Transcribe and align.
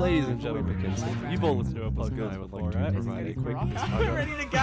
Ladies 0.00 0.28
and 0.28 0.40
gentlemen, 0.40 0.96
you've 1.30 1.44
all 1.44 1.58
listened 1.58 1.76
to 1.76 1.84
a 1.84 1.90
podcast 1.90 2.40
before, 2.40 2.70
right? 2.70 2.90
provide 2.94 3.26
a 3.26 3.34
quick 3.34 3.54
Ready 3.54 4.34
to 4.34 4.46
go? 4.46 4.58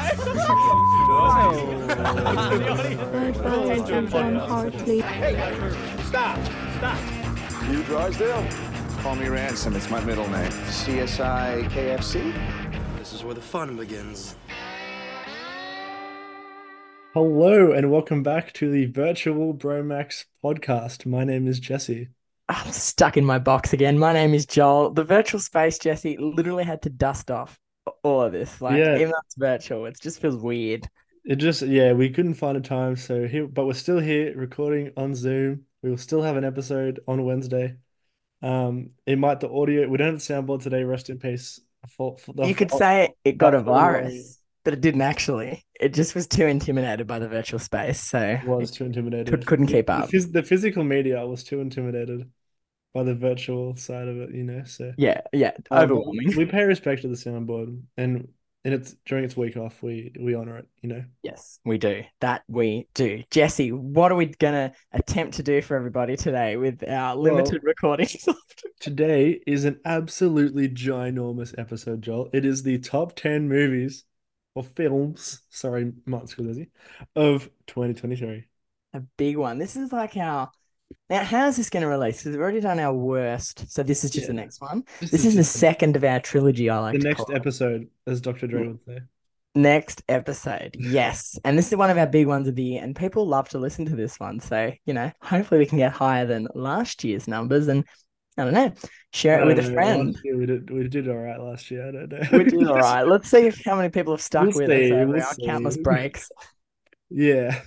Goodbye, 3.21 3.87
John 3.87 4.07
John 4.09 4.35
Hartley. 4.37 5.01
Stop! 6.05 6.39
Stop! 6.77 6.99
You 7.69 7.83
Drysdale? 7.83 8.47
Call 9.03 9.15
me 9.15 9.27
Ransom. 9.27 9.75
It's 9.75 9.91
my 9.91 10.03
middle 10.03 10.27
name. 10.27 10.49
CSI 10.49 11.69
KFC? 11.69 12.33
This 12.97 13.13
is 13.13 13.23
where 13.23 13.35
the 13.35 13.41
fun 13.41 13.77
begins. 13.77 14.33
Hello 17.13 17.71
and 17.73 17.91
welcome 17.91 18.23
back 18.23 18.53
to 18.53 18.71
the 18.71 18.87
Virtual 18.87 19.53
Bromax 19.53 20.25
podcast. 20.43 21.05
My 21.05 21.23
name 21.23 21.47
is 21.47 21.59
Jesse. 21.59 22.07
I'm 22.49 22.71
stuck 22.71 23.17
in 23.17 23.25
my 23.25 23.39
box 23.39 23.73
again. 23.73 23.99
My 23.99 24.13
name 24.13 24.33
is 24.33 24.45
Joel. 24.45 24.91
The 24.91 25.03
virtual 25.03 25.39
space, 25.39 25.77
Jesse, 25.79 26.17
literally 26.17 26.63
had 26.63 26.81
to 26.83 26.89
dust 26.89 27.29
off 27.29 27.59
all 28.03 28.21
of 28.21 28.31
this. 28.31 28.61
Like, 28.61 28.77
Yeah. 28.77 28.95
even 28.95 29.09
though 29.09 29.21
it's 29.25 29.35
virtual, 29.37 29.85
it 29.85 29.99
just 29.99 30.21
feels 30.21 30.37
weird. 30.37 30.87
It 31.25 31.37
just, 31.37 31.61
yeah, 31.61 31.91
we 31.91 32.09
couldn't 32.09 32.35
find 32.35 32.55
a 32.57 32.61
time, 32.61 32.95
so 32.95 33.27
here, 33.27 33.47
but 33.47 33.65
we're 33.65 33.73
still 33.73 33.99
here 33.99 34.33
recording 34.37 34.91
on 34.95 35.13
Zoom. 35.13 35.63
We 35.83 35.89
will 35.89 35.97
still 35.97 36.21
have 36.21 36.37
an 36.37 36.45
episode 36.45 37.01
on 37.05 37.25
Wednesday. 37.25 37.75
Um, 38.41 38.91
it 39.05 39.17
might 39.17 39.41
the 39.41 39.49
audio, 39.49 39.87
we 39.89 39.97
don't 39.97 40.13
have 40.13 40.25
the 40.25 40.33
soundboard 40.33 40.61
today. 40.61 40.83
Rest 40.83 41.09
in 41.09 41.19
peace. 41.19 41.59
For, 41.89 42.17
for 42.17 42.33
the, 42.33 42.45
You 42.47 42.55
could 42.55 42.71
say 42.71 43.13
it 43.25 43.37
got 43.37 43.53
a 43.55 43.61
virus, 43.61 44.39
but 44.63 44.73
it 44.73 44.81
didn't 44.81 45.01
actually. 45.01 45.65
It 45.79 45.93
just 45.93 46.15
was 46.15 46.27
too 46.27 46.45
intimidated 46.45 47.07
by 47.07 47.19
the 47.19 47.27
virtual 47.27 47.59
space. 47.59 47.99
So 48.01 48.19
it 48.19 48.45
was 48.47 48.71
too 48.71 48.85
intimidated. 48.85 49.27
Could- 49.27 49.45
couldn't 49.45 49.67
keep 49.67 49.87
The 49.87 49.93
up. 49.93 50.09
phys- 50.09 50.31
the 50.31 50.43
physical 50.43 50.83
media 50.83 51.25
was 51.25 51.43
too 51.43 51.59
intimidated 51.61 52.29
by 52.97 53.03
the 53.03 53.13
virtual 53.13 53.75
side 53.75 54.07
of 54.07 54.17
it, 54.17 54.33
you 54.33 54.43
know. 54.43 54.63
So 54.63 54.91
yeah, 54.97 55.21
yeah, 55.31 55.51
Um, 55.69 55.83
overwhelming. 55.83 56.35
we 56.35 56.45
pay 56.45 56.63
respect 56.63 57.03
to 57.03 57.07
the 57.07 57.13
soundboard, 57.15 57.79
and 57.95 58.27
and 58.65 58.73
it's 58.73 58.95
during 59.05 59.23
its 59.23 59.37
week 59.37 59.55
off, 59.55 59.83
we 59.83 60.11
we 60.19 60.33
honor 60.33 60.57
it, 60.57 60.67
you 60.81 60.89
know. 60.89 61.03
Yes, 61.21 61.59
we 61.63 61.77
do. 61.77 62.03
That 62.21 62.41
we 62.47 62.87
do. 62.95 63.23
Jesse, 63.29 63.71
what 63.71 64.11
are 64.11 64.15
we 64.15 64.25
gonna 64.25 64.73
attempt 64.91 65.35
to 65.35 65.43
do 65.43 65.61
for 65.61 65.77
everybody 65.77 66.17
today 66.17 66.57
with 66.57 66.83
our 66.89 67.15
limited 67.15 67.61
recordings? 67.63 68.27
Today 68.79 69.41
is 69.45 69.65
an 69.65 69.79
absolutely 69.85 70.67
ginormous 70.67 71.53
episode, 71.57 72.01
Joel. 72.01 72.29
It 72.33 72.45
is 72.45 72.63
the 72.63 72.79
top 72.79 73.15
10 73.15 73.47
movies 73.47 74.05
or 74.55 74.63
films, 74.63 75.41
sorry, 75.49 75.93
Martin 76.07 76.29
Scorsese, 76.29 76.67
of 77.15 77.49
2023. 77.67 78.45
a 78.93 78.99
big 79.17 79.37
one. 79.37 79.59
This 79.59 79.75
is 79.75 79.91
like 79.91 80.17
our 80.17 80.49
now. 81.09 81.23
How 81.23 81.47
is 81.47 81.57
this 81.57 81.69
going 81.69 81.81
to 81.83 81.87
release? 81.87 82.17
Because 82.17 82.31
we've 82.33 82.41
already 82.41 82.59
done 82.59 82.79
our 82.79 82.93
worst, 82.93 83.71
so 83.71 83.83
this 83.83 84.03
is 84.03 84.11
just 84.11 84.27
the 84.27 84.33
next 84.33 84.61
one. 84.61 84.83
This 84.99 85.25
is 85.25 85.35
the 85.35 85.41
just 85.41 85.53
second 85.59 85.95
of 85.95 86.03
our 86.03 86.19
trilogy. 86.19 86.69
I 86.69 86.79
like 86.79 86.93
the 86.93 86.99
to 86.99 87.07
next 87.07 87.17
call 87.17 87.31
it. 87.31 87.35
episode, 87.35 87.87
as 88.05 88.21
Dr. 88.21 88.47
Dre 88.47 88.67
would 88.67 88.79
say. 88.85 88.99
Next 89.55 90.03
episode, 90.07 90.75
yes, 90.77 91.39
and 91.43 91.57
this 91.57 91.71
is 91.71 91.77
one 91.77 91.89
of 91.89 91.97
our 91.97 92.05
big 92.05 92.27
ones 92.27 92.47
of 92.47 92.55
the 92.55 92.63
year, 92.63 92.83
and 92.83 92.95
people 92.95 93.25
love 93.27 93.49
to 93.49 93.57
listen 93.57 93.85
to 93.85 93.95
this 93.95 94.19
one. 94.19 94.39
So 94.39 94.71
you 94.85 94.93
know, 94.93 95.11
hopefully 95.21 95.59
we 95.59 95.65
can 95.65 95.79
get 95.79 95.91
higher 95.93 96.27
than 96.27 96.47
last 96.53 97.03
year's 97.03 97.27
numbers, 97.27 97.67
and 97.67 97.83
I 98.37 98.43
don't 98.43 98.53
know, 98.53 98.71
share 99.13 99.39
it 99.41 99.47
with 99.47 99.57
I 99.57 99.61
a 99.61 99.63
don't 99.63 99.73
friend. 99.73 100.07
last 100.13 100.23
we 100.35 100.45
did 100.45 100.69
we 100.69 100.87
did 100.87 101.09
all 101.09 101.15
right 101.17 101.39
last 101.39 101.71
year. 101.71 101.87
I 101.87 101.91
don't 101.91 102.09
know. 102.11 102.37
We 102.37 102.43
did 102.43 102.67
all 102.67 102.75
right. 102.77 103.01
Let's 103.07 103.31
see 103.31 103.47
if, 103.47 103.63
how 103.65 103.75
many 103.75 103.89
people 103.89 104.13
have 104.13 104.21
stuck 104.21 104.53
We'll 104.53 104.67
with 104.67 104.69
see, 104.69 104.91
us 104.91 104.91
over 104.91 105.13
we'll 105.13 105.23
our 105.23 105.35
countless 105.43 105.77
breaks. 105.77 106.29
Yeah. 107.09 107.61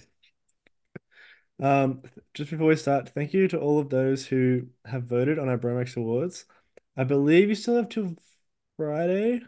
Um, 1.62 2.02
just 2.34 2.50
before 2.50 2.68
we 2.68 2.76
start, 2.76 3.10
thank 3.10 3.32
you 3.32 3.48
to 3.48 3.58
all 3.58 3.78
of 3.78 3.90
those 3.90 4.26
who 4.26 4.66
have 4.84 5.04
voted 5.04 5.38
on 5.38 5.48
our 5.48 5.58
Bromax 5.58 5.96
Awards. 5.96 6.44
I 6.96 7.04
believe 7.04 7.48
you 7.48 7.54
still 7.54 7.76
have 7.76 7.88
till 7.88 8.14
Friday. 8.76 9.42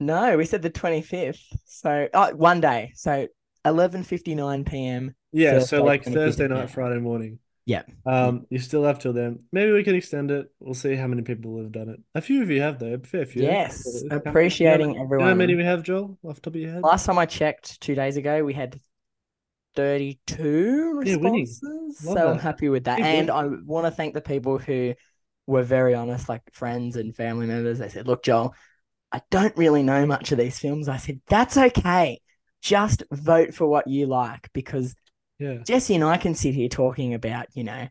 No, 0.00 0.36
we 0.36 0.44
said 0.44 0.62
the 0.62 0.70
twenty 0.70 1.02
fifth. 1.02 1.42
So 1.64 2.08
oh, 2.14 2.34
one 2.34 2.60
day. 2.60 2.92
So 2.94 3.26
eleven 3.64 4.02
fifty 4.02 4.34
nine 4.34 4.64
p.m. 4.64 5.14
Yeah, 5.32 5.58
so 5.58 5.84
like 5.84 6.04
25th, 6.04 6.14
Thursday 6.14 6.48
night, 6.48 6.60
yeah. 6.60 6.66
Friday 6.66 7.00
morning. 7.00 7.38
Yeah. 7.66 7.82
Um, 8.06 8.46
you 8.48 8.58
still 8.60 8.84
have 8.84 8.98
till 8.98 9.12
then. 9.12 9.40
Maybe 9.52 9.72
we 9.72 9.84
can 9.84 9.94
extend 9.94 10.30
it. 10.30 10.50
We'll 10.58 10.72
see 10.72 10.94
how 10.94 11.06
many 11.06 11.20
people 11.20 11.58
have 11.58 11.70
done 11.70 11.90
it. 11.90 12.00
A 12.14 12.22
few 12.22 12.40
of 12.40 12.48
you 12.48 12.62
have 12.62 12.78
though, 12.78 12.98
fair 13.04 13.26
few. 13.26 13.42
Yes, 13.42 13.84
How- 13.84 14.00
you 14.00 14.08
know- 14.08 14.16
appreciating 14.30 14.92
know 14.94 15.20
how 15.20 15.34
many 15.34 15.54
we 15.54 15.64
have, 15.64 15.82
Joel, 15.82 16.18
off 16.24 16.36
the 16.36 16.40
top 16.40 16.54
of 16.54 16.60
your 16.60 16.72
head? 16.72 16.82
Last 16.82 17.04
time 17.04 17.18
I 17.18 17.26
checked 17.26 17.78
two 17.82 17.94
days 17.94 18.16
ago, 18.16 18.42
we 18.42 18.54
had 18.54 18.80
32 19.74 20.94
responses. 20.96 21.98
So 21.98 22.28
I'm 22.28 22.38
happy 22.38 22.68
with 22.68 22.84
that. 22.84 23.00
And 23.00 23.30
I 23.30 23.46
want 23.46 23.86
to 23.86 23.90
thank 23.90 24.14
the 24.14 24.20
people 24.20 24.58
who 24.58 24.94
were 25.46 25.62
very 25.62 25.94
honest, 25.94 26.28
like 26.28 26.42
friends 26.52 26.96
and 26.96 27.14
family 27.14 27.46
members. 27.46 27.78
They 27.78 27.88
said, 27.88 28.06
Look, 28.06 28.22
Joel, 28.22 28.54
I 29.12 29.22
don't 29.30 29.56
really 29.56 29.82
know 29.82 30.06
much 30.06 30.32
of 30.32 30.38
these 30.38 30.58
films. 30.58 30.88
I 30.88 30.96
said, 30.96 31.20
That's 31.28 31.56
okay. 31.56 32.20
Just 32.60 33.02
vote 33.10 33.54
for 33.54 33.66
what 33.66 33.86
you 33.86 34.06
like 34.06 34.50
because 34.52 34.94
Yeah. 35.38 35.58
Jesse 35.64 35.94
and 35.94 36.04
I 36.04 36.16
can 36.16 36.34
sit 36.34 36.54
here 36.54 36.68
talking 36.68 37.14
about, 37.14 37.46
you 37.54 37.64
know, 37.64 37.88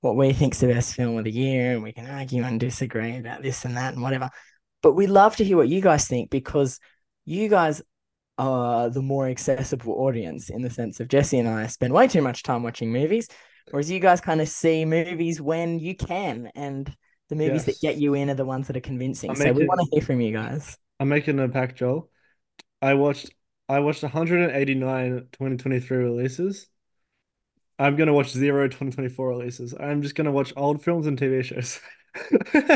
what 0.00 0.16
we 0.16 0.32
think's 0.32 0.60
the 0.60 0.68
best 0.68 0.94
film 0.94 1.18
of 1.18 1.24
the 1.24 1.30
year, 1.30 1.72
and 1.72 1.82
we 1.82 1.92
can 1.92 2.06
argue 2.06 2.42
and 2.42 2.58
disagree 2.58 3.16
about 3.16 3.42
this 3.42 3.64
and 3.64 3.76
that 3.76 3.94
and 3.94 4.02
whatever. 4.02 4.30
But 4.82 4.92
we 4.92 5.06
love 5.06 5.36
to 5.36 5.44
hear 5.44 5.56
what 5.56 5.68
you 5.68 5.80
guys 5.80 6.08
think 6.08 6.30
because 6.30 6.80
you 7.26 7.48
guys 7.48 7.82
are 8.40 8.88
the 8.88 9.02
more 9.02 9.28
accessible 9.28 9.92
audience 9.92 10.48
in 10.48 10.62
the 10.62 10.70
sense 10.70 10.98
of 10.98 11.08
Jesse 11.08 11.38
and 11.38 11.48
I 11.48 11.66
spend 11.66 11.92
way 11.92 12.08
too 12.08 12.22
much 12.22 12.42
time 12.42 12.62
watching 12.62 12.90
movies, 12.90 13.28
whereas 13.70 13.90
you 13.90 14.00
guys 14.00 14.20
kind 14.20 14.40
of 14.40 14.48
see 14.48 14.84
movies 14.86 15.40
when 15.40 15.78
you 15.78 15.94
can, 15.94 16.50
and 16.54 16.92
the 17.28 17.36
movies 17.36 17.66
that 17.66 17.80
get 17.80 17.96
you 17.96 18.14
in 18.14 18.30
are 18.30 18.34
the 18.34 18.44
ones 18.44 18.66
that 18.66 18.76
are 18.76 18.80
convincing. 18.80 19.30
I'm 19.30 19.36
So 19.36 19.52
we 19.52 19.66
want 19.66 19.80
to 19.80 19.88
hear 19.92 20.02
from 20.02 20.20
you 20.20 20.32
guys. 20.32 20.78
I'm 20.98 21.10
making 21.10 21.38
a 21.38 21.48
pact, 21.48 21.76
Joel. 21.76 22.10
I 22.80 22.94
watched 22.94 23.30
I 23.68 23.80
watched 23.80 24.02
189 24.02 25.28
2023 25.32 25.96
releases. 25.98 26.66
I'm 27.78 27.96
gonna 27.96 28.14
watch 28.14 28.30
zero 28.30 28.66
2024 28.66 29.28
releases. 29.28 29.74
I'm 29.78 30.02
just 30.02 30.14
gonna 30.14 30.32
watch 30.32 30.52
old 30.56 30.82
films 30.82 31.06
and 31.06 31.18
TV 31.18 31.44
shows. 31.44 31.78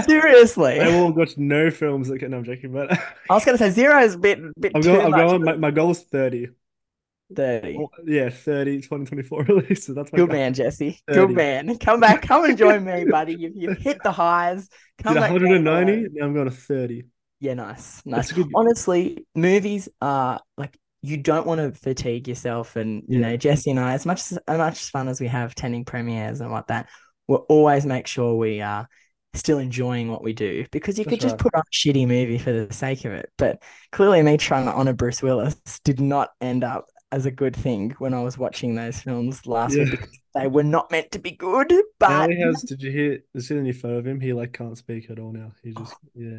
Seriously, 0.07 0.81
I 0.81 0.89
will 0.89 1.13
watch 1.13 1.37
no 1.37 1.71
films 1.71 2.09
that 2.09 2.19
can. 2.19 2.31
No, 2.31 2.39
I'm 2.39 2.45
joking, 2.45 2.73
but 2.73 2.93
I 2.93 3.35
was 3.35 3.45
going 3.45 3.57
to 3.59 3.63
say 3.65 3.71
zero 3.71 4.01
is 4.03 4.15
a 4.15 4.19
bit, 4.19 4.39
bit 4.61 4.73
I'm 4.75 4.83
too 4.83 4.93
going. 4.93 5.05
I'm 5.07 5.11
much. 5.11 5.21
going. 5.29 5.45
My, 5.45 5.57
my 5.57 5.71
goal 5.71 5.91
is 5.91 6.01
30. 6.03 6.49
Thirty. 7.35 7.77
Well, 7.79 7.91
Yeah, 8.07 8.29
30 8.31 8.81
2024 8.83 9.45
releases. 9.49 9.95
That's 9.95 10.13
my 10.13 10.19
Good 10.19 10.29
goal. 10.29 10.37
man, 10.37 10.55
Jesse. 10.55 11.01
30. 11.09 11.21
Good 11.27 11.37
man. 11.37 11.79
Come 11.79 12.01
back. 12.01 12.23
Come 12.23 12.45
and 12.45 12.57
join 12.59 12.85
me, 12.85 13.05
buddy. 13.07 13.35
You've, 13.35 13.57
you've 13.57 13.79
hit 13.79 14.03
the 14.03 14.13
highs. 14.13 14.69
Come 15.03 15.15
Did 15.15 15.21
back. 15.21 15.33
190? 15.33 16.09
Now 16.13 16.27
I'm 16.27 16.35
going 16.35 16.51
to 16.51 16.55
30. 16.55 17.05
Yeah, 17.41 17.55
nice. 17.55 18.03
Nice. 18.07 18.31
good. 18.33 18.49
Honestly, 18.55 19.27
movies 19.35 19.89
are 20.01 20.41
like 20.57 20.77
you 21.03 21.17
don't 21.17 21.47
want 21.47 21.61
to 21.61 21.79
fatigue 21.79 22.29
yourself. 22.29 22.77
And 22.77 23.03
you 23.09 23.21
Yeah. 23.21 23.31
know, 23.31 23.37
Jesse 23.37 23.71
and 23.71 23.81
I, 23.81 23.95
as 23.95 24.07
much 24.07 24.21
as, 24.33 24.39
as 24.47 24.59
much 24.59 24.91
fun 24.91 25.09
as 25.09 25.21
we 25.21 25.27
have 25.29 25.53
attending 25.53 25.85
premieres 25.85 26.41
and 26.41 26.51
what 26.51 26.69
that, 26.69 26.89
we'll 27.27 27.45
always 27.49 27.85
make 27.85 28.07
sure 28.07 28.37
we 28.37 28.61
are 28.61 28.89
still 29.35 29.59
enjoying 29.59 30.11
what 30.11 30.23
we 30.23 30.33
do 30.33 30.65
because 30.71 30.99
you 30.99 31.05
could 31.05 31.21
That's 31.21 31.23
just 31.23 31.33
right. 31.35 31.41
put 31.41 31.55
on 31.55 31.63
a 31.63 31.75
shitty 31.75 32.07
movie 32.07 32.39
for 32.39 32.53
the 32.53 32.73
sake 32.73 33.05
of 33.05 33.13
it. 33.13 33.31
But 33.37 33.63
clearly, 33.93 34.23
me 34.23 34.37
trying 34.37 34.67
to 34.67 34.73
honor 34.73 34.93
Bruce 34.93 35.23
Willis 35.23 35.57
did 35.85 36.01
not 36.01 36.31
end 36.41 36.65
up 36.65 36.87
as 37.13 37.27
a 37.27 37.31
good 37.31 37.55
thing 37.55 37.95
when 37.99 38.13
I 38.15 38.23
was 38.23 38.37
watching 38.37 38.75
those 38.75 39.01
films 39.01 39.47
last 39.47 39.77
Yeah. 39.77 39.85
week 39.85 39.91
because 39.93 40.19
they 40.35 40.49
were 40.49 40.65
not 40.65 40.91
meant 40.91 41.13
to 41.13 41.19
be 41.19 41.31
good. 41.31 41.73
But 41.99 42.31
he 42.31 42.41
has. 42.41 42.63
Did 42.63 42.83
you 42.83 42.91
hear? 42.91 43.21
Is 43.35 43.49
there 43.49 43.59
any 43.59 43.73
photo 43.73 43.99
of 43.99 44.07
him? 44.07 44.21
He 44.21 44.33
like 44.33 44.53
can't 44.53 44.77
speak 44.77 45.11
at 45.11 45.19
all 45.19 45.33
now. 45.33 45.53
He 45.63 45.73
oh. 45.77 45.81
just 45.81 45.95
yeah. 46.15 46.39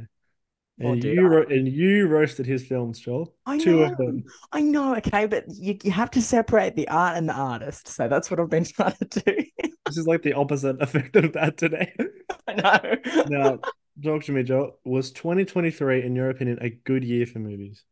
Oh, 0.84 0.92
And 0.92 1.02
dude, 1.02 1.16
you 1.16 1.22
ro 1.26 1.44
and 1.44 1.68
you 1.68 2.08
roasted 2.08 2.46
his 2.46 2.66
films, 2.66 3.00
Joel. 3.00 3.34
I 3.46 3.58
Two 3.58 3.78
know, 3.78 3.84
of 3.84 3.98
them. 3.98 4.26
I 4.52 4.62
know, 4.62 4.96
okay, 4.98 5.26
but 5.26 5.46
you, 5.48 5.78
you 5.84 5.92
have 5.92 6.12
to 6.12 6.22
separate 6.22 6.76
the 6.76 6.90
art 6.90 7.16
and 7.16 7.30
the 7.30 7.34
artist. 7.34 7.88
So 7.88 8.10
that's 8.10 8.30
what 8.30 8.42
I've 8.42 8.50
been 8.50 8.66
trying 8.76 8.96
to 9.12 9.22
do. 9.22 9.68
This 9.86 9.98
is 9.98 10.08
like 10.08 10.22
the 10.24 10.34
opposite 10.34 10.82
effect 10.82 11.16
of 11.16 11.34
that 11.34 11.58
today. 11.58 11.94
I 12.48 12.54
know. 12.54 12.96
Now, 13.28 13.60
talk 14.04 14.24
to 14.26 14.32
me, 14.32 14.44
Joel. 14.44 14.80
Was 14.84 15.12
2023, 15.12 16.04
in 16.04 16.16
your 16.16 16.30
opinion, 16.30 16.60
a 16.62 16.70
good 16.70 17.04
year 17.04 17.26
for 17.26 17.40
movies? 17.40 17.84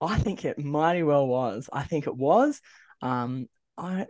I 0.00 0.18
think 0.18 0.44
it 0.44 0.58
mighty 0.58 1.02
well 1.02 1.26
was. 1.26 1.68
I 1.72 1.82
think 1.84 2.06
it 2.06 2.16
was. 2.16 2.60
Um, 3.00 3.48
I 3.78 4.06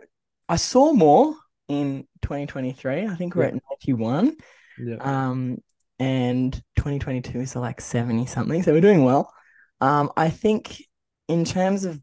I 0.49 0.55
saw 0.55 0.93
more 0.93 1.35
in 1.67 2.07
2023. 2.21 3.07
I 3.07 3.15
think 3.15 3.35
we're 3.35 3.43
Yeah. 3.43 3.47
at 3.49 3.53
91. 3.87 4.35
Yeah. 4.79 4.95
Um, 4.99 5.57
and 5.99 6.53
2022 6.77 7.39
is 7.39 7.55
like 7.55 7.79
70 7.81 8.25
something. 8.25 8.63
So 8.63 8.73
we're 8.73 8.81
doing 8.81 9.03
well. 9.03 9.31
Um, 9.81 10.11
I 10.17 10.29
think 10.29 10.81
in 11.27 11.45
terms 11.45 11.85
of 11.85 11.99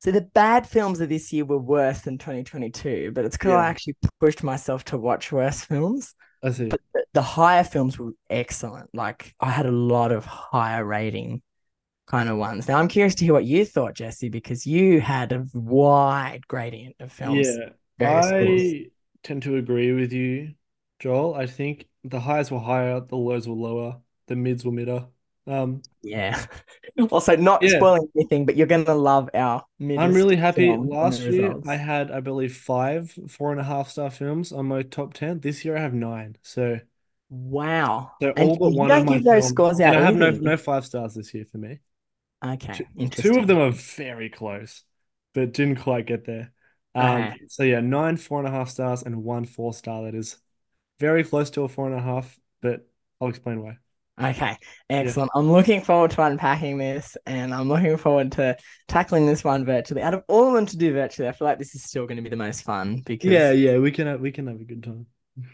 so 0.00 0.10
the 0.10 0.22
bad 0.22 0.66
films 0.66 1.00
of 1.00 1.10
this 1.10 1.30
year 1.30 1.44
were 1.44 1.58
worse 1.58 2.00
than 2.00 2.16
2022, 2.16 3.12
but 3.14 3.26
it's 3.26 3.36
because 3.36 3.52
I 3.52 3.68
actually 3.68 3.96
pushed 4.18 4.42
myself 4.42 4.84
to 4.86 4.98
watch 4.98 5.30
worse 5.30 5.60
films. 5.62 6.14
I 6.42 6.52
see. 6.52 6.68
But 6.68 6.80
the, 6.94 7.04
the 7.12 7.22
higher 7.22 7.64
films 7.64 7.98
were 7.98 8.12
excellent. 8.30 8.88
Like 8.94 9.34
I 9.40 9.50
had 9.50 9.66
a 9.66 9.70
lot 9.70 10.10
of 10.10 10.24
higher 10.24 10.84
rating 10.84 11.42
kind 12.06 12.30
of 12.30 12.38
ones. 12.38 12.66
Now 12.66 12.78
I'm 12.78 12.88
curious 12.88 13.14
to 13.16 13.24
hear 13.24 13.34
what 13.34 13.44
you 13.44 13.66
thought, 13.66 13.94
Jesse, 13.94 14.30
because 14.30 14.66
you 14.66 15.02
had 15.02 15.32
a 15.32 15.46
wide 15.52 16.48
gradient 16.48 16.96
of 16.98 17.12
films. 17.12 17.46
Yeah, 17.98 18.08
I 18.08 18.22
schools. 18.22 18.72
tend 19.22 19.42
to 19.42 19.56
agree 19.56 19.92
with 19.92 20.14
you, 20.14 20.54
Joel. 20.98 21.34
I 21.34 21.46
think 21.46 21.88
the 22.04 22.20
highs 22.20 22.50
were 22.50 22.58
higher, 22.58 23.00
the 23.00 23.16
lows 23.16 23.46
were 23.46 23.54
lower, 23.54 23.98
the 24.28 24.36
mids 24.36 24.64
were 24.64 24.72
midder. 24.72 25.08
Um, 25.46 25.82
Yeah. 26.02 26.46
Also, 27.10 27.36
not 27.36 27.68
Yeah. 27.68 27.70
spoiling 27.70 28.08
anything, 28.16 28.44
but 28.46 28.56
you're 28.56 28.66
gonna 28.66 28.94
love 28.94 29.30
our. 29.34 29.64
I'm 29.96 30.14
really 30.14 30.36
happy. 30.36 30.76
film 30.76 30.92
and 31.00 31.12
the 31.12 31.16
Last 31.16 31.28
year. 31.28 31.56
I 31.66 31.76
had, 31.76 32.10
I 32.10 32.20
believe, 32.20 32.56
five 32.56 33.12
four 33.28 33.50
and 33.52 33.60
a 33.60 33.64
half 33.64 33.88
star 33.90 34.10
films 34.10 34.52
on 34.52 34.66
my 34.66 34.82
top 34.82 35.14
ten. 35.14 35.40
This 35.40 35.64
year 35.64 35.76
I 35.76 35.80
have 35.80 35.94
nine. 35.94 36.36
So, 36.42 36.80
Wow. 37.30 38.12
so 38.20 38.32
all 38.32 38.58
but 38.62 38.72
one 38.72 38.92
don't 38.92 39.04
of 39.04 39.04
my 39.04 39.18
give 39.18 39.24
those 39.24 39.48
films, 39.48 39.48
scores 39.48 39.80
out 39.80 39.96
I 39.96 40.00
have 40.02 40.14
no 40.14 40.30
no 40.30 40.56
five 40.56 40.84
stars 40.84 41.14
this 41.14 41.32
year 41.34 41.44
for 41.50 41.58
me. 41.58 41.78
Okay, 42.44 42.72
Two, 42.72 42.86
two 43.14 43.38
of 43.38 43.46
them 43.46 43.58
are 43.58 43.72
very 43.72 44.30
close, 44.30 44.84
but 45.34 45.52
didn't 45.52 45.76
quite 45.82 46.06
get 46.06 46.24
there. 46.24 46.52
Um, 46.94 47.32
Okay. 47.32 47.40
so 47.48 47.62
yeah, 47.64 47.80
nine 47.80 48.16
four 48.16 48.40
and 48.40 48.48
a 48.48 48.50
half 48.50 48.70
stars 48.70 49.02
and 49.02 49.24
one 49.24 49.44
four 49.46 49.72
star 49.74 50.04
that 50.04 50.14
is 50.14 50.38
very 51.00 51.24
close 51.24 51.50
to 51.50 51.62
a 51.64 51.68
four 51.68 51.86
and 51.88 51.96
a 51.98 52.02
half, 52.02 52.38
but 52.62 52.88
I'll 53.20 53.28
explain 53.28 53.62
why. 53.62 53.78
Okay, 54.22 54.56
excellent. 54.90 55.30
I'm 55.34 55.50
looking 55.50 55.80
forward 55.80 56.10
to 56.12 56.22
unpacking 56.22 56.76
this, 56.76 57.16
and 57.26 57.54
I'm 57.54 57.68
looking 57.68 57.96
forward 57.96 58.32
to 58.32 58.56
tackling 58.86 59.26
this 59.26 59.42
one 59.42 59.64
virtually. 59.64 60.02
Out 60.02 60.14
of 60.14 60.24
all 60.28 60.48
of 60.48 60.54
them 60.54 60.66
to 60.66 60.76
do 60.76 60.92
virtually, 60.92 61.28
I 61.28 61.32
feel 61.32 61.48
like 61.48 61.58
this 61.58 61.74
is 61.74 61.82
still 61.82 62.06
going 62.06 62.16
to 62.16 62.22
be 62.22 62.28
the 62.28 62.36
most 62.36 62.62
fun 62.62 63.02
because. 63.04 63.30
Yeah, 63.30 63.52
yeah, 63.52 63.78
we 63.78 63.90
can 63.90 64.06
have, 64.06 64.20
we 64.20 64.30
can 64.30 64.46
have 64.46 64.60
a 64.60 64.64
good 64.64 64.82
time. 64.82 65.06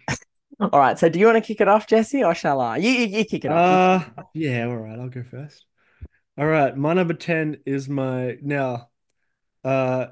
All 0.60 0.80
right. 0.80 0.98
So, 0.98 1.08
do 1.08 1.18
you 1.18 1.26
want 1.26 1.36
to 1.36 1.46
kick 1.46 1.60
it 1.60 1.68
off, 1.68 1.86
Jesse, 1.86 2.24
or 2.24 2.34
shall 2.34 2.60
I? 2.60 2.78
You, 2.78 2.90
you, 2.90 3.18
you 3.18 3.24
kick 3.24 3.44
it 3.44 3.52
off. 3.52 4.10
Uh, 4.16 4.22
yeah, 4.32 4.66
all 4.66 4.78
right, 4.78 4.98
I'll 4.98 5.10
go 5.10 5.22
first. 5.22 5.66
All 6.38 6.46
right, 6.46 6.74
my 6.74 6.94
number 6.94 7.14
10 7.14 7.58
is 7.66 7.88
my 7.88 8.36
now 8.42 8.88
uh 9.64 10.06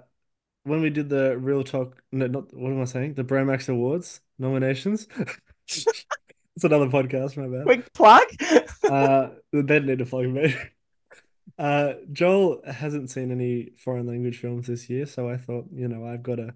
when 0.65 0.81
we 0.81 0.91
did 0.91 1.09
the 1.09 1.39
Real 1.39 1.63
Talk 1.63 2.03
no 2.13 2.27
not 2.27 2.55
what 2.55 2.73
am 2.73 2.81
I 2.81 2.85
saying? 2.85 3.15
The 3.15 3.25
Bromax 3.25 3.69
Awards 3.69 4.21
nominations. 4.39 5.07
It's 6.57 6.65
another 6.65 6.87
podcast, 6.87 7.37
my 7.37 7.49
bad. 7.49 7.65
Quick 7.65 7.93
plug. 7.93 8.23
Uh 8.85 9.31
they 9.53 9.81
need 9.81 9.99
to 10.01 10.05
plug 10.07 10.27
me. 10.27 10.55
Uh 11.59 11.95
Joel 12.13 12.61
hasn't 12.67 13.11
seen 13.11 13.31
any 13.33 13.71
foreign 13.79 14.07
language 14.07 14.39
films 14.41 14.67
this 14.67 14.91
year, 14.91 15.07
so 15.07 15.29
I 15.29 15.39
thought, 15.39 15.67
you 15.73 15.89
know, 15.89 16.07
I've 16.07 16.23
got 16.23 16.37
to 16.37 16.55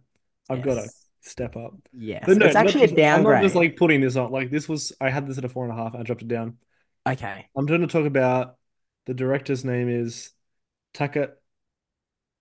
I've 0.50 0.60
got 0.62 0.74
to 0.74 0.90
step 1.22 1.56
up. 1.56 1.72
Yes, 1.92 2.24
no, 2.26 2.32
it's 2.46 2.54
not 2.54 2.56
actually 2.66 2.84
a 2.84 2.88
just- 2.88 3.00
I'm 3.00 3.22
not 3.22 3.42
just 3.42 3.54
like 3.54 3.76
putting 3.76 4.02
this 4.02 4.16
on. 4.16 4.30
Like 4.30 4.50
this 4.50 4.68
was 4.68 4.92
I 5.00 5.08
had 5.08 5.26
this 5.26 5.38
at 5.38 5.44
a 5.44 5.48
four 5.48 5.64
and 5.64 5.72
a 5.72 5.76
half, 5.76 5.94
and 5.94 6.00
I 6.02 6.04
dropped 6.04 6.20
it 6.22 6.28
down. 6.28 6.58
Okay. 7.08 7.46
I'm 7.56 7.64
going 7.66 7.80
to 7.80 7.86
talk 7.86 8.04
about 8.06 8.56
the 9.06 9.14
director's 9.14 9.64
name 9.64 9.88
is 9.88 10.30
Taka 10.92 11.30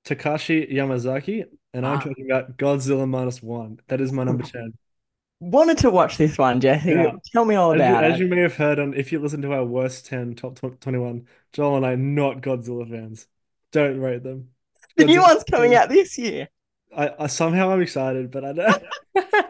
Takashi 0.06 0.72
Yamazaki, 0.72 1.46
and 1.74 1.86
I'm 1.88 1.98
Ah. 1.98 2.02
talking 2.02 2.30
about 2.30 2.58
Godzilla 2.58 3.08
minus 3.08 3.42
one. 3.42 3.80
That 3.88 4.02
is 4.02 4.12
my 4.12 4.24
number 4.26 4.44
10. 4.44 4.74
Wanted 5.40 5.78
to 5.80 5.92
watch 5.92 6.18
this 6.18 6.38
one, 6.38 6.60
Jesse. 6.60 6.92
Yeah. 6.92 7.12
Tell 7.32 7.46
me 7.46 7.56
all 7.56 7.74
As 7.74 7.78
you, 7.78 7.84
about 7.84 8.04
as 8.04 8.20
you 8.20 8.28
may 8.28 8.42
have 8.42 8.56
heard 8.56 8.80
on, 8.80 8.94
if 8.94 9.12
you 9.12 9.20
listen 9.20 9.42
to 9.44 9.54
our 9.54 9.64
worst 9.64 10.08
10 10.08 10.36
top 10.36 10.60
21, 10.60 11.28
Joel 11.54 11.78
and 11.78 11.86
I 11.86 11.92
are 11.92 11.98
not 11.98 12.42
Godzilla 12.42 12.90
fans. 12.90 13.28
Don't 13.72 14.00
rate 14.00 14.24
them. 14.24 14.50
The 14.96 15.06
new 15.06 15.22
one's 15.22 15.44
coming 15.44 15.76
out 15.76 15.90
this 15.90 16.18
year. 16.18 16.48
I, 16.96 17.12
I 17.20 17.28
somehow 17.28 17.72
I'm 17.72 17.82
excited, 17.82 18.32
but 18.32 18.46
I 18.46 18.54
don't. 18.54 18.84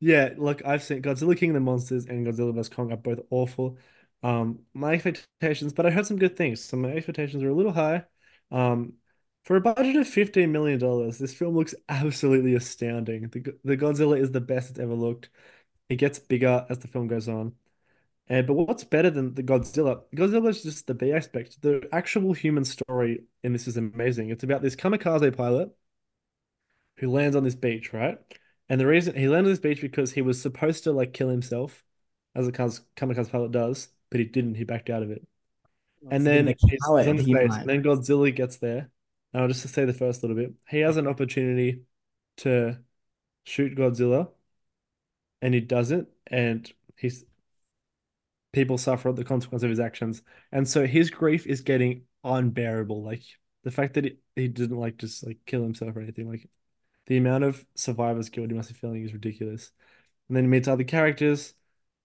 Yeah, 0.00 0.30
look, 0.36 0.64
I've 0.64 0.82
seen 0.82 1.02
Godzilla 1.02 1.36
King 1.36 1.50
of 1.50 1.54
the 1.54 1.60
Monsters 1.60 2.06
and 2.06 2.26
Godzilla 2.26 2.54
vs 2.54 2.68
Kong 2.68 2.92
are 2.92 2.96
both 2.96 3.20
awful. 3.30 3.78
Um, 4.22 4.60
my 4.72 4.92
expectations, 4.92 5.72
but 5.72 5.86
I 5.86 5.90
heard 5.90 6.06
some 6.06 6.18
good 6.18 6.36
things. 6.36 6.64
So 6.64 6.76
my 6.76 6.90
expectations 6.90 7.42
are 7.42 7.48
a 7.48 7.54
little 7.54 7.72
high. 7.72 8.04
Um, 8.50 8.94
for 9.44 9.56
a 9.56 9.60
budget 9.60 9.96
of 9.96 10.06
$15 10.06 10.50
million, 10.50 10.78
this 11.18 11.34
film 11.34 11.56
looks 11.56 11.74
absolutely 11.88 12.54
astounding. 12.54 13.28
The, 13.28 13.54
the 13.64 13.76
Godzilla 13.76 14.20
is 14.20 14.30
the 14.30 14.40
best 14.40 14.70
it's 14.70 14.78
ever 14.78 14.94
looked. 14.94 15.30
It 15.88 15.96
gets 15.96 16.18
bigger 16.18 16.66
as 16.68 16.78
the 16.80 16.88
film 16.88 17.08
goes 17.08 17.28
on. 17.28 17.54
And 18.28 18.46
but 18.46 18.54
what's 18.54 18.84
better 18.84 19.10
than 19.10 19.34
the 19.34 19.42
Godzilla? 19.42 20.02
Godzilla 20.14 20.50
is 20.50 20.62
just 20.62 20.86
the 20.86 20.94
B 20.94 21.12
aspect. 21.12 21.62
The 21.62 21.88
actual 21.92 22.34
human 22.34 22.64
story 22.64 23.24
in 23.42 23.54
this 23.54 23.66
is 23.66 23.78
amazing. 23.78 24.28
It's 24.30 24.44
about 24.44 24.60
this 24.60 24.76
kamikaze 24.76 25.34
pilot 25.34 25.70
who 26.98 27.10
lands 27.10 27.36
on 27.36 27.44
this 27.44 27.54
beach, 27.54 27.92
right? 27.94 28.18
And 28.68 28.78
the 28.78 28.86
reason 28.86 29.16
he 29.16 29.28
landed 29.28 29.48
on 29.48 29.52
this 29.52 29.60
beach 29.60 29.80
because 29.80 30.12
he 30.12 30.20
was 30.20 30.40
supposed 30.42 30.84
to 30.84 30.92
like 30.92 31.14
kill 31.14 31.30
himself, 31.30 31.82
as 32.34 32.46
a 32.46 32.52
kamikaze 32.52 33.30
pilot 33.30 33.50
does, 33.52 33.88
but 34.10 34.20
he 34.20 34.26
didn't. 34.26 34.54
He 34.54 34.64
backed 34.64 34.90
out 34.90 35.02
of 35.02 35.10
it. 35.10 35.26
And 36.10 36.24
It's 36.24 36.26
a 36.26 36.30
bit 36.30 36.46
then 36.46 36.48
a 36.48 36.54
he's, 36.58 36.80
he's 36.96 37.08
on 37.08 37.16
his 37.16 37.26
he 37.26 37.32
base. 37.32 37.56
And 37.56 37.68
then 37.68 37.82
Godzilla 37.82 38.34
gets 38.34 38.58
there. 38.58 38.90
I'll 39.34 39.48
just 39.48 39.66
say 39.68 39.84
the 39.84 39.92
first 39.92 40.22
little 40.22 40.36
bit. 40.36 40.54
He 40.68 40.80
has 40.80 40.96
an 40.96 41.06
opportunity 41.06 41.82
to 42.38 42.78
shoot 43.44 43.76
Godzilla, 43.76 44.30
and 45.42 45.54
he 45.54 45.60
doesn't. 45.60 46.08
And 46.26 46.70
he's 46.96 47.24
people 48.52 48.78
suffer 48.78 49.12
the 49.12 49.24
consequence 49.24 49.62
of 49.62 49.70
his 49.70 49.80
actions. 49.80 50.22
And 50.52 50.68
so 50.68 50.86
his 50.86 51.10
grief 51.10 51.46
is 51.46 51.60
getting 51.60 52.02
unbearable. 52.24 53.02
Like 53.02 53.22
the 53.64 53.70
fact 53.70 53.94
that 53.94 54.04
he, 54.04 54.18
he 54.36 54.48
didn't 54.48 54.78
like 54.78 54.96
just 54.98 55.26
like 55.26 55.38
kill 55.46 55.62
himself 55.62 55.96
or 55.96 56.00
anything. 56.00 56.28
Like 56.28 56.48
the 57.06 57.18
amount 57.18 57.44
of 57.44 57.64
survivors 57.74 58.28
killed 58.28 58.50
he 58.50 58.56
must 58.56 58.70
be 58.70 58.74
feeling 58.74 59.04
is 59.04 59.12
ridiculous. 59.12 59.70
And 60.28 60.36
then 60.36 60.44
he 60.44 60.50
meets 60.50 60.68
other 60.68 60.84
characters, 60.84 61.54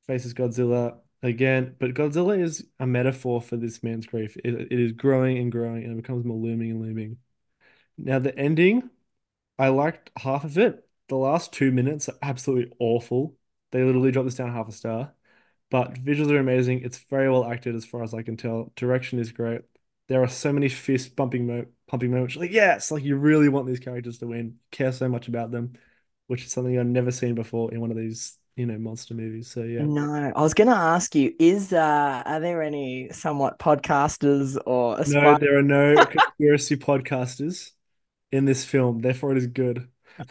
faces 0.08 0.34
Godzilla 0.34 1.00
again. 1.24 1.76
But 1.80 1.96
Godzilla 1.96 2.40
is 2.40 2.68
a 2.80 2.88
metaphor 2.88 3.42
for 3.42 3.58
this 3.58 3.84
man's 3.84 4.06
grief. 4.08 4.38
It, 4.44 4.54
it 4.72 4.80
is 4.80 4.94
growing 4.94 5.38
and 5.40 5.52
growing 5.52 5.84
and 5.84 5.94
it 5.94 6.04
becomes 6.04 6.26
more 6.26 6.38
looming 6.38 6.72
and 6.72 6.82
looming. 6.82 7.18
Now 7.98 8.20
the 8.20 8.38
ending, 8.38 8.90
I 9.60 9.70
liked 9.70 10.12
half 10.18 10.44
of 10.44 10.58
it. 10.58 10.88
The 11.10 11.16
last 11.18 11.54
two 11.54 11.72
minutes 11.72 12.10
are 12.10 12.18
absolutely 12.22 12.76
awful. 12.80 13.38
They 13.72 13.84
literally 13.84 14.12
drop 14.12 14.26
this 14.26 14.36
down 14.36 14.52
half 14.54 14.70
a 14.70 14.72
star. 14.72 15.14
But 15.70 15.96
visuals 15.96 16.32
are 16.32 16.40
amazing. 16.40 16.82
It's 16.84 17.00
very 17.00 17.30
well 17.30 17.46
acted 17.46 17.76
as 17.76 17.86
far 17.86 18.04
as 18.04 18.14
I 18.14 18.22
can 18.24 18.38
tell. 18.38 18.72
Direction 18.76 19.20
is 19.20 19.32
great. 19.32 19.62
There 20.08 20.22
are 20.24 20.28
so 20.28 20.54
many 20.54 20.70
fist 20.70 21.16
bumping 21.16 21.48
mo 21.48 21.66
pumping 21.88 22.12
moments. 22.12 22.36
Like, 22.36 22.52
yes, 22.52 22.92
like 22.92 23.04
you 23.04 23.16
really 23.18 23.50
want 23.50 23.68
these 23.68 23.80
characters 23.80 24.20
to 24.20 24.28
win. 24.28 24.60
Care 24.72 24.92
so 24.92 25.10
much 25.10 25.28
about 25.28 25.52
them, 25.52 25.74
which 26.28 26.46
is 26.46 26.52
something 26.52 26.78
I've 26.78 26.86
never 26.86 27.12
seen 27.12 27.36
before 27.36 27.74
in 27.74 27.82
one 27.82 27.92
of 27.92 27.98
these, 27.98 28.38
you 28.56 28.66
know, 28.66 28.78
monster 28.78 29.14
movies. 29.14 29.50
So 29.50 29.64
yeah. 29.64 29.84
No, 29.84 30.32
I 30.36 30.42
was 30.42 30.54
gonna 30.54 30.72
ask 30.72 31.16
you, 31.16 31.34
is 31.40 31.74
uh 31.74 32.24
are 32.26 32.40
there 32.40 32.62
any 32.62 33.10
somewhat 33.12 33.60
podcasters 33.60 34.58
or 34.66 34.98
No, 35.08 35.38
there 35.38 35.58
are 35.58 35.64
no 35.64 36.06
conspiracy 36.06 36.78
podcasters 36.78 37.72
in 38.32 38.46
this 38.46 38.64
film, 38.66 39.00
therefore 39.02 39.32
it 39.32 39.38
is 39.38 39.48
good. 39.48 39.88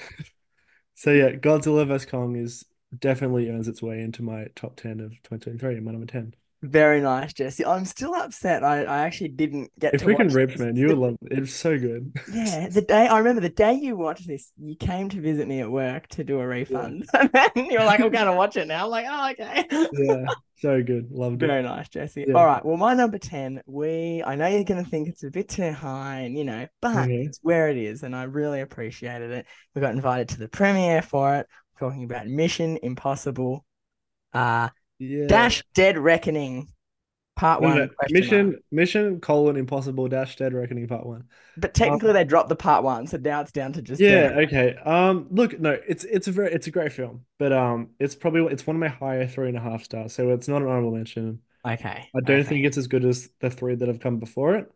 So 0.95 1.11
yeah, 1.11 1.33
Godzilla 1.33 1.85
vs 1.85 2.09
Kong 2.09 2.37
is 2.37 2.65
definitely 2.97 3.51
earns 3.51 3.67
its 3.67 3.83
way 3.83 4.01
into 4.01 4.23
my 4.23 4.47
top 4.55 4.77
10 4.77 5.01
of 5.01 5.11
2023, 5.25 5.81
my 5.81 5.91
number 5.91 6.07
10. 6.07 6.33
Very 6.63 7.01
nice, 7.01 7.33
Jesse. 7.33 7.67
I'm 7.67 7.85
still 7.85 8.15
upset. 8.15 8.63
I, 8.63 8.85
I 8.85 8.99
actually 9.01 9.31
didn't 9.31 9.73
get 9.81 9.95
it. 9.95 9.97
If 9.97 10.01
to 10.03 10.07
we 10.07 10.15
can 10.15 10.29
rip, 10.29 10.51
this. 10.51 10.61
man, 10.61 10.77
you 10.77 10.89
would 10.89 10.99
love 10.99 11.17
it. 11.23 11.39
It's 11.39 11.53
so 11.55 11.77
good. 11.77 12.13
Yeah, 12.33 12.69
the 12.69 12.83
day 12.83 13.09
I 13.09 13.19
remember 13.19 13.41
the 13.41 13.49
day 13.49 13.75
you 13.75 13.97
watched 13.97 14.29
this, 14.29 14.53
you 14.57 14.77
came 14.77 15.09
to 15.09 15.21
visit 15.21 15.49
me 15.49 15.61
at 15.61 15.71
work 15.71 16.07
to 16.11 16.25
do 16.25 16.39
a 16.39 16.47
refund. 16.47 17.05
And 17.15 17.31
then 17.33 17.51
you 17.71 17.79
were 17.81 17.85
like, 17.85 18.01
I'm 18.01 18.11
gonna 18.11 18.37
watch 18.37 18.57
it 18.57 18.69
now. 18.69 18.85
I'm 18.85 18.91
like, 18.91 19.07
oh, 19.09 19.31
okay. 19.33 19.65
Yeah, 19.93 20.27
so 20.57 20.83
good. 20.85 21.11
Loved 21.11 21.43
it. 21.43 21.47
Very 21.49 21.65
nice, 21.65 21.89
Jesse. 21.89 22.27
Yeah. 22.29 22.35
All 22.35 22.47
right. 22.47 22.65
Well, 22.65 22.77
my 22.77 22.95
number 22.95 23.19
10, 23.19 23.63
we 23.67 24.23
I 24.25 24.37
know 24.37 24.47
you're 24.47 24.63
gonna 24.65 24.85
think 24.85 25.09
it's 25.09 25.25
a 25.25 25.31
bit 25.31 25.49
too 25.49 25.73
high, 25.73 26.21
and 26.21 26.39
you 26.39 26.45
know, 26.45 26.69
but 26.81 26.97
Okay. 26.97 27.25
it's 27.25 27.41
where 27.43 27.69
it 27.71 27.77
is, 27.77 28.05
and 28.05 28.15
I 28.15 28.23
really 28.25 28.61
appreciated 28.61 29.33
it. 29.33 29.47
We 29.75 29.81
got 29.81 29.95
invited 29.95 30.29
to 30.31 30.39
the 30.39 30.49
premiere 30.49 31.03
for 31.03 31.35
it, 31.37 31.47
talking 31.81 32.05
about 32.05 32.29
Mission 32.29 32.79
Impossible, 32.83 33.65
uh 34.33 34.69
Yeah. 35.09 35.27
Dash 35.27 35.63
Dead 35.75 35.99
Reckoning, 35.99 36.69
part 37.37 37.61
No, 37.61 37.69
one. 37.69 37.77
no, 37.77 37.89
question 37.89 38.29
mark. 38.29 38.47
Mission 38.51 38.63
Mission 38.71 39.21
colon 39.21 39.57
Impossible 39.57 40.09
Dash 40.09 40.37
Dead 40.37 40.53
Reckoning 40.55 40.87
Part 40.87 41.07
One. 41.07 41.25
But 41.57 41.75
technically 41.75 42.13
they 42.13 42.25
dropped 42.25 42.49
the 42.49 42.57
part 42.57 42.85
one, 42.85 43.07
so 43.07 43.19
now 43.19 43.41
it's 43.41 43.53
down 43.53 43.73
to 43.75 43.83
just 43.83 44.01
Yeah, 44.01 44.33
okay. 44.47 44.75
Um, 44.77 45.29
look, 45.31 45.59
no, 45.59 45.79
it's 45.87 46.05
it's 46.05 46.29
a 46.29 46.33
very 46.33 46.53
it's 46.53 46.67
a 46.67 46.71
great 46.71 46.93
film, 46.93 47.25
but 47.39 47.53
um, 47.53 47.91
it's 47.99 48.15
probably 48.15 48.53
it's 48.53 48.67
one 48.67 48.77
of 48.77 48.81
my 48.81 48.89
higher 48.89 49.27
three 49.27 49.49
and 49.49 49.57
a 49.57 49.61
half 49.61 49.85
stars, 49.85 50.15
so 50.15 50.31
it's 50.31 50.49
not 50.49 50.63
an 50.63 50.69
honorable 50.69 50.93
mention. 50.93 51.43
Okay. 51.65 52.11
I 52.15 52.21
don't 52.21 52.41
okay. 52.41 52.49
think 52.49 52.67
it's 52.67 52.77
as 52.79 52.87
good 52.89 53.05
as 53.05 53.31
the 53.41 53.51
three 53.51 53.75
that 53.75 53.89
have 53.89 54.01
come 54.01 54.19
before 54.19 54.55
it, 54.57 54.73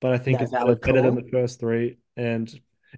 but 0.00 0.12
I 0.12 0.18
think 0.18 0.38
No, 0.38 0.44
it's 0.44 0.52
valid 0.52 0.80
better 0.80 1.02
than 1.02 1.14
the 1.14 1.28
first 1.30 1.60
three, 1.60 1.98
and 2.16 2.48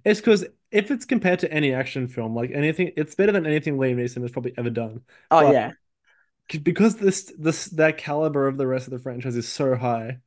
it's 0.03 0.19
because 0.19 0.45
if 0.71 0.91
it's 0.91 1.05
compared 1.05 1.39
to 1.39 1.51
any 1.51 1.73
action 1.73 2.07
film, 2.07 2.35
like 2.35 2.51
anything, 2.51 2.91
it's 2.97 3.15
better 3.15 3.31
than 3.31 3.45
anything 3.45 3.77
Liam 3.77 3.95
Neeson 3.97 4.21
has 4.23 4.31
probably 4.31 4.53
ever 4.57 4.69
done. 4.69 5.01
Oh 5.31 5.43
but- 5.43 5.53
yeah. 5.53 5.71
Because 6.63 6.95
this 6.95 7.31
this 7.37 7.65
that 7.65 7.97
caliber 7.97 8.47
of 8.47 8.57
the 8.57 8.65
rest 8.67 8.87
of 8.87 8.91
the 8.91 8.99
franchise 8.99 9.35
is 9.35 9.47
so 9.47 9.75
high, 9.75 10.19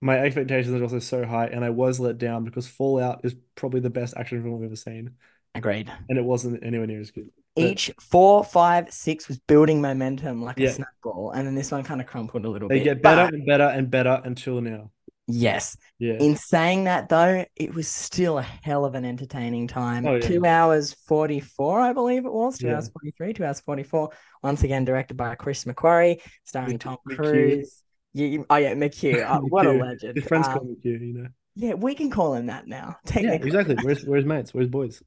my 0.00 0.18
expectations 0.18 0.74
are 0.74 0.82
also 0.82 0.98
so 0.98 1.24
high, 1.24 1.46
and 1.46 1.64
I 1.64 1.70
was 1.70 2.00
let 2.00 2.18
down 2.18 2.44
because 2.44 2.66
Fallout 2.66 3.24
is 3.24 3.36
probably 3.54 3.80
the 3.80 3.90
best 3.90 4.14
action 4.16 4.42
film 4.42 4.56
I've 4.56 4.64
ever 4.64 4.76
seen, 4.76 5.16
Agreed. 5.54 5.90
and 6.08 6.18
it 6.18 6.24
wasn't 6.24 6.62
anywhere 6.64 6.86
near 6.86 7.00
as 7.00 7.10
good. 7.10 7.30
Each 7.56 7.90
four, 8.00 8.44
five, 8.44 8.92
six 8.92 9.28
was 9.28 9.38
building 9.38 9.80
momentum 9.80 10.42
like 10.42 10.58
Yeah. 10.58 10.66
a 10.70 10.72
snowball, 10.72 11.32
and 11.32 11.46
then 11.46 11.54
this 11.54 11.70
one 11.72 11.82
kind 11.84 12.00
of 12.00 12.06
crumpled 12.06 12.44
a 12.44 12.48
little 12.50 12.68
They 12.68 12.76
bit. 12.78 12.84
They 12.84 12.94
get 12.94 13.02
better 13.02 13.22
but 13.22 13.34
and 13.34 13.46
better 13.46 13.64
and 13.64 13.90
better 13.90 14.20
until 14.24 14.60
now. 14.60 14.90
Yes. 15.30 15.76
Yeah. 15.98 16.14
In 16.14 16.36
saying 16.36 16.84
that, 16.84 17.08
though, 17.10 17.44
it 17.54 17.74
was 17.74 17.86
still 17.86 18.38
a 18.38 18.42
hell 18.42 18.84
of 18.86 18.94
an 18.94 19.04
entertaining 19.04 19.68
time. 19.68 20.06
Oh, 20.06 20.14
yeah. 20.14 20.20
Two 20.20 20.46
hours 20.46 20.94
44, 21.06 21.80
I 21.80 21.92
believe 21.92 22.24
it 22.24 22.32
was. 22.32 22.58
Two 22.58 22.68
Yeah. 22.68 22.76
hours 22.76 22.88
43, 22.88 23.34
two 23.34 23.44
hours 23.44 23.60
44. 23.60 24.10
Once 24.42 24.62
again, 24.62 24.84
directed 24.86 25.16
by 25.18 25.34
Chris 25.34 25.64
McQuarrie, 25.64 26.20
starring 26.44 26.72
Mc- 26.72 26.80
Tom 26.80 26.96
McHugh. 27.08 27.16
Cruise. 27.16 27.82
You, 28.14 28.46
oh, 28.48 28.56
yeah, 28.56 28.74
McHugh. 28.74 29.24
Oh, 29.30 29.40
what 29.48 29.66
a 29.66 29.72
legend. 29.72 30.16
His 30.16 30.24
friends 30.24 30.48
Um, 30.48 30.54
call 30.54 30.62
him 30.62 30.76
Q, 30.80 30.92
you 30.92 31.12
know. 31.12 31.28
yeah, 31.56 31.74
we 31.74 31.94
can 31.94 32.10
call 32.10 32.32
him 32.34 32.46
that 32.46 32.66
now. 32.66 32.96
Yeah, 33.14 33.32
exactly. 33.34 33.76
Where's 33.82 34.04
where's 34.06 34.24
mates? 34.24 34.54
Where's 34.54 34.68
boys? 34.68 35.02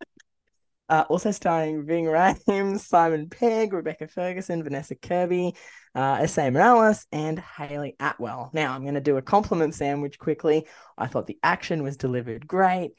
Uh, 0.92 1.06
also 1.10 1.32
starring 1.32 1.86
Ving 1.86 2.06
Rhames, 2.06 2.82
Simon 2.88 3.30
Pegg, 3.30 3.74
Rebecca 3.74 4.10
Ferguson, 4.10 4.64
Vanessa 4.64 4.96
Kirby, 4.96 5.56
uh, 5.96 6.18
Esai 6.20 6.54
Morales, 6.54 7.08
and 7.14 7.40
Hayley 7.40 7.96
Atwell. 8.00 8.52
Now, 8.54 8.74
I'm 8.76 8.84
going 8.84 8.96
to 8.96 9.02
do 9.02 9.18
a 9.18 9.24
compliment 9.24 9.76
sandwich 9.76 10.20
quickly. 10.20 10.68
I 10.98 11.08
thought 11.08 11.28
the 11.28 11.40
action 11.44 11.84
was 11.84 11.98
delivered 11.98 12.48
great. 12.48 12.92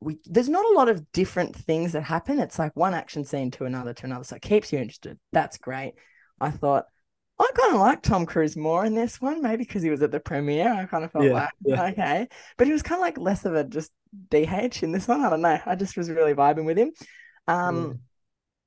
We 0.00 0.18
there's 0.26 0.48
not 0.50 0.66
a 0.66 0.74
lot 0.74 0.88
of 0.88 1.10
different 1.12 1.56
things 1.56 1.92
that 1.92 2.02
happen. 2.02 2.38
It's 2.38 2.58
like 2.58 2.76
one 2.76 2.94
action 2.94 3.24
scene 3.24 3.50
to 3.52 3.64
another 3.64 3.94
to 3.94 4.06
another, 4.06 4.24
so 4.24 4.36
it 4.36 4.42
keeps 4.42 4.72
you 4.72 4.78
interested. 4.78 5.18
That's 5.32 5.58
great. 5.58 5.94
I 6.40 6.50
thought 6.50 6.86
I 7.40 7.50
kind 7.56 7.74
of 7.74 7.80
like 7.80 8.02
Tom 8.02 8.26
Cruise 8.26 8.56
more 8.56 8.84
in 8.84 8.94
this 8.94 9.20
one, 9.20 9.42
maybe 9.42 9.64
because 9.64 9.82
he 9.82 9.90
was 9.90 10.02
at 10.02 10.12
the 10.12 10.20
premiere. 10.20 10.72
I 10.72 10.86
kind 10.86 11.04
of 11.04 11.12
felt 11.12 11.30
Yeah, 11.30 11.32
like 11.32 11.50
yeah. 11.64 11.80
okay, 11.92 12.28
but 12.58 12.66
he 12.66 12.72
was 12.72 12.82
kind 12.82 12.98
of 13.00 13.02
like 13.02 13.18
less 13.18 13.44
of 13.44 13.54
a 13.54 13.64
just 13.64 13.92
DH 14.30 14.82
in 14.82 14.92
this 14.92 15.08
one. 15.08 15.22
I 15.22 15.30
don't 15.30 15.42
know. 15.42 15.58
I 15.66 15.74
just 15.74 15.96
was 15.96 16.10
really 16.10 16.34
vibing 16.34 16.64
with 16.66 16.78
him. 16.78 16.92
Um, 17.46 18.00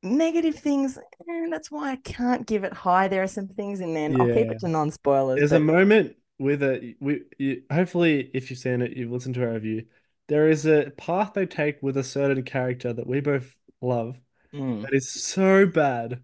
negative 0.03 0.55
things. 0.55 0.97
eh, 0.97 1.47
that's 1.49 1.71
why 1.71 1.91
I 1.91 1.95
can't 1.97 2.45
give 2.45 2.63
it 2.63 2.73
high. 2.73 3.07
There 3.07 3.23
are 3.23 3.27
some 3.27 3.47
things 3.47 3.79
in 3.81 3.93
there. 3.93 4.05
and 4.05 4.21
I'll 4.21 4.27
keep 4.33 4.51
it 4.51 4.59
to 4.59 4.67
non 4.67 4.91
spoilers. 4.91 5.39
There's 5.39 5.51
a 5.51 5.59
moment 5.59 6.15
with 6.39 6.61
a 6.61 6.95
we 6.99 7.21
you, 7.37 7.63
hopefully 7.71 8.29
if 8.33 8.49
you've 8.49 8.59
seen 8.59 8.81
it, 8.81 8.95
you've 8.95 9.11
listened 9.11 9.35
to 9.35 9.43
our 9.43 9.53
review. 9.53 9.85
There 10.27 10.49
is 10.49 10.65
a 10.65 10.91
path 10.97 11.33
they 11.33 11.45
take 11.45 11.81
with 11.81 11.97
a 11.97 12.03
certain 12.03 12.43
character 12.43 12.91
that 12.93 13.07
we 13.07 13.21
both 13.21 13.55
love 13.81 14.17
Mm. 14.53 14.83
that 14.83 14.93
is 14.93 15.09
so 15.09 15.65
bad. 15.65 16.23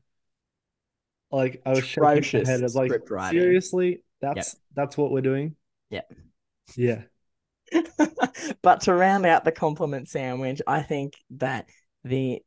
Like 1.31 1.61
I 1.65 1.71
was 1.71 1.85
shaking 1.85 2.03
my 2.45 2.49
head. 2.49 2.59
I 2.59 2.63
was 2.63 2.75
like, 2.75 3.09
writing. 3.09 3.39
seriously, 3.39 4.03
that's 4.21 4.55
that's 4.75 4.97
what 4.97 5.11
we're 5.11 5.21
doing. 5.21 5.55
Yep. 5.89 6.13
Yeah. 6.75 7.01
but 8.61 8.81
to 8.81 8.93
round 8.93 9.25
out 9.25 9.43
the 9.43 9.51
compliment 9.51 10.09
sandwich, 10.09 10.61
I 10.67 10.83
think 10.83 11.13
that 11.31 11.67
the 12.03 12.41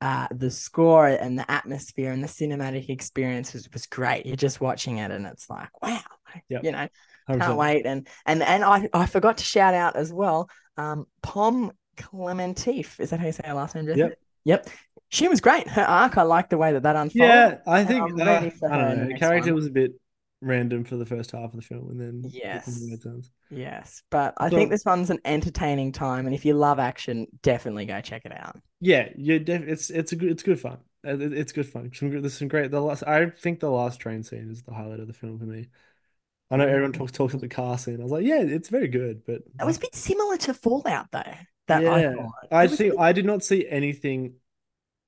uh 0.00 0.28
the 0.30 0.50
score 0.50 1.06
and 1.08 1.38
the 1.38 1.50
atmosphere 1.50 2.12
and 2.12 2.22
the 2.22 2.28
cinematic 2.28 2.88
experience 2.88 3.52
was, 3.52 3.68
was 3.72 3.86
great. 3.86 4.26
You're 4.26 4.36
just 4.36 4.60
watching 4.60 4.98
it 4.98 5.10
and 5.10 5.26
it's 5.26 5.50
like, 5.50 5.70
wow, 5.82 6.00
Yep. 6.48 6.64
you 6.64 6.72
know, 6.72 6.88
100%. 7.28 7.40
can't 7.40 7.56
wait. 7.56 7.86
And 7.86 8.06
and 8.26 8.42
and 8.42 8.64
I, 8.64 8.88
I 8.92 9.06
forgot 9.06 9.38
to 9.38 9.44
shout 9.44 9.74
out 9.74 9.96
as 9.96 10.12
well, 10.12 10.48
um, 10.76 11.06
Pom 11.22 11.72
Klementieff. 11.96 13.00
Is 13.00 13.10
that 13.10 13.20
how 13.20 13.26
you 13.26 13.32
say 13.32 13.42
her 13.46 13.54
last 13.54 13.74
name? 13.74 13.88
Yep. 13.88 14.18
Yep. 14.44 14.68
She 15.10 15.26
was 15.26 15.40
great. 15.40 15.66
Her 15.68 15.82
arc, 15.82 16.16
I 16.18 16.22
liked 16.22 16.50
the 16.50 16.58
way 16.58 16.72
that 16.72 16.82
that 16.82 16.94
unfolded. 16.96 17.16
Yeah, 17.28 17.58
I 17.66 17.84
think 17.84 18.00
uh, 18.02 18.04
I 18.04 18.08
don't 18.08 18.16
the 18.18 18.24
know. 18.24 19.06
The 19.08 19.14
character 19.18 19.50
one. 19.50 19.54
was 19.56 19.66
a 19.66 19.70
bit 19.70 19.92
random 20.40 20.84
for 20.84 20.96
the 20.96 21.06
first 21.06 21.32
half 21.32 21.50
of 21.50 21.56
the 21.56 21.62
film, 21.62 21.90
and 21.90 22.00
then 22.00 22.30
Yes. 22.32 22.80
Yes, 23.50 24.02
but 24.10 24.34
I 24.38 24.48
So- 24.50 24.56
think 24.56 24.70
this 24.70 24.84
one's 24.84 25.10
an 25.10 25.18
entertaining 25.24 25.92
time, 25.92 26.26
and 26.26 26.34
if 26.34 26.44
you 26.44 26.54
love 26.54 26.78
action, 26.78 27.26
definitely 27.42 27.86
go 27.86 28.00
check 28.00 28.22
it 28.24 28.32
out. 28.32 28.56
Yeah, 28.80 29.08
you 29.16 29.38
def- 29.38 29.66
it's 29.66 29.90
it's 29.90 30.12
a 30.12 30.16
good 30.16 30.30
it's 30.30 30.42
good 30.42 30.60
fun. 30.60 30.78
Uh, 31.06 31.18
it- 31.18 31.32
It's 31.32 31.52
good 31.52 31.66
fun. 31.66 31.90
Some 31.94 32.10
good, 32.10 32.22
there's 32.22 32.34
some 32.34 32.48
great. 32.48 32.70
The 32.70 32.80
last 32.80 33.02
I 33.04 33.30
think 33.30 33.60
the 33.60 33.70
last 33.70 34.00
train 34.00 34.22
scene 34.22 34.50
is 34.50 34.62
the 34.62 34.72
highlight 34.74 35.00
of 35.00 35.06
the 35.08 35.12
film 35.12 35.38
for 35.38 35.44
me. 35.46 35.68
I 36.50 36.56
know 36.56 36.66
everyone 36.66 36.92
talks 36.92 37.12
talks 37.12 37.34
about 37.34 37.42
the 37.42 37.48
car 37.48 37.76
scene. 37.76 38.00
I 38.00 38.02
was 38.04 38.12
like, 38.12 38.24
yeah, 38.24 38.40
it's 38.40 38.68
very 38.70 38.88
good, 38.88 39.24
but 39.26 39.42
It 39.60 39.64
was 39.64 39.76
a 39.76 39.80
bit 39.80 39.94
similar 39.94 40.36
to 40.38 40.54
Fallout, 40.54 41.10
though. 41.12 41.22
That 41.66 41.84
I 41.84 42.00
yeah, 42.02 42.14
thought. 42.14 42.32
I 42.50 42.64
a 42.64 42.68
see. 42.68 42.88
bit- 42.90 42.98
I 42.98 43.12
did 43.12 43.26
not 43.26 43.42
see 43.44 43.68
anything 43.68 44.34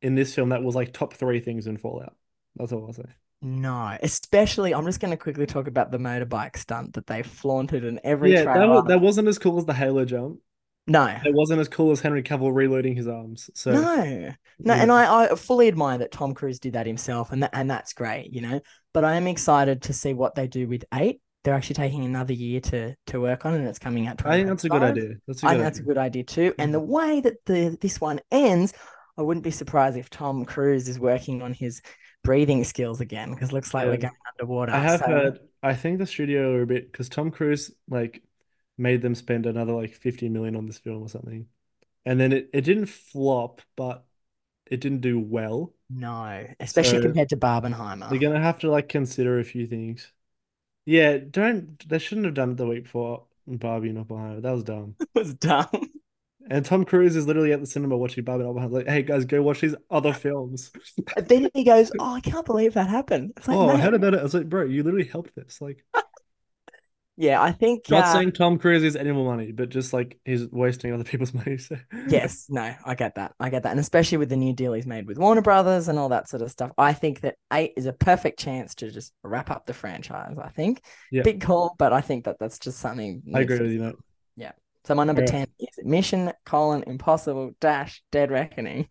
in 0.02 0.14
this 0.16 0.34
film 0.34 0.50
that 0.50 0.62
was 0.62 0.74
like 0.74 0.92
top 0.92 1.14
three 1.14 1.40
things 1.40 1.66
in 1.66 1.76
Fallout. 1.78 2.14
That's 2.56 2.72
all 2.72 2.86
I'll 2.86 2.92
say. 2.92 3.04
No, 3.42 3.96
especially 4.02 4.74
I'm 4.74 4.84
just 4.84 5.00
going 5.00 5.12
to 5.12 5.16
quickly 5.16 5.46
talk 5.46 5.66
about 5.66 5.90
the 5.90 5.98
motorbike 5.98 6.58
stunt 6.58 6.94
that 6.94 7.06
they 7.06 7.22
flaunted 7.22 7.84
in 7.84 7.98
every 8.04 8.32
Yeah, 8.32 8.44
that 8.44 8.52
trailer. 8.54 8.74
was, 8.74 8.84
that 8.88 9.00
wasn't 9.00 9.28
as 9.28 9.38
cool 9.38 9.58
as 9.58 9.64
the 9.64 9.72
Halo 9.72 10.04
jump. 10.04 10.40
no, 10.86 11.06
It 11.24 11.32
wasn't 11.34 11.60
as 11.60 11.68
cool 11.68 11.90
as 11.90 12.00
Henry 12.00 12.22
Cavill 12.22 12.54
reloading 12.54 12.94
his 12.96 13.08
arms. 13.08 13.48
So 13.54 13.72
no, 13.72 14.34
no, 14.58 14.74
yeah. 14.74 14.82
and 14.82 14.92
I, 14.92 15.24
I 15.24 15.34
fully 15.36 15.68
admire 15.68 15.98
that 15.98 16.12
Tom 16.12 16.34
Cruise 16.34 16.58
did 16.58 16.74
that 16.74 16.86
himself, 16.86 17.32
and 17.32 17.42
that 17.42 17.50
and 17.54 17.70
that's 17.70 17.94
great, 17.94 18.32
you 18.32 18.42
know. 18.42 18.60
But 18.92 19.04
I 19.04 19.14
am 19.14 19.26
excited 19.26 19.82
to 19.82 19.92
see 19.94 20.12
what 20.12 20.34
they 20.34 20.46
do 20.46 20.68
with 20.68 20.84
eight. 20.92 21.20
They're 21.42 21.54
actually 21.54 21.76
taking 21.76 22.04
another 22.04 22.34
year 22.34 22.60
to 22.60 22.94
to 23.06 23.20
work 23.20 23.46
on, 23.46 23.54
it, 23.54 23.60
and 23.60 23.68
it's 23.68 23.78
coming 23.78 24.06
out. 24.06 24.24
I 24.26 24.36
think 24.36 24.48
that's 24.48 24.64
a 24.64 24.68
good 24.68 24.82
idea. 24.82 25.14
That's 25.26 25.42
a 25.42 25.46
I 25.46 25.50
good 25.50 25.54
think 25.54 25.64
that's 25.64 25.78
a 25.78 25.84
good 25.84 25.98
idea 25.98 26.24
too. 26.24 26.54
And 26.58 26.74
the 26.74 26.80
mm-hmm. 26.80 26.92
way 26.92 27.20
that 27.22 27.36
the 27.46 27.78
this 27.80 28.02
one 28.02 28.20
ends, 28.30 28.74
I 29.16 29.22
wouldn't 29.22 29.44
be 29.44 29.50
surprised 29.50 29.96
if 29.96 30.10
Tom 30.10 30.44
Cruise 30.44 30.88
is 30.88 30.98
working 30.98 31.40
on 31.40 31.54
his 31.54 31.80
breathing 32.22 32.64
skills 32.64 33.00
again 33.00 33.30
because 33.32 33.52
looks 33.52 33.72
like 33.74 33.86
we're 33.86 33.96
going 33.96 34.12
underwater. 34.40 34.72
I 34.72 34.78
have 34.78 35.00
So, 35.00 35.06
heard. 35.06 35.40
I 35.62 35.74
think 35.74 35.98
the 35.98 36.06
studio 36.06 36.54
are 36.54 36.62
a 36.62 36.66
bit 36.66 36.90
because 36.90 37.08
Tom 37.08 37.30
Cruise 37.30 37.70
like 37.88 38.22
made 38.78 39.02
them 39.02 39.14
spend 39.14 39.46
another 39.46 39.72
like 39.72 39.94
50 39.94 40.28
million 40.28 40.56
on 40.56 40.66
this 40.66 40.78
film 40.78 41.02
or 41.02 41.08
something, 41.08 41.46
and 42.04 42.18
then 42.20 42.32
it, 42.32 42.50
it 42.52 42.62
didn't 42.62 42.86
flop, 42.86 43.60
but 43.76 44.04
it 44.66 44.80
didn't 44.80 45.00
do 45.00 45.18
well. 45.18 45.74
no, 45.88 46.46
especially 46.60 46.98
So- 46.98 47.02
compared 47.02 47.28
to 47.30 47.36
Barbenheimer. 47.36 48.08
They're 48.10 48.18
gonna 48.18 48.40
have 48.40 48.60
to 48.60 48.70
like 48.70 48.88
consider 48.88 49.38
a 49.38 49.44
few 49.44 49.66
things. 49.66 50.12
Yeah, 50.86 51.18
don't. 51.18 51.86
They 51.88 51.98
shouldn't 51.98 52.24
have 52.26 52.34
done 52.34 52.52
it 52.52 52.56
the 52.56 52.66
week 52.66 52.84
before 52.84 53.26
Barbie 53.46 53.90
and 53.90 53.98
Oppenheimer. 53.98 54.40
That 54.40 54.52
was 54.52 54.64
dumb. 54.64 54.96
It 55.00 55.08
was 55.14 55.34
dumb. 55.34 55.68
And 56.50 56.64
Tom 56.64 56.84
Cruise 56.84 57.14
is 57.14 57.28
literally 57.28 57.52
at 57.52 57.60
the 57.60 57.66
cinema 57.66 57.96
watching 57.96 58.24
Barbie 58.24 58.42
and 58.42 58.50
Oppenheimer. 58.50 58.78
Like, 58.78 58.88
hey 58.88 59.02
guys, 59.02 59.24
go 59.24 59.40
watch 59.40 59.60
these 59.60 59.76
other 59.88 60.12
films. 60.12 60.72
And 61.16 61.28
then 61.28 61.48
he 61.54 61.62
goes, 61.62 61.92
"Oh, 61.98 62.14
I 62.14 62.20
can't 62.20 62.44
believe 62.44 62.74
that 62.74 62.88
happened." 62.88 63.34
It's 63.36 63.46
like, 63.46 63.56
Oh, 63.56 63.76
heard 63.76 63.94
about 63.94 64.14
it. 64.14 64.20
I 64.20 64.22
was 64.24 64.34
like, 64.34 64.48
bro, 64.48 64.64
you 64.64 64.82
literally 64.82 65.06
helped 65.06 65.36
this. 65.36 65.60
Like, 65.60 65.84
yeah, 67.16 67.40
I 67.40 67.52
think. 67.52 67.88
not 67.88 68.06
uh, 68.06 68.12
saying 68.14 68.32
Tom 68.32 68.58
Cruise 68.58 68.82
is 68.82 68.96
any 68.96 69.12
more 69.12 69.24
money, 69.24 69.52
but 69.52 69.68
just 69.68 69.92
like 69.92 70.18
he's 70.24 70.48
wasting 70.48 70.92
other 70.92 71.04
people's 71.04 71.32
money. 71.34 71.56
So 71.56 71.76
Yes, 72.08 72.46
no, 72.48 72.74
I 72.84 72.96
get 72.96 73.14
that. 73.14 73.32
I 73.38 73.48
get 73.48 73.62
that. 73.62 73.70
And 73.70 73.78
especially 73.78 74.18
with 74.18 74.28
the 74.30 74.36
new 74.36 74.52
deal 74.52 74.72
he's 74.72 74.86
made 74.86 75.06
with 75.06 75.18
Warner 75.18 75.42
Brothers 75.42 75.86
and 75.86 76.00
all 76.00 76.08
that 76.08 76.28
sort 76.28 76.42
of 76.42 76.50
stuff, 76.50 76.72
I 76.76 76.94
think 76.94 77.20
that 77.20 77.36
eight 77.52 77.74
is 77.76 77.86
a 77.86 77.92
perfect 77.92 78.40
chance 78.40 78.74
to 78.76 78.90
just 78.90 79.12
wrap 79.22 79.52
up 79.52 79.66
the 79.66 79.72
franchise. 79.72 80.36
I 80.36 80.48
think. 80.48 80.82
Yeah. 81.12 81.22
Big 81.22 81.42
call, 81.42 81.76
but 81.78 81.92
I 81.92 82.00
think 82.00 82.24
that 82.24 82.38
that's 82.40 82.58
just 82.58 82.80
something. 82.80 83.22
I 83.32 83.42
agree 83.42 83.60
with 83.60 83.70
you, 83.70 83.78
mate. 83.78 83.94
So 84.90 84.96
my 84.96 85.04
number 85.04 85.22
Yeah. 85.22 85.44
10 85.44 85.46
is 85.60 85.68
Mission 85.84 86.32
colon 86.44 86.82
Impossible 86.84 87.52
dash 87.60 88.02
Dead 88.10 88.28
Reckoning. 88.28 88.88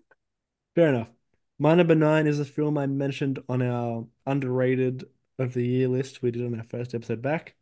Fair 0.74 0.88
enough. 0.88 1.10
My 1.58 1.74
number 1.74 1.94
nine 1.94 2.26
is 2.26 2.40
a 2.40 2.44
film 2.46 2.78
I 2.78 2.86
mentioned 2.86 3.40
on 3.46 3.60
our 3.60 4.06
underrated 4.24 5.04
of 5.38 5.52
the 5.52 5.62
year 5.66 5.88
list 5.88 6.22
we 6.22 6.30
did 6.30 6.46
on 6.46 6.56
our 6.56 6.64
first 6.64 6.94
episode 6.94 7.20
back. 7.20 7.54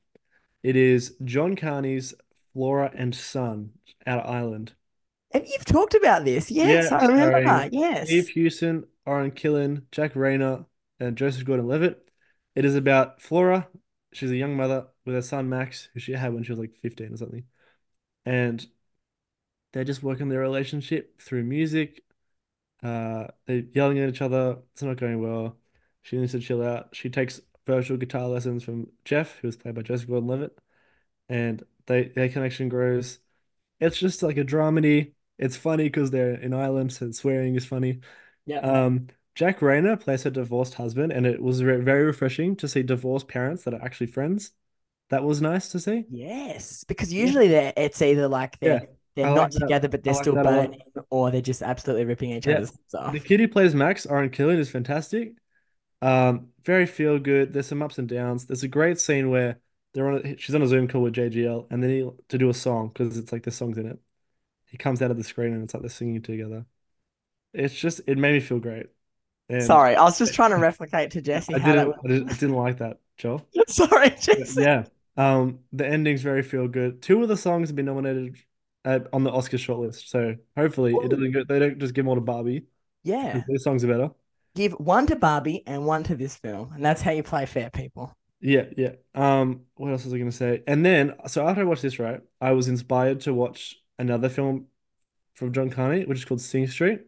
It 0.63 0.77
is 0.77 1.17
John 1.25 1.57
Carney's 1.57 2.15
Flora 2.53 2.93
and 2.95 3.13
Son 3.13 3.71
out 4.07 4.21
of 4.21 4.31
Ireland. 4.31 4.75
And 5.33 5.45
you've 5.45 5.65
talked 5.65 5.95
about 5.95 6.25
this. 6.25 6.53
Yes, 6.53 6.93
Yeah, 6.93 6.97
I 6.97 7.07
remember. 7.07 7.45
sorry. 7.45 7.71
Yes. 7.73 8.09
Eve 8.09 8.29
Hewson, 8.29 8.85
Orén 9.05 9.33
Kinlan, 9.35 9.87
Jack 9.91 10.15
Reynor, 10.15 10.65
and 11.01 11.17
Joseph 11.17 11.45
Gordon-Levitt. 11.45 12.09
It 12.55 12.65
is 12.65 12.77
about 12.77 13.21
Flora. 13.21 13.67
She's 14.13 14.31
a 14.31 14.37
young 14.37 14.57
mother 14.57 14.87
with 15.05 15.17
her 15.17 15.23
son 15.23 15.49
Max, 15.49 15.89
who 15.93 15.99
she 15.99 16.13
had 16.13 16.33
when 16.33 16.45
she 16.45 16.53
was 16.53 16.61
like 16.61 16.77
15 16.81 17.13
or 17.15 17.17
something. 17.17 17.43
And 18.27 18.67
they're 19.73 19.85
just 19.85 20.03
working 20.03 20.29
their 20.29 20.41
relationship 20.41 21.21
through 21.21 21.45
music. 21.45 22.03
Uh, 22.83 23.29
they're 23.47 23.65
yelling 23.73 23.99
at 23.99 24.09
each 24.09 24.23
other. 24.23 24.59
It's 24.73 24.83
not 24.83 24.99
going 24.99 25.21
well. 25.21 25.57
She 26.03 26.17
needs 26.17 26.33
to 26.33 26.41
chill 26.41 26.63
out. 26.63 26.95
She 26.95 27.11
takes 27.11 27.41
virtual 27.67 27.97
guitar 27.97 28.29
lessons 28.29 28.63
from 28.63 28.89
Jeff, 29.05 29.39
who 29.39 29.49
was 29.49 29.57
played 29.57 29.75
by 29.75 29.83
Joseph 29.83 30.09
Gordon-Levitt, 30.09 30.59
and 31.29 31.63
they 31.87 32.05
their 32.09 32.29
connection 32.29 32.69
grows. 32.69 33.19
It's 33.81 33.99
just 33.99 34.23
like 34.23 34.37
a 34.37 34.45
dramedy. 34.45 35.13
It's 35.39 35.57
funny 35.57 35.85
because 35.85 36.11
they're 36.11 36.35
in 36.35 36.55
Ireland, 36.55 36.93
so 36.93 37.11
swearing 37.11 37.57
is 37.57 37.67
funny. 37.67 38.01
Yeah. 38.47 38.61
Um, 38.61 39.09
Jack 39.35 39.61
Reynor 39.61 39.99
plays 39.99 40.23
her 40.23 40.31
divorced 40.31 40.75
husband, 40.75 41.13
and 41.13 41.27
it 41.27 41.43
was 41.43 41.65
re- 41.65 41.81
very 41.81 42.05
refreshing 42.05 42.55
to 42.57 42.69
see 42.69 42.83
divorced 42.83 43.29
parents 43.29 43.65
that 43.65 43.75
are 43.75 43.83
actually 43.83 44.07
friends. 44.07 44.53
That 45.09 45.25
was 45.25 45.41
nice 45.41 45.69
to 45.71 45.81
see. 45.81 46.09
Yes, 46.09 46.85
because 46.85 47.13
usually 47.13 47.49
they're 47.49 47.73
it's 47.77 48.01
either 48.03 48.29
like 48.29 48.59
they're 48.61 48.81
Yeah, 48.81 48.87
they're 49.17 49.27
I 49.27 49.31
like 49.31 49.51
not 49.51 49.53
that. 49.53 49.73
together 49.73 49.89
but 49.89 50.03
they're 50.05 50.13
like 50.13 50.15
still 50.15 50.37
that 50.37 50.47
a 50.47 50.51
lot. 50.51 50.71
burning, 50.71 50.83
or 51.11 51.31
they're 51.31 51.41
just 51.41 51.63
absolutely 51.63 52.05
ripping 52.05 52.31
each 52.31 52.47
Yeah. 52.47 52.49
other's 52.49 52.71
heads 52.71 52.95
off. 52.95 53.13
The 53.13 53.21
kid 53.21 53.41
who 53.41 53.49
plays 53.49 53.75
Max, 53.75 54.07
Orén 54.07 54.31
Kinlan, 54.31 54.59
is 54.59 54.71
fantastic. 54.71 55.35
Um, 56.03 56.53
very 56.65 56.87
feel 56.87 57.19
good. 57.19 57.53
There's 57.53 57.69
some 57.69 57.83
ups 57.83 57.99
and 57.99 58.09
downs. 58.09 58.47
There's 58.47 58.65
a 58.65 58.69
great 58.69 59.01
scene 59.01 59.31
where 59.31 59.61
they're 59.95 60.09
on. 60.09 60.27
A, 60.27 60.37
she's 60.39 60.55
on 60.55 60.63
a 60.63 60.69
Zoom 60.69 60.89
call 60.89 61.03
with 61.03 61.15
JGL, 61.15 61.67
and 61.71 61.83
then 61.83 61.91
he 61.91 62.11
to 62.31 62.39
do 62.39 62.51
a 62.51 62.55
song 62.55 62.89
because 62.89 63.19
it's 63.19 63.33
like 63.33 63.45
the 63.45 63.51
songs 63.53 63.79
in 63.79 63.87
it. 63.87 63.99
He 64.67 64.79
comes 64.79 65.03
out 65.03 65.11
of 65.13 65.19
the 65.19 65.25
screen 65.25 65.55
and 65.55 65.65
it's 65.65 65.75
like 65.75 65.83
they're 65.83 65.91
singing 65.91 66.23
together. 66.23 66.67
It's 67.55 67.75
just 67.75 68.03
it 68.09 68.19
made 68.19 68.35
me 68.35 68.41
feel 68.41 68.61
great. 68.61 68.89
And 69.49 69.83
Sorry, 69.83 69.95
I 69.97 70.03
was 70.05 70.19
just 70.19 70.35
trying 70.35 70.51
to 70.51 70.57
replicate 70.59 71.13
to 71.13 71.23
Jesse 71.23 71.55
I 71.55 71.59
how 71.59 71.75
didn't, 71.75 71.95
I 72.05 72.09
didn't, 72.09 72.31
I 72.31 72.35
didn't 72.35 72.57
like 72.57 72.79
that, 72.79 73.01
Joel. 73.17 73.49
Sorry, 73.69 74.11
Jesse. 74.21 74.67
Yeah, 74.67 74.87
Um, 75.17 75.61
the 75.73 75.87
ending's 75.87 76.23
very 76.23 76.43
feel 76.43 76.69
good. 76.69 77.03
Two 77.03 77.23
of 77.23 77.29
the 77.29 77.37
songs 77.37 77.69
have 77.69 77.77
been 77.77 77.87
nominated 77.87 78.37
uh, 78.85 79.01
on 79.13 79.25
the 79.25 79.31
Oscar 79.31 79.57
shortlist, 79.57 80.09
so 80.09 80.37
hopefully 80.57 80.95
it 80.95 81.11
doesn't 81.11 81.33
go. 81.33 81.45
They 81.45 81.59
don't 81.59 81.79
just 81.79 81.95
give 81.95 82.07
all 82.09 82.17
to 82.17 82.21
Barbie. 82.21 82.67
Yeah. 83.03 83.43
Their 83.47 83.59
songs 83.59 83.85
are 83.85 83.89
better. 83.89 84.11
Give 84.55 84.73
one 84.73 85.07
to 85.07 85.17
Barbie 85.17 85.63
and 85.67 85.85
one 85.85 86.05
to 86.05 86.15
this 86.15 86.37
film. 86.37 86.73
And 86.75 86.85
that's 86.85 87.03
how 87.03 87.11
you 87.11 87.23
play 87.23 87.47
fair, 87.47 87.71
people. 87.71 88.17
Yeah, 88.41 88.67
yeah. 88.77 88.93
Um, 89.15 89.63
what 89.75 89.91
else 89.91 90.05
was 90.05 90.13
I 90.13 90.19
gonna 90.19 90.33
say? 90.33 90.63
And 90.67 90.85
then, 90.85 91.15
so 91.27 91.47
after 91.47 91.63
I 91.63 91.65
watched 91.65 91.83
this, 91.83 91.99
right, 91.99 92.21
I 92.41 92.53
was 92.53 92.69
inspired 92.69 93.21
to 93.21 93.35
watch 93.35 93.77
another 93.99 94.29
film 94.29 94.67
from 95.35 95.53
John 95.53 95.71
Carney, 95.71 96.05
which 96.05 96.19
is 96.19 96.25
called 96.25 96.41
Sing 96.41 96.67
Street, 96.67 97.01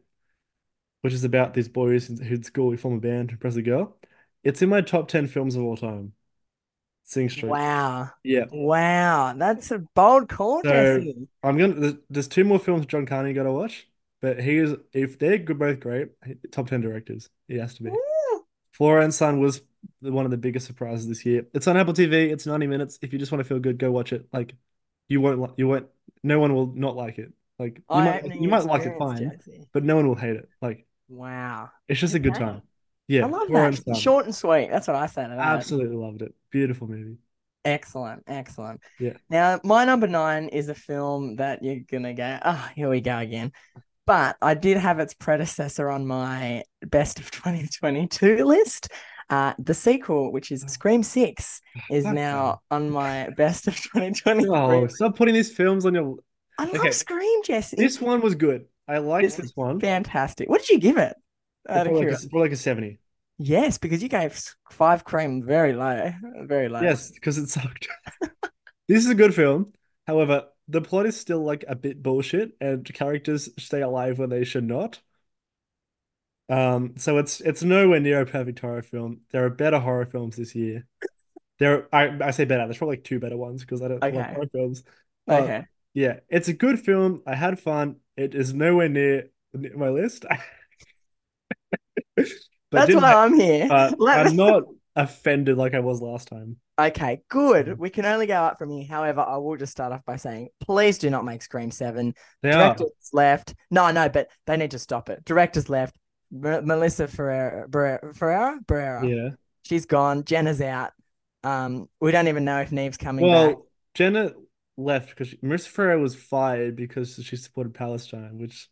which 1.03 1.13
is 1.13 1.25
about 1.25 1.55
these 1.55 1.69
boys 1.69 2.07
who 2.07 2.15
in 2.35 2.43
school 2.43 2.71
who 2.71 2.77
form 2.77 2.95
a 2.95 3.01
band 3.01 3.29
to 3.29 3.35
impress 3.35 3.57
a 3.57 3.63
girl. 3.63 3.97
It's 4.43 4.63
in 4.63 4.69
my 4.69 4.81
top 4.81 5.09
ten 5.09 5.27
films 5.27 5.57
of 5.57 5.63
all 5.63 5.77
time. 5.77 6.13
Sing 7.09 7.31
Street. 7.31 7.49
Wow. 7.51 8.11
Yeah. 8.25 8.45
Wow. 8.53 9.33
That's 9.37 9.71
a 9.71 9.79
bold 9.79 10.29
call, 10.29 10.61
So- 10.63 10.71
Jesse. 10.71 11.29
I'm 11.43 11.57
gonna. 11.57 11.75
There's, 11.75 11.95
there's 12.11 12.29
two 12.29 12.45
more 12.45 12.59
films 12.59 12.85
John 12.87 13.07
Carney 13.07 13.33
got 13.33 13.45
to 13.45 13.53
watch, 13.53 13.89
but 14.21 14.41
he 14.41 14.57
is 14.59 14.75
if 14.93 15.19
they're 15.19 15.39
good, 15.39 15.59
both 15.59 15.79
great. 15.81 16.09
Top 16.51 16.69
ten 16.69 16.81
directors. 16.81 17.31
He 17.49 17.59
has 17.59 17.75
to 17.77 17.85
be. 17.85 17.91
Ooh. 17.91 18.45
Flora 18.73 19.05
and 19.05 19.15
Son 19.15 19.41
was 19.41 19.63
one 20.01 20.25
of 20.25 20.31
the 20.31 20.37
biggest 20.37 20.67
surprises 20.67 21.07
this 21.09 21.25
year. 21.25 21.47
It's 21.55 21.67
on 21.69 21.77
Apple 21.79 21.95
TV. 21.95 22.31
It's 22.31 22.45
90 22.45 22.67
minutes. 22.67 22.99
If 23.01 23.13
you 23.15 23.19
just 23.19 23.33
want 23.33 23.41
to 23.43 23.49
feel 23.49 23.59
good, 23.61 23.79
go 23.79 23.91
watch 23.91 24.13
it. 24.13 24.27
Like, 24.35 24.55
you 25.09 25.21
won't. 25.23 25.57
You 25.59 25.69
won't. 25.69 25.87
No 26.23 26.41
one 26.41 26.55
will 26.55 26.67
not 26.75 26.97
like 26.97 27.19
it. 27.19 27.33
Like, 27.59 27.77
you 27.77 27.85
might. 27.89 28.35
You 28.41 28.49
might 28.49 28.65
like 28.65 28.83
it 28.85 28.99
fine, 28.99 29.31
Jesse. 29.31 29.67
but 29.73 29.85
no 29.85 29.95
one 29.97 30.09
will 30.09 30.15
hate 30.17 30.37
it. 30.37 30.49
Like, 30.61 30.87
Wow. 31.09 31.71
it's 31.89 32.01
just 32.01 32.15
a 32.15 32.19
good 32.19 32.35
time. 32.35 32.63
Yeah. 33.09 33.27
I 33.27 33.29
love 33.29 33.49
that. 33.49 33.97
Short 33.97 34.25
and 34.27 34.35
sweet. 34.35 34.69
That's 34.71 34.89
what 34.89 34.97
I 34.97 35.07
said. 35.07 35.31
Absolutely 35.31 35.97
loved 35.97 36.23
it. 36.23 36.35
Beautiful 36.51 36.89
movie. 36.89 37.17
Excellent, 37.65 38.23
excellent. 38.29 38.81
Yeah. 39.01 39.15
Now, 39.29 39.59
my 39.65 39.85
number 39.85 40.07
nine 40.07 40.49
is 40.49 40.69
a 40.69 40.75
film 40.75 41.37
that 41.37 41.65
you're 41.65 41.81
gonna 41.91 42.15
go, 42.15 42.39
ah, 42.43 42.71
here 42.77 42.89
we 42.89 43.01
go 43.01 43.19
again. 43.19 43.53
But 44.07 44.37
I 44.41 44.55
did 44.55 44.77
have 44.77 45.01
its 45.01 45.15
predecessor 45.15 45.91
on 45.91 46.07
my 46.07 46.63
best 46.83 47.19
of 47.19 47.31
2022 47.33 48.45
list. 48.45 48.89
Uh, 49.29 49.55
the 49.59 49.75
sequel, 49.75 50.31
which 50.31 50.53
is 50.53 50.63
Scream 50.69 51.03
Six, 51.03 51.61
is 51.91 52.05
now 52.05 52.61
on 52.71 52.89
my 52.91 53.31
best 53.37 53.67
of 53.67 53.75
2023. 53.75 54.49
Oh, 54.49 54.87
stop 54.87 55.17
putting 55.17 55.35
these 55.35 55.53
films 55.53 55.85
on 55.87 55.95
your. 55.95 56.17
I 56.59 56.67
love 56.67 56.77
okay. 56.77 56.93
Scream, 56.93 57.43
Jesse. 57.43 57.77
This 57.77 58.01
one 58.01 58.21
was 58.21 58.37
good. 58.37 58.67
I 58.89 58.99
liked 58.99 59.25
This 59.25 59.35
this, 59.35 59.53
one. 59.57 59.81
fantastic. 59.81 60.49
What 60.49 60.61
did 60.61 60.71
you 60.71 60.79
give 60.79 60.97
it? 60.99 61.17
Out 61.69 61.87
of 61.87 61.93
Probably 61.93 62.07
like, 62.11 62.19
a, 62.19 62.29
probably 62.29 62.41
like 62.49 62.53
a 62.53 62.57
70. 62.57 62.99
Yes, 63.39 63.79
because 63.79 64.03
you 64.03 64.09
gave 64.09 64.39
five 64.71 65.05
cream 65.05 65.43
very 65.43 65.73
low, 65.73 66.13
very 66.43 66.69
low. 66.69 66.81
Yes, 66.81 67.11
because 67.11 67.39
it 67.39 67.49
sucked. 67.49 67.89
This 68.89 69.05
is 69.05 69.11
a 69.11 69.17
good 69.17 69.35
film. 69.35 69.73
However, 70.07 70.45
the 70.69 70.81
plot 70.81 71.07
is 71.07 71.19
still 71.19 71.41
like 71.41 71.65
a 71.67 71.75
bit 71.75 72.03
bullshit 72.03 72.53
and 72.61 72.85
characters 72.95 73.49
stay 73.59 73.81
alive 73.81 74.21
when 74.21 74.31
they 74.31 74.45
should 74.45 74.63
not. 74.63 75.01
Um, 76.49 76.95
so 76.97 77.19
it's 77.19 77.41
it's 77.41 77.65
nowhere 77.65 77.99
near 77.99 78.21
a 78.21 78.27
perfect 78.27 78.61
horror 78.61 78.83
film. 78.83 79.23
There 79.31 79.45
are 79.45 79.51
better 79.51 79.81
horror 79.81 80.07
films 80.07 80.37
this 80.37 80.55
year. 80.55 80.87
There 81.59 81.89
are, 81.93 82.09
I, 82.23 82.29
I 82.29 82.31
say 82.31 82.45
better, 82.45 82.65
there's 82.67 82.79
probably 82.79 82.97
like 82.97 83.05
two 83.05 83.19
better 83.19 83.37
ones 83.37 83.63
because 83.63 83.83
I 83.83 83.89
don't 83.89 84.01
like 84.01 84.15
horror 84.15 84.47
films. 84.53 84.85
Uh, 85.29 85.35
Okay. 85.43 85.65
yeah, 85.95 86.21
it's 86.29 86.49
a 86.49 86.53
good 86.53 86.79
film. 86.79 87.23
I 87.27 87.35
had 87.35 87.59
fun. 87.59 87.97
It 88.17 88.35
is 88.35 88.55
nowhere 88.55 88.89
near 88.89 89.31
my 89.53 89.89
list. 89.89 90.25
But 92.17 92.27
That's 92.71 92.95
why 92.95 93.15
I'm 93.15 93.35
here. 93.35 93.67
Let- 93.99 94.27
I'm 94.27 94.37
not 94.37 94.65
offended 94.97 95.57
like 95.57 95.75
I 95.75 95.81
was 95.81 96.01
last 96.01 96.29
time. 96.29 96.57
Okay, 96.79 97.23
good. 97.29 97.79
We 97.79 97.91
can 97.91 98.05
only 98.05 98.27
go 98.27 98.35
up 98.35 98.59
from 98.59 98.71
here. 98.71 98.87
However, 98.87 99.21
I 99.21 99.37
will 99.39 99.57
just 99.57 99.73
start 99.73 99.93
off 99.93 100.05
by 100.05 100.17
saying, 100.17 100.49
please 100.61 100.99
do 100.99 101.09
not 101.09 101.25
make 101.25 101.43
Scream 101.43 101.71
7. 101.71 102.13
They 102.43 102.51
are. 102.51 102.75
Directors 102.75 102.91
left. 103.13 103.55
No, 103.71 103.91
no, 103.93 104.09
but 104.09 104.29
they 104.47 104.57
need 104.57 104.73
to 104.73 104.79
stop 104.79 105.09
it. 105.09 105.25
Directors 105.25 105.71
left. 105.71 105.97
M- 106.33 106.67
Melissa 106.67 107.07
Ferreira, 107.09 107.67
Ferreira, 107.71 108.59
Ferreira. 108.67 109.07
Yeah. 109.07 109.29
She's 109.65 109.87
gone. 109.87 110.25
Jenna's 110.25 110.61
out. 110.61 110.91
Um, 111.45 111.89
we 112.01 112.13
don't 112.13 112.29
even 112.29 112.45
know 112.45 112.61
if 112.61 112.73
Neve's 112.73 112.97
coming 112.97 113.25
Well, 113.27 113.49
back. 113.49 113.57
Jenna 113.95 114.33
left 114.77 115.11
because 115.11 115.33
Marissa 115.35 115.69
Ferrer 115.69 115.99
was 115.99 116.15
fired 116.15 116.77
because 116.77 117.15
she 117.23 117.37
supported 117.37 117.73
Palestine, 117.75 118.39
which 118.39 118.69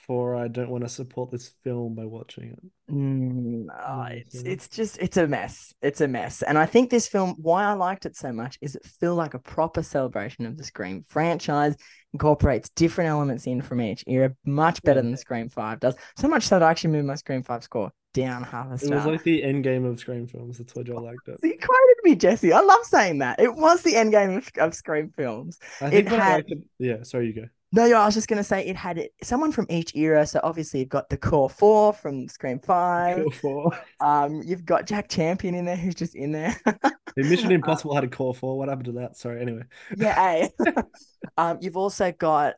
therefore 0.00 0.36
I 0.36 0.48
don't 0.48 0.70
want 0.70 0.84
to 0.84 0.88
support 0.88 1.30
this 1.30 1.48
film 1.62 1.94
by 1.94 2.04
watching 2.04 2.44
it. 2.50 2.92
Mm, 2.92 3.66
oh, 3.86 4.06
it's 4.10 4.42
it's 4.42 4.68
just 4.68 4.98
it's 4.98 5.16
a 5.16 5.26
mess. 5.26 5.72
It's 5.82 6.00
a 6.00 6.08
mess. 6.08 6.42
And 6.42 6.58
I 6.58 6.66
think 6.66 6.90
this 6.90 7.06
film, 7.08 7.34
why 7.38 7.64
I 7.64 7.72
liked 7.74 8.06
it 8.06 8.16
so 8.16 8.32
much, 8.32 8.58
is 8.60 8.76
it 8.76 8.84
feel 8.84 9.14
like 9.14 9.34
a 9.34 9.38
proper 9.38 9.82
celebration 9.82 10.46
of 10.46 10.56
the 10.56 10.64
Scream 10.64 11.04
franchise, 11.06 11.76
incorporates 12.12 12.68
different 12.70 13.10
elements 13.10 13.46
in 13.46 13.62
from 13.62 13.80
each 13.80 14.04
era, 14.06 14.34
much 14.44 14.82
better 14.82 15.02
than 15.02 15.16
Scream 15.16 15.48
5 15.48 15.80
does. 15.80 15.94
So 16.16 16.28
much 16.28 16.44
so 16.44 16.58
that 16.58 16.64
I 16.64 16.70
actually 16.70 16.90
moved 16.90 17.06
my 17.06 17.14
Scream 17.14 17.42
5 17.42 17.62
score 17.62 17.92
down 18.12 18.42
half 18.42 18.72
a 18.72 18.78
star. 18.78 18.92
It 18.92 18.96
was 18.96 19.06
like 19.06 19.22
the 19.22 19.44
end 19.44 19.62
game 19.62 19.84
of 19.84 20.00
Scream 20.00 20.26
films. 20.26 20.58
That's 20.58 20.74
why 20.74 20.82
Joel 20.82 21.04
liked 21.04 21.28
it. 21.28 21.38
you 21.42 21.56
quoted 21.56 21.96
me, 22.02 22.16
Jesse. 22.16 22.52
I 22.52 22.60
love 22.60 22.84
saying 22.84 23.18
that. 23.18 23.38
It 23.38 23.54
was 23.54 23.82
the 23.82 23.94
end 23.94 24.10
game 24.10 24.38
of, 24.38 24.50
of 24.56 24.74
Scream 24.74 25.12
films. 25.16 25.58
I 25.80 25.90
think 25.90 26.06
It 26.06 26.12
had- 26.12 26.44
it. 26.48 26.58
Yeah, 26.78 27.02
sorry, 27.04 27.28
you 27.28 27.34
go. 27.34 27.46
No, 27.72 27.84
yeah, 27.84 28.00
I 28.00 28.06
was 28.06 28.14
just 28.14 28.26
gonna 28.26 28.42
say 28.42 28.66
it 28.66 28.76
had 28.76 28.98
it, 28.98 29.12
someone 29.22 29.52
from 29.52 29.66
each 29.68 29.94
era. 29.94 30.26
So 30.26 30.40
obviously 30.42 30.80
you've 30.80 30.88
got 30.88 31.08
the 31.08 31.16
core 31.16 31.48
four 31.48 31.92
from 31.92 32.28
Scream 32.28 32.58
Five. 32.58 33.22
Core 33.22 33.32
four. 33.32 33.78
Um, 34.00 34.42
you've 34.44 34.64
got 34.64 34.86
Jack 34.86 35.08
Champion 35.08 35.54
in 35.54 35.64
there 35.66 35.76
who's 35.76 35.94
just 35.94 36.14
in 36.14 36.32
there. 36.32 36.56
The 37.16 37.24
Mission 37.24 37.50
Impossible 37.50 37.94
had 37.94 38.04
a 38.04 38.08
core 38.08 38.34
four. 38.34 38.56
What 38.56 38.68
happened 38.68 38.86
to 38.86 38.92
that? 38.92 39.16
Sorry. 39.16 39.40
Anyway. 39.42 39.62
yeah, 39.96 40.48
eh. 40.64 40.82
um, 41.36 41.58
you've 41.60 41.76
also 41.76 42.12
got 42.12 42.54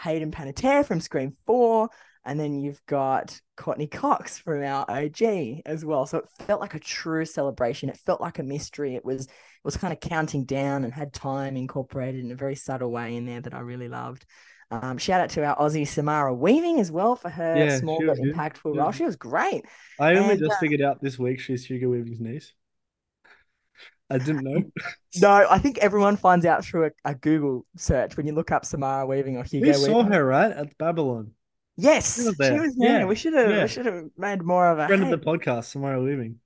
Hayden 0.00 0.30
Panettiere 0.30 0.86
from 0.86 1.00
Scream 1.00 1.36
Four, 1.46 1.88
and 2.24 2.38
then 2.38 2.60
you've 2.60 2.80
got 2.86 3.40
Courteney 3.56 3.88
Cox 3.88 4.38
from 4.38 4.62
our 4.62 4.88
OG 4.88 5.62
as 5.66 5.84
well. 5.84 6.06
So 6.06 6.18
it 6.18 6.28
felt 6.46 6.60
like 6.60 6.74
a 6.74 6.80
true 6.80 7.24
celebration. 7.24 7.88
It 7.88 7.96
felt 7.96 8.20
like 8.20 8.38
a 8.38 8.44
mystery. 8.44 8.94
It 8.94 9.04
was 9.04 9.26
it 9.26 9.32
was 9.64 9.76
kind 9.76 9.92
of 9.92 10.00
counting 10.00 10.44
down 10.44 10.84
and 10.84 10.92
had 10.92 11.12
time 11.12 11.56
incorporated 11.56 12.24
in 12.24 12.30
a 12.30 12.36
very 12.36 12.54
subtle 12.54 12.90
way 12.90 13.16
in 13.16 13.26
there 13.26 13.40
that 13.40 13.54
I 13.54 13.60
really 13.60 13.88
loved. 13.88 14.24
Um, 14.70 14.98
shout 14.98 15.20
out 15.20 15.30
to 15.30 15.44
our 15.44 15.56
Aussie 15.56 15.86
Samara 15.86 16.34
Weaving 16.34 16.80
as 16.80 16.90
well 16.90 17.14
for 17.14 17.28
her 17.28 17.56
Yeah, 17.56 17.78
small 17.78 18.02
but 18.04 18.16
good. 18.16 18.34
impactful 18.34 18.74
Yeah. 18.74 18.82
role. 18.82 18.92
She 18.92 19.04
was 19.04 19.16
great. 19.16 19.64
I 20.00 20.16
only 20.16 20.30
And, 20.32 20.38
just 20.40 20.52
uh, 20.52 20.58
figured 20.58 20.80
out 20.82 21.00
this 21.00 21.18
week 21.18 21.38
she's 21.40 21.64
Hugo 21.64 21.88
Weaving's 21.90 22.20
niece. 22.20 22.52
I 24.10 24.18
didn't 24.18 24.44
know. 24.44 24.62
No, 25.18 25.46
I 25.48 25.58
think 25.58 25.78
everyone 25.78 26.16
finds 26.16 26.44
out 26.44 26.62
through 26.64 26.86
a, 26.86 26.90
a 27.06 27.14
Google 27.14 27.64
search 27.76 28.16
when 28.18 28.26
you 28.26 28.34
look 28.34 28.50
up 28.50 28.66
Samara 28.66 29.06
Weaving 29.06 29.36
or 29.38 29.44
Hugo 29.44 29.66
We 29.66 29.72
saw 29.72 30.02
her 30.02 30.24
right 30.24 30.52
at 30.52 30.76
Babylon. 30.76 31.30
Yes, 31.78 32.16
She 32.16 32.26
was 32.26 32.34
she 32.34 32.36
there. 32.38 32.60
was 32.60 32.74
there. 32.76 32.98
Yeah, 33.00 33.04
We 33.06 33.14
should 33.14 33.32
have 33.34 33.50
yeah. 33.50 33.62
we 33.62 33.68
should 33.68 33.86
have 33.86 34.04
made 34.18 34.42
more 34.42 34.68
of 34.68 34.78
a 34.78 34.86
Friend 34.88 35.02
of 35.04 35.10
the 35.10 35.18
podcast, 35.18 35.64
Samara 35.64 36.02
Weaving. 36.02 36.38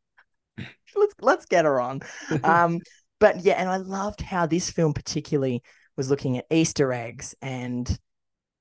let's 0.95 1.15
let's 1.21 1.47
get 1.47 1.65
her 1.65 1.81
on. 1.81 2.03
Um, 2.45 2.81
but 3.19 3.41
yeah, 3.45 3.55
and 3.55 3.69
I 3.69 3.77
loved 3.79 4.21
how 4.21 4.47
this 4.47 4.71
film 4.71 4.93
particularly 4.95 5.63
was 5.97 6.11
looking 6.11 6.39
at 6.39 6.47
Easter 6.51 6.93
eggs 6.93 7.35
and 7.43 7.99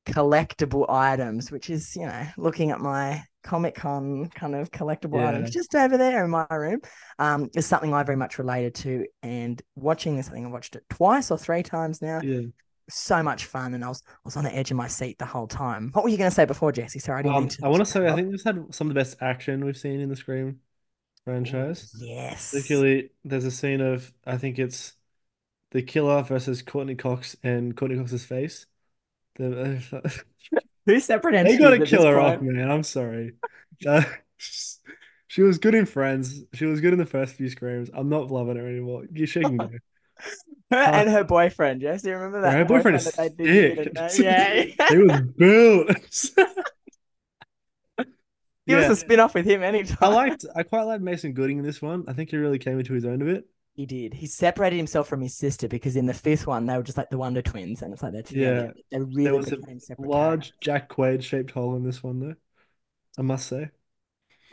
collectible 0.06 0.86
items, 0.90 1.52
which 1.52 1.70
is 1.70 1.96
you 1.96 2.06
know 2.06 2.28
looking 2.38 2.72
at 2.72 2.80
my 2.80 3.24
Comic 3.44 3.76
Con 3.76 4.30
kind 4.30 4.56
of 4.56 4.72
collectible 4.72 5.26
items 5.26 5.52
just 5.52 5.74
over 5.76 5.98
there 5.98 6.26
in 6.26 6.32
my 6.32 6.46
room. 6.52 6.82
Um, 7.20 7.50
is 7.56 7.66
something 7.66 7.94
I 7.94 8.04
very 8.04 8.18
much 8.18 8.38
related 8.38 8.76
to, 8.76 9.06
and 9.24 9.62
watching 9.76 10.18
this, 10.18 10.30
I 10.30 10.34
think 10.34 10.46
I 10.46 10.50
watched 10.50 10.76
it 10.76 10.84
twice 10.90 11.32
or 11.32 11.38
three 11.38 11.64
times 11.64 12.02
now. 12.02 12.22
Yeah. 12.22 12.42
So 12.92 13.22
much 13.22 13.46
fun, 13.46 13.76
and 13.76 13.86
I 13.86 13.90
was 13.90 14.04
I 14.08 14.20
was 14.26 14.36
on 14.36 14.44
the 14.44 14.56
edge 14.56 14.72
of 14.72 14.78
my 14.78 14.88
seat 14.88 15.20
the 15.20 15.26
whole 15.26 15.48
time. 15.48 15.92
What 15.94 16.04
were 16.04 16.10
you 16.10 16.18
going 16.18 16.30
to 16.30 16.36
say 16.36 16.46
before, 16.46 16.72
Jesse? 16.72 17.00
Sorry, 17.00 17.20
I 17.20 17.24
didn't 17.24 17.36
Um. 17.38 17.50
I 17.66 17.70
want 17.70 17.82
to 17.82 17.86
say 17.86 18.08
I 18.08 18.16
think 18.16 18.32
we've 18.32 18.44
had 18.44 18.74
some 18.74 18.88
of 18.88 18.94
the 18.94 19.00
best 19.00 19.18
action 19.22 19.64
we've 19.64 19.78
seen 19.78 20.00
in 20.00 20.10
the 20.10 20.16
Scream 20.16 20.60
franchise. 21.24 21.94
Yes. 22.00 22.52
Particularly, 22.52 23.12
there's 23.24 23.46
a 23.46 23.52
scene 23.52 23.82
of 23.82 24.12
I 24.26 24.38
think 24.38 24.58
it's 24.58 24.94
the 25.72 25.84
killer 25.84 26.24
versus 26.24 26.64
Courteney 26.64 26.96
Cox 26.96 27.36
and 27.44 27.78
Courteney 27.78 28.00
Cox's 28.00 28.26
face. 28.26 28.66
The, 29.40 30.24
Two 30.88 31.00
separate 31.00 31.32
they 31.34 31.38
entities. 31.40 31.60
gotta 31.60 31.82
at 31.82 31.88
kill 31.88 32.06
her 32.06 32.20
off, 32.20 32.42
man. 32.42 32.70
I'm 32.70 32.84
sorry. 32.84 33.34
Uh, 33.86 34.04
she 35.28 35.42
was 35.42 35.58
good 35.58 35.76
in 35.76 35.86
Friends. 35.86 36.44
She 36.54 36.66
was 36.66 36.82
good 36.82 36.94
in 36.94 37.00
the 37.00 37.06
first 37.06 37.36
few 37.36 37.50
Screams. 37.50 37.90
I'm 37.94 38.10
not 38.10 38.30
loving 38.30 38.58
her 38.58 38.68
anymore. 38.68 39.06
You 39.12 39.26
she 39.26 39.42
can 39.42 39.58
go. 39.58 39.70
Her 40.72 40.78
and 40.78 41.10
her 41.10 41.24
boyfriend. 41.24 41.82
Jesse, 41.82 42.12
remember 42.12 42.42
that? 42.42 42.54
Her 42.54 42.66
boyfriend 42.66 42.98
is 42.98 43.06
that 43.12 43.38
they 43.38 43.46
did 43.46 43.78
sick. 43.78 43.94
the 43.94 44.02
other 44.02 44.18
day? 44.18 44.76
Yeah. 44.78 44.90
He 44.90 44.98
was 44.98 45.22
built. 45.38 45.88
Give 48.68 48.80
us 48.80 48.90
a 48.90 48.96
spin 48.96 49.20
off 49.20 49.34
with 49.34 49.46
him 49.46 49.64
anytime. 49.64 49.98
I 50.02 50.08
liked. 50.08 50.46
I 50.56 50.64
quite 50.64 50.84
liked 50.84 51.02
Mason 51.02 51.34
Gooding 51.34 51.58
in 51.58 51.64
this 51.64 51.82
one. 51.82 52.04
I 52.08 52.14
think 52.14 52.30
he 52.30 52.38
really 52.38 52.60
came 52.60 52.78
into 52.78 52.94
his 52.94 53.06
own 53.06 53.22
a 53.22 53.26
bit. 53.26 53.46
He 53.80 53.86
did. 53.86 54.14
He 54.14 54.28
separated 54.28 54.76
himself 54.76 55.08
from 55.08 55.22
his 55.22 55.34
sister 55.34 55.70
because 55.70 55.96
in 55.96 56.06
the 56.06 56.14
fifth 56.14 56.46
one 56.46 56.66
they 56.66 56.76
were 56.76 56.84
just 56.84 56.98
like 56.98 57.10
the 57.10 57.18
Wonder 57.18 57.42
Twins, 57.42 57.82
and 57.82 57.94
it's 57.94 58.04
like 58.04 58.12
they're 58.12 58.24
together. 58.24 58.74
They 58.92 59.00
really 59.00 59.24
There 59.24 59.36
was 59.38 59.54
a 59.54 59.96
large 59.98 60.52
Jack 60.60 60.90
Quaid 60.90 61.24
shaped 61.24 61.52
hole 61.52 61.78
in 61.78 61.86
this 61.86 62.04
one, 62.04 62.20
though. 62.20 62.36
I 63.18 63.22
must 63.22 63.48
say. 63.48 63.70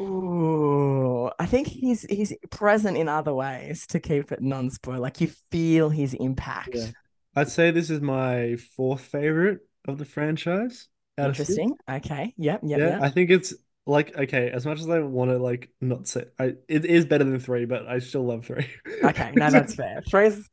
Ooh, 0.00 1.28
I 1.40 1.46
think 1.46 1.66
he's 1.66 2.02
he's 2.02 2.34
present 2.50 2.96
in 2.96 3.08
other 3.08 3.34
ways 3.34 3.88
to 3.88 3.98
keep 3.98 4.30
it 4.30 4.40
non-spoil. 4.40 5.00
Like 5.00 5.20
you 5.20 5.32
feel 5.50 5.88
his 5.88 6.14
impact. 6.14 6.76
Yeah. 6.76 6.90
I'd 7.34 7.48
say 7.48 7.72
this 7.72 7.90
is 7.90 8.00
my 8.00 8.54
fourth 8.76 9.00
favorite 9.00 9.58
of 9.88 9.98
the 9.98 10.04
franchise. 10.04 10.86
out 11.18 11.30
of 11.30 11.36
six. 11.36 11.50
Interesting. 11.50 11.76
Okay. 11.90 12.32
Yep. 12.36 12.60
Yep. 12.62 12.78
Yeah, 12.78 12.88
yep. 12.90 13.02
I 13.02 13.08
think 13.08 13.30
it's 13.30 13.54
like 13.86 14.16
okay, 14.16 14.50
as 14.50 14.66
much 14.66 14.80
as 14.80 14.88
I 14.88 14.98
want 15.00 15.30
to 15.30 15.38
like 15.38 15.70
not 15.80 16.08
say 16.08 16.24
I 16.38 16.54
it 16.68 16.84
is 16.84 17.04
better 17.06 17.24
than 17.24 17.38
three, 17.40 17.64
but 17.66 17.86
I 17.86 18.00
still 18.00 18.24
love 18.24 18.44
three. 18.44 18.66
Okay. 19.02 19.32
No, 19.34 19.50
that's 19.50 19.74
fair. 19.76 20.02
Three's. 20.08 20.48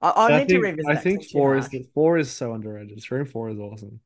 I, 0.00 0.10
I 0.10 0.26
I 0.26 0.38
need 0.38 0.48
to 0.50 0.54
think 0.54 0.64
revisit. 0.64 0.90
I 0.90 0.96
think 0.96 1.24
four 1.30 1.56
is 1.56 1.64
asked. 1.66 1.76
four 1.92 2.18
is 2.18 2.30
so 2.30 2.54
underrated. 2.54 3.02
three 3.02 3.20
and 3.20 3.28
four 3.28 3.50
is 3.50 3.58
awesome. 3.58 4.00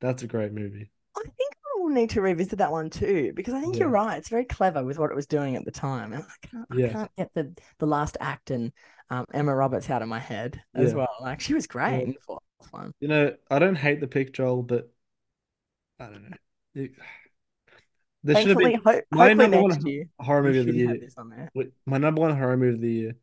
That's 0.00 0.22
a 0.22 0.26
great 0.28 0.52
movie. 0.52 0.90
I 1.16 1.22
think 1.22 1.52
I 1.76 1.80
will 1.80 1.88
need 1.88 2.10
to 2.10 2.20
revisit 2.20 2.58
that 2.58 2.70
one 2.70 2.90
too 2.90 3.32
because 3.34 3.54
I 3.54 3.60
think 3.60 3.74
Yeah. 3.74 3.80
you're 3.80 3.88
right. 3.88 4.18
It's 4.18 4.28
very 4.28 4.44
clever 4.44 4.84
with 4.84 4.98
what 4.98 5.10
it 5.10 5.16
was 5.16 5.26
doing 5.26 5.56
at 5.56 5.64
the 5.64 5.70
time, 5.72 6.12
and 6.12 6.22
I 6.22 6.46
can't, 6.46 6.66
I 6.70 6.76
Yeah. 6.76 6.92
can't 6.92 7.10
get 7.16 7.30
the 7.34 7.54
the 7.78 7.86
last 7.86 8.16
act 8.20 8.50
and 8.52 8.72
um, 9.10 9.24
Emma 9.34 9.54
Roberts 9.54 9.90
out 9.90 10.02
of 10.02 10.08
my 10.08 10.18
head 10.20 10.62
as 10.74 10.90
Yeah. 10.92 10.98
well. 10.98 11.16
Like 11.20 11.40
she 11.40 11.54
was 11.54 11.66
great 11.66 12.02
in 12.02 12.08
the 12.12 12.20
fourth 12.24 12.42
one. 12.70 12.92
You 13.00 13.08
know, 13.08 13.34
I 13.50 13.58
don't 13.58 13.74
hate 13.76 14.00
the 14.00 14.06
pick, 14.08 14.32
Joel, 14.32 14.62
but 14.62 14.92
I 15.98 16.04
don't 16.06 16.30
know. 16.30 16.36
It- 16.74 16.92
there 18.26 18.42
should 18.42 18.48
have 18.50 18.58
been 18.58 18.80
ho- 18.84 19.00
my 19.10 19.32
number 19.32 19.62
one 19.62 19.86
year 19.86 20.08
horror 20.18 20.42
movie 20.42 20.58
of 20.58 20.66
the 20.66 20.72
year. 20.74 20.98
Wait, 21.54 21.70
My 21.86 21.98
number 21.98 22.20
one 22.20 22.36
horror 22.36 22.56
movie 22.56 22.74
of 22.74 22.80
the 22.80 22.92
year, 22.92 23.16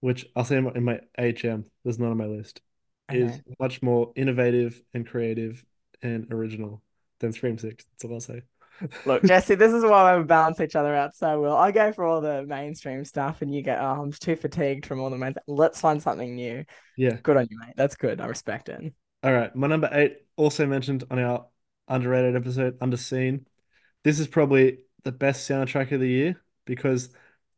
which 0.00 0.26
I'll 0.34 0.44
say 0.44 0.56
in 0.56 0.64
my, 0.64 0.72
in 0.74 0.84
my 0.84 1.00
HM, 1.18 1.64
not 1.84 2.10
on 2.10 2.16
my 2.16 2.26
list, 2.26 2.60
is 3.10 3.40
much 3.58 3.82
more 3.82 4.12
innovative 4.16 4.80
and 4.94 5.06
creative 5.06 5.64
and 6.02 6.32
original 6.32 6.82
than 7.20 7.32
Scream 7.32 7.58
Six. 7.58 7.84
That's 7.84 8.04
all 8.04 8.14
I'll 8.14 8.20
say. 8.20 8.42
Look, 9.06 9.22
Jesse, 9.24 9.54
this 9.54 9.72
is 9.72 9.84
why 9.84 10.16
we 10.16 10.24
balance 10.24 10.60
each 10.60 10.76
other 10.76 10.94
out 10.94 11.16
so 11.16 11.40
well. 11.40 11.56
I 11.56 11.72
go 11.72 11.92
for 11.92 12.04
all 12.04 12.20
the 12.20 12.44
mainstream 12.44 13.04
stuff, 13.04 13.42
and 13.42 13.52
you 13.52 13.62
go, 13.62 13.76
"Oh, 13.78 14.02
I'm 14.02 14.12
too 14.12 14.36
fatigued 14.36 14.86
from 14.86 15.00
all 15.00 15.10
the 15.10 15.18
main." 15.18 15.34
Let's 15.46 15.80
find 15.80 16.02
something 16.02 16.34
new. 16.34 16.64
Yeah. 16.96 17.16
Good 17.22 17.36
on 17.36 17.46
you, 17.50 17.58
mate. 17.58 17.74
That's 17.76 17.96
good. 17.96 18.20
I 18.20 18.26
respect 18.26 18.68
it. 18.68 18.92
All 19.22 19.32
right. 19.32 19.54
My 19.56 19.66
number 19.66 19.88
eight, 19.92 20.18
also 20.36 20.66
mentioned 20.66 21.04
on 21.10 21.18
our 21.18 21.46
underrated 21.88 22.36
episode, 22.36 22.78
Underseen. 22.78 23.44
This 24.08 24.20
is 24.20 24.26
probably 24.28 24.78
the 25.04 25.12
best 25.12 25.48
soundtrack 25.50 25.92
of 25.92 26.00
the 26.00 26.08
year 26.08 26.42
because, 26.64 27.10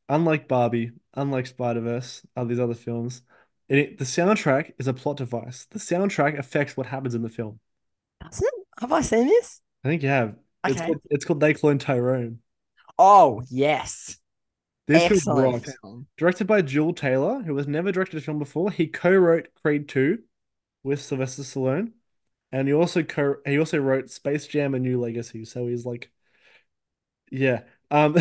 unlike 0.09 0.49
Barbie, 0.49 0.93
unlike 1.15 1.47
Spider-Verse, 1.47 2.27
of 2.37 2.49
these 2.49 2.61
other 2.61 2.75
films, 2.75 3.23
it, 3.69 3.99
the 3.99 4.05
soundtrack 4.05 4.73
is 4.79 4.89
a 4.89 4.95
plot 4.95 5.19
device. 5.19 5.67
The 5.67 5.79
soundtrack 5.79 6.39
affects 6.39 6.77
what 6.77 6.87
happens 6.89 7.15
in 7.15 7.23
the 7.23 7.31
film. 7.31 7.61
Does 8.21 8.41
it? 8.43 8.55
Have 8.81 8.93
I 8.93 9.03
seen 9.03 9.27
this? 9.27 9.61
I 9.85 9.89
think 9.89 10.03
you 10.03 10.09
have. 10.09 10.37
It's 10.67 10.81
Okay. 10.81 10.83
called, 10.83 11.01
it's 11.11 11.25
called 11.25 11.41
They 11.41 11.55
Clone 11.55 11.79
Tyrone. 11.79 12.41
Oh 12.99 13.43
yes, 13.51 14.19
This 14.87 15.11
excellent 15.11 15.27
rocks. 15.27 15.79
film. 15.83 16.09
Directed 16.17 16.47
by 16.47 16.63
Juel 16.63 16.95
Taylor, 16.95 17.43
who 17.43 17.57
has 17.57 17.67
never 17.67 17.93
directed 17.93 18.19
a 18.19 18.21
film 18.21 18.39
before. 18.39 18.71
He 18.71 18.87
co-wrote 18.89 19.49
Creed 19.55 19.89
2 19.89 20.23
with 20.83 21.01
Sylvester 21.01 21.43
Stallone. 21.43 21.93
And 22.53 22.69
he 22.69 22.75
also 22.75 23.03
co 23.05 23.37
he 23.47 23.59
also 23.59 23.79
wrote 23.79 24.11
Space 24.11 24.47
Jam: 24.47 24.75
A 24.75 24.79
New 24.81 25.01
Legacy. 25.01 25.45
So 25.45 25.67
he's 25.69 25.87
like, 25.87 26.11
yeah. 27.31 27.63
Um, 27.91 28.17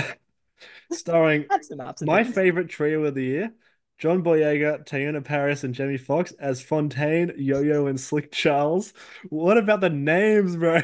starring 0.91 1.45
Had 1.49 1.63
some 1.63 1.79
ups 1.79 2.01
and 2.01 2.07
my 2.07 2.23
favorite 2.23 2.69
trio 2.69 3.03
of 3.03 3.15
the 3.15 3.23
year: 3.23 3.53
John 3.97 4.23
Boyega, 4.23 4.85
Teyonah 4.85 5.23
Parris, 5.23 5.63
and 5.63 5.75
Jamie 5.75 5.97
Foxx 5.97 6.31
as 6.39 6.61
Fontaine, 6.61 7.33
Yo-Yo, 7.37 7.87
and 7.87 7.99
Slick 7.99 8.31
Charles. 8.31 8.93
What 9.29 9.57
about 9.57 9.81
the 9.81 9.89
names, 9.89 10.55
bro? 10.55 10.81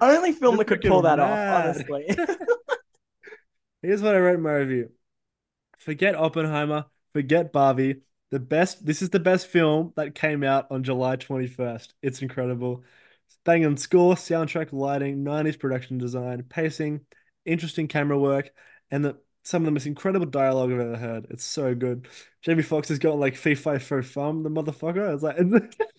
Only 0.00 0.32
film 0.32 0.56
that 0.56 0.66
could 0.66 0.82
pull 0.82 1.02
that 1.02 1.18
mad. 1.18 1.76
off, 1.76 1.86
honestly. 1.88 2.06
Here's 3.82 4.02
what 4.02 4.14
I 4.14 4.18
wrote 4.18 4.36
in 4.36 4.42
my 4.42 4.52
review. 4.52 4.90
Forget 5.78 6.14
Oppenheimer, 6.14 6.86
forget 7.12 7.52
Barbie. 7.52 8.02
The 8.30 8.38
best, 8.38 8.84
this 8.86 9.02
is 9.02 9.10
the 9.10 9.18
best 9.18 9.48
film 9.48 9.92
that 9.96 10.14
came 10.14 10.44
out 10.44 10.66
on 10.70 10.84
July 10.84 11.16
21st. 11.16 11.88
It's 12.02 12.22
incredible. 12.22 12.84
Bang 13.44 13.62
Banging 13.62 13.76
score, 13.76 14.14
soundtrack, 14.14 14.72
lighting, 14.72 15.24
90s 15.24 15.58
production 15.58 15.98
design, 15.98 16.42
pacing, 16.42 17.00
interesting 17.44 17.88
camera 17.88 18.18
work, 18.18 18.50
and 18.90 19.04
the, 19.04 19.18
some 19.42 19.62
of 19.62 19.66
the 19.66 19.72
most 19.72 19.86
incredible 19.86 20.26
dialogue 20.26 20.72
I've 20.72 20.80
ever 20.80 20.96
heard. 20.96 21.26
It's 21.30 21.44
so 21.44 21.74
good. 21.74 22.08
Jamie 22.42 22.62
Foxx 22.62 22.88
has 22.88 22.98
got 22.98 23.18
like 23.18 23.36
fee 23.36 23.54
fi 23.54 23.78
fo 23.78 24.02
fum, 24.02 24.42
the 24.42 24.50
motherfucker. 24.50 25.14
It's 25.14 25.22
like 25.22 25.36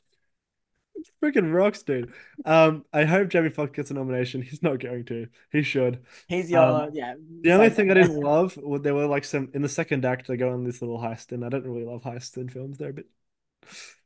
it's 0.96 1.12
freaking 1.24 1.54
rocks, 1.54 1.84
dude. 1.84 2.14
Um, 2.46 2.86
I 2.94 3.06
hope 3.06 3.30
Jamie 3.30 3.50
Foxx 3.50 3.76
gets 3.76 3.92
a 3.92 3.94
nomination. 3.94 4.42
He's 4.42 4.62
not 4.62 4.80
going 4.80 5.06
to. 5.06 5.28
He 5.52 5.64
should. 5.64 6.04
He's 6.28 6.52
your 6.52 6.64
Um, 6.64 6.90
yeah. 6.94 7.16
The 7.42 7.52
only 7.54 7.70
thing 7.70 7.90
I 7.90 7.96
didn't 7.96 8.20
love 8.22 8.58
was 8.58 8.82
there 8.82 8.94
were 8.94 9.08
like 9.08 9.26
some 9.26 9.50
in 9.54 9.62
the 9.62 9.70
second 9.70 10.06
act 10.06 10.28
they 10.28 10.38
go 10.38 10.52
on 10.52 10.64
this 10.64 10.82
little 10.82 11.00
heist, 11.00 11.32
and 11.32 11.44
I 11.44 11.50
don't 11.50 11.66
really 11.66 11.86
love 11.86 12.04
heists 12.04 12.38
in 12.38 12.50
films. 12.50 12.78
They're 12.78 12.90
a 12.90 12.94
bit, 12.94 13.08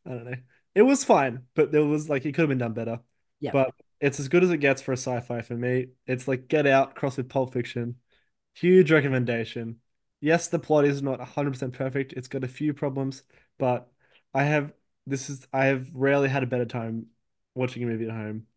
I 0.06 0.10
don't 0.10 0.26
know. 0.26 0.38
It 0.74 0.82
was 0.82 1.04
fine, 1.04 1.44
but 1.56 1.72
there 1.72 1.86
was 1.86 2.10
like 2.10 2.26
it 2.26 2.34
could 2.34 2.42
have 2.42 2.50
been 2.50 2.58
done 2.58 2.74
better. 2.74 3.00
Yeah. 3.40 3.52
But 3.52 3.74
it's 4.00 4.20
as 4.20 4.28
good 4.28 4.44
as 4.44 4.52
it 4.52 4.58
gets 4.58 4.82
for 4.82 4.92
a 4.94 4.98
sci-fi 4.98 5.42
for 5.42 5.56
me. 5.56 5.88
It's 6.08 6.28
like 6.28 6.48
Get 6.48 6.68
Out 6.68 6.96
crossed 6.96 7.18
with 7.18 7.30
Pulp 7.30 7.54
Fiction. 7.54 7.96
Huge 8.56 8.92
recommendation. 8.92 9.78
Yes, 10.22 10.48
the 10.48 10.60
plot 10.60 10.86
is 10.86 11.02
not 11.02 11.20
100% 11.20 11.74
perfect. 11.74 12.14
It's 12.14 12.28
got 12.28 12.44
a 12.44 12.48
few 12.48 12.74
problems, 12.74 13.24
but 13.58 13.92
I 14.34 14.44
have 14.44 14.74
this 15.08 15.30
is 15.30 15.48
I 15.54 15.66
have 15.66 15.88
rarely 15.94 16.30
had 16.30 16.44
a 16.44 16.48
better 16.48 16.66
time 16.66 17.08
watching 17.54 17.84
a 17.84 17.86
movie 17.88 18.06
at 18.06 18.12
home. 18.12 18.48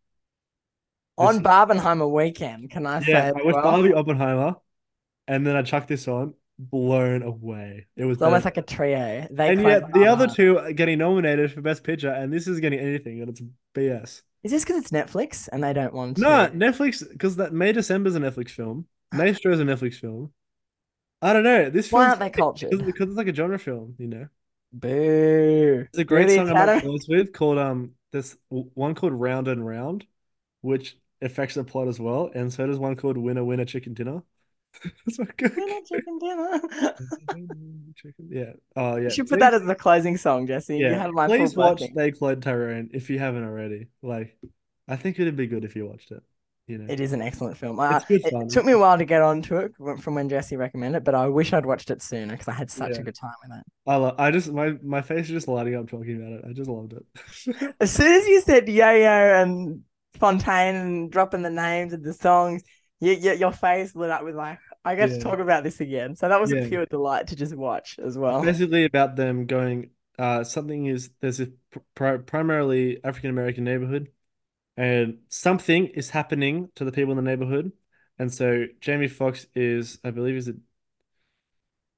on 1.16 1.35
This- 1.38 1.42
Barbenheimer 1.42 2.11
weekend. 2.11 2.70
Can 2.70 2.87
I 2.87 3.01
say 3.01 3.12
Yeah, 3.12 3.24
as 3.24 3.35
I 3.35 3.42
watched 3.42 3.57
well? 3.57 3.62
Barbie 3.64 3.92
Oppenheimer, 3.94 4.57
and 5.27 5.46
then 5.46 5.57
I 5.57 5.62
chucked 5.62 5.88
this 5.88 6.09
on, 6.09 6.35
blown 6.59 7.22
away. 7.22 7.87
It 7.96 8.05
was 8.05 8.22
almost 8.22 8.44
like 8.44 8.57
a 8.57 8.62
trio. 8.62 9.27
They 9.31 9.53
and 9.53 9.62
yet 9.62 9.92
the 9.92 10.07
other 10.07 10.27
two 10.29 10.59
are 10.59 10.72
getting 10.72 10.98
nominated 10.98 11.53
for 11.53 11.61
Best 11.61 11.85
Picture, 11.85 12.11
and 12.11 12.33
this 12.33 12.46
is 12.46 12.61
getting 12.61 12.79
anything, 12.79 13.20
and 13.20 13.31
it's 13.31 13.42
BS. 13.74 14.22
Is 14.42 14.53
this 14.53 14.64
because 14.64 14.81
it's 14.83 14.90
Netflix 14.90 15.48
and 15.53 15.62
they 15.62 15.72
don't 15.72 15.92
want 15.94 16.16
to? 16.18 16.22
No, 16.22 16.48
Netflix, 16.55 17.09
because 17.09 17.37
that 17.37 17.53
May 17.53 17.72
December's 17.72 18.14
a 18.16 18.20
Netflix 18.20 18.51
film. 18.51 18.87
Maestro 19.12 19.53
is 19.53 19.61
a 19.61 19.64
Netflix 19.64 19.94
film. 19.94 20.33
I 21.20 21.33
don't 21.33 21.42
know. 21.42 21.70
This 21.70 21.90
Why 21.90 22.09
aren't 22.09 22.20
they 22.20 22.31
cultured? 22.31 22.70
because 22.70 23.09
it's 23.09 23.16
like 23.16 23.29
a 23.29 23.35
genre 23.35 23.59
film, 23.59 23.94
you 23.98 24.07
know. 24.07 24.29
Boo. 24.72 25.87
It's 25.92 25.98
a 25.98 26.05
great 26.05 26.27
Really, 26.27 26.37
song 26.37 26.51
I'm 26.51 26.70
close 26.81 27.07
with 27.09 27.33
called 27.33 27.59
um 27.59 27.94
this 28.12 28.37
one 28.48 28.94
called 28.94 29.12
Round 29.14 29.48
and 29.48 29.66
Round, 29.66 30.07
which 30.61 30.96
affects 31.22 31.55
the 31.55 31.64
plot 31.64 31.88
as 31.88 32.01
well, 32.01 32.31
and 32.35 32.53
so 32.53 32.66
does 32.66 32.79
one 32.79 32.96
called 32.96 33.18
Winner 33.18 33.44
Winner 33.44 33.64
Chicken 33.64 33.94
Dinner. 33.94 34.22
It's 35.07 35.19
not 35.19 35.37
good. 35.37 35.55
Dinner, 35.55 35.81
chicken 35.87 36.19
dinner. 36.19 36.61
Chicken- 37.97 38.29
Yeah. 38.31 38.53
Oh 38.77 38.97
yeah. 38.97 39.05
You 39.05 39.11
should 39.11 39.27
put 39.29 39.38
Please- 39.38 39.41
that 39.41 39.55
as 39.55 39.64
the 39.67 39.75
closing 39.75 40.17
song, 40.17 40.47
Jesse. 40.47 40.77
You 40.79 40.87
Yeah. 40.88 41.03
had 41.03 41.11
my 41.12 41.27
Please 41.27 41.57
watch. 41.57 41.83
They 41.95 42.11
Clone 42.12 42.41
Tyrone 42.41 42.91
if 42.93 43.11
you 43.11 43.19
haven't 43.19 43.45
already. 43.45 43.88
Like, 44.03 44.37
I 44.87 44.97
think 44.97 45.19
it'd 45.19 45.37
be 45.37 45.47
good 45.47 45.64
if 45.64 45.75
you 45.77 45.87
watched 45.87 46.11
it. 46.12 46.23
You 46.67 46.77
know. 46.77 46.93
It 46.93 47.01
is 47.01 47.14
an 47.14 47.23
excellent 47.23 47.57
film. 47.57 47.81
Uh, 47.81 47.99
good 48.01 48.21
it 48.27 48.51
took 48.51 48.67
me 48.67 48.73
a 48.73 48.79
while 48.79 48.99
to 48.99 49.07
get 49.07 49.23
onto 49.23 49.57
it 49.57 49.73
from 50.01 50.14
when 50.14 50.29
Jesse 50.29 50.55
recommended 50.57 50.99
it, 50.99 51.05
but 51.05 51.14
I 51.14 51.27
wish 51.27 51.55
I'd 51.55 51.64
watched 51.64 51.91
it 51.91 52.03
sooner 52.03 52.33
because 52.35 52.47
I 52.47 52.53
had 52.53 52.71
such 52.71 52.93
Yeah. 52.97 53.01
a 53.01 53.03
good 53.05 53.14
time 53.14 53.33
with 53.43 53.59
it. 53.59 53.64
I 53.87 53.97
lo- 53.97 54.14
I 54.19 54.31
just 54.31 54.53
my 54.53 54.75
my 54.83 55.01
face 55.01 55.27
is 55.27 55.31
just 55.31 55.49
lighting 55.49 55.75
up 55.77 55.88
talking 55.88 56.17
about 56.21 56.33
it. 56.33 56.45
I 56.47 56.53
just 56.53 56.69
loved 56.69 56.93
it. 56.93 57.75
As 57.81 57.91
soon 57.91 58.12
as 58.12 58.27
you 58.29 58.43
said 58.43 58.69
Yo-Yo 58.69 59.09
and 59.43 59.81
Fontaine 60.21 60.75
and 60.77 61.11
dropping 61.11 61.41
the 61.41 61.49
names 61.51 61.95
of 61.95 62.03
the 62.03 62.12
songs, 62.12 62.62
you, 63.01 63.12
you, 63.12 63.33
your 63.33 63.53
face 63.53 63.97
lit 63.97 64.11
up 64.11 64.23
with 64.25 64.35
like, 64.35 64.59
I 64.88 64.94
get 64.96 65.11
Yeah. 65.11 65.16
to 65.16 65.20
talk 65.22 65.38
about 65.38 65.64
this 65.64 65.81
again. 65.81 66.16
So 66.16 66.29
that 66.29 66.40
was 66.40 66.53
Yeah. 66.53 66.61
a 66.61 66.68
pure 66.68 66.87
delight 66.87 67.29
to 67.29 67.37
just 67.37 67.55
watch 67.55 67.98
as 67.98 68.16
well. 68.16 68.42
Basically 68.42 68.85
about 68.85 69.16
them 69.16 69.46
going 69.46 69.90
uh 70.18 70.42
something 70.44 70.87
is 70.87 71.11
there's 71.20 71.40
a 71.40 71.48
pri 71.94 72.18
primarily 72.18 73.03
African 73.05 73.31
American 73.31 73.64
neighborhood 73.64 74.11
and 74.77 75.18
something 75.29 75.87
is 75.88 76.11
happening 76.11 76.70
to 76.77 76.85
the 76.85 76.92
people 76.92 77.12
in 77.12 77.16
the 77.16 77.22
neighborhood. 77.22 77.72
And 78.18 78.33
so 78.33 78.66
Jamie 78.81 79.09
Foxx 79.09 79.46
is 79.55 79.98
I 80.05 80.11
believe 80.11 80.37
is 80.37 80.48
it 80.48 80.57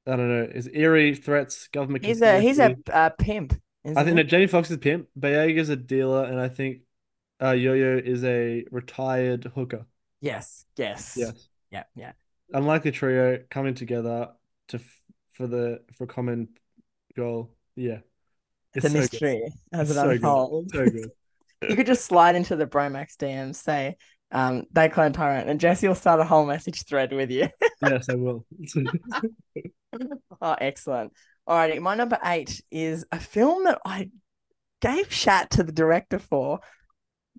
I 0.06 0.16
don't 0.16 0.28
know, 0.28 0.48
is 0.52 0.68
eerie 0.72 1.14
threats, 1.14 1.68
government 1.68 2.04
He's 2.04 2.22
a 2.22 2.40
he's 2.40 2.58
a 2.58 2.76
uh, 2.92 3.10
pimp. 3.10 3.54
I 3.84 4.04
think 4.04 4.16
that 4.16 4.24
Jamie 4.24 4.46
Foxx 4.46 4.70
is 4.70 4.78
pimp, 4.78 5.08
Boyega's 5.18 5.68
a 5.68 5.76
dealer, 5.76 6.24
and 6.24 6.40
I 6.40 6.48
think 6.48 6.82
uh 7.42 7.52
Yo-Yo 7.52 7.98
is 7.98 8.24
a 8.24 8.64
retired 8.70 9.44
hooker. 9.54 9.86
Yes, 10.20 10.64
yes, 10.76 11.16
Yes. 11.16 11.48
yeah, 11.70 11.84
yeah. 11.94 12.12
Unlikely 12.52 12.90
trio 12.90 13.38
coming 13.50 13.74
together 13.74 14.28
to 14.68 14.76
f 14.76 15.00
for 15.32 15.46
the 15.46 15.80
for 15.96 16.06
common 16.06 16.48
goal. 17.16 17.54
Yeah. 17.76 17.98
It's, 18.74 18.84
a 18.84 18.88
so 18.88 18.94
good. 18.94 19.00
mystery 19.00 19.42
as 19.72 19.90
It's 19.90 19.98
it 19.98 20.00
so 20.00 20.08
good. 20.18 20.70
So 20.70 20.84
good. 20.90 21.10
You 21.68 21.76
could 21.76 21.86
just 21.86 22.06
slide 22.06 22.36
into 22.36 22.56
the 22.56 22.66
Bromax 22.66 23.16
DMs, 23.16 23.56
say, 23.56 23.96
um, 24.32 24.64
they 24.72 24.88
clone 24.88 25.12
Tyrone, 25.12 25.48
and 25.48 25.60
Jesse 25.60 25.88
will 25.88 25.94
start 25.94 26.20
a 26.20 26.24
whole 26.24 26.46
message 26.46 26.84
thread 26.84 27.12
with 27.12 27.30
you. 27.30 27.48
Yes, 27.82 28.10
I 28.10 28.14
will. 28.14 28.44
oh, 30.42 30.56
excellent. 30.60 31.14
Alrighty, 31.48 31.80
my 31.80 31.94
number 31.94 32.18
eight 32.22 32.60
is 32.70 33.06
a 33.10 33.18
film 33.18 33.64
that 33.64 33.80
I 33.86 34.10
gave 34.82 35.10
shat 35.10 35.50
to 35.52 35.62
the 35.62 35.72
director 35.72 36.18
for, 36.18 36.60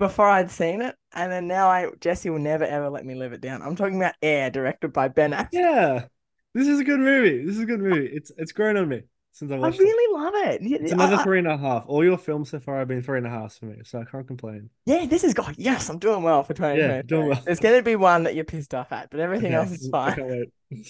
before 0.01 0.27
I'd 0.27 0.51
seen 0.51 0.81
it, 0.81 0.95
and 1.13 1.31
then 1.31 1.47
now 1.47 1.69
I 1.69 1.89
Jesse 2.01 2.29
will 2.29 2.39
never 2.39 2.65
ever 2.65 2.89
let 2.89 3.05
me 3.05 3.15
live 3.15 3.31
it 3.31 3.39
down. 3.41 3.61
I'm 3.61 3.75
talking 3.77 3.95
about 3.97 4.15
Air, 4.21 4.49
directed 4.49 4.91
by 4.91 5.07
Ben 5.07 5.31
Affleck. 5.31 5.49
Yeah, 5.53 6.05
this 6.53 6.67
is 6.67 6.79
a 6.79 6.83
good 6.83 6.99
movie. 6.99 7.45
This 7.45 7.55
is 7.55 7.61
a 7.61 7.65
good 7.65 7.79
movie. 7.79 8.07
It's 8.07 8.31
it's 8.37 8.51
grown 8.51 8.75
on 8.77 8.89
me 8.89 9.03
since 9.31 9.51
I 9.51 9.55
I 9.55 9.59
watched 9.59 9.79
it. 9.79 9.83
really 9.83 10.21
love 10.21 10.33
it. 10.49 10.61
It's 10.81 10.91
another 10.91 11.15
I- 11.17 11.23
three 11.23 11.39
and 11.39 11.47
a 11.47 11.57
half. 11.57 11.85
All 11.87 12.03
your 12.03 12.17
films 12.17 12.49
so 12.49 12.59
far 12.59 12.79
have 12.79 12.87
been 12.89 13.01
three 13.01 13.19
and 13.19 13.27
a 13.27 13.29
half 13.29 13.53
for 13.53 13.67
me, 13.67 13.77
so 13.85 13.99
I 14.01 14.05
can't 14.05 14.27
complain. 14.27 14.69
yeah, 14.85 15.05
this 15.05 15.23
is 15.23 15.33
God. 15.33 15.55
Yes, 15.57 15.87
I'm 15.89 15.99
doing 15.99 16.23
well 16.23 16.43
for 16.43 16.53
2023. 16.53 17.07
doing 17.07 17.29
well. 17.29 17.41
There's 17.45 17.59
going 17.61 17.77
to 17.79 17.83
be 17.83 17.95
one 17.95 18.23
that 18.23 18.35
you're 18.35 18.43
pissed 18.43 18.73
off 18.73 18.91
at, 18.91 19.09
but 19.11 19.19
everything 19.19 19.53
Okay, 19.53 19.55
else 19.55 19.71
is 19.71 19.89
I 19.93 20.15
fine. 20.15 20.45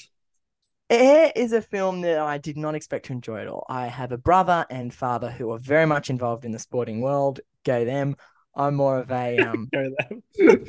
Air 0.90 1.32
is 1.38 1.54
a 1.54 1.62
film 1.62 2.02
that 2.02 2.20
I 2.20 2.38
did 2.38 2.58
not 2.58 2.76
expect 2.76 3.06
to 3.06 3.14
enjoy 3.14 3.40
at 3.40 3.48
all. 3.48 3.66
I 3.70 3.88
have 3.88 4.12
a 4.12 4.18
brother 4.18 4.66
and 4.70 4.94
father 4.94 5.32
who 5.32 5.50
are 5.52 5.58
very 5.58 5.86
much 5.86 6.10
involved 6.10 6.44
in 6.44 6.52
the 6.52 6.60
sporting 6.60 7.00
world. 7.00 7.40
Go 7.64 7.86
them. 7.86 8.18
I'm 8.56 8.76
more 8.76 9.00
of 9.00 9.12
a 9.12 9.38
um 9.40 9.70
Go. 9.72 9.92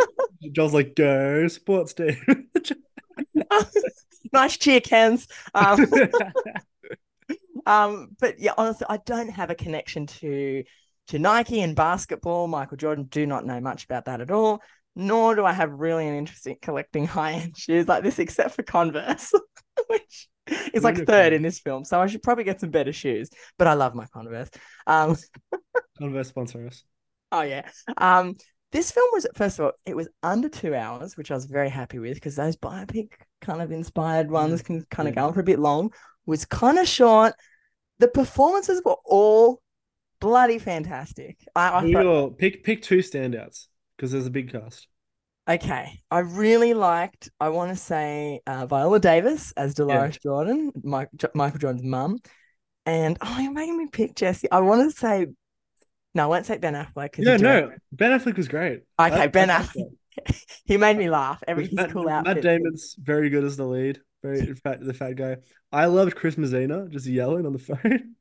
Joel's 0.53 0.75
like, 0.75 0.95
go 0.97 1.47
sports 1.49 1.95
team. 1.95 2.17
nice 4.33 4.57
cheer 4.57 4.81
cans. 4.81 5.29
Um, 5.55 5.87
um, 7.67 8.09
but 8.19 8.41
yeah, 8.41 8.55
honestly, 8.59 8.87
I 8.91 8.99
don't 8.99 9.29
have 9.31 9.51
a 9.51 9.55
connection 9.55 10.07
to 10.07 10.65
to 11.09 11.19
Nike 11.19 11.61
and 11.61 11.77
basketball. 11.77 12.49
Michael 12.49 12.77
Jordan 12.77 13.05
do 13.05 13.27
not 13.27 13.47
know 13.47 13.61
much 13.61 13.85
about 13.85 14.07
that 14.07 14.21
at 14.21 14.31
all. 14.31 14.63
Nor 14.95 15.37
do 15.37 15.45
I 15.45 15.53
have 15.53 15.71
really 15.73 16.07
an 16.07 16.15
interest 16.15 16.47
in 16.47 16.57
collecting 16.61 17.07
high 17.07 17.33
end 17.33 17.57
shoes 17.57 17.89
like 17.89 18.03
this, 18.03 18.19
except 18.19 18.55
for 18.55 18.63
Converse, 18.63 19.33
which 19.87 20.29
is 20.75 20.85
like 20.85 20.97
Really 20.97 21.07
third 21.07 21.33
in 21.33 21.43
this 21.43 21.61
film. 21.61 21.85
So 21.85 22.01
I 22.01 22.07
should 22.09 22.23
probably 22.23 22.45
get 22.45 22.61
some 22.61 22.71
better 22.71 22.93
shoes. 22.93 23.31
But 23.59 23.69
I 23.69 23.75
love 23.75 23.95
my 23.95 24.07
Converse. 24.13 24.51
Um, 24.87 25.17
Converse 25.99 26.29
sponsor 26.29 26.67
us. 26.67 26.85
Oh 27.33 27.43
yeah. 27.43 27.69
Um, 27.97 28.37
this 28.71 28.91
film 28.93 29.09
was 29.13 29.27
first 29.35 29.59
of 29.59 29.65
all, 29.67 29.73
it 29.85 29.97
was 29.97 30.09
under 30.23 30.49
two 30.49 30.75
hours, 30.75 31.17
which 31.17 31.31
I 31.31 31.35
was 31.35 31.47
very 31.47 31.69
happy 31.71 31.99
with 31.99 32.15
because 32.15 32.37
those 32.37 32.57
biopic 32.57 33.09
kind 33.41 33.61
of 33.61 33.73
inspired 33.73 34.31
ones 34.31 34.63
can 34.63 34.85
kind 34.91 35.09
of 35.09 35.15
Yeah. 35.15 35.23
go 35.23 35.27
on 35.29 35.35
for 35.35 35.41
a 35.41 35.45
bit 35.45 35.59
long. 35.59 35.93
Was 36.27 36.45
kind 36.45 36.79
of 36.79 36.87
short. 36.87 37.35
The 37.99 38.09
performances 38.09 38.81
were 38.85 38.97
all 39.05 39.61
bloody 40.21 40.59
fantastic. 40.61 41.39
I, 41.57 41.69
I 41.71 41.85
your- 41.85 42.31
pick 42.31 42.63
pick 42.63 42.83
two 42.83 42.99
standouts 42.99 43.67
because 43.97 44.13
there's 44.13 44.27
a 44.27 44.31
big 44.31 44.53
cast. 44.53 44.87
okay, 45.49 46.01
I 46.11 46.21
really 46.21 46.73
liked. 46.75 47.29
I 47.41 47.49
want 47.49 47.71
to 47.71 47.77
say 47.77 48.41
uh, 48.47 48.67
Viola 48.67 49.01
Davis 49.01 49.53
as 49.57 49.75
Dolores 49.75 50.19
Jordan, 50.19 50.71
Mike, 50.85 51.09
Michael 51.35 51.59
Jordan's 51.59 51.83
mum, 51.85 52.19
and 52.87 53.19
oh, 53.21 53.39
you're 53.41 53.53
making 53.53 53.77
me 53.79 53.89
pick 53.91 54.15
Jesse. 54.15 54.51
I 54.51 54.61
want 54.61 54.91
to 54.91 54.97
say. 54.97 55.27
No, 56.15 56.25
I 56.25 56.27
won't 56.27 56.47
say 56.47 56.59
Ben 56.59 56.75
Affleck. 56.75 57.19
No, 57.19 57.37
he 57.37 57.43
no, 57.43 57.73
Ben 57.91 58.19
Affleck 58.19 58.37
was 58.37 58.49
great. 58.49 58.83
Okay, 59.01 59.15
I- 59.15 59.27
Ben 59.29 59.51
I 59.51 59.63
Affleck. 59.63 59.97
he 60.65 60.77
made 60.77 60.99
me 60.99 61.09
laugh. 61.09 61.43
Every 61.49 61.65
his 61.65 61.73
Matt, 61.73 61.91
cool 61.91 62.05
Matt 62.05 62.27
outfit. 62.27 62.43
Damon's 62.43 62.95
very 62.99 63.31
good 63.31 63.45
as 63.45 63.57
the 63.57 63.65
lead. 63.65 64.01
Very 64.23 64.55
fat, 64.55 64.79
the 64.81 64.95
fat 64.95 65.17
guy. 65.17 65.39
I 65.73 65.87
loved 65.87 66.15
Chris 66.15 66.37
Messina 66.39 66.87
just 66.89 67.07
yelling 67.07 67.47
on 67.47 67.53
the 67.53 67.59
phone, 67.59 68.15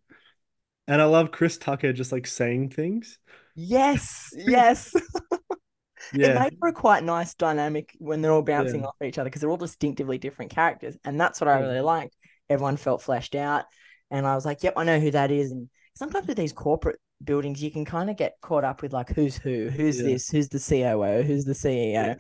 and 0.88 1.02
I 1.02 1.06
love 1.06 1.32
Chris 1.32 1.58
Tucker 1.58 1.94
just 1.94 2.12
like 2.12 2.28
saying 2.28 2.70
things. 2.70 3.20
Yes, 3.56 4.30
yes. 4.36 4.94
yeah. 6.14 6.28
It 6.32 6.40
made 6.40 6.58
for 6.60 6.70
a 6.70 6.74
quite 6.74 7.04
nice 7.04 7.34
dynamic 7.36 7.94
when 8.00 8.22
they're 8.22 8.32
all 8.32 8.42
bouncing 8.42 8.82
Yeah. 8.82 8.88
off 8.88 8.96
each 9.04 9.18
other 9.18 9.30
because 9.30 9.42
they're 9.42 9.50
all 9.50 9.58
distinctively 9.58 10.18
different 10.18 10.52
characters, 10.52 10.98
and 11.04 11.20
that's 11.20 11.42
what 11.42 11.50
I 11.50 11.60
really 11.60 11.82
liked. 11.82 12.16
Everyone 12.50 12.78
felt 12.78 13.02
fleshed 13.02 13.36
out, 13.36 13.66
and 14.10 14.26
I 14.26 14.36
was 14.36 14.46
like, 14.46 14.64
"Yep, 14.64 14.74
I 14.78 14.86
know 14.86 15.00
who 15.00 15.12
that 15.12 15.30
is." 15.30 15.52
And 15.52 15.70
sometimes 15.94 16.26
with 16.26 16.38
these 16.38 16.54
corporate 16.54 17.00
buildings, 17.26 17.62
you 17.64 17.72
can 17.72 17.86
kind 17.86 18.10
of 18.10 18.18
get 18.18 18.36
caught 18.42 18.64
up 18.64 18.82
with 18.82 18.94
like 18.94 19.10
who's 19.10 19.38
who, 19.38 19.70
who's 19.70 19.98
Yeah. 19.98 20.04
this, 20.04 20.30
who's 20.30 20.50
the 20.50 20.60
COO, 20.60 21.24
who's 21.24 21.46
the 21.46 21.56
CEO. 21.56 22.16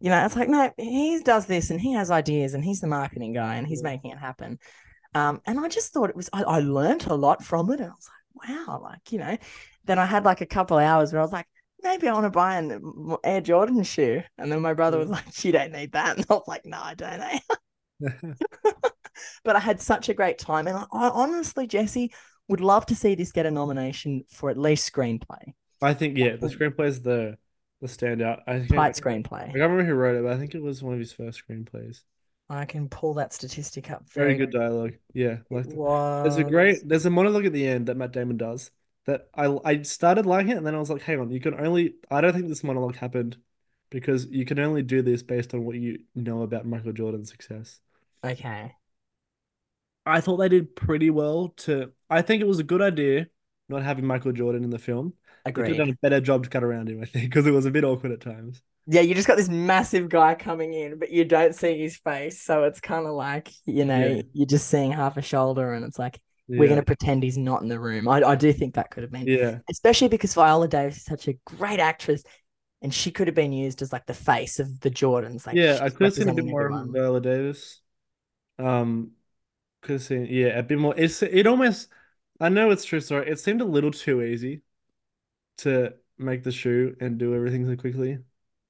You 0.00 0.10
know, 0.10 0.24
it's 0.24 0.36
like 0.36 0.48
no, 0.48 0.70
he 0.78 1.20
does 1.22 1.46
this, 1.46 1.70
and 1.70 1.80
he 1.80 1.92
has 1.92 2.10
ideas, 2.10 2.54
and 2.54 2.64
he's 2.64 2.80
the 2.80 2.88
marketing 2.88 3.32
guy, 3.32 3.56
and 3.56 3.66
he's 3.66 3.82
Yeah. 3.82 3.90
making 3.90 4.10
it 4.12 4.18
happen. 4.18 4.58
Um, 5.14 5.40
and 5.46 5.60
I 5.60 5.68
just 5.68 5.92
thought 5.92 6.10
it 6.10 6.16
was, 6.16 6.30
I, 6.32 6.42
I 6.44 6.60
learned 6.60 7.06
a 7.06 7.14
lot 7.14 7.44
from 7.44 7.70
it, 7.70 7.80
and 7.80 7.90
I 7.90 7.94
was 7.94 8.08
like, 8.08 8.48
wow, 8.68 8.80
like 8.82 9.12
you 9.12 9.18
know. 9.18 9.36
Then 9.84 9.98
I 9.98 10.06
had 10.06 10.24
like 10.24 10.40
a 10.40 10.46
couple 10.46 10.78
of 10.78 10.84
hours 10.84 11.12
where 11.12 11.20
I 11.20 11.24
was 11.24 11.32
like, 11.32 11.46
maybe 11.82 12.08
I 12.08 12.12
want 12.14 12.24
to 12.24 12.30
buy 12.30 12.56
an 12.58 13.16
Air 13.24 13.40
Jordan 13.40 13.82
shoe. 13.82 14.22
And 14.38 14.50
then 14.50 14.60
my 14.60 14.74
brother 14.74 14.98
was 14.98 15.08
like, 15.08 15.44
you 15.44 15.52
don't 15.52 15.72
need 15.72 15.92
that. 15.92 16.16
And 16.18 16.26
I 16.30 16.34
was 16.34 16.44
like, 16.46 16.64
no, 16.64 16.78
I 16.80 16.94
don't. 16.94 17.20
eh?" 17.20 17.38
but 19.44 19.56
I 19.56 19.60
had 19.60 19.80
such 19.80 20.08
a 20.08 20.14
great 20.14 20.38
time. 20.38 20.66
And 20.66 20.76
I, 20.76 20.84
I 20.92 21.08
honestly, 21.10 21.66
Jesse, 21.66 22.12
would 22.52 22.60
love 22.60 22.86
to 22.86 22.94
see 22.96 23.16
this 23.16 23.32
get 23.32 23.46
a 23.46 23.50
nomination 23.50 24.24
for 24.30 24.50
at 24.50 24.58
least 24.58 24.92
screenplay, 24.92 25.54
I 25.80 25.94
think 25.94 26.16
yeah, 26.16 26.36
the 26.36 26.46
screenplay 26.48 26.86
is 26.86 27.02
the 27.02 27.38
the 27.80 27.88
standout. 27.88 28.42
I 28.46 28.60
think 28.60 28.70
tight 28.72 28.94
screenplay. 28.94 29.42
I 29.42 29.58
can't 29.58 29.70
remember 29.70 29.84
who 29.84 29.94
wrote 29.94 30.16
it, 30.16 30.22
but 30.22 30.32
I 30.32 30.38
think 30.38 30.54
it 30.54 30.62
was 30.62 30.82
one 30.82 30.94
of 30.94 31.00
his 31.00 31.12
first 31.12 31.42
screenplays. 31.46 32.02
I 32.48 32.64
can 32.66 32.88
pull 32.88 33.14
that 33.14 33.32
statistic 33.32 33.90
up. 33.90 34.08
Very 34.10 34.34
good 34.36 34.50
dialogue. 34.52 34.94
Yeah, 35.14 35.38
like 35.50 35.66
It 35.66 35.78
there's 36.22 36.36
a 36.36 36.44
great 36.44 36.86
there's 36.86 37.06
a 37.06 37.10
monologue 37.10 37.46
at 37.46 37.52
the 37.52 37.66
end 37.66 37.86
that 37.86 37.96
Matt 37.96 38.12
Damon 38.12 38.36
does 38.36 38.70
that 39.06 39.28
I 39.34 39.58
I 39.64 39.82
started 39.82 40.26
liking 40.26 40.52
it 40.52 40.58
and 40.58 40.66
then 40.66 40.74
I 40.74 40.78
was 40.78 40.90
like, 40.90 41.02
hang 41.02 41.20
on, 41.20 41.30
you 41.30 41.40
can 41.40 41.54
only 41.58 41.94
I 42.10 42.20
don't 42.20 42.32
think 42.34 42.48
this 42.48 42.64
monologue 42.64 42.96
happened 42.96 43.38
because 43.90 44.26
you 44.26 44.44
can 44.44 44.58
only 44.58 44.82
do 44.82 45.02
this 45.02 45.22
based 45.22 45.54
on 45.54 45.64
what 45.64 45.76
you 45.76 46.00
know 46.14 46.42
about 46.42 46.66
Michael 46.66 46.92
Jordan's 46.92 47.30
success. 47.30 47.80
Okay. 48.24 48.74
I 50.04 50.20
thought 50.20 50.38
they 50.38 50.48
did 50.48 50.74
pretty 50.74 51.10
well 51.10 51.48
to 51.58 51.92
I 52.10 52.22
think 52.22 52.40
it 52.42 52.46
was 52.48 52.58
a 52.58 52.64
good 52.64 52.82
idea 52.82 53.26
not 53.68 53.82
having 53.82 54.04
Michael 54.06 54.32
Jordan 54.32 54.64
in 54.64 54.70
the 54.70 54.78
film. 54.78 55.14
They 55.44 55.52
could 55.52 55.66
have 55.68 55.76
done 55.76 55.90
a 55.90 55.96
better 56.02 56.20
job 56.20 56.44
to 56.44 56.50
cut 56.50 56.62
around 56.62 56.88
him, 56.88 57.00
I 57.02 57.04
think, 57.06 57.24
because 57.30 57.46
it 57.46 57.52
was 57.52 57.66
a 57.66 57.70
bit 57.70 57.84
awkward 57.84 58.12
at 58.12 58.20
times. 58.20 58.62
Yeah, 58.86 59.00
you 59.00 59.14
just 59.14 59.26
got 59.28 59.36
this 59.36 59.48
massive 59.48 60.08
guy 60.08 60.34
coming 60.34 60.74
in, 60.74 60.98
but 60.98 61.10
you 61.10 61.24
don't 61.24 61.54
see 61.54 61.78
his 61.80 61.96
face. 61.96 62.42
So 62.42 62.64
it's 62.64 62.80
kind 62.80 63.06
of 63.06 63.12
like, 63.14 63.50
you 63.64 63.84
know, 63.84 64.06
Yeah. 64.16 64.22
you're 64.32 64.46
just 64.46 64.68
seeing 64.68 64.92
half 64.92 65.16
a 65.16 65.22
shoulder 65.22 65.72
and 65.72 65.84
it's 65.84 65.98
like, 65.98 66.20
Yeah. 66.48 66.58
we're 66.58 66.68
going 66.68 66.80
to 66.80 66.84
pretend 66.86 67.22
he's 67.22 67.38
not 67.38 67.62
in 67.62 67.68
the 67.68 67.78
room. 67.80 68.08
I, 68.08 68.22
I 68.22 68.34
do 68.34 68.52
think 68.52 68.74
that 68.74 68.90
could 68.90 69.04
have 69.04 69.12
been, 69.12 69.26
Yeah. 69.26 69.58
especially 69.70 70.08
because 70.08 70.34
Viola 70.34 70.68
Davis 70.68 70.98
is 70.98 71.04
such 71.04 71.28
a 71.28 71.34
great 71.46 71.80
actress 71.80 72.24
and 72.82 72.92
she 72.92 73.10
could 73.12 73.28
have 73.28 73.36
been 73.36 73.52
used 73.52 73.82
as 73.82 73.92
like 73.92 74.06
the 74.06 74.14
face 74.14 74.58
of 74.58 74.80
the 74.80 74.90
Jordans. 74.90 75.46
Like, 75.46 75.56
Yeah, 75.56 75.78
I 75.80 75.88
could 75.88 76.04
have 76.04 76.14
seen 76.14 76.28
a 76.28 76.34
bit 76.34 76.44
more 76.44 76.66
of. 76.66 76.88
Viola 76.90 77.20
Davis. 77.20 77.80
Um, 78.58 79.12
could 79.82 79.92
have 79.94 80.02
seen 80.02 80.26
yeah 80.26 80.58
a 80.58 80.62
bit 80.62 80.78
more. 80.78 80.94
It's 80.96 81.22
it 81.22 81.46
almost. 81.46 81.88
I 82.40 82.48
know 82.48 82.70
it's 82.70 82.84
true 82.84 83.00
story. 83.00 83.28
It 83.30 83.38
seemed 83.38 83.60
a 83.60 83.64
little 83.64 83.90
too 83.92 84.22
easy 84.22 84.62
to 85.58 85.94
make 86.18 86.42
the 86.44 86.52
shoe 86.52 86.96
and 87.00 87.18
do 87.18 87.34
everything 87.34 87.66
so 87.66 87.76
quickly. 87.76 88.18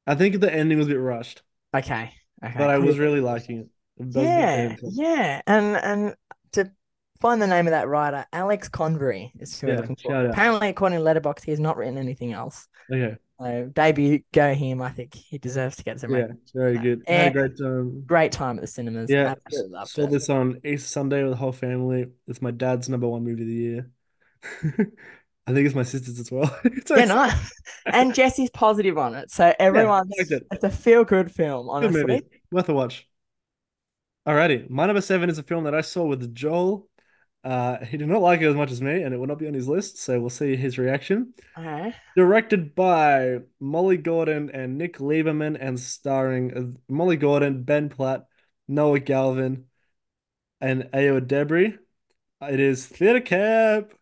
I 0.07 0.14
think 0.14 0.40
the 0.40 0.53
ending 0.53 0.79
was 0.79 0.88
a 0.88 0.90
bit 0.90 0.98
rushed, 1.01 1.42
Okay. 1.75 2.12
Okay. 2.44 2.55
but 2.59 2.70
I 2.70 2.79
was 2.79 2.98
really 2.98 3.20
liking 3.20 3.59
it. 3.59 3.68
It 3.98 4.07
was 4.07 4.16
a 4.16 4.18
bit 4.20 4.25
Yeah. 4.29 4.77
Yeah. 4.83 5.42
And, 5.46 5.77
and 5.77 6.16
to 6.53 6.72
find 7.20 7.40
the 7.40 7.46
name 7.46 7.66
of 7.66 7.70
that 7.70 7.88
writer, 7.88 8.27
Alex 8.33 8.68
Convery 8.68 9.33
is 9.38 9.61
who 9.61 9.68
we're 9.68 9.77
looking 9.77 9.96
for. 9.96 10.27
Apparently, 10.27 10.68
according 10.68 10.98
to 10.98 11.05
Letterboxd, 11.05 11.44
he 11.44 11.53
has 11.53 11.61
not 11.61 11.77
written 11.77 11.98
anything 11.98 12.33
else. 12.33 12.66
Okay, 12.92 13.16
So 13.43 13.71
debut 13.75 14.21
go 14.33 14.55
him. 14.55 14.81
I 14.83 14.91
think 14.91 15.15
he 15.15 15.39
deserves 15.39 15.77
to 15.77 15.85
get 15.85 16.01
some 16.01 16.11
yeah, 16.11 16.19
recognition. 16.19 16.45
very 16.55 16.79
good. 16.79 17.03
Had 17.07 17.29
a 17.29 17.31
great 17.31 17.59
time. 17.59 18.03
Great 18.07 18.33
time 18.33 18.57
at 18.57 18.61
the 18.61 18.67
cinemas. 18.67 19.11
Yeah, 19.11 19.35
saw 19.85 20.03
it. 20.03 20.11
this 20.11 20.29
on 20.31 20.61
Easter 20.65 20.89
Sunday 20.89 21.23
with 21.23 21.33
the 21.33 21.37
whole 21.37 21.53
family. 21.53 22.07
It's 22.29 22.41
my 22.43 22.51
dad's 22.53 22.89
number 22.89 23.09
one 23.09 23.25
movie 23.25 23.43
of 23.43 23.49
the 23.49 23.55
year. 23.55 23.91
I 25.45 25.53
think 25.53 25.67
it's 25.67 25.75
my 25.75 25.83
sister's 25.83 26.21
as 26.21 26.31
well. 26.31 26.57
It's 26.65 26.91
Yeah, 26.91 27.05
nice. 27.07 27.53
And 27.87 28.15
Jesse's 28.15 28.51
positive 28.51 28.97
on 28.97 29.15
it. 29.15 29.31
So 29.31 29.53
everyone. 29.59 30.09
liked 30.17 30.31
it. 30.31 30.47
it's 30.53 30.63
a 30.65 30.71
feel 30.71 31.05
good 31.05 31.33
film, 31.33 31.67
Good 31.67 31.73
honestly. 31.73 32.05
movie. 32.05 32.27
Worth 32.53 32.69
a 32.69 32.75
watch. 32.75 33.09
Alrighty. 34.27 34.71
My 34.71 34.87
number 34.87 35.01
seven 35.01 35.29
is 35.31 35.39
a 35.39 35.43
film 35.43 35.65
that 35.65 35.75
I 35.75 35.81
saw 35.81 36.05
with 36.05 36.33
Joel. 36.35 36.89
Uh, 37.45 37.85
he 37.85 37.97
did 37.97 38.09
not 38.09 38.23
like 38.23 38.41
it 38.41 38.47
as 38.47 38.55
much 38.55 38.71
as 38.71 38.81
me, 38.81 39.03
and 39.03 39.13
it 39.13 39.19
will 39.19 39.27
not 39.27 39.39
be 39.39 39.49
on 39.49 39.55
his 39.55 39.67
list, 39.67 39.99
so 39.99 40.21
we'll 40.21 40.31
see 40.31 40.55
his 40.55 40.79
reaction. 40.79 41.35
Okay. 41.59 41.95
Directed 42.17 42.75
by 42.75 43.39
Molly 43.59 43.97
Gordon 43.97 44.51
and 44.51 44.79
Nick 44.79 44.99
Lieberman, 44.99 45.57
and 45.61 45.79
starring 45.79 46.57
uh, 46.57 46.93
Molly 46.93 47.17
Gordon, 47.17 47.65
Ben 47.65 47.89
Platt, 47.89 48.27
Noah 48.69 49.01
Galvin, 49.01 49.65
and 50.61 50.85
Ayo 50.95 51.21
Edebiri. 51.21 51.79
It 52.43 52.61
is 52.61 52.87
Theatre 52.87 53.21
Camp. 53.21 53.93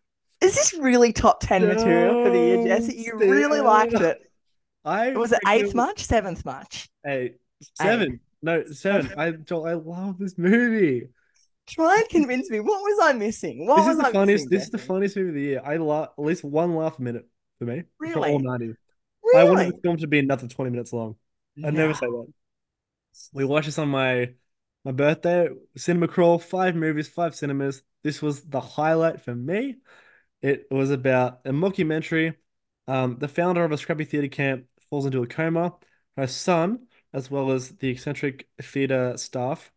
Is 0.41 0.55
this 0.55 0.73
really 0.73 1.13
top 1.13 1.39
10 1.41 1.67
material 1.67 2.23
for 2.23 2.31
the 2.31 2.37
year, 2.37 2.57
No, 2.57 2.65
Jesse? 2.65 2.95
You 2.95 3.15
really 3.15 3.61
liked 3.61 3.93
it. 3.93 4.19
I 4.83 5.11
Was 5.11 5.31
it 5.31 5.39
eighth 5.47 5.75
March, 5.75 6.03
Seventh 6.03 6.43
March? 6.45 6.89
Eight. 7.05 7.35
Seven. 7.75 8.19
No, 8.41 8.63
seven. 8.65 9.11
I 9.17 9.31
Joel, 9.31 9.65
I 9.65 9.73
love 9.73 10.17
this 10.17 10.37
movie. 10.37 11.07
Try 11.71 11.99
and 11.99 12.09
convince 12.09 12.49
me. 12.49 12.59
What 12.59 12.81
was 12.81 12.99
I 13.01 13.13
missing? 13.13 13.65
What 13.65 13.77
This 13.77 13.87
was 13.87 13.95
is 13.95 14.01
the 14.03 14.07
I 14.09 14.11
funniest. 14.11 14.49
This 14.49 14.63
is 14.63 14.69
the 14.69 14.77
funniest 14.77 15.15
movie 15.15 15.29
of 15.29 15.35
the 15.35 15.41
year. 15.41 15.61
I 15.63 15.77
laugh 15.77 16.09
at 16.17 16.23
least 16.23 16.43
one 16.43 16.75
laugh 16.75 16.99
a 16.99 17.01
minute 17.01 17.27
for 17.59 17.65
me. 17.65 17.83
For 18.11 18.19
all 18.19 18.39
ninety. 18.39 18.73
I 19.35 19.43
wanted 19.45 19.59
Really? 19.59 19.71
the 19.71 19.81
film 19.81 19.97
to 19.97 20.07
be 20.07 20.19
another 20.19 20.47
twenty 20.47 20.71
minutes 20.71 20.91
long. 20.91 21.15
I'd 21.63 21.73
never 21.73 21.93
say 21.93 22.07
that. 22.07 22.33
We 23.33 23.45
watched 23.45 23.67
this 23.67 23.79
on 23.79 23.89
my 23.89 24.33
my 24.83 24.91
birthday. 24.91 25.47
Cinema 25.77 26.07
crawl. 26.07 26.39
Five 26.39 26.75
movies, 26.75 27.07
five 27.07 27.35
cinemas. 27.35 27.83
This 28.03 28.21
was 28.21 28.41
the 28.41 28.59
highlight 28.59 29.21
for 29.21 29.33
me. 29.33 29.77
It 30.41 30.67
was 30.71 30.91
about 30.91 31.41
a 31.45 31.51
mockumentary. 31.51 32.35
Um, 32.87 33.17
the 33.19 33.27
founder 33.27 33.63
of 33.63 33.71
a 33.71 33.77
scrappy 33.77 34.05
theater 34.05 34.27
camp 34.27 34.65
falls 34.89 35.05
into 35.05 35.23
a 35.23 35.27
coma. 35.27 35.75
Her 36.17 36.27
son, 36.27 36.87
as 37.13 37.31
well 37.31 37.51
as 37.51 37.69
the 37.69 37.89
eccentric 37.89 38.49
theater 38.61 39.15
staff, 39.17 39.71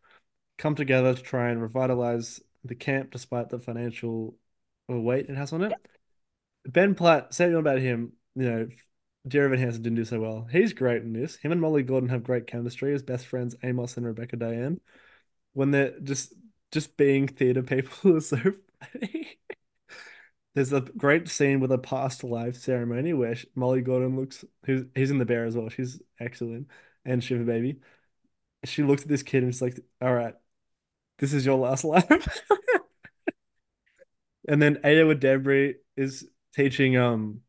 come 0.59 0.75
together 0.75 1.15
to 1.15 1.23
try 1.23 1.51
and 1.51 1.61
revitalize 1.61 2.41
the 2.65 2.75
camp 2.75 3.11
despite 3.11 3.49
the 3.49 3.59
financial 3.59 4.37
uh, 4.91 4.99
weight 4.99 5.29
it 5.29 5.37
has 5.37 5.53
on 5.53 5.63
it. 5.63 5.73
Ben 6.67 6.95
Platt, 6.95 7.35
say 7.35 7.53
about 7.53 7.79
him, 7.79 8.13
you 8.35 8.51
know, 8.51 8.69
Dear 9.27 9.47
Evan 9.47 9.59
Hansen 9.59 9.83
didn't 9.83 9.97
do 9.97 10.05
so 10.05 10.21
well. 10.21 10.47
He's 10.51 10.75
great 10.75 11.03
in 11.03 11.15
this. 11.15 11.37
Him 11.37 11.53
and 11.53 11.61
Molly 11.61 11.83
Gordon 11.83 12.11
have 12.11 12.25
great 12.25 12.47
chemistry 12.47 12.93
as 12.95 13.03
best 13.03 13.27
friends 13.27 13.57
Amos 13.63 13.97
and 13.97 14.05
Rebecca 14.05 14.37
Diane. 14.37 14.81
When 15.55 15.71
they're 15.71 15.99
just 16.01 16.35
just 16.73 16.97
being 16.97 17.29
theater 17.29 17.63
people 17.63 18.17
is 18.17 18.29
so 18.29 18.37
funny. 18.37 19.39
There's 20.55 20.73
a 20.73 20.83
great 20.83 21.29
scene 21.29 21.61
with 21.61 21.73
a 21.73 21.79
past 21.79 22.23
life 22.23 22.57
ceremony 22.57 23.13
where 23.13 23.37
Molly 23.55 23.81
Gordon 23.81 24.17
looks, 24.17 24.45
who's 24.67 24.85
he's 24.95 25.11
in 25.11 25.19
the 25.19 25.25
bear 25.25 25.47
as 25.47 25.57
well. 25.57 25.69
She's 25.69 26.01
excellent, 26.21 26.69
and 27.05 27.25
Shiva 27.25 27.45
Baby. 27.45 27.81
She 28.65 28.83
looks 28.83 29.03
at 29.03 29.09
this 29.09 29.23
kid 29.23 29.43
and 29.43 29.53
she's 29.55 29.63
like, 29.63 29.81
"All 30.01 30.15
right, 30.15 30.35
this 31.19 31.33
is 31.33 31.45
your 31.47 31.57
last 31.59 31.85
life." 31.85 32.09
And 34.47 34.61
then 34.61 34.77
Ayo 34.77 35.15
Edebiri 35.15 35.77
is 35.97 36.29
teaching. 36.55 36.97
Um, 36.97 37.41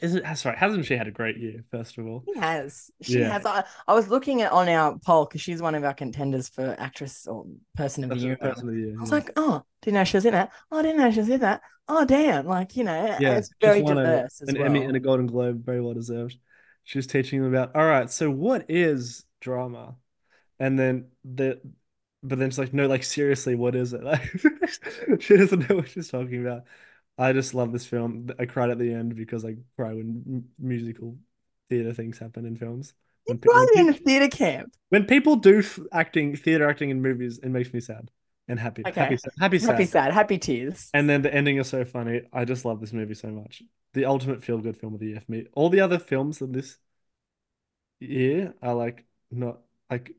isn't 0.00 0.36
sorry, 0.36 0.56
hasn't 0.56 0.84
she 0.84 0.96
had 0.96 1.08
a 1.08 1.10
great 1.10 1.38
year? 1.38 1.64
First 1.70 1.98
of 1.98 2.06
all, 2.06 2.22
She 2.32 2.38
has. 2.38 2.90
She 3.00 3.18
Yeah. 3.18 3.32
has. 3.32 3.46
I, 3.46 3.64
I 3.88 3.94
was 3.94 4.08
looking 4.08 4.42
at 4.42 4.52
on 4.52 4.68
our 4.68 4.98
poll 5.04 5.24
because 5.24 5.40
she's 5.40 5.60
one 5.62 5.74
of 5.74 5.82
our 5.84 5.94
contenders 5.94 6.48
for 6.48 6.76
actress 6.78 7.26
or 7.26 7.46
person 7.76 8.04
of 8.04 8.10
the 8.10 8.16
year. 8.16 8.36
person 8.36 8.68
of 8.68 8.74
the 8.74 8.80
year. 8.80 8.94
I 8.96 9.00
was 9.00 9.10
yeah. 9.10 9.14
like, 9.16 9.30
oh, 9.36 9.62
didn't 9.80 9.94
know 9.94 10.04
she 10.04 10.16
was 10.18 10.26
in 10.26 10.32
that. 10.34 10.52
Oh, 10.70 10.78
I 10.78 10.82
didn't 10.82 10.98
know 10.98 11.10
she 11.10 11.20
was 11.20 11.30
in 11.30 11.40
that. 11.40 11.62
Oh, 11.88 12.04
damn. 12.04 12.46
Like, 12.46 12.76
you 12.76 12.84
know, 12.84 13.16
Yeah, 13.18 13.38
it's 13.38 13.50
very 13.60 13.80
a- 13.80 13.84
diverse 13.84 14.40
as 14.42 14.48
an 14.50 14.56
well. 14.58 14.66
Emmy 14.66 14.84
and 14.84 14.94
a 14.96 15.00
Golden 15.00 15.26
Globe, 15.26 15.64
very 15.64 15.80
well 15.80 15.94
deserved. 15.94 16.36
She 16.84 16.98
was 16.98 17.06
teaching 17.06 17.42
them 17.42 17.52
about, 17.52 17.74
all 17.74 17.84
right, 17.86 18.08
so 18.10 18.30
what 18.30 18.66
is 18.68 19.24
drama? 19.40 19.96
And 20.60 20.78
then 20.78 21.06
the, 21.24 21.60
but 22.22 22.38
then 22.38 22.50
she's 22.50 22.58
like, 22.58 22.74
no, 22.74 22.86
like 22.86 23.04
seriously, 23.04 23.54
what 23.54 23.74
is 23.74 23.92
it? 23.92 24.02
Like, 24.04 24.22
she 25.20 25.36
doesn't 25.36 25.68
know 25.68 25.76
what 25.76 25.88
she's 25.88 26.08
talking 26.08 26.46
about. 26.46 26.64
I 27.18 27.32
just 27.32 27.54
love 27.54 27.72
this 27.72 27.86
film. 27.86 28.30
I 28.38 28.46
cried 28.46 28.70
at 28.70 28.78
the 28.78 28.92
end 28.92 29.16
because 29.16 29.44
I 29.44 29.56
cry 29.76 29.92
when 29.94 30.22
m- 30.26 30.44
musical 30.58 31.16
theater 31.68 31.92
things 31.92 32.18
happen 32.18 32.46
in 32.46 32.56
films. 32.56 32.94
When, 33.26 33.40
Right 33.44 33.68
in 33.76 33.88
a 33.88 33.92
theater 33.92 34.28
camp. 34.28 34.74
when 34.88 35.06
people 35.06 35.36
do 35.36 35.60
f- 35.60 35.78
acting, 35.92 36.36
theater 36.36 36.68
acting 36.68 36.90
in 36.90 37.00
movies, 37.02 37.38
it 37.38 37.48
makes 37.48 37.72
me 37.72 37.80
sad 37.80 38.10
and 38.48 38.58
happy. 38.58 38.82
Okay. 38.86 39.00
Happy, 39.00 39.16
sad- 39.16 39.32
happy, 39.40 39.58
Happy 39.60 39.84
sad. 39.84 39.86
sad, 39.86 40.12
happy 40.12 40.38
tears. 40.38 40.90
And 40.94 41.08
then 41.08 41.22
the 41.22 41.32
ending 41.32 41.56
is 41.56 41.68
so 41.68 41.84
funny. 41.84 42.22
I 42.32 42.44
just 42.44 42.64
love 42.64 42.80
this 42.80 42.92
movie 42.92 43.14
so 43.14 43.28
much. 43.28 43.62
The 43.94 44.04
ultimate 44.04 44.44
feel 44.44 44.58
good 44.58 44.76
film 44.76 44.94
of 44.94 45.00
the 45.00 45.06
year 45.08 45.20
for 45.20 45.32
me. 45.32 45.46
All 45.54 45.70
the 45.70 45.80
other 45.80 45.98
films 45.98 46.40
of 46.42 46.52
this 46.52 46.78
year 48.00 48.54
are 48.62 48.74
like 48.74 49.04
not 49.30 49.60
like 49.90 50.12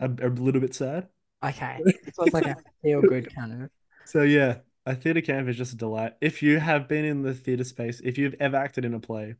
a, 0.00 0.06
a 0.06 0.28
little 0.28 0.60
bit 0.60 0.74
sad. 0.74 1.08
Okay. 1.44 1.80
This 1.84 2.14
was 2.18 2.32
like 2.32 2.46
a 2.46 2.56
feel 2.82 3.02
good 3.02 3.34
kind 3.34 3.64
of. 3.64 3.70
So 4.04 4.22
yeah, 4.22 4.58
a 4.86 4.94
theater 4.94 5.20
camp 5.20 5.48
is 5.48 5.56
just 5.56 5.72
a 5.72 5.76
delight. 5.76 6.14
If 6.20 6.42
you 6.42 6.58
have 6.58 6.88
been 6.88 7.04
in 7.04 7.22
the 7.22 7.34
theater 7.34 7.64
space, 7.64 8.00
if 8.00 8.18
you've 8.18 8.34
ever 8.40 8.56
acted 8.56 8.84
in 8.84 8.94
a 8.94 9.00
play, 9.00 9.34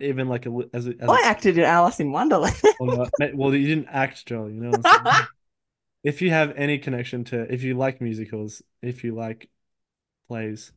even 0.00 0.28
like 0.28 0.46
a 0.46 0.50
as 0.72 0.86
a, 0.86 0.94
as 1.00 1.08
I 1.08 1.20
a 1.20 1.26
acted 1.26 1.58
in 1.58 1.64
Alice 1.64 2.00
in 2.00 2.12
Wonderland. 2.12 2.60
well, 2.80 3.08
not- 3.18 3.34
well, 3.34 3.54
you 3.54 3.66
didn't 3.66 3.88
act, 3.90 4.26
Joel. 4.26 4.50
You 4.50 4.60
know 4.60 4.70
what 4.70 4.80
I'm? 4.84 5.26
If 6.04 6.22
you 6.22 6.30
have 6.30 6.52
any 6.54 6.78
connection 6.78 7.24
to, 7.24 7.52
if 7.52 7.64
you 7.64 7.74
like 7.74 8.00
musicals, 8.00 8.62
if 8.80 9.02
you 9.02 9.12
like 9.16 9.50
plays, 10.28 10.70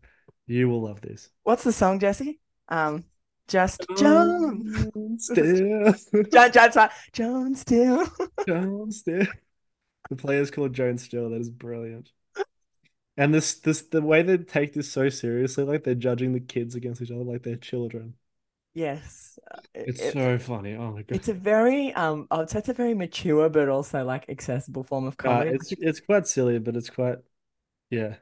you 0.48 0.68
will 0.68 0.82
love 0.82 1.02
this. 1.02 1.30
What's 1.44 1.64
the 1.64 1.72
song, 1.72 2.00
Jesse? 2.00 2.40
Um, 2.68 3.04
just 3.48 3.86
Joan. 3.96 5.18
Still. 5.20 5.94
John, 6.32 6.52
John's 6.52 6.76
right. 6.76 6.90
Joan 7.14 7.54
still. 7.54 8.08
Joan 8.48 8.92
Still. 8.92 9.28
The 10.10 10.16
player's 10.16 10.52
called 10.52 10.74
Joan 10.74 10.98
Still. 10.98 11.30
That 11.30 11.42
is 11.42 11.50
brilliant. 11.50 12.12
And 13.18 13.34
this 13.34 13.56
this 13.56 13.82
the 13.82 14.02
way 14.02 14.22
they 14.24 14.38
take 14.38 14.74
this 14.74 14.92
so 14.92 15.10
seriously, 15.10 15.64
like 15.64 15.84
they're 15.84 15.94
judging 15.96 16.34
the 16.34 16.40
kids 16.40 16.76
against 16.76 17.02
each 17.02 17.12
other 17.12 17.24
like 17.24 17.44
they're 17.44 17.58
children. 17.58 18.16
Yes. 18.74 19.38
Uh, 19.52 19.60
it- 19.74 19.90
It's 19.90 20.02
it- 20.02 20.14
so 20.14 20.38
funny. 20.40 20.74
Oh 20.76 20.92
my 20.92 21.02
god. 21.04 21.16
It's 21.16 21.28
a 21.28 21.34
very 21.34 21.94
um 21.94 22.28
I 22.32 22.38
would 22.38 22.50
say 22.50 22.60
it's 22.60 22.70
a 22.70 22.74
very 22.74 22.94
mature 22.94 23.50
but 23.50 23.68
also 23.70 24.04
like 24.06 24.30
accessible 24.30 24.84
form 24.84 25.06
of 25.06 25.18
Uh, 25.24 25.24
comedy. 25.24 25.50
it's 25.56 25.72
it's 25.74 26.00
quite 26.00 26.28
silly, 26.28 26.60
but 26.60 26.76
it's 26.76 26.90
quite 26.90 27.18
yeah. 27.90 28.18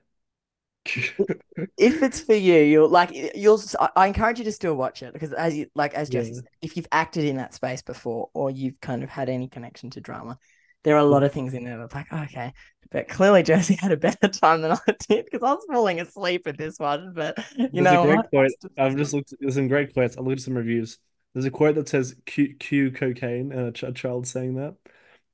if 1.78 2.02
it's 2.02 2.21
for 2.21 2.34
you, 2.36 2.56
you'll 2.62 2.89
like 2.89 3.12
you'll 3.36 3.62
I- 3.80 3.89
I 3.95 4.08
encourage 4.08 4.39
you 4.39 4.45
to 4.45 4.52
still 4.52 4.76
watch 4.76 5.04
it 5.04 5.13
because 5.13 5.34
as 5.34 5.56
you 5.56 5.67
like 5.76 5.93
as 5.93 6.10
Jesse 6.10 6.34
Yeah. 6.34 6.36
said, 6.36 6.50
if 6.62 6.78
you've 6.78 6.88
acted 6.91 7.26
in 7.26 7.38
that 7.38 7.54
space 7.54 7.82
before 7.82 8.30
or 8.34 8.50
you've 8.52 8.80
kind 8.80 9.04
of 9.04 9.10
had 9.10 9.30
any 9.30 9.47
connection 9.50 9.89
to 9.91 10.02
drama, 10.02 10.39
there 10.84 10.96
are 10.96 11.00
a 11.00 11.04
lot 11.04 11.24
mm. 11.24 11.26
of 11.26 11.34
things 11.34 11.54
in 11.54 11.63
there 11.63 11.78
that's 11.78 11.94
like, 11.94 12.08
oh, 12.12 12.24
okay. 12.24 12.54
But 12.92 13.08
clearly 13.10 13.44
Jesse 13.44 13.76
had 13.76 13.92
a 13.92 13.98
better 13.98 14.28
time 14.28 14.62
than 14.62 14.72
I 14.72 14.80
did 15.10 15.26
because 15.26 15.44
I 15.44 15.54
was 15.54 15.66
falling 15.70 16.00
asleep 16.00 16.48
at 16.48 16.58
this 16.58 16.80
one. 16.80 17.13
But 17.13 17.38
you 17.58 17.84
There's 17.84 17.84
know 17.84 18.04
a 18.04 18.06
great 18.06 18.18
what? 18.18 18.30
quote. 18.30 18.52
I've 18.78 18.96
just 18.96 19.13
looked. 19.13 19.34
There's 19.40 19.56
some 19.56 19.68
great 19.68 19.94
quotes. 19.94 20.18
I 20.18 20.22
looked 20.22 20.40
at 20.40 20.46
some 20.46 20.58
reviews. 20.58 21.00
There's 21.34 21.46
a 21.46 21.52
quote 21.52 21.76
that 21.76 21.90
says 21.90 22.16
"Q, 22.26 22.56
Q 22.56 22.92
cocaine" 22.92 23.52
and 23.52 23.68
a, 23.68 23.72
ch- 23.72 23.84
a 23.84 23.92
child 23.92 24.28
saying 24.28 24.56
that, 24.56 24.76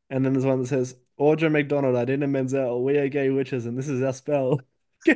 and 0.10 0.26
then 0.26 0.34
there's 0.34 0.46
one 0.46 0.62
that 0.62 0.68
says 0.68 0.96
"Audra 1.20 1.52
McDonald, 1.52 1.96
Idina 1.96 2.28
Menzel, 2.28 2.84
we 2.84 2.98
are 2.98 3.08
gay 3.08 3.30
witches, 3.30 3.66
and 3.66 3.78
this 3.78 3.88
is 3.88 4.02
our 4.02 4.14
spell." 4.14 4.60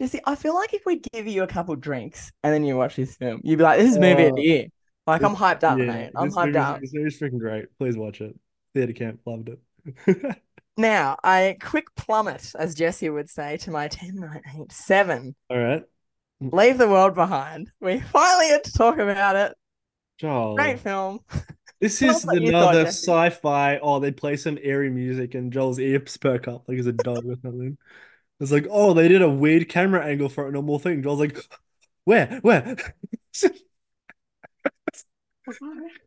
Jesse, 0.00 0.20
I 0.24 0.34
feel 0.34 0.54
like 0.54 0.72
if 0.72 0.86
we 0.86 1.00
give 1.12 1.26
you 1.26 1.42
a 1.42 1.46
couple 1.46 1.76
drinks 1.76 2.32
and 2.42 2.54
then 2.54 2.64
you 2.64 2.76
watch 2.76 2.96
this 2.96 3.16
film, 3.16 3.40
you'd 3.44 3.58
be 3.58 3.64
like, 3.64 3.78
"This 3.78 3.90
is 3.92 3.98
movie 3.98 4.24
of 4.24 4.32
Oh, 4.32 4.36
the 4.36 4.40
uh, 4.40 4.44
year." 4.44 4.66
Like 5.06 5.22
I'm 5.22 5.34
hyped 5.34 5.64
up, 5.64 5.78
yeah, 5.78 5.86
mate. 5.86 6.10
I'm 6.14 6.30
hyped 6.30 6.56
up. 6.56 6.80
This 6.80 6.92
movie's 6.94 7.18
freaking 7.18 7.38
great. 7.38 7.66
Please 7.78 7.96
watch 7.96 8.20
it. 8.20 8.38
Theater 8.74 8.92
camp 8.92 9.20
loved 9.26 9.50
it. 9.50 10.36
Now, 10.76 11.18
I 11.22 11.58
quick 11.60 11.94
plummet, 11.94 12.52
as 12.58 12.74
Jesse 12.74 13.10
would 13.10 13.28
say, 13.28 13.58
to 13.58 13.70
my 13.70 13.88
10, 13.88 14.14
9, 14.14 14.42
8, 14.62 14.72
7. 14.72 15.34
All 15.50 15.58
right, 15.58 15.82
Leave 16.40 16.78
the 16.78 16.88
world 16.88 17.14
behind. 17.14 17.70
We 17.82 18.00
finally 18.00 18.48
get 18.48 18.64
to 18.64 18.72
talk 18.72 18.96
about 18.96 19.36
it. 19.36 19.54
Joel. 20.18 20.56
Great 20.56 20.80
film. 20.80 21.20
This 21.80 22.00
is 22.00 22.24
another 22.24 22.86
sci-fi. 22.86 23.78
Oh, 23.78 24.00
they 24.00 24.10
play 24.10 24.36
some 24.36 24.58
eerie 24.62 24.90
music 24.90 25.34
and 25.34 25.52
Joel's 25.52 25.78
ears 25.78 26.16
perk 26.16 26.48
up 26.48 26.66
like 26.66 26.76
he's 26.76 26.86
a 26.86 26.92
dog 26.92 27.26
or 27.26 27.36
something. 27.42 27.76
It's 28.38 28.52
like, 28.52 28.66
oh, 28.70 28.94
they 28.94 29.08
did 29.08 29.22
a 29.22 29.28
weird 29.28 29.68
camera 29.68 30.04
angle 30.04 30.30
for 30.30 30.48
a 30.48 30.52
normal 30.52 30.78
thing. 30.78 31.02
Joel's 31.02 31.20
like, 31.20 31.38
where, 32.04 32.38
where? 32.42 32.76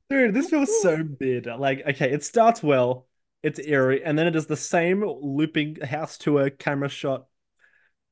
Dude, 0.09 0.33
this 0.33 0.49
feels 0.49 0.81
so 0.81 1.03
bad. 1.03 1.47
Like, 1.59 1.81
okay, 1.87 2.11
it 2.11 2.23
starts 2.23 2.61
well, 2.61 3.07
it's 3.41 3.59
eerie, 3.59 4.03
and 4.03 4.17
then 4.17 4.27
it 4.27 4.31
does 4.31 4.47
the 4.47 4.55
same 4.57 5.03
looping 5.03 5.77
house 5.81 6.17
tour 6.17 6.49
camera 6.49 6.89
shot, 6.89 7.27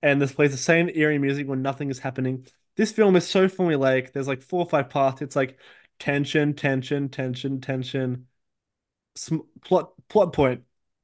and 0.01 0.21
this 0.21 0.33
plays 0.33 0.51
the 0.51 0.57
same 0.57 0.89
eerie 0.93 1.19
music 1.19 1.47
when 1.47 1.61
nothing 1.61 1.89
is 1.89 1.99
happening. 1.99 2.45
This 2.75 2.91
film 2.91 3.15
is 3.15 3.27
so 3.27 3.47
formulaic. 3.47 4.13
There's 4.13 4.27
like 4.27 4.41
four 4.41 4.61
or 4.61 4.69
five 4.69 4.89
parts. 4.89 5.21
It's 5.21 5.35
like 5.35 5.59
tension, 5.99 6.53
tension, 6.53 7.09
tension, 7.09 7.61
tension. 7.61 8.27
Sm 9.15 9.37
plot 9.63 9.91
plot 10.07 10.33
point, 10.33 10.63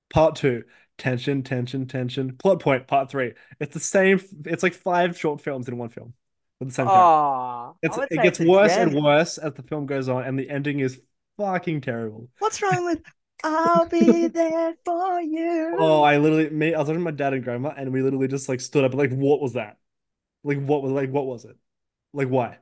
part 0.09 0.35
two. 0.35 0.63
Tension, 0.97 1.43
tension, 1.43 1.87
tension. 1.87 2.35
Plot 2.37 2.59
point, 2.59 2.87
part 2.87 3.11
three. 3.11 3.33
It's 3.59 3.73
the 3.73 3.79
same. 3.79 4.19
It's 4.45 4.63
like 4.63 4.73
five 4.73 5.17
short 5.17 5.41
films 5.41 5.67
in 5.67 5.77
one 5.77 5.89
film 5.89 6.13
with 6.59 6.69
the 6.69 6.73
same. 6.73 6.87
Oh, 6.87 7.77
It's 7.83 7.97
it 7.97 8.21
gets 8.21 8.39
worse 8.39 8.77
and 8.77 8.93
worse 8.93 9.37
as 9.37 9.53
the 9.53 9.63
film 9.63 9.85
goes 9.85 10.09
on, 10.09 10.23
and 10.23 10.37
the 10.37 10.49
ending 10.49 10.79
is 10.79 11.01
fucking 11.37 11.81
terrible. 11.81 12.29
What's 12.39 12.61
wrong 12.61 12.85
with 12.85 13.01
I'll 13.43 13.87
be 13.87 14.27
there 14.27 14.73
for 14.83 15.21
you? 15.21 15.75
Oh, 15.77 16.01
I 16.01 16.17
literally 16.17 16.49
me, 16.49 16.73
I 16.73 16.79
was 16.79 16.87
watching 16.87 17.03
my 17.03 17.11
dad 17.11 17.33
and 17.33 17.43
grandma, 17.43 17.73
and 17.75 17.91
we 17.93 18.01
literally 18.01 18.27
just 18.27 18.49
like 18.49 18.61
stood 18.61 18.83
up 18.83 18.93
like, 18.95 19.11
what 19.11 19.39
was 19.41 19.53
that? 19.53 19.77
Like, 20.43 20.59
what 20.63 20.83
was 20.83 20.91
like, 20.93 21.11
what 21.11 21.27
was 21.27 21.45
it? 21.45 21.57
Like, 22.13 22.29
why? 22.29 22.59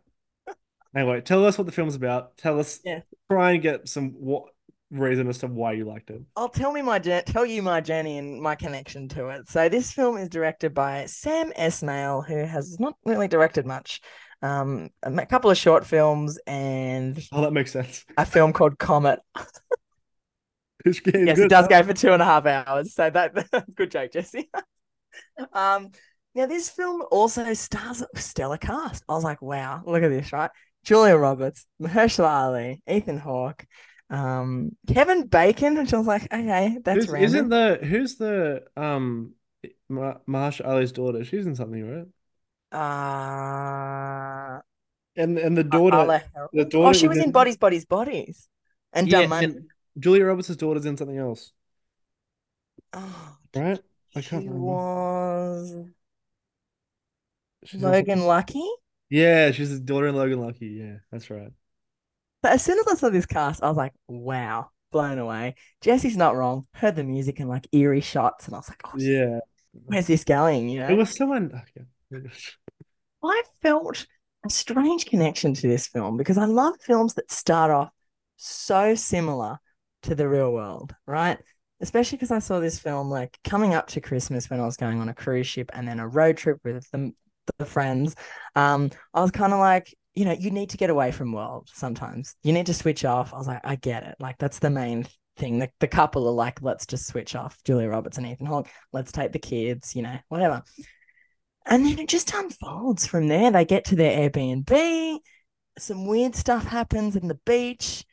Anyway, 0.95 1.21
tell 1.21 1.45
us 1.45 1.57
what 1.57 1.65
the 1.65 1.73
film's 1.73 1.95
about. 1.95 2.37
Tell 2.37 2.59
us. 2.59 2.79
Yeah. 2.83 3.01
Try 3.29 3.51
and 3.53 3.61
get 3.61 3.89
some 3.89 4.11
what 4.13 4.54
reason 4.91 5.27
as 5.27 5.39
to 5.39 5.47
why 5.47 5.73
you 5.73 5.85
liked 5.85 6.09
it. 6.09 6.21
I'll 6.35 6.49
tell 6.49 6.71
me 6.71 6.81
my 6.81 6.99
tell 6.99 7.45
you 7.45 7.61
my 7.61 7.81
journey 7.81 8.17
and 8.17 8.41
my 8.41 8.55
connection 8.55 9.07
to 9.09 9.29
it. 9.29 9.49
So 9.49 9.69
this 9.69 9.91
film 9.91 10.17
is 10.17 10.29
directed 10.29 10.73
by 10.73 11.05
Sam 11.05 11.51
Esmail, 11.57 12.25
who 12.25 12.45
has 12.45 12.79
not 12.79 12.95
really 13.05 13.27
directed 13.27 13.65
much. 13.65 14.01
Um, 14.41 14.89
a 15.01 15.25
couple 15.25 15.49
of 15.49 15.57
short 15.57 15.85
films 15.85 16.37
and 16.45 17.19
Oh, 17.31 17.41
that 17.41 17.53
makes 17.53 17.71
sense. 17.71 18.05
a 18.17 18.25
film 18.25 18.53
called 18.53 18.77
Comet. 18.77 19.19
Yes, 20.85 20.99
good. 20.99 21.15
it 21.15 21.49
does 21.49 21.67
go 21.67 21.81
for 21.81 21.93
two 21.93 22.13
and 22.13 22.21
a 22.21 22.25
half 22.25 22.45
hours. 22.45 22.93
So 22.93 23.09
that 23.09 23.65
good 23.75 23.89
joke, 23.89 24.11
Jesse. 24.11 24.49
um, 25.53 25.89
now 26.35 26.45
this 26.45 26.69
film 26.69 27.03
also 27.09 27.53
stars 27.55 28.03
a 28.03 28.19
stellar 28.19 28.57
cast. 28.57 29.03
I 29.09 29.13
was 29.13 29.23
like, 29.23 29.41
wow, 29.41 29.81
look 29.85 30.03
at 30.03 30.09
this, 30.09 30.31
right? 30.31 30.51
Julia 30.83 31.15
Roberts, 31.15 31.65
Mahershala 31.81 32.29
Ali, 32.29 32.83
Ethan 32.87 33.17
Hawke, 33.17 33.65
um, 34.09 34.75
Kevin 34.87 35.27
Bacon, 35.27 35.77
which 35.77 35.93
I 35.93 35.97
was 35.97 36.07
like, 36.07 36.25
okay, 36.31 36.77
that's 36.83 37.05
Who's- 37.05 37.09
random. 37.09 37.25
isn't 37.25 37.49
the 37.49 37.79
who's 37.83 38.15
the 38.17 38.63
um 38.77 39.33
Ma 39.89 40.15
Mahershala 40.27 40.67
Ali's 40.67 40.91
daughter? 40.91 41.23
She's 41.25 41.45
in 41.45 41.55
something, 41.55 41.83
right? 41.89 42.07
Uh, 42.77 44.61
and 45.15 45.37
and 45.37 45.57
the 45.57 45.63
daughter, 45.63 45.97
I'll 45.97 46.05
let 46.05 46.27
her- 46.35 46.49
the 46.53 46.69
Oh, 46.77 46.93
she 46.93 47.07
was 47.07 47.17
in 47.17 47.25
in- 47.25 47.31
Bodies, 47.31 47.57
Bodies, 47.57 47.85
Bodies, 47.85 48.49
and 48.93 49.07
Yeah, 49.07 49.21
Dumb 49.21 49.29
Money. 49.29 49.45
and 49.45 49.69
Julia 49.97 50.25
Roberts' 50.25 50.55
daughter's 50.55 50.85
in 50.85 50.97
something 50.97 51.17
else, 51.17 51.51
Oh, 52.93 53.37
right? 53.55 53.79
I 54.15 54.21
she 54.21 54.29
can't 54.29 54.45
remember. 54.45 54.65
was 54.65 55.85
She's 57.65 57.81
Logan 57.81 58.25
Lucky. 58.25 58.67
Yeah, 59.09 59.51
she's 59.51 59.71
the 59.71 59.79
daughter 59.79 60.07
in 60.07 60.15
Logan 60.15 60.39
Lucky. 60.39 60.67
Yeah, 60.67 60.97
that's 61.11 61.29
right. 61.29 61.51
But 62.45 62.51
as 62.51 62.63
soon 62.63 62.77
as 62.77 62.85
I 62.87 62.93
saw 62.93 63.09
this 63.09 63.25
cast, 63.25 63.63
I 63.63 63.69
was 63.69 63.75
like, 63.75 63.93
wow, 64.07 64.69
blown 64.91 65.17
away. 65.17 65.55
Jesse's 65.81 66.15
not 66.15 66.35
wrong. 66.35 66.67
Heard 66.75 66.95
the 66.95 67.03
music 67.03 67.39
and 67.39 67.49
like 67.49 67.67
eerie 67.71 68.01
shots, 68.01 68.45
and 68.45 68.53
I 68.53 68.59
was 68.59 68.69
like, 68.69 68.81
oh, 68.85 68.99
Yeah, 68.99 69.39
where's 69.71 70.05
this 70.05 70.23
going? 70.23 70.69
You 70.69 70.81
know, 70.81 70.89
it 70.89 70.93
was 70.95 71.17
someone. 71.17 71.59
Okay. 72.13 72.27
I 73.23 73.41
felt 73.63 74.05
a 74.45 74.49
strange 74.51 75.07
connection 75.07 75.55
to 75.55 75.67
this 75.67 75.87
film 75.87 76.17
because 76.17 76.37
I 76.37 76.45
love 76.45 76.75
films 76.81 77.15
that 77.15 77.31
start 77.31 77.71
off 77.71 77.89
so 78.37 78.93
similar 78.93 79.57
to 80.03 80.13
the 80.13 80.29
real 80.29 80.53
world, 80.53 80.93
right? 81.07 81.39
Especially 81.81 82.17
because 82.17 82.29
I 82.29 82.37
saw 82.37 82.59
this 82.59 82.77
film 82.77 83.09
like 83.09 83.39
coming 83.43 83.73
up 83.73 83.87
to 83.87 84.01
Christmas 84.01 84.51
when 84.51 84.59
I 84.59 84.65
was 84.67 84.77
going 84.77 85.01
on 85.01 85.09
a 85.09 85.15
cruise 85.15 85.47
ship 85.47 85.71
and 85.73 85.87
then 85.87 85.99
a 85.99 86.07
road 86.07 86.37
trip 86.37 86.59
with 86.63 86.87
the, 86.91 87.11
the 87.57 87.65
friends. 87.65 88.15
Um, 88.55 88.91
I 89.15 89.21
was 89.23 89.31
kind 89.31 89.51
of 89.51 89.57
like, 89.57 89.95
you 90.15 90.23
know, 90.23 90.31
you 90.31 90.49
need 90.49 90.69
to 90.69 90.77
get 90.77 90.89
away 90.89 91.11
from 91.11 91.33
world 91.33 91.69
sometimes. 91.73 92.35
You 92.41 92.53
need 92.53 92.67
to 92.67 92.73
switch 92.73 93.03
off. 93.03 93.33
I 93.33 93.37
was 93.37 93.47
like, 93.47 93.61
I 93.63 93.75
get 93.75 94.03
it. 94.03 94.15
Like 94.19 94.37
that's 94.37 94.59
the 94.59 94.69
main 94.69 95.05
thing. 95.37 95.59
The, 95.59 95.69
the 95.79 95.87
couple 95.87 96.27
are 96.27 96.31
like, 96.31 96.61
let's 96.61 96.85
just 96.85 97.07
switch 97.07 97.35
off. 97.35 97.61
Julia 97.65 97.89
Roberts 97.89 98.17
and 98.17 98.25
Ethan 98.25 98.47
Hawke. 98.47 98.69
Let's 98.93 99.11
take 99.11 99.33
the 99.33 99.39
kids, 99.39 99.95
you 99.95 100.01
know, 100.01 100.17
whatever. 100.29 100.63
And 101.65 101.85
then 101.85 101.99
it 101.99 102.07
just 102.07 102.33
unfolds 102.33 103.05
from 103.05 103.27
there. 103.27 103.51
They 103.51 103.65
get 103.65 103.85
to 103.85 103.95
their 103.95 104.29
Airbnb. 104.29 105.19
Some 105.77 106.05
weird 106.07 106.35
stuff 106.35 106.65
happens 106.65 107.15
in 107.15 107.27
the 107.27 107.39
beach. 107.45 108.05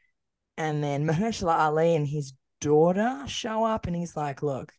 And 0.56 0.82
then 0.82 1.06
Mahershala 1.06 1.56
Ali 1.56 1.94
and 1.94 2.06
his 2.06 2.32
daughter 2.60 3.22
show 3.26 3.64
up 3.64 3.86
and 3.86 3.94
he's 3.94 4.16
like, 4.16 4.42
Look, 4.42 4.72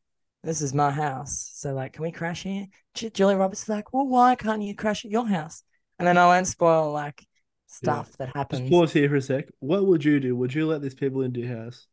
this 0.43 0.61
is 0.61 0.73
my 0.73 0.91
house. 0.91 1.51
So, 1.53 1.73
like, 1.73 1.93
can 1.93 2.03
we 2.03 2.11
crash 2.11 2.43
here? 2.43 2.67
Julia 2.95 3.37
Roberts 3.37 3.63
is 3.63 3.69
like, 3.69 3.93
Well, 3.93 4.07
why 4.07 4.35
can't 4.35 4.61
you 4.61 4.75
crash 4.75 5.05
at 5.05 5.11
your 5.11 5.27
house? 5.27 5.63
And 6.03 6.07
then 6.09 6.17
I 6.17 6.25
won't 6.25 6.47
spoil 6.47 6.91
like 6.91 7.25
stuff 7.65 8.11
that 8.17 8.25
Just 8.25 8.35
happens. 8.35 8.69
pause 8.69 8.91
here 8.91 9.07
for 9.07 9.15
a 9.15 9.21
sec. 9.21 9.45
What 9.59 9.85
would 9.85 10.03
you 10.03 10.19
do? 10.19 10.35
Would 10.35 10.53
you 10.53 10.67
let 10.67 10.81
these 10.81 10.95
people 10.95 11.21
into 11.21 11.39
your 11.39 11.63
house? 11.63 11.87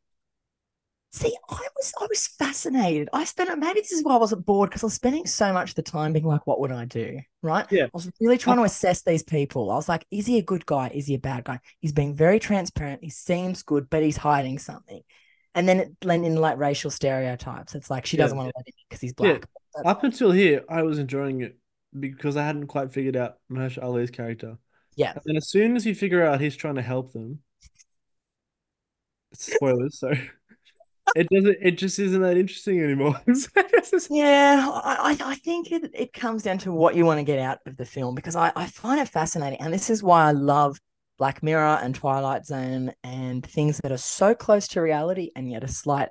See, 1.13 1.33
I 1.49 1.69
was 1.77 1.95
I 2.01 2.07
was 2.11 2.27
fascinated. 2.27 3.09
I 3.13 3.23
spent 3.23 3.57
maybe 3.57 3.79
this 3.79 3.93
is 3.93 4.03
why 4.03 4.17
I 4.17 4.19
wasn't 4.19 4.45
bored 4.45 4.69
because 4.69 4.83
I 4.83 4.87
was 4.87 4.95
spending 4.95 5.27
so 5.27 5.53
much 5.53 5.69
of 5.69 5.75
the 5.77 5.83
time 5.83 6.13
being 6.13 6.25
like, 6.25 6.45
what 6.45 6.59
would 6.59 6.73
I 6.73 6.87
do? 6.87 7.21
Right? 7.41 7.71
Yeah. 7.71 7.85
I 7.85 7.91
was 7.93 8.11
really 8.21 8.37
trying 8.37 8.57
to 8.57 8.63
oh. 8.63 8.65
assess 8.65 9.03
these 9.03 9.23
people. 9.23 9.71
I 9.71 9.77
was 9.77 9.89
like, 9.89 10.05
is 10.11 10.27
he 10.27 10.39
a 10.39 10.43
good 10.43 10.67
guy? 10.67 10.91
Is 10.93 11.07
he 11.07 11.15
a 11.15 11.21
bad 11.21 11.45
guy? 11.45 11.61
He's 11.79 11.93
being 11.93 12.17
very 12.17 12.41
transparent. 12.41 13.05
He 13.05 13.11
seems 13.11 13.63
good, 13.63 13.89
but 13.89 14.03
he's 14.03 14.17
hiding 14.17 14.59
something. 14.59 15.03
And 15.55 15.69
then 15.69 15.79
it 15.79 16.01
blend 16.01 16.27
in 16.27 16.35
like 16.35 16.59
racial 16.59 16.91
stereotypes. 16.91 17.77
It's 17.77 17.91
like 17.91 18.07
she 18.07 18.17
Yeah. 18.17 18.25
doesn't 18.25 18.37
want 18.37 18.49
to 18.49 18.55
let 18.57 18.67
him 18.67 18.75
in 18.77 18.85
because 18.89 19.01
he's 19.01 19.13
black. 19.13 19.47
But- 19.73 19.87
Up 19.87 20.03
until 20.03 20.33
here, 20.33 20.65
I 20.69 20.83
was 20.83 20.99
enjoying 20.99 21.43
it 21.43 21.60
because 21.99 22.37
I 22.37 22.45
hadn't 22.45 22.69
quite 22.69 22.93
figured 22.93 23.17
out 23.17 23.37
Mahershala 23.51 23.85
Ali's 23.85 24.11
character. 24.11 24.59
Yeah. 24.97 25.15
And 25.27 25.37
as 25.37 25.49
soon 25.49 25.77
as 25.77 25.87
you 25.87 25.95
figure 25.95 26.25
out 26.25 26.41
he's 26.41 26.57
trying 26.57 26.75
to 26.77 26.83
help 26.83 27.13
them, 27.13 27.41
spoilers, 29.33 29.99
so 29.99 30.13
it 31.17 31.29
doesn't. 31.31 31.57
It 31.61 31.73
just 31.73 31.99
isn't 31.99 32.21
that 32.21 32.37
interesting 32.37 32.83
anymore. 32.83 33.21
Yeah, 34.11 34.69
I, 34.73 35.17
I 35.23 35.31
I 35.31 35.35
think 35.37 35.73
it, 35.73 35.91
it 35.95 36.13
comes 36.13 36.43
down 36.43 36.59
to 36.59 36.73
what 36.73 36.95
you 36.95 37.05
want 37.05 37.19
to 37.19 37.25
get 37.25 37.39
out 37.39 37.59
of 37.67 37.77
the 37.77 37.85
film 37.85 38.15
because 38.15 38.37
I, 38.37 38.53
I 38.55 38.67
find 38.67 39.01
it 39.01 39.09
fascinating. 39.09 39.61
And 39.61 39.73
this 39.73 39.91
is 39.91 40.03
why 40.03 40.29
I 40.29 40.33
love 40.33 40.79
Black 41.19 41.43
Mirror 41.43 41.81
and 41.83 41.95
Twilight 41.95 42.47
Zone 42.47 42.93
and 43.03 43.45
things 43.45 43.79
that 43.83 43.93
are 43.93 43.99
so 43.99 44.35
close 44.35 44.69
to 44.69 44.81
reality 44.81 45.31
and 45.35 45.51
yet 45.51 45.65
a 45.65 45.69
slight 45.69 46.09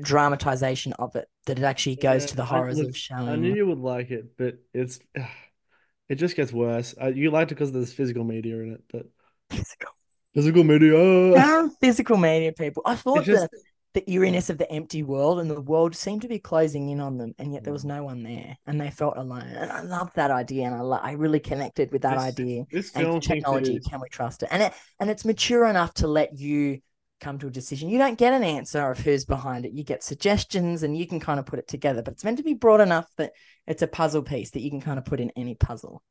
dramatization 0.00 0.92
of 0.94 1.14
it 1.16 1.28
that 1.46 1.58
it 1.58 1.64
actually 1.64 1.96
goes 1.96 2.22
Yeah, 2.22 2.28
to 2.28 2.36
the 2.36 2.44
horrors 2.44 2.78
look, 2.78 2.88
of 2.88 2.96
showing. 2.96 3.28
I 3.28 3.36
knew 3.36 3.54
you 3.54 3.66
would 3.66 3.78
like 3.78 4.10
it, 4.10 4.36
but 4.36 4.58
it's 4.72 4.98
it 6.08 6.16
just 6.16 6.36
gets 6.36 6.52
worse. 6.52 6.94
Uh, 7.00 7.08
you 7.08 7.30
liked 7.30 7.52
it 7.52 7.54
because 7.54 7.72
there's 7.72 7.92
physical 7.92 8.24
media 8.24 8.58
in 8.58 8.72
it, 8.72 8.82
but 8.92 9.06
physical, 9.50 9.90
physical 10.34 10.64
media. 10.64 11.70
Physical 11.80 12.16
media 12.16 12.52
people. 12.52 12.82
I 12.84 12.96
thought 12.96 13.24
just- 13.24 13.50
the, 13.50 13.58
the 13.94 14.10
eeriness 14.12 14.50
of 14.50 14.58
the 14.58 14.70
empty 14.72 15.04
world 15.04 15.38
and 15.38 15.48
the 15.48 15.60
world 15.60 15.94
seemed 15.94 16.22
to 16.22 16.28
be 16.28 16.40
closing 16.40 16.88
in 16.88 17.00
on 17.00 17.16
them, 17.16 17.32
and 17.38 17.52
yet 17.54 17.62
there 17.62 17.72
was 17.72 17.84
no 17.84 18.02
one 18.02 18.24
there, 18.24 18.56
and 18.66 18.80
they 18.80 18.90
felt 18.90 19.16
alone. 19.16 19.42
And 19.42 19.70
I 19.70 19.82
love 19.82 20.10
that 20.16 20.32
idea, 20.32 20.64
and 20.66 20.74
I 20.74 20.80
lo- 20.80 21.00
I 21.00 21.12
really 21.12 21.38
connected 21.38 21.92
with 21.92 22.02
that 22.02 22.14
This- 22.14 22.24
idea. 22.24 22.64
This 22.72 22.90
and 22.96 23.22
technology 23.22 23.78
can 23.78 24.00
we 24.00 24.08
trust 24.08 24.42
it 24.42 24.48
and 24.50 24.62
it 24.64 24.72
and 24.98 25.08
it's 25.10 25.24
mature 25.24 25.66
enough 25.66 25.94
to 25.94 26.08
let 26.08 26.36
you 26.36 26.80
come 27.20 27.38
to 27.38 27.46
a 27.46 27.50
decision 27.50 27.88
you 27.88 27.98
don't 27.98 28.18
get 28.18 28.32
an 28.32 28.42
answer 28.42 28.90
of 28.90 28.98
who's 28.98 29.24
behind 29.24 29.64
it 29.64 29.72
you 29.72 29.84
get 29.84 30.02
suggestions 30.02 30.82
and 30.82 30.96
you 30.96 31.06
can 31.06 31.20
kind 31.20 31.38
of 31.40 31.46
put 31.46 31.58
it 31.58 31.68
together 31.68 32.02
but 32.02 32.12
it's 32.12 32.24
meant 32.24 32.36
to 32.36 32.42
be 32.42 32.54
broad 32.54 32.80
enough 32.80 33.06
that 33.16 33.32
it's 33.66 33.82
a 33.82 33.86
puzzle 33.86 34.22
piece 34.22 34.50
that 34.50 34.60
you 34.60 34.70
can 34.70 34.80
kind 34.80 34.98
of 34.98 35.04
put 35.04 35.20
in 35.20 35.30
any 35.36 35.54
puzzle 35.54 36.02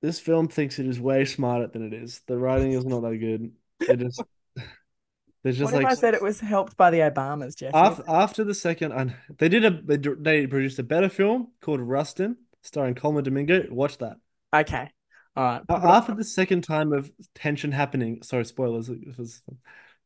This 0.00 0.18
film 0.18 0.48
thinks 0.48 0.78
it 0.78 0.86
is 0.86 0.98
way 0.98 1.24
smarter 1.24 1.68
than 1.68 1.86
it 1.86 1.94
is. 1.94 2.22
The 2.26 2.36
writing 2.36 2.72
is 2.72 2.84
not 2.84 3.02
that 3.02 3.16
good. 3.18 3.52
It 3.80 4.02
is. 4.02 4.20
There's 5.44 5.58
just 5.58 5.72
what 5.72 5.78
if 5.78 5.84
like 5.84 5.92
i 5.92 5.94
said 5.94 6.14
it 6.14 6.22
was 6.22 6.40
helped 6.40 6.76
by 6.76 6.90
the 6.90 6.98
obamas 6.98 7.56
jeff 7.56 7.74
after 7.74 8.02
after 8.08 8.44
the 8.44 8.54
second, 8.54 8.92
and 8.92 9.14
they 9.38 9.48
did 9.48 9.64
a 9.64 9.70
they, 9.70 9.96
they 9.96 10.46
produced 10.46 10.78
a 10.78 10.82
better 10.84 11.08
film 11.08 11.48
called 11.60 11.80
Rustin, 11.80 12.36
starring 12.62 12.94
Colman 12.94 13.24
Domingo. 13.24 13.64
Watch 13.70 13.98
that. 13.98 14.16
okay 14.52 14.88
all 15.34 15.44
right 15.44 15.62
After 15.68 16.14
the 16.14 16.24
second 16.24 16.62
time 16.62 16.92
of 16.92 17.10
tension 17.34 17.72
happening, 17.72 18.22
sorry, 18.22 18.44
spoilers. 18.44 18.88
It 18.88 19.16
was, 19.16 19.40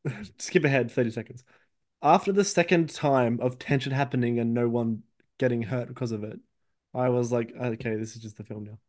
skip 0.37 0.63
ahead 0.63 0.91
thirty 0.91 1.11
seconds. 1.11 1.43
After 2.01 2.31
the 2.31 2.43
second 2.43 2.89
time 2.89 3.39
of 3.41 3.59
tension 3.59 3.91
happening 3.91 4.39
and 4.39 4.53
no 4.53 4.69
one 4.69 5.03
getting 5.39 5.63
hurt 5.63 5.87
because 5.87 6.11
of 6.11 6.23
it, 6.23 6.39
I 6.93 7.09
was 7.09 7.31
like, 7.31 7.53
okay, 7.55 7.95
this 7.95 8.15
is 8.15 8.21
just 8.21 8.37
the 8.37 8.43
film 8.43 8.65
now. 8.65 8.79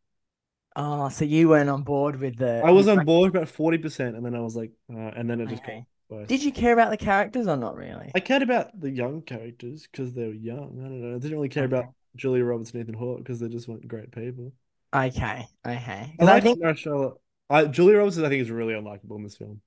oh 0.75 1.09
so 1.09 1.25
you 1.25 1.49
weren't 1.49 1.69
on 1.69 1.83
board 1.83 2.19
with 2.19 2.37
the 2.37 2.61
I 2.63 2.71
was 2.71 2.87
on 2.87 3.05
board 3.05 3.35
about 3.35 3.49
forty 3.49 3.77
percent, 3.77 4.15
and 4.15 4.25
then 4.25 4.35
I 4.35 4.39
was 4.41 4.55
like, 4.55 4.71
uh, 4.93 4.97
and 4.97 5.29
then 5.29 5.41
it 5.41 5.47
just 5.49 5.63
got 5.63 5.75
worse. 6.09 6.27
did 6.27 6.43
you 6.43 6.51
care 6.51 6.73
about 6.73 6.89
the 6.91 6.97
characters 6.97 7.47
or 7.47 7.57
not 7.57 7.75
really 7.75 8.11
I 8.13 8.19
cared 8.19 8.41
about 8.43 8.79
the 8.79 8.89
young 8.91 9.21
characters 9.21 9.87
because 9.91 10.13
they 10.13 10.25
were 10.27 10.33
young. 10.33 10.79
I 10.79 10.83
don't 10.83 11.01
know. 11.01 11.15
I 11.15 11.19
didn't 11.19 11.37
really 11.37 11.49
care 11.49 11.65
about 11.65 11.93
Julia 12.15 12.43
Roberts 12.43 12.71
and 12.71 12.81
Ethan 12.81 12.95
Hawke 12.95 13.19
because 13.19 13.39
they 13.39 13.47
just 13.49 13.67
weren't 13.67 13.87
great 13.87 14.11
people. 14.11 14.53
okay 14.93 15.47
okay 15.65 16.15
I 16.19 16.25
I 16.25 16.39
think 16.39 16.61
Mahershala. 16.61 17.13
I 17.49 17.65
Julia 17.65 17.97
Roberts, 17.97 18.17
I 18.17 18.29
think, 18.29 18.41
is 18.41 18.51
really 18.51 18.73
unlikable 18.73 19.17
in 19.17 19.23
this 19.23 19.37
film. 19.37 19.61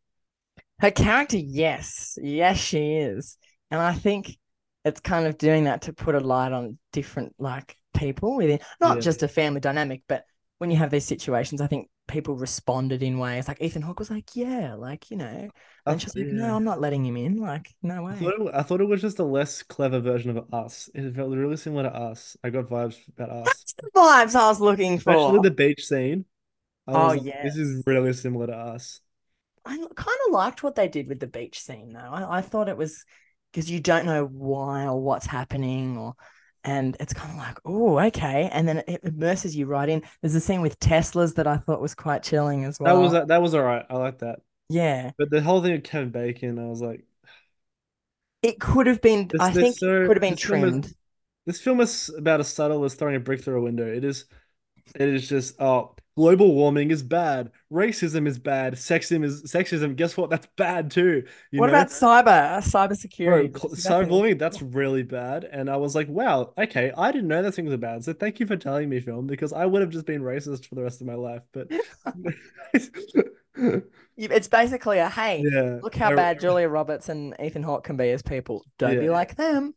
Her 0.82 0.90
character, 0.90 1.36
yes, 1.38 2.18
yes, 2.20 2.58
she 2.58 2.94
is, 2.96 3.38
and 3.70 3.80
I 3.80 3.94
think 3.94 4.36
it's 4.84 5.00
kind 5.00 5.26
of 5.28 5.38
doing 5.38 5.64
that 5.64 5.82
to 5.82 5.92
put 5.92 6.16
a 6.16 6.20
light 6.20 6.50
on 6.52 6.76
different 6.92 7.34
like 7.38 7.76
people 7.94 8.36
within 8.36 8.58
not 8.80 8.96
Yeah. 8.96 9.00
just 9.02 9.22
a 9.22 9.28
family 9.28 9.60
dynamic, 9.60 10.02
but 10.08 10.24
when 10.58 10.72
you 10.72 10.76
have 10.78 10.90
these 10.90 11.04
situations, 11.04 11.60
I 11.60 11.68
think 11.68 11.88
people 12.08 12.34
responded 12.34 13.00
in 13.02 13.18
ways 13.18 13.46
like 13.46 13.62
Ethan 13.62 13.82
Hawke 13.82 14.00
was 14.00 14.10
like, 14.10 14.34
yeah, 14.34 14.74
like 14.74 15.08
you 15.10 15.16
know, 15.18 15.50
and 15.86 16.02
she's 16.02 16.16
like, 16.16 16.26
yeah. 16.26 16.32
no, 16.32 16.56
I'm 16.56 16.64
not 16.64 16.80
letting 16.80 17.04
him 17.06 17.16
in, 17.16 17.36
like 17.36 17.72
no 17.82 18.04
I 18.08 18.14
way. 18.14 18.16
thought, 18.16 18.40
it, 18.40 18.54
I 18.54 18.62
thought 18.62 18.80
it 18.80 18.88
was 18.88 19.00
just 19.00 19.20
a 19.20 19.24
less 19.24 19.62
clever 19.62 20.00
version 20.00 20.36
of 20.36 20.52
Us. 20.52 20.90
It 20.94 21.14
felt 21.14 21.30
really 21.30 21.56
similar 21.58 21.84
to 21.84 21.94
Us. 21.94 22.36
I 22.42 22.50
got 22.50 22.64
vibes 22.66 22.96
about 23.08 23.30
Us. 23.30 23.46
That's 23.46 23.74
the 23.74 23.90
vibes 23.94 24.34
I 24.34 24.48
was 24.48 24.60
looking 24.60 24.98
for. 24.98 25.10
Especially 25.12 25.48
the 25.48 25.54
beach 25.54 25.86
scene. 25.86 26.24
I 26.88 26.92
Oh, 26.92 27.06
like, 27.08 27.22
This 27.44 27.56
is 27.56 27.84
really 27.86 28.12
similar 28.14 28.48
to 28.48 28.56
Us. 28.56 29.00
I 29.64 29.76
kind 29.76 30.18
of 30.26 30.32
liked 30.32 30.62
what 30.62 30.74
they 30.74 30.88
did 30.88 31.08
with 31.08 31.20
the 31.20 31.26
beach 31.26 31.60
scene 31.60 31.92
though. 31.92 32.00
I, 32.00 32.38
I 32.38 32.40
thought 32.40 32.68
it 32.68 32.76
was 32.76 33.04
because 33.52 33.70
you 33.70 33.80
don't 33.80 34.06
know 34.06 34.24
why 34.24 34.86
or 34.86 35.00
what's 35.00 35.26
happening 35.26 35.96
or 35.96 36.14
and 36.64 36.96
it's 37.00 37.12
kind 37.12 37.30
of 37.32 37.36
like, 37.38 37.58
oh, 37.64 37.98
okay. 37.98 38.48
And 38.52 38.68
then 38.68 38.84
it 38.86 39.00
immerses 39.02 39.56
you 39.56 39.66
right 39.66 39.88
in. 39.88 40.02
There's 40.20 40.36
a 40.36 40.40
scene 40.40 40.60
with 40.62 40.78
Teslas 40.78 41.34
that 41.34 41.46
I 41.48 41.56
thought 41.56 41.80
was 41.80 41.94
quite 41.94 42.22
chilling 42.22 42.64
as 42.64 42.78
well 42.78 42.94
That 42.96 43.02
was 43.16 43.26
that 43.28 43.42
was 43.42 43.54
all 43.54 43.62
right. 43.62 43.84
I 43.90 43.96
like 43.96 44.18
that. 44.20 44.40
yeah. 44.68 45.10
But 45.18 45.30
the 45.30 45.40
whole 45.42 45.60
thing 45.62 45.72
with 45.72 45.84
Kevin 45.84 46.10
Bacon, 46.10 46.58
I 46.58 46.66
was 46.66 46.80
like, 46.80 47.04
It 48.42 48.58
could 48.60 48.86
have 48.86 49.00
been 49.00 49.28
This- 49.28 49.40
I 49.40 49.50
this 49.50 49.62
think 49.62 49.76
so- 49.78 50.02
it 50.02 50.06
could 50.06 50.16
have 50.16 50.20
been 50.22 50.34
this 50.34 50.44
film 50.44 50.64
is- 50.64 50.70
trimmed. 50.70 50.94
This 51.46 51.60
film 51.60 51.80
is 51.80 52.08
about 52.16 52.38
as 52.38 52.46
subtle 52.48 52.84
as 52.84 52.94
throwing 52.94 53.16
a 53.16 53.20
brick 53.20 53.42
through 53.42 53.58
a 53.58 53.62
window. 53.62 53.84
It 53.86 54.04
is, 54.04 54.26
it 54.94 55.08
is 55.08 55.28
just 55.28 55.60
oh, 55.60 55.96
global 56.16 56.54
warming 56.54 56.90
is 56.90 57.02
bad, 57.02 57.50
racism 57.72 58.26
is 58.26 58.38
bad, 58.38 58.74
sexism 58.74 59.24
is 59.24 59.42
sexism. 59.44 59.96
Guess 59.96 60.16
what? 60.16 60.30
That's 60.30 60.46
bad 60.56 60.90
too. 60.90 61.24
You 61.50 61.60
what 61.60 61.66
know? 61.66 61.74
about 61.74 61.88
cyber, 61.88 62.56
uh, 62.56 62.60
cyber 62.60 62.88
Bro, 62.88 62.96
security? 62.96 63.48
cl- 63.48 63.70
Because 63.70 63.82
that's 63.82 64.38
that's 64.38 64.62
really 64.62 65.02
bad. 65.02 65.44
And 65.44 65.70
I 65.70 65.76
was 65.76 65.94
like, 65.94 66.08
wow, 66.08 66.52
okay, 66.58 66.92
I 66.96 67.12
didn't 67.12 67.28
know 67.28 67.42
that 67.42 67.52
things 67.52 67.72
are 67.72 67.76
bad. 67.78 68.04
So 68.04 68.12
thank 68.12 68.40
you 68.40 68.46
for 68.46 68.56
telling 68.56 68.88
me, 68.88 69.00
film, 69.00 69.26
because 69.26 69.52
I 69.52 69.66
would 69.66 69.80
have 69.82 69.90
just 69.90 70.06
been 70.06 70.22
racist 70.22 70.66
for 70.66 70.74
the 70.74 70.82
rest 70.82 71.00
of 71.00 71.06
my 71.06 71.14
life. 71.14 71.42
But 71.52 71.68
It's 74.16 74.48
basically 74.48 74.98
a 74.98 75.08
hey, 75.08 75.42
yeah, 75.52 75.78
look 75.82 75.94
how 75.94 76.14
bad 76.14 76.40
Julia 76.40 76.68
Roberts 76.68 77.08
and 77.08 77.34
Ethan 77.42 77.62
Hawke 77.62 77.84
can 77.84 77.96
be 77.96 78.10
as 78.10 78.22
people. 78.22 78.64
Don't 78.78 78.98
be 78.98 79.10
like 79.10 79.36
them. 79.36 79.74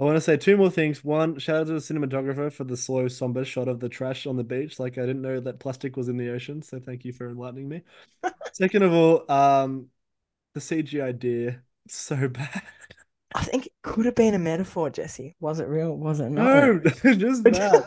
I 0.00 0.04
want 0.04 0.16
to 0.16 0.20
say 0.22 0.38
two 0.38 0.56
more 0.56 0.70
things. 0.70 1.04
One, 1.04 1.38
shout 1.38 1.56
out 1.56 1.66
to 1.66 1.74
the 1.74 1.78
cinematographer 1.78 2.50
for 2.50 2.64
the 2.64 2.76
slow, 2.76 3.06
somber 3.08 3.44
shot 3.44 3.68
of 3.68 3.80
the 3.80 3.88
trash 3.90 4.26
on 4.26 4.38
the 4.38 4.44
beach. 4.44 4.80
Like 4.80 4.96
I 4.96 5.02
didn't 5.02 5.20
know 5.20 5.40
that 5.40 5.58
plastic 5.58 5.94
was 5.94 6.08
in 6.08 6.16
the 6.16 6.30
ocean, 6.30 6.62
so 6.62 6.80
thank 6.80 7.04
you 7.04 7.12
for 7.12 7.28
enlightening 7.28 7.68
me. 7.68 7.82
Second 8.54 8.82
of 8.82 8.94
all, 8.94 9.30
um, 9.30 9.88
the 10.54 10.60
CGI 10.60 11.18
deer, 11.18 11.64
so 11.86 12.28
bad. 12.28 12.62
I 13.34 13.42
think 13.42 13.66
it 13.66 13.72
could 13.82 14.06
have 14.06 14.14
been 14.14 14.32
a 14.32 14.38
metaphor, 14.38 14.88
Jesse. 14.88 15.36
Was 15.38 15.60
it 15.60 15.68
real? 15.68 15.94
Was 15.94 16.20
it 16.20 16.30
not? 16.30 16.44
No, 16.44 16.78
just 17.14 17.44
bad. 17.44 17.84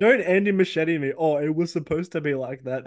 Don't 0.00 0.20
Andy 0.20 0.52
Machete 0.52 0.98
me. 0.98 1.14
Oh, 1.16 1.38
it 1.38 1.54
was 1.54 1.72
supposed 1.72 2.12
to 2.12 2.20
be 2.20 2.34
like 2.34 2.64
that. 2.64 2.84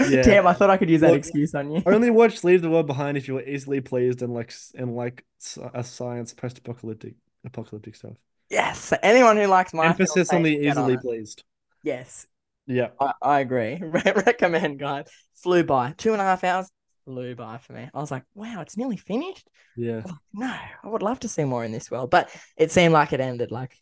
Yeah. 0.00 0.22
Damn, 0.22 0.46
I 0.46 0.52
thought 0.52 0.70
I 0.70 0.76
could 0.76 0.90
use 0.90 1.00
that 1.00 1.08
Look, 1.10 1.18
excuse 1.18 1.54
on 1.54 1.70
you. 1.70 1.82
Only 1.84 2.10
watch 2.10 2.44
Leave 2.44 2.62
the 2.62 2.70
World 2.70 2.86
Behind 2.86 3.16
if 3.16 3.26
you 3.26 3.34
were 3.34 3.42
easily 3.42 3.80
pleased 3.80 4.22
and 4.22 4.32
like 4.32 4.52
and 4.74 4.94
like 4.94 5.24
a 5.74 5.82
science 5.82 6.34
post-apocalyptic 6.34 7.14
apocalyptic 7.44 7.96
stuff. 7.96 8.14
Yes. 8.50 8.92
Anyone 9.02 9.36
who 9.36 9.46
likes 9.46 9.74
my 9.74 9.86
Emphasis 9.86 10.32
on 10.32 10.42
the 10.42 10.56
get 10.56 10.76
on 10.76 10.90
easily 10.90 10.96
pleased. 10.98 11.44
Yes, 11.82 12.26
Yeah. 12.66 12.88
I, 13.00 13.12
I 13.22 13.40
agree. 13.40 13.76
Recommend, 13.82 14.78
guys. 14.78 15.06
Flew 15.34 15.64
by 15.64 15.94
two 15.96 16.12
and 16.12 16.20
a 16.20 16.24
half 16.24 16.44
hours. 16.44 16.70
Flew 17.04 17.34
by 17.34 17.58
for 17.58 17.72
me. 17.72 17.88
I 17.92 17.98
was 18.00 18.10
like, 18.10 18.24
wow, 18.34 18.60
it's 18.60 18.76
nearly 18.76 18.96
finished. 18.96 19.48
Yeah. 19.76 20.02
No, 20.32 20.46
I 20.46 20.88
would 20.88 21.02
love 21.02 21.20
to 21.20 21.28
see 21.28 21.44
more 21.44 21.64
in 21.64 21.72
this 21.72 21.90
world, 21.90 22.10
but 22.10 22.30
it 22.56 22.70
seemed 22.70 22.92
like 22.92 23.12
it 23.12 23.20
ended 23.20 23.50
like, 23.50 23.76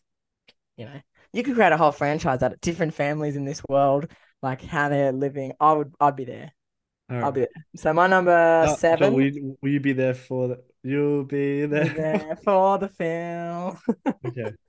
you 0.77 0.85
know, 0.85 1.01
you 1.33 1.43
could 1.43 1.55
create 1.55 1.73
a 1.73 1.77
whole 1.77 1.91
franchise 1.91 2.41
out 2.43 2.53
of 2.53 2.61
different 2.61 2.93
families 2.93 3.35
in 3.35 3.45
this 3.45 3.61
world, 3.67 4.07
like 4.41 4.61
how 4.61 4.89
they're 4.89 5.11
living. 5.11 5.53
I 5.59 5.73
would, 5.73 5.93
I'd 5.99 6.15
be 6.15 6.25
there. 6.25 6.51
All 7.09 7.17
I'll 7.21 7.31
be 7.31 7.41
there. 7.41 7.49
So 7.75 7.93
my 7.93 8.07
number 8.07 8.65
John, 8.65 8.77
seven. 8.77 9.13
will 9.13 9.21
you, 9.23 9.57
will 9.61 9.69
you 9.71 9.79
be 9.79 9.93
there 9.93 10.13
for 10.13 10.47
the, 10.49 10.63
you'll 10.83 11.23
be 11.25 11.65
be 11.71 11.89
there. 11.89 11.89
there 11.89 12.37
for 12.43 12.77
the 12.77 12.89
film. 12.89 13.79
Okay. 14.25 14.51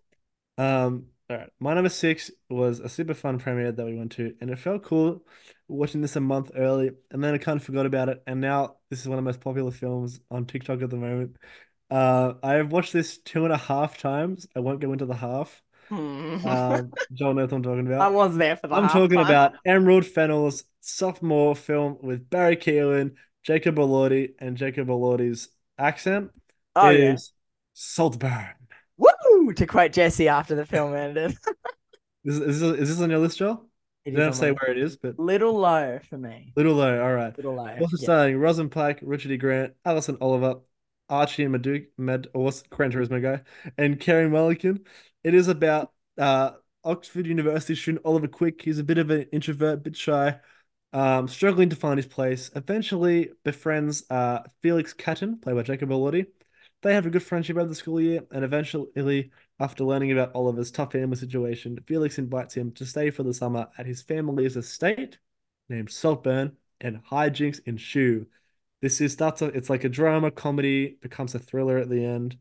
Um, 0.58 1.06
all 1.30 1.38
right. 1.38 1.50
My 1.60 1.74
number 1.74 1.88
six 1.90 2.30
was 2.50 2.80
a 2.80 2.88
super 2.88 3.14
fun 3.14 3.38
premiere 3.38 3.72
that 3.72 3.86
we 3.86 3.96
went 3.96 4.12
to, 4.12 4.34
and 4.40 4.50
it 4.50 4.58
felt 4.58 4.84
cool 4.84 5.24
watching 5.68 6.02
this 6.02 6.16
a 6.16 6.20
month 6.20 6.52
early, 6.56 6.92
and 7.10 7.22
then 7.24 7.34
I 7.34 7.38
kind 7.38 7.58
of 7.60 7.64
forgot 7.66 7.86
about 7.86 8.08
it. 8.10 8.22
And 8.26 8.40
now 8.40 8.76
this 8.90 9.00
is 9.00 9.08
one 9.08 9.18
of 9.18 9.24
the 9.24 9.28
most 9.28 9.40
popular 9.40 9.70
films 9.72 10.20
on 10.30 10.46
TikTok 10.46 10.82
at 10.82 10.90
the 10.90 10.96
moment. 10.96 11.36
Uh, 11.90 12.34
I 12.42 12.54
have 12.54 12.72
watched 12.72 12.92
this 12.92 13.18
two 13.18 13.44
and 13.44 13.52
a 13.52 13.58
half 13.58 13.98
times. 13.98 14.48
I 14.56 14.60
won't 14.60 14.80
go 14.80 14.92
into 14.92 15.06
the 15.06 15.16
half. 15.16 15.62
Um, 15.90 16.92
Joel 17.12 17.34
knows 17.34 17.50
what 17.50 17.56
I'm 17.58 17.62
talking 17.62 17.86
about. 17.86 18.00
I 18.00 18.08
was 18.08 18.36
there 18.36 18.56
for 18.56 18.68
the 18.68 18.74
I'm 18.74 18.88
talking 18.88 19.16
time. 19.18 19.26
about 19.26 19.54
Emerald 19.64 20.06
Fennell's 20.06 20.64
sophomore 20.80 21.54
film 21.56 21.98
with 22.02 22.28
Barry 22.28 22.56
Keoghan, 22.56 23.14
Jacob 23.42 23.76
Elordi, 23.76 24.34
and 24.38 24.56
Jacob 24.56 24.88
Elordi's 24.88 25.48
accent. 25.78 26.30
Oh 26.76 26.88
It 26.88 27.00
yeah. 27.00 27.12
is 27.14 27.32
Saltburn. 27.74 28.54
Woo! 28.96 29.52
To 29.54 29.66
quote 29.66 29.92
Jesse 29.92 30.28
after 30.28 30.54
the 30.54 30.66
film 30.66 30.94
ended. 30.94 31.36
Is, 32.24 32.40
is, 32.40 32.60
this, 32.60 32.78
is 32.80 32.88
this 32.90 33.00
on 33.00 33.10
your 33.10 33.20
list, 33.20 33.38
Joel? 33.38 33.64
It 34.04 34.12
is 34.12 34.18
don't 34.18 34.32
say 34.34 34.50
where 34.50 34.70
it 34.70 34.78
is, 34.78 34.96
but 34.96 35.18
little 35.18 35.54
low 35.56 35.98
for 36.10 36.18
me. 36.18 36.52
little 36.56 36.74
low. 36.74 37.02
All 37.02 37.14
right. 37.14 37.34
Little 37.36 37.54
low. 37.54 37.74
Also 37.80 37.96
yeah. 37.96 38.02
starring 38.02 38.36
Rosin 38.38 38.68
Plack, 38.68 38.98
Richard 39.02 39.30
E. 39.30 39.36
Grant, 39.36 39.74
Alison 39.84 40.18
Oliver, 40.20 40.56
Archie 41.08 41.44
and 41.44 41.52
Madu 41.52 41.86
Mad 41.96 42.28
or 42.34 42.44
what's 42.44 42.62
Gran 42.62 42.92
Turismo 42.92 43.20
guy, 43.22 43.42
and 43.76 43.98
Carey 44.00 44.28
Mulligan. 44.28 44.84
It 45.24 45.34
is 45.34 45.48
about 45.48 45.92
uh, 46.18 46.52
Oxford 46.84 47.26
University 47.26 47.74
student 47.74 48.04
Oliver 48.04 48.28
Quick. 48.28 48.62
He's 48.62 48.78
a 48.78 48.84
bit 48.84 48.98
of 48.98 49.10
an 49.10 49.26
introvert, 49.32 49.82
bit 49.82 49.96
shy, 49.96 50.38
um, 50.92 51.28
struggling 51.28 51.70
to 51.70 51.76
find 51.76 51.98
his 51.98 52.06
place. 52.06 52.50
Eventually 52.54 53.30
befriends 53.44 54.04
uh, 54.10 54.42
Felix 54.62 54.92
Catton, 54.92 55.38
played 55.38 55.56
by 55.56 55.62
Jacob 55.62 55.90
Elordi. 55.90 56.26
They 56.82 56.94
have 56.94 57.06
a 57.06 57.10
good 57.10 57.24
friendship 57.24 57.56
over 57.56 57.68
the 57.68 57.74
school 57.74 58.00
year, 58.00 58.22
and 58.30 58.44
eventually, 58.44 59.32
after 59.58 59.82
learning 59.84 60.12
about 60.12 60.34
Oliver's 60.34 60.70
tough 60.70 60.92
family 60.92 61.16
situation, 61.16 61.78
Felix 61.86 62.18
invites 62.18 62.54
him 62.54 62.70
to 62.72 62.86
stay 62.86 63.10
for 63.10 63.24
the 63.24 63.34
summer 63.34 63.68
at 63.76 63.86
his 63.86 64.00
family's 64.02 64.56
estate 64.56 65.18
named 65.68 65.90
Saltburn, 65.90 66.56
and 66.80 67.02
hijinks 67.04 67.60
ensue. 67.66 68.26
This 68.80 69.00
is 69.00 69.12
starts. 69.12 69.42
off- 69.42 69.54
It's 69.54 69.70
like 69.70 69.84
a 69.84 69.88
drama 69.88 70.30
comedy, 70.30 70.98
becomes 71.02 71.34
a 71.34 71.38
thriller 71.38 71.78
at 71.78 71.88
the 71.88 72.04
end. 72.04 72.36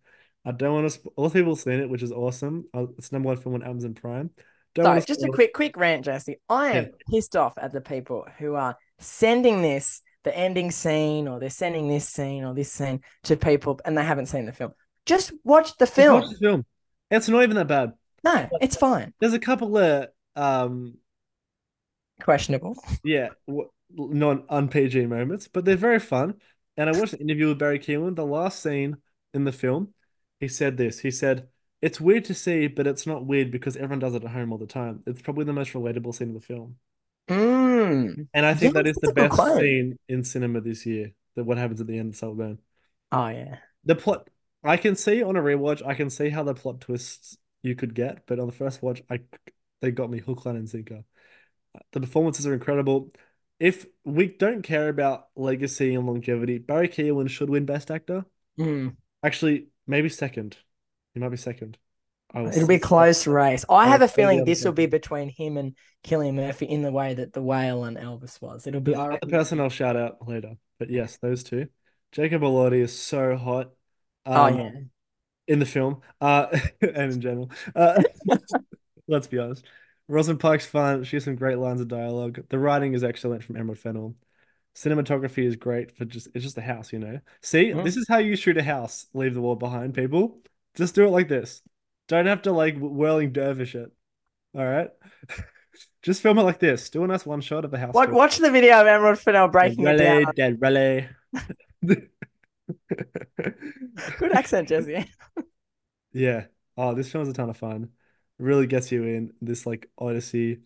I 0.45 0.51
don't 0.51 0.73
want 0.73 0.85
to. 0.85 0.89
Sp- 0.93 1.11
all 1.15 1.29
the 1.29 1.33
people 1.39 1.53
have 1.55 1.61
seen 1.61 1.79
it, 1.79 1.89
which 1.89 2.03
is 2.03 2.11
awesome. 2.11 2.65
Uh, 2.73 2.85
it's 2.97 3.11
number 3.11 3.27
one 3.27 3.38
film 3.38 3.55
on 3.55 3.63
Amazon 3.63 3.93
Prime. 3.95 4.29
Don't 4.75 4.85
So, 4.85 4.89
wanna 4.89 5.01
just 5.01 5.23
a 5.23 5.29
quick, 5.29 5.53
quick 5.53 5.75
rant, 5.75 6.05
Jesse. 6.05 6.39
I 6.47 6.67
am 6.73 6.83
Yeah. 6.85 6.89
pissed 7.09 7.35
off 7.35 7.57
at 7.57 7.71
the 7.73 7.81
people 7.81 8.25
who 8.38 8.53
are 8.55 8.77
sending 8.99 9.61
this, 9.61 10.01
the 10.23 10.38
ending 10.38 10.69
scene, 10.71 11.27
or 11.27 11.39
they're 11.39 11.49
sending 11.49 11.88
this 11.88 12.07
scene 12.07 12.43
or 12.43 12.53
this 12.53 12.71
scene 12.71 13.01
to 13.23 13.35
people 13.35 13.79
and 13.85 13.97
they 13.97 14.03
haven't 14.03 14.27
seen 14.27 14.45
the 14.45 14.53
film. 14.53 14.73
Just 15.05 15.33
watch 15.43 15.75
the 15.77 15.88
film. 15.88 16.21
watch 16.21 16.29
the 16.29 16.38
film. 16.38 16.65
It's 17.09 17.27
not 17.27 17.43
even 17.43 17.55
that 17.55 17.67
bad. 17.67 17.93
No, 18.23 18.47
it's 18.61 18.75
fine. 18.75 19.13
There's 19.19 19.33
a 19.33 19.39
couple 19.39 19.77
of 19.77 20.09
um, 20.35 20.97
Questionable. 22.21 22.75
yeah, 23.03 23.29
w- 23.47 23.69
non 23.91 24.45
un 24.49 24.67
PG 24.69 25.05
moments, 25.07 25.47
but 25.47 25.65
they're 25.65 25.75
very 25.77 25.99
fun. 25.99 26.35
And 26.77 26.89
I 26.89 26.93
watched 26.93 27.13
an 27.13 27.21
interview 27.21 27.49
with 27.49 27.59
Barry 27.59 27.79
Keelan. 27.79 28.15
The 28.15 28.25
last 28.25 28.61
scene 28.61 28.97
in 29.33 29.45
the 29.45 29.51
film, 29.51 29.93
he 30.39 30.47
said 30.47 30.77
this. 30.77 30.99
He 30.99 31.11
said, 31.11 31.49
"It's 31.81 31.99
weird 32.01 32.25
to 32.25 32.33
see, 32.33 32.67
but 32.67 32.88
it's 32.88 33.07
not 33.07 33.25
weird 33.25 33.51
because 33.51 33.75
everyone 33.75 33.99
does 33.99 34.15
it 34.15 34.23
at 34.23 34.31
home 34.31 34.51
all 34.51 34.57
the 34.59 34.67
time. 34.67 35.03
It's 35.07 35.21
probably 35.21 35.45
the 35.45 35.53
most 35.53 35.73
relatable 35.73 36.13
scene 36.15 36.29
of 36.29 36.35
the 36.35 36.41
film." 36.41 36.77
Mm. 37.29 38.27
And 38.33 38.45
I 38.45 38.53
think 38.53 38.73
Yeah, 38.73 38.73
that 38.73 38.88
is 38.88 38.99
the 38.99 39.09
best 39.09 39.35
quote. 39.35 39.57
scene 39.57 39.97
in 40.07 40.23
cinema 40.23 40.61
this 40.61 40.85
year. 40.85 41.13
That 41.35 41.45
what 41.45 41.57
happens 41.57 41.81
at 41.81 41.88
the 41.88 41.97
end 41.97 42.09
of 42.09 42.15
Saltburn. 42.15 42.59
Oh 43.11 43.27
yeah. 43.29 43.57
The 43.85 43.95
plot, 43.95 44.29
I 44.63 44.77
can 44.77 44.95
see 44.95 45.23
on 45.23 45.35
a 45.35 45.41
rewatch, 45.41 45.85
I 45.85 45.93
can 45.93 46.09
see 46.09 46.29
how 46.29 46.43
the 46.43 46.53
plot 46.53 46.81
twists 46.81 47.38
you 47.63 47.75
could 47.75 47.93
get, 47.95 48.25
but 48.25 48.39
on 48.39 48.47
the 48.47 48.53
first 48.53 48.81
watch, 48.81 49.01
I 49.09 49.21
they 49.81 49.91
got 49.91 50.09
me 50.09 50.19
hook, 50.19 50.45
line, 50.45 50.55
and 50.55 50.69
sinker. 50.69 51.03
The 51.93 52.01
performances 52.01 52.47
are 52.47 52.53
incredible. 52.53 53.11
If 53.60 53.86
we 54.05 54.28
don't 54.28 54.62
care 54.62 54.89
about 54.89 55.28
legacy 55.36 55.95
and 55.95 56.05
longevity, 56.05 56.58
Barry 56.60 56.88
Keoghan 56.89 57.30
should 57.30 57.49
win 57.49 57.66
Best 57.66 57.89
Actor. 57.89 58.26
Mm. 58.60 58.95
Actually, 59.24 59.68
maybe 59.88 60.10
second. 60.10 60.58
He 61.14 61.20
might 61.20 61.30
be 61.30 61.38
second. 61.38 61.78
It'll 62.36 62.68
be 62.68 62.76
a 62.76 62.78
say- 62.78 62.80
close 62.80 63.26
race. 63.26 63.66
I 63.70 63.74
I'll 63.74 63.88
have 63.89 64.01
a 64.01 64.08
feeling 64.08 64.43
this 64.45 64.64
will 64.66 64.74
be 64.74 64.86
between 64.86 65.30
him 65.30 65.58
and 65.58 65.76
Cillian 66.05 66.36
Murphy 66.36 66.66
in 66.66 66.82
the 66.82 66.91
way 66.91 67.14
that 67.16 67.34
the 67.34 67.41
whale 67.41 67.86
and 67.86 67.97
Elvis 67.97 68.39
was. 68.41 68.68
It'll 68.68 68.82
be. 68.82 68.91
There's 68.91 68.99
I 69.01 69.05
another 69.08 69.28
person 69.28 69.60
I'll 69.60 69.70
shout 69.70 69.95
out 69.95 70.28
later. 70.28 70.53
But 70.78 70.89
yes, 70.89 71.18
those 71.18 71.43
two. 71.43 71.68
Jacob 72.12 72.41
Elordi 72.43 72.82
is 72.82 72.97
so 72.97 73.36
hot. 73.38 73.72
Oh 74.26 74.43
Um, 74.43 74.58
yeah. 74.60 74.72
in 75.47 75.60
the 75.60 75.66
film, 75.66 76.01
uh, 76.22 76.47
and 76.82 77.14
in 77.14 77.22
general. 77.22 77.51
Uh, 77.76 78.03
let's 79.08 79.28
be 79.28 79.39
honest. 79.39 79.66
Rosamund 80.08 80.39
Pike's 80.39 80.66
fun. 80.66 81.03
She 81.03 81.16
has 81.18 81.26
some 81.26 81.36
great 81.36 81.58
lines 81.58 81.82
of 81.82 81.88
dialogue. 81.88 82.43
The 82.49 82.60
writing 82.60 82.93
is 82.93 83.03
excellent 83.03 83.43
from 83.43 83.58
Emerald 83.58 83.80
Fennell. 83.80 84.16
Cinematography 84.76 85.43
is 85.43 85.55
great 85.55 85.97
for 85.97 86.05
just 86.05 86.28
it's 86.36 86.43
just 86.43 86.58
a 86.58 86.62
house, 86.62 86.93
you 86.93 86.99
know. 86.99 87.20
See, 87.41 87.74
this 87.74 87.97
is 87.97 88.08
how 88.08 88.20
you 88.20 88.36
shoot 88.36 88.58
a 88.58 88.64
house. 88.64 89.08
Leave 89.14 89.34
the 89.34 89.41
world 89.41 89.60
behind, 89.60 89.95
people. 89.95 90.39
Just 90.76 90.95
do 90.95 91.05
it 91.05 91.10
like 91.10 91.28
this. 91.28 91.62
Don't 92.08 92.28
have 92.28 92.43
to 92.43 92.51
like 92.51 92.78
whirling 92.78 93.34
dervish 93.34 93.76
it. 93.76 93.91
All 94.55 94.66
right. 94.66 94.89
Just 96.03 96.22
film 96.22 96.38
it 96.38 96.43
like 96.43 96.60
this. 96.60 96.89
Do 96.89 97.03
a 97.03 97.08
nice 97.08 97.26
one 97.26 97.41
shot 97.41 97.66
of 97.66 97.72
the 97.72 97.78
house. 97.78 97.93
Watch, 97.93 98.10
watch 98.10 98.38
the 98.38 98.49
video 98.49 98.80
of 98.80 98.88
Emerald 98.88 99.20
Fennell 99.20 99.47
breaking 99.49 99.84
it 99.86 99.88
Raleigh, 99.88 100.24
down. 100.24 100.34
Dead 100.36 100.58
Raleigh. 100.62 101.10
Good 101.86 102.10
accent, 104.34 104.70
Jesse. 104.70 105.10
Yeah. 106.14 106.45
Oh, 106.76 106.95
this 106.95 107.12
film's 107.12 107.28
a 107.28 107.34
ton 107.34 107.49
of 107.49 107.58
fun. 107.58 107.89
Really 108.39 108.67
gets 108.67 108.91
you 108.91 109.03
in 109.03 109.33
this 109.41 109.65
like 109.65 109.89
Odyssey. 109.97 110.59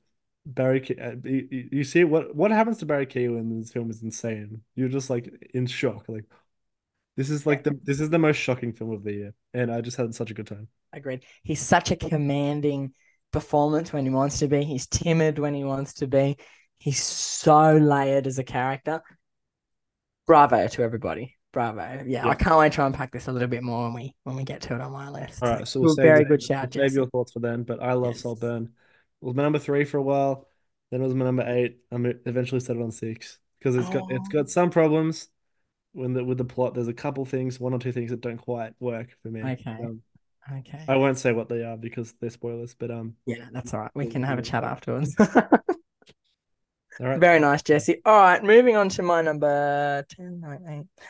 Barry, 0.46 0.82
uh, 1.00 1.16
you, 1.24 1.48
you- 1.52 1.70
you 1.72 1.84
see 1.84 2.04
what 2.04 2.36
what 2.36 2.52
happens 2.52 2.80
to 2.80 2.86
Barry 2.86 3.06
Keoghan 3.06 3.40
in 3.40 3.60
this 3.62 3.72
film 3.72 3.90
is 3.90 4.02
insane. 4.04 4.62
You're 4.76 4.90
just 4.90 5.10
like 5.10 5.32
in 5.54 5.68
shock. 5.68 6.10
Like 6.10 6.26
this 7.16 7.30
is 7.30 7.46
like 7.46 7.64
the 7.64 7.80
this 7.84 8.00
is 8.02 8.10
the 8.10 8.20
most 8.20 8.38
shocking 8.38 8.74
film 8.74 8.92
of 8.92 9.04
the 9.04 9.14
year, 9.14 9.34
and 9.54 9.72
I 9.72 9.82
just 9.82 9.98
had 9.98 10.14
such 10.16 10.32
a 10.32 10.34
good 10.34 10.48
time. 10.48 10.68
Agreed. 10.94 11.24
He's 11.44 11.62
such 11.62 11.92
a 11.92 11.96
commanding 11.96 12.94
performance 13.32 13.94
when 13.94 14.04
he 14.04 14.10
wants 14.12 14.40
to 14.40 14.48
be. 14.48 14.64
He's 14.64 14.88
timid 14.88 15.40
when 15.40 15.54
he 15.54 15.64
wants 15.64 15.94
to 15.96 16.08
be. 16.08 16.38
He's 16.80 17.02
so 17.02 17.78
layered 17.78 18.28
as 18.28 18.40
a 18.40 18.44
character. 18.44 19.02
Bravo 20.26 20.68
to 20.68 20.82
everybody. 20.84 21.38
Bravo. 21.52 21.82
Yeah, 21.82 22.26
Yeah. 22.26 22.28
I 22.30 22.36
can't 22.36 22.58
wait 22.58 22.74
to 22.74 22.86
unpack 22.86 23.12
this 23.12 23.28
a 23.28 23.32
little 23.32 23.48
bit 23.48 23.64
more 23.64 23.84
when 23.86 23.94
we 23.94 24.16
when 24.24 24.36
we 24.36 24.44
get 24.44 24.62
to 24.62 24.76
it 24.76 24.82
on 24.82 24.92
my 24.92 25.10
list. 25.10 25.44
All 25.44 25.50
right, 25.50 25.68
so 25.68 25.80
we'll 25.82 25.96
very 25.96 26.20
that- 26.20 26.30
good 26.30 26.42
shout, 26.44 26.74
we'll 26.76 26.88
save 26.88 26.96
your 26.96 27.08
thoughts 27.08 27.32
for 27.34 27.40
then. 27.40 27.64
But 27.64 27.82
I 27.82 27.94
love 27.94 28.14
Yes. 28.14 28.22
Saltburn. 28.22 28.64
It 29.22 29.26
was 29.26 29.36
my 29.36 29.44
number 29.44 29.60
three 29.60 29.84
for 29.86 29.98
a 29.98 30.02
while. 30.04 30.48
Then 30.92 31.02
it 31.02 31.06
was 31.06 31.14
my 31.16 31.26
number 31.26 31.44
eight. 31.48 31.78
I 31.92 31.96
eventually 32.26 32.60
settled 32.62 32.84
on 32.86 32.92
six 32.92 33.40
because 33.60 33.76
it's 33.76 33.90
got 33.90 34.12
it's 34.12 34.28
Oh. 34.30 34.34
got 34.34 34.50
some 34.50 34.70
problems 34.70 35.28
when 35.94 36.14
the 36.14 36.24
with 36.24 36.38
the 36.38 36.46
plot. 36.46 36.74
There's 36.74 36.88
a 36.88 36.94
couple 36.94 37.24
things, 37.26 37.60
one 37.60 37.74
or 37.74 37.80
two 37.80 37.92
things 37.92 38.12
that 38.12 38.22
don't 38.22 38.38
quite 38.38 38.74
work 38.80 39.10
for 39.22 39.30
me. 39.30 39.42
Okay. 39.42 39.72
Um, 39.72 40.02
Okay. 40.52 40.84
I 40.88 40.96
won't 40.96 41.20
say 41.20 41.34
what 41.34 41.50
they 41.50 41.64
are 41.64 41.78
because 41.78 42.14
they're 42.20 42.32
spoilers. 42.32 42.74
But 42.74 42.90
um, 42.90 43.16
Yeah, 43.28 43.48
that's 43.52 43.74
all 43.76 43.82
right. 43.82 43.92
We 43.94 44.08
can 44.08 44.24
have 44.24 44.40
a 44.40 44.42
chat 44.42 44.64
afterwards. 44.64 45.16
all 45.20 45.28
right. 47.00 47.20
Very 47.20 47.40
nice, 47.40 47.62
Jesse. 47.62 48.02
All 48.06 48.20
right, 48.20 48.44
moving 48.44 48.76
on 48.76 48.90
to 48.90 49.04
my 49.04 49.22
number 49.22 50.04
10, 50.10 50.40
9, 50.42 50.66
8, 50.68 51.04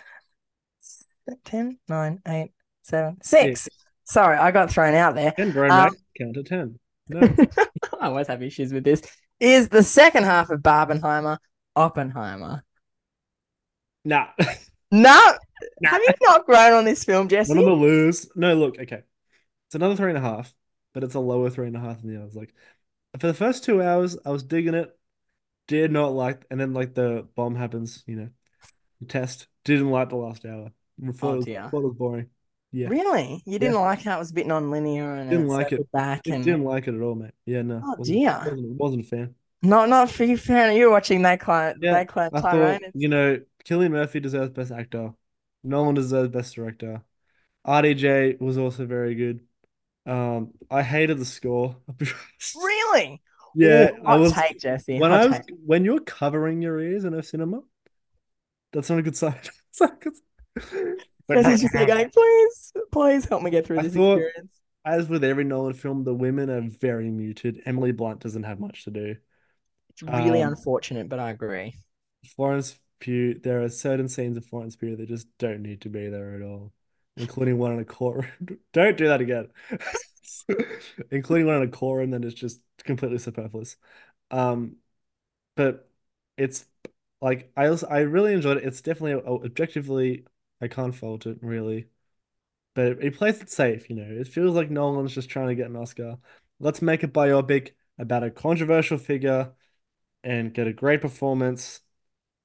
10, 1.45 1.77
9, 1.87 2.21
8, 2.27 2.51
7, 2.83 3.17
6. 3.21 3.61
Six. 3.61 3.69
Sorry, 4.03 4.37
I 4.37 4.51
got 4.51 4.69
thrown 4.71 4.93
out 4.93 5.15
there. 5.15 5.31
Ten 5.31 5.51
grown 5.51 5.71
Um, 5.71 5.89
count 6.17 6.33
to 6.35 6.43
ten. 6.43 6.79
No. 7.09 7.19
I 7.99 8.07
always 8.07 8.27
have 8.27 8.41
issues 8.41 8.71
with 8.73 8.83
this. 8.83 9.01
Is 9.39 9.69
the 9.69 9.83
second 9.83 10.23
half 10.23 10.49
of 10.49 10.59
Barbenheimer 10.61 11.37
Oppenheimer? 11.75 12.63
nah. 14.05 14.27
No, 14.93 15.37
Nah. 15.79 15.89
have 15.89 16.01
you 16.01 16.13
not 16.21 16.45
grown 16.45 16.73
on 16.73 16.83
this 16.85 17.05
film, 17.05 17.29
Jesse? 17.29 17.47
One 17.49 17.57
of 17.59 17.65
the 17.65 17.71
lose. 17.71 18.29
No, 18.35 18.53
look, 18.55 18.77
okay. 18.77 19.03
It's 19.67 19.75
another 19.75 19.95
three 19.95 20.09
and 20.09 20.17
a 20.17 20.21
half, 20.21 20.53
but 20.93 21.03
it's 21.05 21.15
a 21.15 21.19
lower 21.21 21.49
three 21.49 21.67
and 21.67 21.77
a 21.77 21.79
half 21.79 22.01
than 22.01 22.13
the 22.13 22.19
others. 22.19 22.35
Like 22.35 22.53
for 23.17 23.27
the 23.27 23.33
first 23.33 23.63
two 23.63 23.81
hours, 23.81 24.17
I 24.25 24.31
was 24.31 24.43
digging 24.43 24.73
it. 24.73 24.97
Did 25.69 25.91
not 25.93 26.07
like, 26.13 26.45
and 26.51 26.59
then 26.59 26.73
like 26.73 26.93
the 26.93 27.25
bomb 27.35 27.55
happens. 27.55 28.03
You 28.05 28.15
know, 28.17 28.29
the 28.99 29.05
test. 29.05 29.47
Didn't 29.63 29.91
like 29.91 30.09
the 30.09 30.17
last 30.17 30.45
hour. 30.45 30.71
Thought, 31.01 31.23
Oh, 31.23 31.33
it 31.33 31.35
was, 31.37 31.45
dear. 31.45 31.67
thought 31.71 31.79
it 31.79 31.85
was 31.87 31.95
boring. 31.95 32.29
Yeah, 32.71 32.87
Really? 32.87 33.41
You 33.45 33.59
didn't 33.59 33.75
like 33.75 34.01
how 34.03 34.15
it 34.15 34.19
was 34.19 34.31
a 34.31 34.33
bit 34.33 34.47
non-linear 34.47 35.15
and 35.15 35.29
Didn't 35.29 35.47
like 35.47 35.71
it. 35.73 35.91
back 35.91 36.23
Didn't, 36.23 36.35
and 36.37 36.45
didn't 36.45 36.63
like 36.63 36.87
it 36.87 36.95
at 36.95 37.01
all, 37.01 37.15
mate. 37.15 37.31
Yeah, 37.45 37.63
no. 37.63 37.81
Oh, 37.83 37.95
wasn't, 37.97 38.17
dear. 38.19 38.39
Wasn't, 38.45 38.77
wasn't 38.77 39.05
a 39.05 39.07
fan. 39.07 39.35
not 39.61 39.89
not 39.89 40.09
for 40.09 40.23
you 40.23 40.37
fan. 40.37 40.75
You 40.75 40.85
were 40.85 40.91
watching 40.91 41.21
that 41.23 41.39
client 41.39 41.79
Yeah, 41.81 41.93
that 41.93 42.07
client 42.07 42.33
I 42.35 42.41
Tyrone. 42.41 42.79
thought, 42.79 42.91
you 42.93 43.07
know, 43.09 43.41
Cillian 43.65 43.91
Murphy 43.91 44.19
deserves 44.19 44.51
Best 44.51 44.71
Actor. 44.71 45.13
Nolan 45.63 45.95
deserves 45.95 46.29
Best 46.29 46.55
Director. 46.55 47.03
RDJ 47.65 48.39
was 48.39 48.57
also 48.57 48.85
very 48.85 49.15
good. 49.15 49.41
Um, 50.05 50.53
I 50.69 50.81
hated 50.81 51.19
the 51.19 51.25
score. 51.25 51.75
Really? 52.55 53.21
Yeah, 53.53 53.91
Ooh, 53.91 54.03
I 54.05 54.15
was 54.15 54.31
take, 54.33 54.59
Jesse. 54.59 54.99
when 54.99 55.11
hot 55.11 55.21
I 55.21 55.25
was 55.25 55.39
take. 55.39 55.55
when 55.65 55.83
you're 55.85 55.99
covering 55.99 56.61
your 56.61 56.79
ears 56.79 57.03
in 57.03 57.13
a 57.13 57.21
cinema, 57.21 57.61
that's 58.73 58.89
not 58.89 58.99
a 58.99 59.01
good 59.01 59.15
sign. 59.15 59.35
It's 59.71 59.79
not 59.79 59.93
a 59.93 59.95
good- 60.03 60.13
But 61.27 61.43
Jesse's 61.43 61.61
just 61.61 61.73
going, 61.73 62.09
please, 62.09 62.73
please 62.91 63.25
help 63.25 63.43
me 63.43 63.51
get 63.51 63.65
through 63.65 63.79
I 63.79 63.83
this 63.83 63.93
thought- 63.93 64.19
experience. 64.19 64.51
as 64.83 65.07
with 65.07 65.23
every 65.23 65.43
Nolan 65.43 65.73
film, 65.73 66.03
the 66.03 66.13
women 66.13 66.49
are 66.49 66.61
very 66.61 67.09
muted. 67.09 67.61
Emily 67.65 67.91
Blunt 67.91 68.19
doesn't 68.19 68.43
have 68.43 68.59
much 68.59 68.83
to 68.85 68.91
do. 68.91 69.15
It's 69.91 70.01
really 70.03 70.41
um, 70.41 70.53
unfortunate, 70.53 71.09
but 71.09 71.19
I 71.19 71.29
agree. 71.29 71.75
Florence 72.35 72.79
Pugh, 72.99 73.39
there 73.43 73.63
are 73.63 73.69
certain 73.69 74.07
scenes 74.07 74.37
of 74.37 74.45
Florence 74.45 74.75
Pugh 74.75 74.95
that 74.95 75.07
just 75.07 75.27
don't 75.37 75.61
need 75.61 75.81
to 75.81 75.89
be 75.89 76.09
there 76.09 76.35
at 76.35 76.41
all, 76.41 76.71
including 77.17 77.57
one 77.57 77.73
in 77.73 77.79
a 77.79 77.85
courtroom. 77.85 78.59
Don't 78.73 78.97
do 78.97 79.07
that 79.07 79.21
again. 79.21 79.47
including 81.11 81.47
one 81.47 81.57
in 81.57 81.63
a 81.63 81.67
courtroom 81.71 82.11
that 82.11 82.23
is 82.25 82.33
just 82.33 82.61
completely 82.83 83.17
superfluous. 83.17 83.75
Um, 84.31 84.77
but 85.55 85.89
it's 86.37 86.65
like 87.21 87.51
I 87.55 87.67
also 87.67 87.87
I 87.87 87.99
really 87.99 88.33
enjoyed 88.33 88.57
it. 88.57 88.63
It's 88.63 88.81
definitely 88.81 89.21
objectively 89.25 90.25
I 90.61 90.67
can't 90.67 90.95
fault 90.95 91.25
it 91.25 91.39
really, 91.41 91.87
but 92.75 93.03
it 93.03 93.15
plays 93.17 93.41
it 93.41 93.49
safe. 93.49 93.89
You 93.89 93.97
know, 93.97 94.21
it 94.21 94.27
feels 94.27 94.55
like 94.55 94.69
Nolan's 94.71 95.13
just 95.15 95.29
trying 95.29 95.49
to 95.49 95.55
get 95.55 95.69
an 95.69 95.75
Oscar. 95.75 96.17
Let's 96.59 96.81
make 96.81 97.03
a 97.03 97.07
biopic 97.07 97.71
about 97.97 98.23
a 98.23 98.31
controversial 98.31 98.97
figure 98.97 99.53
and 100.23 100.53
get 100.53 100.67
a 100.67 100.73
great 100.73 101.01
performance 101.01 101.81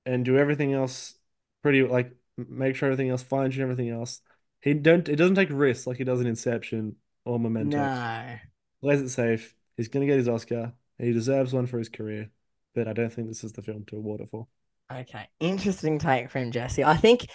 and 0.05 0.25
do 0.25 0.39
everything 0.39 0.73
else 0.73 1.15
pretty 1.63 1.83
like 1.83 2.13
make 2.37 2.77
sure 2.77 2.89
everything 2.89 3.11
else 3.11 3.23
fine 3.23 3.51
tune 3.51 3.63
everything 3.63 3.91
else. 3.91 4.21
He 4.61 4.75
don't 4.75 5.09
it 5.09 5.17
doesn't 5.17 5.37
take 5.37 5.49
risks 5.51 5.87
like 5.87 5.99
he 5.99 6.05
does 6.05 6.21
in 6.21 6.27
Inception 6.27 6.97
or 7.25 7.39
Memento. 7.39 7.79
No. 7.79 8.37
Plays 8.81 9.01
it 9.01 9.09
safe. 9.11 9.55
He's 9.77 9.89
gonna 9.89 10.07
get 10.07 10.19
his 10.19 10.29
Oscar. 10.29 10.73
He 10.99 11.13
deserves 11.13 11.53
one 11.53 11.67
for 11.67 11.79
his 11.79 11.89
career, 11.89 12.31
but 12.75 12.89
I 12.89 12.93
don't 12.93 13.13
think 13.13 13.29
this 13.29 13.45
is 13.45 13.53
the 13.53 13.63
film 13.63 13.85
to 13.87 13.97
award 13.97 14.21
it 14.21 14.29
for. 14.29 14.47
Okay, 14.91 15.29
interesting 15.41 15.99
take 15.99 16.31
from 16.31 16.53
Jesse. 16.53 16.85
I 16.85 16.97
think 16.97 17.27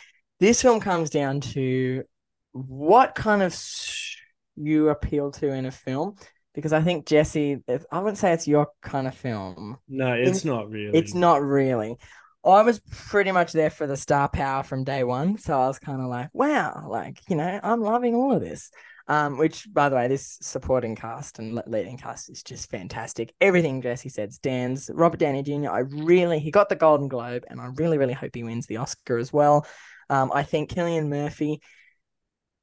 this 0.42 0.62
film 0.62 0.82
comes 0.82 1.10
down 1.10 1.40
to 1.40 2.04
what 2.52 3.16
kind 3.16 3.42
of 3.42 3.54
s- 3.54 4.18
you 4.58 4.90
appeal 4.90 5.32
to 5.32 5.48
in 5.54 5.66
a 5.66 5.72
film, 5.72 6.16
because 6.54 6.74
I 6.74 6.82
think 6.82 7.06
Jesse, 7.06 7.60
if- 7.68 7.86
I 7.92 8.00
wouldn't 8.00 8.18
say 8.18 8.34
it's 8.34 8.48
your 8.48 8.68
kind 8.82 9.08
of 9.08 9.16
film. 9.16 9.78
No, 9.88 10.14
it's 10.14 10.44
not 10.44 10.70
really. 10.70 10.98
It's 10.98 11.14
not 11.14 11.42
really. 11.42 11.96
I 12.44 12.64
was 12.64 12.82
pretty 12.92 13.32
much 13.32 13.54
there 13.54 13.70
for 13.70 13.86
the 13.86 13.96
star 13.96 14.28
power 14.28 14.64
from 14.64 14.84
day 14.84 15.04
one, 15.04 15.38
so 15.38 15.58
I 15.58 15.68
was 15.68 15.78
kind 15.78 16.02
of 16.02 16.08
like, 16.08 16.30
wow, 16.34 16.88
like 16.90 17.20
you 17.30 17.36
know, 17.36 17.60
I'm 17.62 17.82
loving 17.82 18.16
all 18.16 18.34
of 18.34 18.42
this. 18.42 18.72
Um, 19.08 19.38
which, 19.38 19.68
by 19.72 19.90
the 19.90 19.96
way, 19.96 20.08
this 20.08 20.38
supporting 20.42 20.96
cast 20.96 21.38
and 21.40 21.62
leading 21.68 21.98
cast 21.98 22.30
is 22.30 22.44
just 22.44 22.70
fantastic. 22.70 23.34
Everything 23.42 23.82
Jesse 23.82 24.10
said 24.10 24.32
stands. 24.32 24.90
Robert 24.94 25.20
Downey 25.20 25.44
Jr. 25.44 25.70
I 25.70 25.80
really 25.80 26.40
he 26.40 26.50
got 26.50 26.70
the 26.70 26.76
Golden 26.76 27.08
Globe, 27.10 27.44
and 27.50 27.60
I 27.60 27.70
really, 27.76 27.98
really 27.98 28.14
hope 28.14 28.32
he 28.34 28.44
wins 28.44 28.68
the 28.68 28.78
Oscar 28.78 29.18
as 29.18 29.32
well. 29.34 29.66
Um, 30.12 30.30
I 30.34 30.44
think 30.44 30.70
Cillian 30.72 31.08
Murphy. 31.08 31.62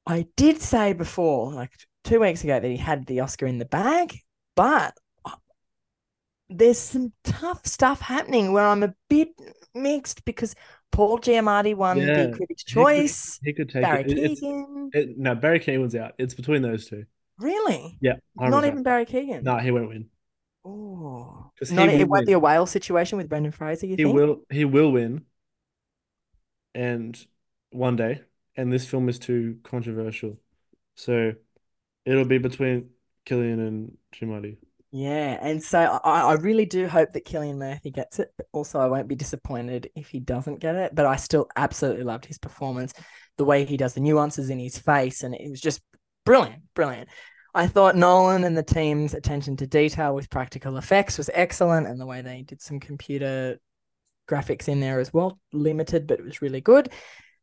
I 0.07 0.26
did 0.36 0.61
say 0.61 0.92
before, 0.92 1.53
like 1.53 1.70
two 2.05 2.20
weeks 2.20 2.44
ago, 2.44 2.61
that 2.61 2.68
he 2.68 2.76
had 2.76 3.07
the 3.07 3.20
Oscar 3.20 3.46
in 3.46 3.59
the 3.59 3.64
bag, 3.64 4.18
but 4.55 4.94
there's 6.51 6.78
some 6.78 7.12
tough 7.24 7.66
stuff 7.66 8.01
happening 8.01 8.53
where 8.53 8.66
I'm 8.66 8.82
a 8.82 8.94
bit 9.09 9.28
mixed 9.74 10.24
because 10.24 10.55
Paul 10.92 11.18
Giamatti 11.18 11.74
won 11.74 11.99
Yeah, 11.99 12.26
the 12.26 12.36
Critics' 12.36 12.64
he 12.66 12.74
could- 12.74 12.80
Choice. 12.82 13.40
He 13.42 13.53
could 13.55 13.68
take 13.70 13.82
Barry 13.82 14.03
it. 14.03 14.11
It- 14.18 14.28
Keegan. 14.40 14.90
it- 14.92 15.18
no, 15.18 15.34
Barry 15.34 15.61
Keoghan's 15.61 15.94
out. 15.94 16.14
It's 16.18 16.34
between 16.34 16.62
those 16.62 16.86
two. 16.86 17.05
Really? 17.38 17.99
Yeah, 18.01 18.14
Not 18.36 18.64
100%. 18.64 18.66
even 18.66 18.82
Barry 18.82 19.05
Keegan. 19.07 19.44
No, 19.44 19.57
he 19.59 19.70
won't 19.70 19.88
win. 19.88 20.11
Oh. 20.64 21.51
Not 21.70 21.88
it 21.88 22.09
won't 22.09 22.26
be 22.26 22.32
a 22.32 22.38
whale 22.38 22.66
situation 22.66 23.16
with 23.18 23.28
Brendan 23.28 23.53
Fraser, 23.53 23.86
you 23.86 23.96
He 23.96 24.03
think? 24.05 24.14
will. 24.14 24.42
He 24.51 24.64
will 24.64 24.90
win. 24.92 25.24
And 26.74 27.26
one 27.70 27.96
day, 27.96 28.22
and 28.56 28.72
this 28.72 28.86
film 28.86 29.08
is 29.08 29.18
too 29.18 29.58
controversial, 29.62 30.38
so 30.94 31.34
it'll 32.04 32.24
be 32.24 32.38
between 32.38 32.90
Cillian 33.26 33.66
and 33.66 33.96
Giamatti. 34.14 34.56
Yeah, 34.90 35.38
and 35.42 35.62
so 35.62 36.00
I, 36.02 36.22
I 36.22 36.32
really 36.34 36.64
do 36.64 36.88
hope 36.88 37.12
that 37.12 37.26
Cillian 37.26 37.58
Murphy 37.58 37.90
gets 37.90 38.18
it, 38.18 38.32
but 38.38 38.46
also 38.52 38.80
I 38.80 38.86
won't 38.86 39.06
be 39.08 39.14
disappointed 39.14 39.90
if 39.94 40.08
he 40.08 40.18
doesn't 40.18 40.60
get 40.60 40.76
it. 40.76 40.94
But 40.94 41.04
I 41.04 41.16
still 41.16 41.46
absolutely 41.56 42.04
loved 42.04 42.24
his 42.24 42.38
performance, 42.38 42.94
the 43.36 43.44
way 43.44 43.64
he 43.64 43.76
does 43.76 43.92
the 43.92 44.00
nuances 44.00 44.48
in 44.48 44.58
his 44.58 44.78
face, 44.78 45.22
and 45.22 45.34
it 45.34 45.50
was 45.50 45.60
just 45.60 45.82
brilliant, 46.24 46.62
brilliant. 46.74 47.10
I 47.54 47.66
thought 47.66 47.96
Nolan 47.96 48.44
and 48.44 48.56
the 48.56 48.62
team's 48.62 49.14
attention 49.14 49.56
to 49.58 49.66
detail 49.66 50.14
with 50.14 50.30
practical 50.30 50.78
effects 50.78 51.18
was 51.18 51.28
excellent, 51.34 51.86
and 51.86 52.00
the 52.00 52.06
way 52.06 52.22
they 52.22 52.42
did 52.42 52.62
some 52.62 52.80
computer 52.80 53.58
graphics 54.28 54.68
in 54.68 54.80
there 54.80 55.00
as 55.00 55.12
well, 55.12 55.38
limited, 55.52 56.06
but 56.06 56.18
it 56.18 56.24
was 56.24 56.40
really 56.40 56.60
good. 56.60 56.90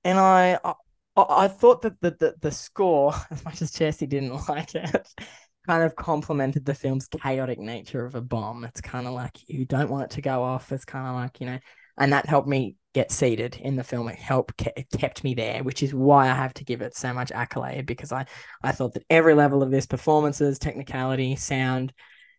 And 0.05 0.17
I, 0.17 0.59
I, 0.63 0.73
I 1.17 1.47
thought 1.49 1.81
that 1.81 1.99
the, 1.99 2.11
the 2.11 2.35
the 2.41 2.51
score, 2.51 3.13
as 3.31 3.43
much 3.43 3.61
as 3.61 3.71
Jesse 3.71 4.07
didn't 4.07 4.33
like 4.49 4.73
it, 4.75 5.07
kind 5.67 5.83
of 5.83 5.95
complemented 5.95 6.63
the 6.63 6.75
film's 6.75 7.07
chaotic 7.07 7.59
nature 7.59 8.05
of 8.05 8.15
a 8.15 8.21
bomb. 8.21 8.63
It's 8.63 8.79
kind 8.79 9.07
of 9.07 9.13
like 9.13 9.37
you 9.49 9.65
don't 9.65 9.89
want 9.89 10.05
it 10.05 10.11
to 10.11 10.21
go 10.21 10.43
off. 10.43 10.71
It's 10.71 10.85
kind 10.85 11.07
of 11.07 11.15
like 11.15 11.41
you 11.41 11.47
know, 11.47 11.59
and 11.97 12.13
that 12.13 12.27
helped 12.27 12.47
me 12.47 12.75
get 12.93 13.11
seated 13.11 13.57
in 13.57 13.75
the 13.75 13.83
film. 13.83 14.07
It 14.07 14.15
helped, 14.15 14.61
it 14.77 14.87
kept 14.97 15.23
me 15.23 15.33
there, 15.33 15.63
which 15.63 15.83
is 15.83 15.93
why 15.93 16.29
I 16.29 16.33
have 16.33 16.53
to 16.55 16.63
give 16.63 16.81
it 16.81 16.95
so 16.95 17.13
much 17.13 17.29
accolade 17.29 17.85
because 17.85 18.13
I, 18.13 18.25
I 18.63 18.71
thought 18.71 18.93
that 18.93 19.03
every 19.09 19.33
level 19.33 19.61
of 19.61 19.69
this 19.69 19.85
performances, 19.85 20.57
technicality, 20.59 21.35
sound, 21.35 21.91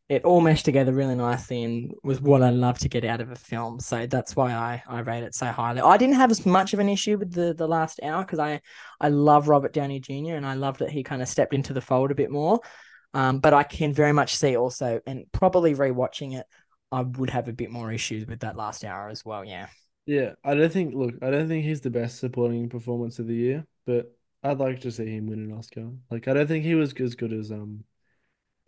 it 0.09 0.25
all 0.25 0.41
meshed 0.41 0.65
together 0.65 0.93
really 0.93 1.17
nicely 1.17 1.65
and 1.65 1.93
was 2.05 2.21
what 2.21 2.43
I 2.43 2.51
love 2.51 2.79
to 2.81 2.89
get 2.89 3.05
out 3.05 3.21
of 3.21 3.33
a 3.33 3.37
film. 3.37 3.81
So 3.81 4.07
that's 4.07 4.37
why 4.37 4.53
I, 4.53 4.83
I 4.89 5.01
rate 5.01 5.25
it 5.25 5.35
so 5.35 5.47
highly. 5.47 5.81
I 5.81 5.97
didn't 5.97 6.15
have 6.15 6.31
as 6.31 6.47
much 6.47 6.73
of 6.73 6.79
an 6.79 6.89
issue 6.89 7.19
with 7.19 7.33
the, 7.33 7.55
the 7.55 7.67
last 7.67 7.99
hour 8.03 8.23
because 8.23 8.39
I, 8.39 8.61
I 9.01 9.09
love 9.09 9.49
Robert 9.49 9.73
Downey 9.73 9.99
Jr. 9.99 10.35
and 10.35 10.47
I 10.47 10.55
love 10.55 10.79
that 10.79 10.91
he 10.91 11.03
kind 11.03 11.23
of 11.23 11.29
stepped 11.29 11.55
into 11.55 11.73
the 11.73 11.81
fold 11.81 12.13
a 12.13 12.15
bit 12.15 12.31
more. 12.31 12.61
Um, 13.15 13.41
but 13.41 13.53
I 13.53 13.65
can 13.65 13.93
very 13.93 14.13
much 14.13 14.37
see 14.37 14.57
also, 14.57 15.01
and 15.07 15.25
probably 15.33 15.75
rewatching 15.75 16.39
it, 16.39 16.47
I 16.93 17.03
would 17.03 17.31
have 17.31 17.49
a 17.49 17.53
bit 17.53 17.71
more 17.71 17.91
issues 17.91 18.27
with 18.27 18.41
that 18.41 18.57
last 18.57 18.85
hour 18.85 19.09
as 19.09 19.25
well. 19.25 19.45
Yeah. 19.45 19.67
Yeah, 20.07 20.35
I 20.45 20.55
don't 20.55 20.73
think. 20.73 20.95
Look, 20.95 21.15
I 21.21 21.31
don't 21.31 21.49
think 21.49 21.65
he's 21.65 21.81
the 21.81 21.91
best 21.91 22.21
supporting 22.21 22.69
performance 22.69 23.19
of 23.19 23.27
the 23.27 23.35
year, 23.35 23.67
but 23.87 24.13
I'd 24.43 24.59
like 24.59 24.81
to 24.83 24.93
see 24.93 25.07
him 25.07 25.27
win 25.27 25.41
an 25.41 25.53
Oscar. 25.53 25.91
Like, 26.11 26.29
I 26.29 26.35
don't 26.35 26.47
think 26.47 26.65
he 26.65 26.77
was 26.77 26.93
as 26.93 27.17
good 27.17 27.33
as 27.33 27.51
um 27.51 27.83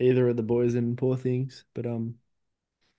either 0.00 0.28
of 0.28 0.36
the 0.36 0.42
boys 0.42 0.74
in 0.74 0.96
Poor 0.96 1.16
Things, 1.16 1.64
but 1.74 1.86
um 1.86 2.14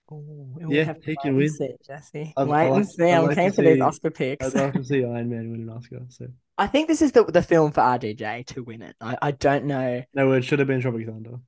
we'll 0.09 0.73
Yeah, 0.73 0.83
have 0.85 0.99
to 1.01 1.05
he 1.05 1.15
can 1.17 1.35
win. 1.35 1.49
see, 1.49 1.69
Jesse. 1.85 2.33
I'd, 2.35 2.47
Wait 2.47 2.67
I'd 2.67 2.75
and 2.77 2.89
see. 2.89 3.03
I'd 3.11 3.17
I'm 3.17 3.25
like 3.27 3.37
keen 3.37 3.51
for 3.51 3.61
these 3.61 3.81
Oscar 3.81 4.09
picks. 4.09 4.45
I'd 4.45 4.55
love 4.55 4.73
to 4.73 4.83
see 4.83 5.03
Iron 5.03 5.29
Man 5.29 5.51
win 5.51 5.61
an 5.61 5.69
Oscar. 5.69 6.01
So 6.09 6.27
I 6.57 6.67
think 6.67 6.87
this 6.87 7.01
is 7.01 7.11
the 7.11 7.23
the 7.23 7.41
film 7.41 7.71
for 7.71 7.81
RDJ 7.81 8.45
to 8.47 8.63
win 8.63 8.81
it. 8.81 8.95
I, 8.99 9.17
I 9.21 9.31
don't 9.31 9.65
know. 9.65 10.03
no, 10.13 10.31
it 10.33 10.43
should 10.43 10.59
have 10.59 10.67
been 10.67 10.81
Tropic 10.81 11.05
Thunder. 11.05 11.39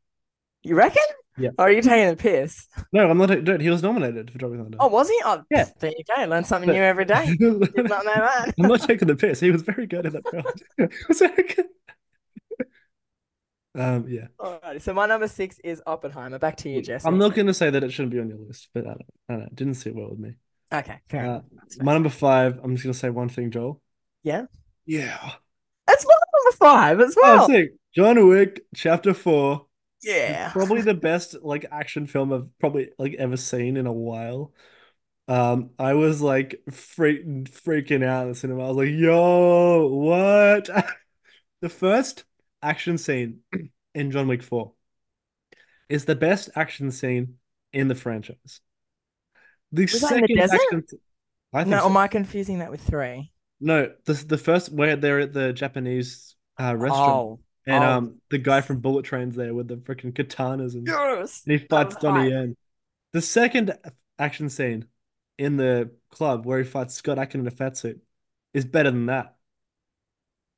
You 0.64 0.76
reckon? 0.76 1.02
Yeah. 1.38 1.50
Or 1.58 1.66
are 1.68 1.72
you 1.72 1.82
taking 1.82 2.10
the 2.10 2.16
piss? 2.16 2.68
No, 2.92 3.10
I'm 3.10 3.18
not. 3.18 3.30
Dude, 3.30 3.62
he 3.62 3.70
was 3.70 3.82
nominated 3.82 4.30
for 4.30 4.38
Tropic 4.38 4.60
Thunder. 4.60 4.78
Oh, 4.80 4.88
was 4.88 5.10
he? 5.10 5.20
Oh, 5.26 5.42
Yeah. 5.50 5.66
There 5.80 5.92
you 5.98 6.04
go. 6.16 6.26
Learn 6.26 6.44
something 6.44 6.70
new 6.70 6.82
every 6.82 7.06
day. 7.06 7.26
Did 7.40 7.88
not 7.90 8.06
know 8.06 8.14
that. 8.14 8.54
I'm 8.60 8.68
not 8.68 8.82
taking 8.82 9.08
the 9.08 9.16
piss. 9.16 9.40
He 9.40 9.50
was 9.50 9.62
very 9.64 9.88
good 9.88 10.06
at 10.06 10.14
that 10.14 10.30
film. 10.30 10.44
was 11.08 11.20
very 11.20 11.44
good. 11.44 11.66
Um, 13.74 14.06
yeah. 14.08 14.28
Alrighty. 14.40 14.82
So 14.82 14.94
my 14.94 15.06
number 15.06 15.28
six 15.28 15.60
is 15.64 15.82
Oppenheimer. 15.86 16.40
Back 16.40 16.58
to 16.58 16.70
you, 16.70 16.82
Jess. 16.82 17.06
I'm 17.06 17.18
not 17.18 17.34
going 17.36 17.48
to 17.48 17.54
say 17.54 17.70
that 17.70 17.84
it 17.84 17.92
shouldn't 17.92 18.12
be 18.12 18.20
on 18.20 18.30
your 18.30 18.40
list, 18.40 18.70
but 18.74 18.86
I 18.86 18.90
don't, 18.90 19.02
I 19.30 19.34
don't 19.34 19.40
know. 19.40 19.46
It 19.46 19.56
didn't 19.56 19.74
sit 19.76 19.96
well 19.96 20.10
with 20.10 20.20
me. 20.20 20.36
Okay, 20.74 21.00
fair 21.10 21.26
Uh. 21.26 21.42
My 21.80 21.94
number 21.94 22.10
five, 22.10 22.60
I'm 22.64 22.76
just 22.76 22.84
going 22.84 22.94
to 22.94 23.00
say 23.00 23.10
one 23.10 23.30
thing, 23.30 23.52
Joel. 23.52 23.82
Yeah. 24.24 24.46
Yeah. 24.86 25.32
That's 25.88 26.06
my 26.06 26.14
number 26.14 26.58
five 26.58 27.02
as 27.02 27.16
Oh, 27.18 27.22
well. 27.22 27.48
sick. 27.48 27.74
John 27.94 28.28
Wick 28.28 28.62
Chapter 28.76 29.14
Four. 29.14 29.68
Yeah. 30.04 30.50
probably 30.52 30.82
the 30.82 30.94
best 31.10 31.36
like 31.42 31.66
action 31.72 32.08
film 32.08 32.34
I've 32.34 32.48
probably 32.60 32.90
like 32.98 33.16
ever 33.16 33.38
seen 33.38 33.78
in 33.78 33.86
a 33.86 33.94
while. 33.94 34.54
Um, 35.28 35.72
I 35.80 35.94
was 35.94 36.22
like 36.22 36.62
freak, 36.72 37.26
freaking 37.26 38.04
out 38.04 38.24
in 38.24 38.30
the 38.30 38.36
cinema. 38.36 38.66
I 38.66 38.68
was 38.70 38.78
like, 38.78 38.90
"Yo, 38.90 39.88
what?" 39.88 40.70
The 41.62 41.70
first 41.70 42.26
action 42.62 42.98
scene 42.98 43.40
in 43.96 44.12
John 44.12 44.28
Wick 44.28 44.44
4 44.44 44.72
is 45.90 46.06
the 46.06 46.16
best 46.16 46.50
action 46.56 46.92
scene 46.92 47.36
in 47.74 47.88
the 47.88 47.96
franchise. 47.96 48.62
The 49.72 49.84
Was 49.84 49.94
in 49.96 50.00
the 50.02 50.08
second 50.08 50.40
action, 50.40 50.84
I 51.54 51.64
think 51.64 51.70
No, 51.72 51.80
so. 51.80 51.86
am 51.86 51.98
I 51.98 52.08
confusing 52.08 52.60
that 52.60 52.72
with 52.72 52.82
three? 52.82 53.32
No, 53.60 53.92
the 54.06 54.14
the 54.14 54.38
first 54.38 54.72
where 54.72 54.96
they're 54.96 55.20
at 55.22 55.34
the 55.34 55.54
Japanese 55.54 56.36
uh, 56.60 56.76
restaurant 56.76 57.10
Oh, 57.10 57.40
and 57.66 57.84
oh. 57.84 57.88
um 57.90 58.22
the 58.30 58.38
guy 58.38 58.62
from 58.62 58.80
Bullet 58.80 59.06
Train's 59.06 59.36
there 59.36 59.54
with 59.54 59.68
the 59.68 59.78
freaking 59.78 60.14
katanas 60.14 60.74
and 60.74 60.88
yes. 60.88 61.44
and 61.46 61.60
he 61.60 61.68
fights 61.68 61.96
Donnie. 61.98 62.30
Yen. 62.30 62.56
The 63.14 63.22
second 63.22 63.78
action 64.18 64.50
scene 64.50 64.86
in 65.38 65.58
the 65.58 65.92
club 66.12 66.46
where 66.46 66.60
he 66.60 66.66
fights 66.66 66.96
Scott 66.96 67.20
Adkins 67.20 67.42
in 67.44 67.48
a 67.48 67.52
fat 67.52 67.78
suit 67.78 68.02
is 68.54 68.66
better 68.66 68.92
than 68.92 69.08
that. 69.08 69.36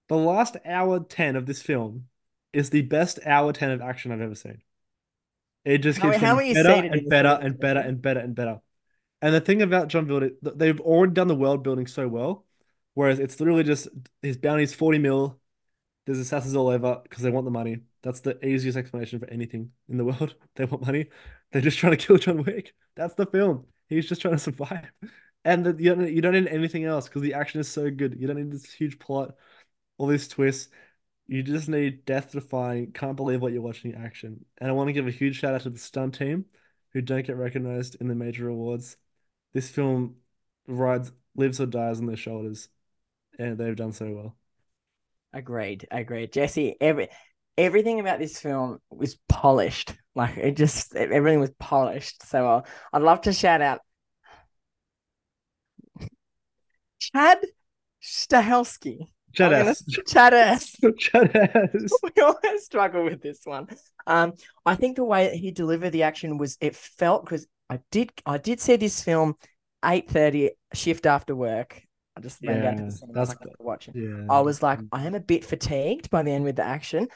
The 0.09 0.17
last 0.17 0.57
hour 0.65 0.99
10 0.99 1.35
of 1.35 1.45
this 1.45 1.61
film 1.61 2.07
is 2.51 2.69
the 2.69 2.81
best 2.81 3.19
hour 3.25 3.51
10 3.53 3.71
of 3.71 3.81
action 3.81 4.11
I've 4.11 4.21
ever 4.21 4.35
seen. 4.35 4.61
It 5.65 5.79
just 5.79 6.01
keeps 6.01 6.17
how 6.17 6.35
getting 6.35 6.49
you 6.49 6.63
better 6.63 6.87
and 6.87 7.09
better 7.09 7.39
and 7.41 7.59
better 7.59 7.79
and 7.79 8.01
better 8.01 8.19
and 8.19 8.35
better. 8.35 8.59
And 9.21 9.33
the 9.33 9.39
thing 9.39 9.61
about 9.61 9.87
John 9.87 10.05
Build, 10.05 10.23
they've 10.41 10.81
already 10.81 11.13
done 11.13 11.29
the 11.29 11.35
world 11.35 11.63
building 11.63 11.87
so 11.87 12.07
well, 12.07 12.45
whereas 12.93 13.19
it's 13.19 13.39
literally 13.39 13.63
just 13.63 13.87
his 14.21 14.37
bounty's 14.37 14.73
40 14.73 14.99
mil. 14.99 15.39
There's 16.05 16.19
assassins 16.19 16.55
all 16.57 16.67
over 16.67 16.99
because 17.03 17.23
they 17.23 17.29
want 17.29 17.45
the 17.45 17.51
money. 17.51 17.77
That's 18.01 18.19
the 18.19 18.45
easiest 18.45 18.77
explanation 18.77 19.19
for 19.19 19.29
anything 19.29 19.71
in 19.87 19.97
the 19.97 20.03
world. 20.03 20.35
They 20.55 20.65
want 20.65 20.85
money. 20.85 21.07
They're 21.51 21.61
just 21.61 21.77
trying 21.77 21.97
to 21.97 22.05
kill 22.05 22.17
John 22.17 22.43
Wick. 22.43 22.73
That's 22.95 23.15
the 23.15 23.25
film. 23.25 23.65
He's 23.87 24.09
just 24.09 24.21
trying 24.21 24.35
to 24.35 24.39
survive. 24.51 24.91
And 25.45 25.65
the, 25.65 25.75
you, 25.81 25.95
don't, 25.95 26.13
you 26.13 26.21
don't 26.21 26.33
need 26.33 26.47
anything 26.47 26.83
else 26.83 27.07
because 27.07 27.21
the 27.21 27.33
action 27.35 27.61
is 27.61 27.69
so 27.69 27.89
good. 27.89 28.17
You 28.19 28.27
don't 28.27 28.35
need 28.35 28.51
this 28.51 28.71
huge 28.71 28.99
plot, 28.99 29.35
all 29.97 30.07
these 30.07 30.27
twists. 30.27 30.69
You 31.27 31.41
just 31.41 31.69
need 31.69 32.05
death 32.05 32.31
defying, 32.31 32.91
can't 32.91 33.15
believe 33.15 33.41
what 33.41 33.53
you're 33.53 33.61
watching 33.61 33.95
action. 33.95 34.45
And 34.57 34.69
I 34.69 34.73
want 34.73 34.89
to 34.89 34.93
give 34.93 35.07
a 35.07 35.11
huge 35.11 35.39
shout 35.39 35.55
out 35.55 35.61
to 35.61 35.69
the 35.69 35.79
stunt 35.79 36.15
team 36.15 36.45
who 36.91 37.01
don't 37.01 37.25
get 37.25 37.37
recognized 37.37 37.95
in 37.99 38.07
the 38.07 38.15
major 38.15 38.49
awards. 38.49 38.97
This 39.53 39.69
film 39.69 40.15
rides, 40.67 41.11
lives 41.35 41.59
or 41.59 41.65
dies 41.65 41.99
on 41.99 42.07
their 42.07 42.17
shoulders, 42.17 42.69
and 43.39 43.57
they've 43.57 43.75
done 43.75 43.93
so 43.93 44.11
well. 44.11 44.37
Agreed, 45.33 45.87
agreed. 45.89 46.31
Jesse, 46.31 46.75
every 46.79 47.09
everything 47.57 47.99
about 47.99 48.19
this 48.19 48.39
film 48.39 48.79
was 48.89 49.17
polished. 49.27 49.93
Like 50.15 50.37
it 50.37 50.55
just 50.55 50.95
everything 50.95 51.39
was 51.39 51.51
polished 51.57 52.27
so 52.27 52.43
well. 52.43 52.67
I'd 52.91 53.01
love 53.01 53.21
to 53.21 53.33
shout 53.33 53.61
out 53.61 53.81
Chad 56.99 57.39
Stahelski. 58.01 59.12
I'm 59.39 59.51
gonna- 59.51 59.71
Chadass. 59.71 60.07
Chad 60.07 60.33
S. 60.33 60.75
Chadass. 60.83 61.89
we 62.03 62.21
always 62.21 62.65
struggle 62.65 63.03
with 63.03 63.21
this 63.21 63.41
one. 63.43 63.67
Um, 64.07 64.33
I 64.65 64.75
think 64.75 64.95
the 64.95 65.03
way 65.03 65.27
that 65.27 65.35
he 65.35 65.51
delivered 65.51 65.91
the 65.91 66.03
action 66.03 66.37
was 66.37 66.57
it 66.61 66.75
felt 66.75 67.25
because 67.25 67.47
I 67.69 67.79
did 67.91 68.11
I 68.25 68.37
did 68.37 68.59
see 68.59 68.75
this 68.75 69.01
film 69.03 69.35
eight 69.83 70.09
thirty 70.09 70.51
shift 70.73 71.05
after 71.05 71.35
work. 71.35 71.81
I 72.15 72.21
just 72.21 72.41
went 72.45 72.61
down 72.61 72.75
to 72.77 72.83
Yeah, 72.83 72.85
the 72.89 72.91
cinema 72.91 73.13
that's 73.19 73.31
so 73.31 73.37
I 73.39 73.43
could 73.43 73.53
watch 73.59 73.87
it. 73.87 73.95
Yeah. 73.95 74.27
I 74.29 74.41
was 74.41 74.61
like, 74.61 74.79
I 74.91 75.05
am 75.05 75.15
a 75.15 75.19
bit 75.19 75.43
fatigued 75.43 76.09
by 76.11 76.21
the 76.21 76.31
end 76.31 76.43
with 76.43 76.57
the 76.57 76.63
action, 76.63 77.07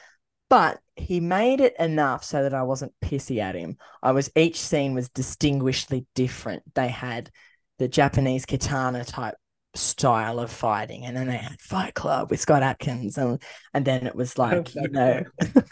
but 0.50 0.80
he 0.96 1.20
made 1.20 1.60
it 1.60 1.76
enough 1.78 2.24
so 2.24 2.42
that 2.42 2.52
I 2.54 2.64
wasn't 2.64 2.94
pissy 3.00 3.38
at 3.38 3.54
him. 3.54 3.76
I 4.02 4.10
was 4.10 4.30
each 4.34 4.60
scene 4.60 4.94
was 4.94 5.08
distinguishedly 5.10 6.06
different. 6.16 6.62
They 6.74 6.88
had 6.88 7.30
the 7.78 7.86
Japanese 7.86 8.44
katana 8.44 9.04
type 9.04 9.36
style 9.78 10.40
of 10.40 10.50
fighting, 10.50 11.04
and 11.04 11.16
then 11.16 11.26
they 11.28 11.36
had 11.36 11.60
Fight 11.60 11.94
Club 11.94 12.30
with 12.30 12.40
Scott 12.40 12.62
Adkins, 12.62 13.18
and 13.18 13.40
and 13.74 13.84
then 13.84 14.06
it 14.06 14.14
was 14.14 14.34
oh, 14.38 14.42
like 14.42 14.74
you 14.74 14.88
know, 14.88 15.24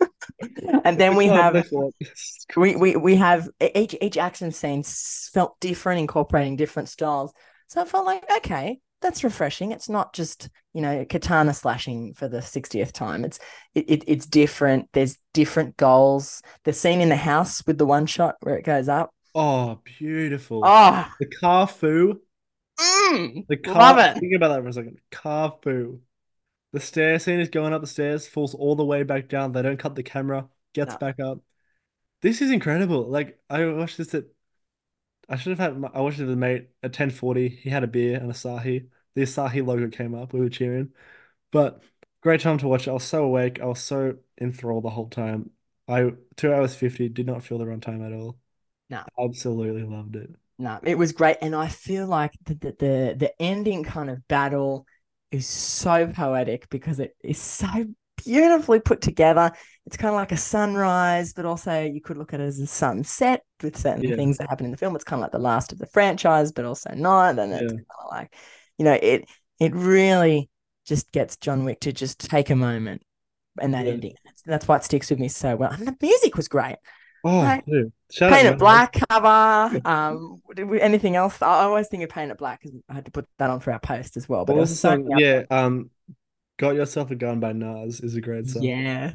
and 0.85 0.99
then 0.99 1.17
we 1.17 1.29
oh, 1.31 1.35
have 1.35 1.67
we 2.57 2.77
we 2.77 2.97
we 2.97 3.17
have 3.17 3.49
each 3.75 3.95
each 4.01 4.17
action 4.17 4.53
scene 4.53 4.83
felt 4.83 5.59
different, 5.61 6.01
incorporating 6.01 6.57
different 6.57 6.89
styles. 6.89 7.33
So 7.69 7.81
I 7.81 7.85
felt 7.85 8.07
like 8.07 8.25
okay, 8.39 8.81
that's 9.01 9.25
refreshing. 9.25 9.73
It's 9.73 9.89
not 9.89 10.13
just 10.13 10.49
you 10.73 10.83
know 10.83 11.05
katana 11.05 11.55
slashing 11.55 12.15
for 12.15 12.29
the 12.29 12.43
sixtieth 12.43 12.93
time. 12.93 13.25
It's 13.25 13.39
it, 13.75 13.91
it 13.91 14.05
it's 14.07 14.27
different. 14.27 14.89
There's 14.93 15.19
different 15.35 15.77
goals. 15.77 16.43
The 16.65 16.73
scene 16.73 17.01
in 17.01 17.09
the 17.09 17.17
house 17.17 17.67
with 17.67 17.79
the 17.79 17.87
one 17.87 18.07
shot 18.07 18.37
where 18.41 18.57
it 18.57 18.65
goes 18.65 18.89
up. 18.89 19.11
Oh, 19.39 19.81
beautiful. 19.85 20.63
Oh, 20.65 21.07
The 21.21 21.27
car 21.27 21.67
Carfu. 21.67 22.21
Mm, 22.79 23.47
The 23.49 23.57
car. 23.57 23.75
love 23.75 23.99
it. 23.99 24.21
Think 24.21 24.35
about 24.35 24.49
that 24.49 24.63
for 24.63 24.69
a 24.69 24.73
second. 24.73 24.99
Carfu. 25.11 26.01
The 26.73 26.81
stair 26.81 27.19
scene 27.19 27.41
is 27.41 27.49
going 27.49 27.73
up 27.73 27.81
the 27.81 27.87
stairs, 27.87 28.29
falls 28.29 28.55
all 28.55 28.77
the 28.77 28.85
way 28.85 29.03
back 29.03 29.29
down. 29.29 29.53
They 29.53 29.63
don't 29.63 29.79
cut 29.79 29.95
the 29.95 30.03
camera, 30.03 30.49
gets 30.75 30.95
No. 30.95 30.99
back 30.99 31.21
up. 31.21 31.41
This 32.23 32.43
is 32.43 32.51
incredible. 32.51 33.09
Like 33.09 33.41
I 33.51 33.67
watched 33.67 33.99
this 33.99 34.15
at. 34.15 34.25
I 35.29 35.37
should 35.37 35.51
have 35.51 35.59
had. 35.59 35.79
my- 35.79 35.91
I 35.93 36.01
watched 36.01 36.19
it 36.19 36.25
with 36.25 36.35
a 36.35 36.37
mate 36.37 36.69
at 36.83 36.93
ten 36.93 37.11
forty. 37.11 37.49
He 37.49 37.71
had 37.71 37.85
a 37.85 37.87
beer 37.89 38.17
and 38.19 38.31
a 38.31 38.35
Asahi. 38.35 38.89
The 39.15 39.23
Asahi 39.23 39.67
logo 39.67 39.89
came 39.91 40.15
up. 40.15 40.33
We 40.33 40.41
were 40.41 40.49
cheering, 40.49 40.93
but 41.53 41.83
great 42.23 42.41
time 42.43 42.59
to 42.59 42.69
watch 42.69 42.87
it. 42.89 42.91
I 42.91 42.95
was 42.95 43.05
so 43.05 43.25
awake. 43.25 43.61
I 43.61 43.67
was 43.67 43.81
so 43.83 44.19
enthralled 44.41 44.85
the 44.85 44.91
whole 44.91 45.09
time. 45.11 45.51
I 45.89 46.13
two 46.37 46.53
hours 46.53 46.75
fifty 46.77 47.09
did 47.09 47.27
not 47.27 47.45
feel 47.45 47.59
the 47.59 47.65
runtime 47.67 48.07
at 48.07 48.13
all. 48.13 48.39
No. 48.91 49.05
Absolutely 49.19 49.85
loved 49.85 50.17
it. 50.17 50.31
No, 50.59 50.79
it 50.83 50.97
was 50.97 51.13
great, 51.13 51.37
and 51.43 51.55
I 51.55 51.69
feel 51.69 52.07
like 52.07 52.33
the 52.45 52.55
the 52.55 52.73
the, 52.79 53.15
the 53.19 53.43
ending 53.43 53.85
kind 53.85 54.09
of 54.09 54.27
battle 54.27 54.87
is 55.31 55.47
so 55.47 56.07
poetic 56.07 56.69
because 56.71 56.99
it 56.99 57.15
is 57.23 57.39
so 57.39 57.69
beautifully 58.25 58.81
put 58.81 59.03
together. 59.03 59.53
It's 59.85 59.99
kind 59.99 60.09
of 60.15 60.17
like 60.17 60.33
a 60.33 60.37
sunrise, 60.39 61.35
but 61.35 61.45
also 61.45 61.83
you 61.85 62.01
could 62.01 62.17
look 62.17 62.33
at 62.33 62.41
it 62.41 62.45
as 62.45 62.59
a 62.59 62.67
sunset 62.67 63.43
with 63.63 63.77
certain 63.77 64.03
Yeah. 64.03 64.17
things 64.17 64.39
that 64.39 64.49
happen 64.49 64.65
in 64.65 64.71
the 64.71 64.79
film. 64.79 64.95
It's 64.97 65.05
kind 65.05 65.21
of 65.21 65.25
like 65.25 65.33
the 65.33 65.39
last 65.39 65.73
of 65.73 65.79
the 65.79 65.87
franchise, 65.87 66.53
but 66.53 66.65
also 66.65 66.91
not. 66.95 67.39
And 67.39 67.53
it's 67.53 67.73
Yeah. 67.73 67.79
kind 67.89 68.01
of 68.07 68.11
like, 68.11 68.35
you 68.79 68.85
know, 68.87 68.95
it 69.01 69.29
it 69.61 69.75
really 69.75 70.49
just 70.87 71.13
gets 71.13 71.37
John 71.37 71.65
Wick 71.65 71.81
to 71.81 71.93
just 71.93 72.19
take 72.21 72.49
a 72.49 72.57
moment 72.57 73.03
and 73.61 73.75
that 73.75 73.87
Yeah. 73.87 73.93
ending. 73.93 74.15
That's 74.47 74.69
why 74.69 74.77
it 74.77 74.85
sticks 74.85 75.11
with 75.11 75.19
me 75.19 75.29
so 75.29 75.57
well. 75.57 75.73
And 75.73 75.87
the 75.87 75.97
music 76.01 76.37
was 76.37 76.49
great. 76.49 76.77
Oh, 77.27 77.43
Right. 77.43 77.65
dude. 77.67 77.93
Shout 78.11 78.33
Paint 78.33 78.47
It 78.47 78.59
Black 78.59 78.97
cover. 79.11 79.81
Um, 79.85 80.41
did 80.55 80.65
we- 80.69 80.81
anything 80.81 81.17
else? 81.17 81.43
I 81.43 81.65
always 81.65 81.89
think 81.89 82.03
of 82.05 82.09
Paint 82.11 82.31
It 82.31 82.39
Black 82.39 82.63
because 82.63 82.79
I 82.89 82.95
had 82.95 83.05
to 83.07 83.11
put 83.11 83.27
that 83.39 83.51
on 83.51 83.61
for 83.61 83.73
our 83.73 83.81
post 83.81 84.17
as 84.17 84.29
well. 84.29 84.45
But 84.45 84.55
What 84.55 84.61
was 84.61 84.71
the 84.71 84.77
so 84.77 84.91
song? 84.91 85.19
Yeah, 85.19 85.43
um, 85.51 85.91
Got 86.59 86.77
Yourself 86.77 87.11
a 87.11 87.15
Gun 87.17 87.41
by 87.41 87.53
Nas 87.53 88.01
is 88.01 88.15
a 88.15 88.21
great 88.21 88.49
song. 88.49 88.63
yeah. 88.63 89.13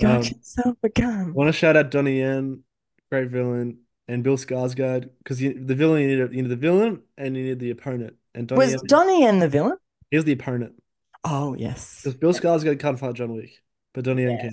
Got 0.00 0.16
Um, 0.16 0.22
yourself 0.24 0.76
a 0.82 0.88
gun. 0.88 1.32
want 1.34 1.48
to 1.48 1.52
shout 1.52 1.76
out 1.76 1.90
Donnie 1.92 2.18
Yen, 2.18 2.64
great 3.10 3.30
villain, 3.30 3.78
and 4.08 4.22
Bill 4.24 4.36
Skarsgård 4.36 5.08
because 5.18 5.38
the 5.38 5.52
villain 5.54 6.02
you 6.02 6.08
need, 6.08 6.34
you 6.36 6.42
need 6.42 6.48
the 6.50 6.56
villain 6.56 7.02
and 7.16 7.36
you 7.36 7.44
need 7.44 7.60
the 7.60 7.70
opponent. 7.70 8.16
And 8.34 8.48
Donnie 8.48 8.58
Was 8.58 8.72
Yen, 8.72 8.80
Donnie 8.88 9.20
Yen 9.22 9.38
the 9.38 9.48
villain? 9.48 9.76
he's 10.10 10.24
the 10.24 10.32
opponent 10.32 10.74
Oh 11.22 11.54
yes. 11.54 12.00
because 12.02 12.16
Bill 12.18 12.32
Skarsgård 12.34 12.80
can't 12.80 12.98
fight 12.98 13.14
John 13.14 13.32
Wick, 13.34 13.52
but 13.94 14.04
Donnie 14.04 14.24
Yen 14.24 14.36
can. 14.38 14.50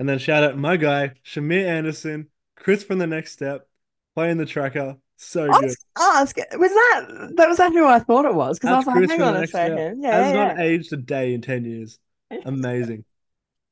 And 0.00 0.08
then 0.08 0.18
shout 0.18 0.42
out 0.42 0.58
my 0.58 0.76
guy 0.76 1.12
Shamier 1.24 1.64
Anderson, 1.64 2.26
Chris 2.62 2.84
from 2.84 2.98
the 2.98 3.06
Next 3.06 3.32
Step, 3.32 3.68
playing 4.14 4.38
the 4.38 4.46
tracker, 4.46 4.96
so 5.16 5.50
I 5.50 5.60
good. 5.60 5.64
was 5.64 5.76
ask, 5.98 6.36
was 6.36 6.70
that 6.70 7.32
that 7.36 7.48
was 7.48 7.58
that 7.58 7.72
who 7.72 7.86
I 7.86 7.98
thought 7.98 8.24
it 8.24 8.34
was? 8.34 8.58
Because 8.58 8.70
I 8.70 8.76
was 8.76 8.86
like, 8.86 8.96
Chris 8.96 9.10
hang 9.10 9.22
on 9.22 9.36
a 9.36 9.46
second. 9.46 10.02
Yeah, 10.02 10.12
Has 10.12 10.32
yeah, 10.32 10.32
not 10.32 10.60
aged 10.60 10.92
a 10.92 10.96
day 10.96 11.34
in 11.34 11.42
ten 11.42 11.64
years. 11.64 11.98
Amazing. 12.44 13.04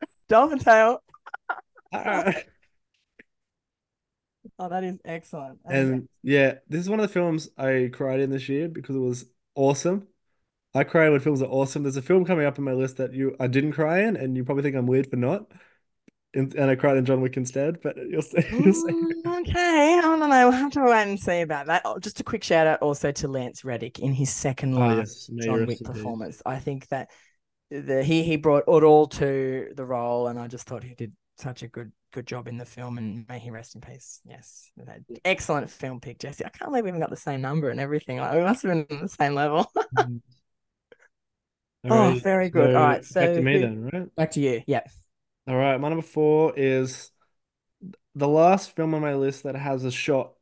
Dolphin 0.28 0.58
tail. 0.58 1.02
Ah. 1.92 2.32
Oh, 4.58 4.68
that 4.68 4.84
is 4.84 4.98
excellent. 5.04 5.58
That 5.64 5.76
is 5.76 5.90
And 5.90 6.08
yeah, 6.22 6.58
this 6.68 6.80
is 6.80 6.90
one 6.90 7.00
of 7.00 7.06
the 7.08 7.12
films 7.12 7.48
I 7.56 7.90
cried 7.92 8.20
in 8.20 8.30
this 8.30 8.48
year 8.48 8.68
because 8.68 8.94
it 8.96 9.00
was 9.00 9.26
awesome. 9.54 10.06
I 10.74 10.84
cry 10.84 11.08
when 11.10 11.20
films 11.20 11.42
are 11.42 11.46
awesome. 11.46 11.82
There's 11.82 11.96
a 11.96 12.02
film 12.02 12.24
coming 12.24 12.46
up 12.46 12.58
on 12.58 12.64
my 12.64 12.72
list 12.72 12.98
that 12.98 13.14
you 13.14 13.36
I 13.40 13.46
didn't 13.48 13.72
cry 13.72 14.00
in, 14.00 14.16
and 14.16 14.36
you 14.36 14.44
probably 14.44 14.62
think 14.62 14.76
I'm 14.76 14.86
weird 14.86 15.10
for 15.10 15.16
not. 15.16 15.50
And, 16.32 16.54
and 16.54 16.70
I 16.70 16.76
cried 16.76 16.96
in 16.96 17.04
John 17.04 17.20
Wick 17.22 17.36
instead, 17.36 17.80
but 17.82 17.96
you'll 17.96 18.22
see. 18.22 18.38
You'll 18.52 18.72
see. 18.72 18.92
Mm, 18.92 19.40
okay, 19.40 19.98
I 19.98 20.00
don't 20.00 20.20
know. 20.20 20.28
We'll 20.28 20.52
have 20.52 20.70
to 20.72 20.82
wait 20.84 21.08
and 21.08 21.18
see 21.18 21.40
about 21.40 21.66
that. 21.66 21.82
Oh, 21.84 21.98
just 21.98 22.20
a 22.20 22.22
quick 22.24 22.44
shout 22.44 22.68
out 22.68 22.80
also 22.82 23.10
to 23.10 23.26
Lance 23.26 23.64
Reddick 23.64 23.98
in 23.98 24.12
his 24.12 24.30
second 24.30 24.74
Oh, 24.74 24.78
last 24.78 25.28
yes. 25.32 25.44
John 25.46 25.66
Wick 25.66 25.80
in 25.80 25.86
performance. 25.92 26.40
I 26.46 26.60
think 26.60 26.86
that 26.88 27.10
the 27.70 28.04
he 28.04 28.22
he 28.22 28.36
brought 28.36 28.64
it 28.68 28.84
all 28.84 29.06
to 29.08 29.72
the 29.74 29.84
role, 29.84 30.28
and 30.28 30.38
I 30.38 30.46
just 30.46 30.68
thought 30.68 30.84
he 30.84 30.94
did 30.94 31.12
such 31.36 31.64
a 31.64 31.68
good 31.68 31.90
good 32.12 32.26
job 32.28 32.46
in 32.46 32.58
the 32.58 32.64
film. 32.64 32.98
And 32.98 33.26
may 33.28 33.40
he 33.40 33.50
rest 33.50 33.74
in 33.74 33.80
peace. 33.80 34.20
Yes, 34.24 34.70
excellent 35.24 35.68
film 35.68 35.98
pick, 36.00 36.20
Jesse. 36.20 36.44
I 36.44 36.50
can't 36.50 36.70
believe 36.70 36.84
we 36.84 36.90
even 36.90 37.00
got 37.00 37.10
the 37.10 37.16
same 37.16 37.40
number 37.40 37.70
and 37.70 37.80
everything. 37.80 38.18
Like, 38.18 38.34
we 38.34 38.40
must 38.42 38.62
have 38.62 38.70
been 38.70 38.86
on 38.98 39.02
the 39.02 39.08
same 39.08 39.34
level. 39.34 39.66
Mm. 41.82 41.90
Oh, 42.16 42.18
very 42.22 42.50
good. 42.50 42.72
so 42.72 42.76
All 42.76 42.84
right, 42.86 42.96
back 43.00 43.04
so 43.04 43.34
to 43.36 43.40
me 43.40 43.54
who- 43.54 43.60
then, 43.60 43.90
right? 43.90 44.14
Back 44.14 44.30
to 44.32 44.40
you. 44.40 44.62
Yeah. 44.66 44.82
All 45.46 45.56
right, 45.56 45.80
my 45.80 45.88
number 45.88 46.02
four 46.02 46.52
is 46.56 47.10
the 48.14 48.28
last 48.28 48.76
film 48.76 48.94
on 48.94 49.00
my 49.00 49.14
list 49.14 49.44
that 49.44 49.56
has 49.56 49.84
a 49.84 49.90
shot 49.90 50.34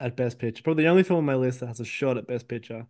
at 0.00 0.16
Best 0.16 0.38
Picture. 0.38 0.62
Probably 0.62 0.84
the 0.84 0.90
only 0.90 1.02
film 1.02 1.18
on 1.18 1.24
my 1.24 1.34
list 1.34 1.60
that 1.60 1.66
has 1.66 1.80
a 1.80 1.84
shot 1.84 2.16
at 2.16 2.26
Best 2.26 2.48
Picture. 2.48 2.86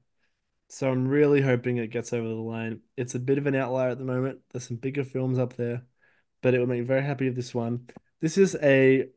So 0.68 0.90
I'm 0.90 1.08
really 1.08 1.40
hoping 1.40 1.76
it 1.76 1.88
gets 1.88 2.12
over 2.12 2.26
the 2.26 2.34
line. 2.34 2.80
It's 2.96 3.14
a 3.14 3.18
bit 3.18 3.38
of 3.38 3.46
an 3.46 3.54
outlier 3.54 3.90
at 3.90 3.98
the 3.98 4.04
moment. 4.04 4.40
There's 4.50 4.66
some 4.66 4.76
bigger 4.76 5.04
films 5.04 5.38
up 5.38 5.54
there, 5.54 5.84
but 6.42 6.54
it 6.54 6.58
would 6.58 6.68
make 6.68 6.80
me 6.80 6.86
very 6.86 7.02
happy 7.02 7.26
with 7.26 7.36
this 7.36 7.54
one. 7.54 7.88
This 8.20 8.38
is 8.38 8.56
a 8.62 9.08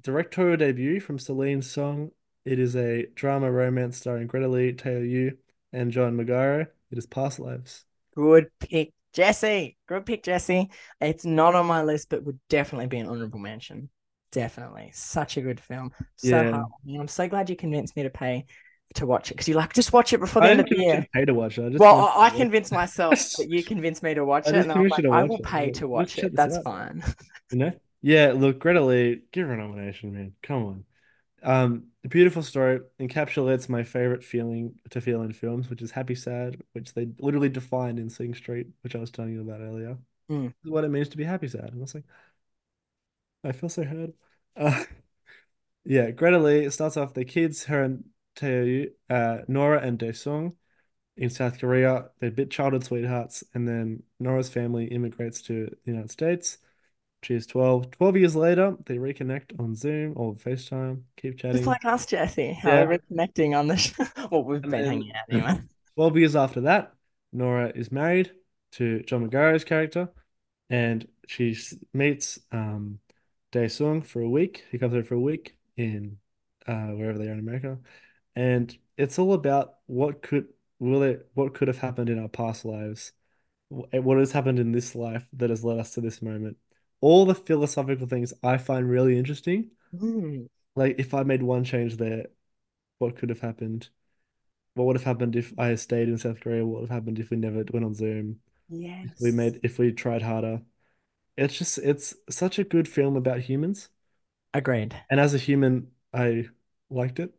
directorial 0.00 0.56
debut 0.56 1.00
from 1.00 1.18
Celine 1.18 1.62
Song. 1.62 2.10
It 2.44 2.58
is 2.58 2.76
a 2.76 3.06
drama 3.14 3.50
romance 3.50 3.96
starring 3.96 4.26
Greta 4.26 4.48
Lee, 4.48 4.72
Teo 4.72 5.00
Yoo, 5.00 5.36
and 5.72 5.90
John 5.90 6.16
Magaro. 6.16 6.66
It 6.90 6.98
is 6.98 7.06
Past 7.06 7.38
Lives. 7.38 7.84
Good 8.14 8.50
pick, 8.58 8.92
Jesse. 9.12 9.76
Good 9.86 10.06
pick, 10.06 10.22
Jesse. 10.22 10.70
It's 11.00 11.24
not 11.24 11.54
on 11.54 11.66
my 11.66 11.82
list, 11.82 12.08
but 12.10 12.24
would 12.24 12.38
definitely 12.48 12.86
be 12.86 12.98
an 12.98 13.06
honorable 13.06 13.38
mention. 13.40 13.90
Definitely. 14.32 14.90
Such 14.94 15.36
a 15.36 15.40
good 15.42 15.60
film. 15.60 15.92
So 16.16 16.28
Yeah. 16.28 16.62
I'm 16.88 17.08
so 17.08 17.28
glad 17.28 17.50
you 17.50 17.56
convinced 17.56 17.96
me 17.96 18.04
to 18.04 18.10
pay 18.10 18.46
to 18.94 19.06
watch 19.06 19.30
it 19.30 19.34
because 19.34 19.48
you're 19.48 19.56
like, 19.56 19.72
just 19.72 19.92
watch 19.92 20.12
it 20.12 20.18
before 20.20 20.42
the 20.42 20.48
I 20.48 20.50
end 20.50 20.60
of 20.60 20.68
the 20.68 20.76
year. 20.76 21.00
you 21.00 21.06
pay 21.12 21.24
to 21.24 21.34
watch 21.34 21.58
it. 21.58 21.64
I 21.64 21.68
Well, 21.76 21.96
I, 22.16 22.26
I 22.26 22.30
convinced 22.30 22.72
myself, 22.72 23.26
but 23.36 23.48
you 23.48 23.64
convinced 23.64 24.02
me 24.02 24.14
to 24.14 24.24
watch 24.24 24.52
it, 24.52 24.60
and 24.60 24.70
I 24.72 24.78
was 24.78 24.90
convinced 24.90 24.92
like, 24.92 25.06
I 25.10 25.24
will 25.24 25.38
it. 25.38 25.42
pay 25.42 25.70
to 25.72 25.88
let's 25.96 26.14
watch 26.14 26.18
it. 26.18 26.34
That's 26.34 26.58
out. 26.58 26.64
fine. 26.64 27.02
You 27.50 27.58
know? 27.58 27.72
Yeah, 28.02 28.32
look, 28.34 28.58
Greta 28.60 28.82
Lee, 28.84 29.22
give 29.32 29.46
her 29.46 29.54
a 29.54 29.56
nomination, 29.58 30.12
man. 30.14 30.34
Come 30.42 30.64
on. 30.64 30.84
Um, 31.42 31.84
a 32.04 32.08
beautiful 32.08 32.42
story 32.42 32.80
encapsulates 32.98 33.68
my 33.68 33.82
favorite 33.82 34.24
feeling 34.24 34.74
to 34.90 35.00
feel 35.00 35.22
in 35.22 35.32
films, 35.32 35.68
which 35.68 35.82
is 35.82 35.90
happy 35.90 36.14
sad, 36.14 36.60
which 36.72 36.94
they 36.94 37.08
literally 37.18 37.48
defined 37.48 37.98
in 37.98 38.10
Sing 38.10 38.34
Street, 38.34 38.68
which 38.82 38.94
I 38.94 38.98
was 38.98 39.10
telling 39.10 39.32
you 39.32 39.42
about 39.42 39.60
earlier. 39.60 39.98
Mm. 40.30 40.54
What 40.64 40.84
it 40.84 40.88
means 40.88 41.08
to 41.10 41.16
be 41.16 41.24
happy 41.24 41.48
sad. 41.48 41.72
And 41.72 41.78
I 41.78 41.82
was 41.82 41.94
like, 41.94 42.04
I 43.44 43.52
feel 43.52 43.68
so 43.68 43.84
heard. 43.84 44.12
Uh, 44.56 44.84
yeah, 45.84 46.10
Greta 46.10 46.38
Lee, 46.38 46.64
it 46.64 46.72
starts 46.72 46.96
off 46.96 47.14
the 47.14 47.24
kids, 47.24 47.64
her 47.64 47.82
and 47.82 48.04
Teo 48.36 48.64
Yoo, 48.64 48.90
uh, 49.08 49.38
Nora 49.48 49.80
and 49.80 49.98
Daesung 49.98 50.54
in 51.16 51.30
South 51.30 51.58
Korea. 51.58 52.10
They're 52.20 52.30
bit 52.30 52.50
childhood 52.50 52.84
sweethearts, 52.84 53.44
and 53.54 53.68
then 53.68 54.02
Nora's 54.18 54.48
family 54.48 54.86
immigrates 54.86 55.42
to 55.42 55.66
the 55.66 55.90
United 55.90 56.10
States. 56.10 56.58
She 57.22 57.34
is 57.34 57.46
12. 57.46 57.90
12 57.90 58.16
years 58.16 58.34
later, 58.36 58.76
they 58.86 58.96
reconnect 58.96 59.58
on 59.60 59.74
Zoom 59.74 60.14
or 60.16 60.34
FaceTime, 60.34 61.02
keep 61.16 61.38
chatting. 61.38 61.58
Just 61.58 61.66
like 61.66 61.84
us, 61.84 62.06
Jesse. 62.06 62.52
How 62.54 62.70
Yeah. 62.70 62.84
we're 62.86 62.98
reconnecting 62.98 63.58
on 63.58 63.66
the 63.66 63.76
show. 63.76 64.04
Well, 64.30 64.44
we've 64.44 64.62
been 64.62 64.84
hanging 64.84 65.12
out 65.14 65.24
anyway. 65.30 65.60
12 65.96 66.16
years 66.16 66.36
after 66.36 66.62
that, 66.62 66.94
Nora 67.32 67.72
is 67.74 67.92
married 67.92 68.32
to 68.72 69.02
John 69.02 69.22
Magaro's 69.22 69.64
character, 69.64 70.08
and 70.70 71.06
she 71.26 71.56
meets 71.92 72.38
um, 72.52 73.00
Dae-sung 73.52 74.02
for 74.02 74.22
a 74.22 74.28
week. 74.28 74.64
He 74.70 74.78
comes 74.78 74.94
over 74.94 75.04
for 75.04 75.14
a 75.14 75.20
week 75.20 75.56
in 75.76 76.18
uh, 76.66 76.88
wherever 76.88 77.18
they 77.18 77.28
are 77.28 77.32
in 77.32 77.38
America, 77.40 77.78
and 78.34 78.74
it's 78.96 79.18
all 79.18 79.32
about 79.34 79.74
what 79.86 80.22
could 80.22 80.46
will 80.78 81.02
it 81.02 81.28
what 81.34 81.52
could 81.54 81.68
have 81.68 81.78
happened 81.78 82.08
in 82.08 82.18
our 82.18 82.28
past 82.28 82.64
lives, 82.64 83.12
wh- 83.68 83.92
what 83.94 84.18
has 84.18 84.32
happened 84.32 84.58
in 84.58 84.72
this 84.72 84.94
life 84.94 85.26
that 85.34 85.50
has 85.50 85.64
led 85.64 85.78
us 85.80 85.94
to 85.94 86.00
this 86.00 86.22
moment. 86.22 86.56
All 87.02 87.26
the 87.26 87.34
philosophical 87.34 88.06
things 88.06 88.32
I 88.42 88.58
find 88.58 88.88
really 88.88 89.18
interesting. 89.18 89.70
Mm, 89.92 90.48
Like 90.76 90.96
if 90.98 91.14
I 91.14 91.22
made 91.22 91.42
one 91.42 91.64
change 91.64 91.96
there, 91.96 92.26
what 92.98 93.16
could 93.16 93.30
have 93.30 93.40
happened? 93.40 93.90
What 94.74 94.86
would 94.86 94.96
have 94.96 95.04
happened 95.04 95.36
if 95.36 95.58
I 95.58 95.74
stayed 95.76 96.08
in 96.08 96.18
South 96.18 96.40
Korea? 96.40 96.66
What 96.66 96.82
would 96.82 96.90
have 96.90 96.98
happened 97.02 97.18
if 97.20 97.30
we 97.30 97.36
never 97.38 97.64
went 97.72 97.86
on 97.86 97.94
Zoom? 97.94 98.40
yes. 98.68 99.04
If 99.04 99.20
we 99.20 99.32
made 99.32 99.60
if 99.64 99.78
we 99.78 99.92
tried 99.92 100.22
harder. 100.22 100.62
It's 101.36 101.58
just 101.58 101.78
it's 101.78 102.14
such 102.30 102.58
a 102.60 102.64
good 102.64 102.88
film 102.88 103.16
about 103.16 103.40
humans. 103.42 103.90
Agreed. 104.54 104.94
And 105.10 105.20
as 105.20 105.34
a 105.34 105.38
human, 105.38 105.90
I 106.14 106.48
liked 106.90 107.18
it. 107.20 107.34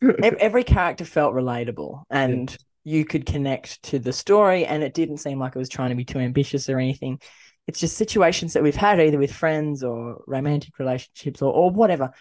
Every 0.22 0.64
character 0.64 1.04
felt 1.04 1.34
relatable 1.34 2.02
and 2.10 2.56
you 2.84 3.04
could 3.04 3.26
connect 3.26 3.82
to 3.84 3.98
the 3.98 4.12
story, 4.12 4.66
and 4.66 4.82
it 4.82 4.92
didn't 4.92 5.16
seem 5.18 5.38
like 5.38 5.56
it 5.56 5.58
was 5.58 5.70
trying 5.70 5.88
to 5.90 5.94
be 5.96 6.04
too 6.04 6.18
ambitious 6.18 6.68
or 6.68 6.78
anything. 6.78 7.18
It's 7.66 7.80
just 7.80 7.96
situations 7.96 8.52
that 8.52 8.62
we've 8.62 8.76
had 8.76 9.00
either 9.00 9.18
with 9.18 9.32
friends 9.32 9.82
or 9.82 10.22
romantic 10.26 10.78
relationships 10.78 11.40
or, 11.42 11.52
or 11.52 11.70
whatever, 11.70 12.12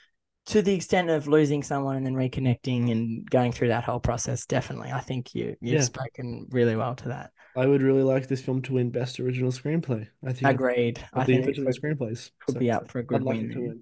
to 0.48 0.62
the 0.62 0.74
extent 0.74 1.10
of 1.10 1.28
losing 1.28 1.64
someone 1.64 1.96
and 1.98 2.06
then 2.06 2.16
reconnecting 2.16 2.91
and 2.91 3.30
going 3.30 3.52
through 3.52 3.70
that 3.70 3.84
whole 3.84 4.00
process. 4.00 4.46
Definitely. 4.46 4.91
I 4.91 5.00
think 5.02 5.36
you, 5.36 5.56
you've 5.62 5.76
Yeah. 5.76 5.82
spoken 5.82 6.48
really 6.50 6.76
well 6.76 6.96
to 6.96 7.10
that. 7.10 7.32
I 7.56 7.66
would 7.68 7.82
really 7.82 8.04
like 8.04 8.28
this 8.28 8.41
film 8.41 8.62
to 8.64 8.74
win 8.74 8.89
Best 8.89 9.20
Original 9.20 9.52
Screenplay. 9.52 10.08
I 10.26 10.34
think 10.34 10.50
Agreed. 10.50 11.06
I 11.14 11.24
think 11.24 11.46
original 11.46 11.72
could, 11.72 11.82
screenplays. 11.82 12.32
could 12.46 12.54
So 12.54 12.60
be 12.60 12.72
up 12.72 12.89
for 12.89 13.00
a 13.00 13.04
good 13.04 13.18
I'd 13.22 13.24
win. 13.26 13.50
to 13.52 13.60
win. 13.60 13.82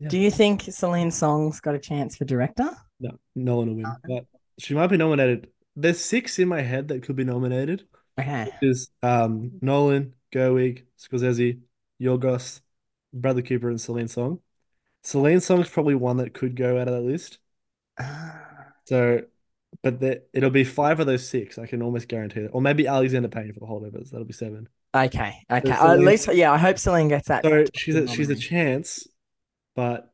Yeah. 0.00 0.08
Do 0.08 0.18
you 0.18 0.30
think 0.30 0.62
Celine 0.62 1.10
Song's 1.10 1.60
got 1.60 1.74
a 1.74 1.78
chance 1.78 2.16
for 2.16 2.24
director? 2.24 2.68
No, 2.98 3.12
no 3.36 3.56
one 3.58 3.68
will 3.68 3.76
win. 3.76 3.86
But 4.08 4.26
she 4.58 4.74
might 4.74 4.88
be 4.88 4.96
nominated. 4.96 5.48
There's 5.76 6.00
six 6.00 6.38
in 6.38 6.48
my 6.48 6.62
head 6.62 6.88
that 6.88 7.02
could 7.04 7.16
be 7.16 7.24
nominated. 7.24 7.86
Okay. 8.18 8.48
is 8.62 8.90
um 9.02 9.52
Nolan, 9.60 10.14
Gerwig, 10.34 10.82
Scorsese, 10.98 11.60
Yorgos, 12.00 12.60
Bradley 13.12 13.42
Cooper, 13.42 13.70
and 13.70 13.80
Celine 13.80 14.08
Song. 14.08 14.40
Celine 15.02 15.40
Song 15.40 15.60
is 15.60 15.68
probably 15.68 15.94
one 15.94 16.16
that 16.16 16.34
could 16.34 16.56
go 16.56 16.78
out 16.80 16.88
of 16.88 16.94
that 16.94 17.02
list. 17.02 17.38
So, 18.86 19.22
but 19.82 19.98
there, 19.98 20.18
it'll 20.34 20.50
be 20.50 20.62
five 20.62 21.00
of 21.00 21.06
those 21.06 21.26
six. 21.26 21.56
I 21.56 21.64
can 21.64 21.80
almost 21.80 22.06
guarantee 22.06 22.42
that. 22.42 22.50
Or 22.50 22.60
maybe 22.60 22.86
Alexander 22.86 23.28
Payne 23.28 23.50
for 23.50 23.60
the 23.60 23.66
holdovers. 23.66 24.10
That'll 24.10 24.26
be 24.26 24.34
seven. 24.34 24.68
okay. 24.94 25.38
Okay. 25.50 25.68
So 25.68 25.90
At 25.90 26.00
least, 26.00 26.28
yeah, 26.34 26.52
I 26.52 26.58
hope 26.58 26.78
Celine 26.78 27.08
gets 27.08 27.28
that. 27.28 27.46
So 27.46 27.64
she's 27.74 27.94
a 27.94 28.06
she's 28.06 28.28
a 28.28 28.36
chance, 28.36 29.08
but 29.74 30.12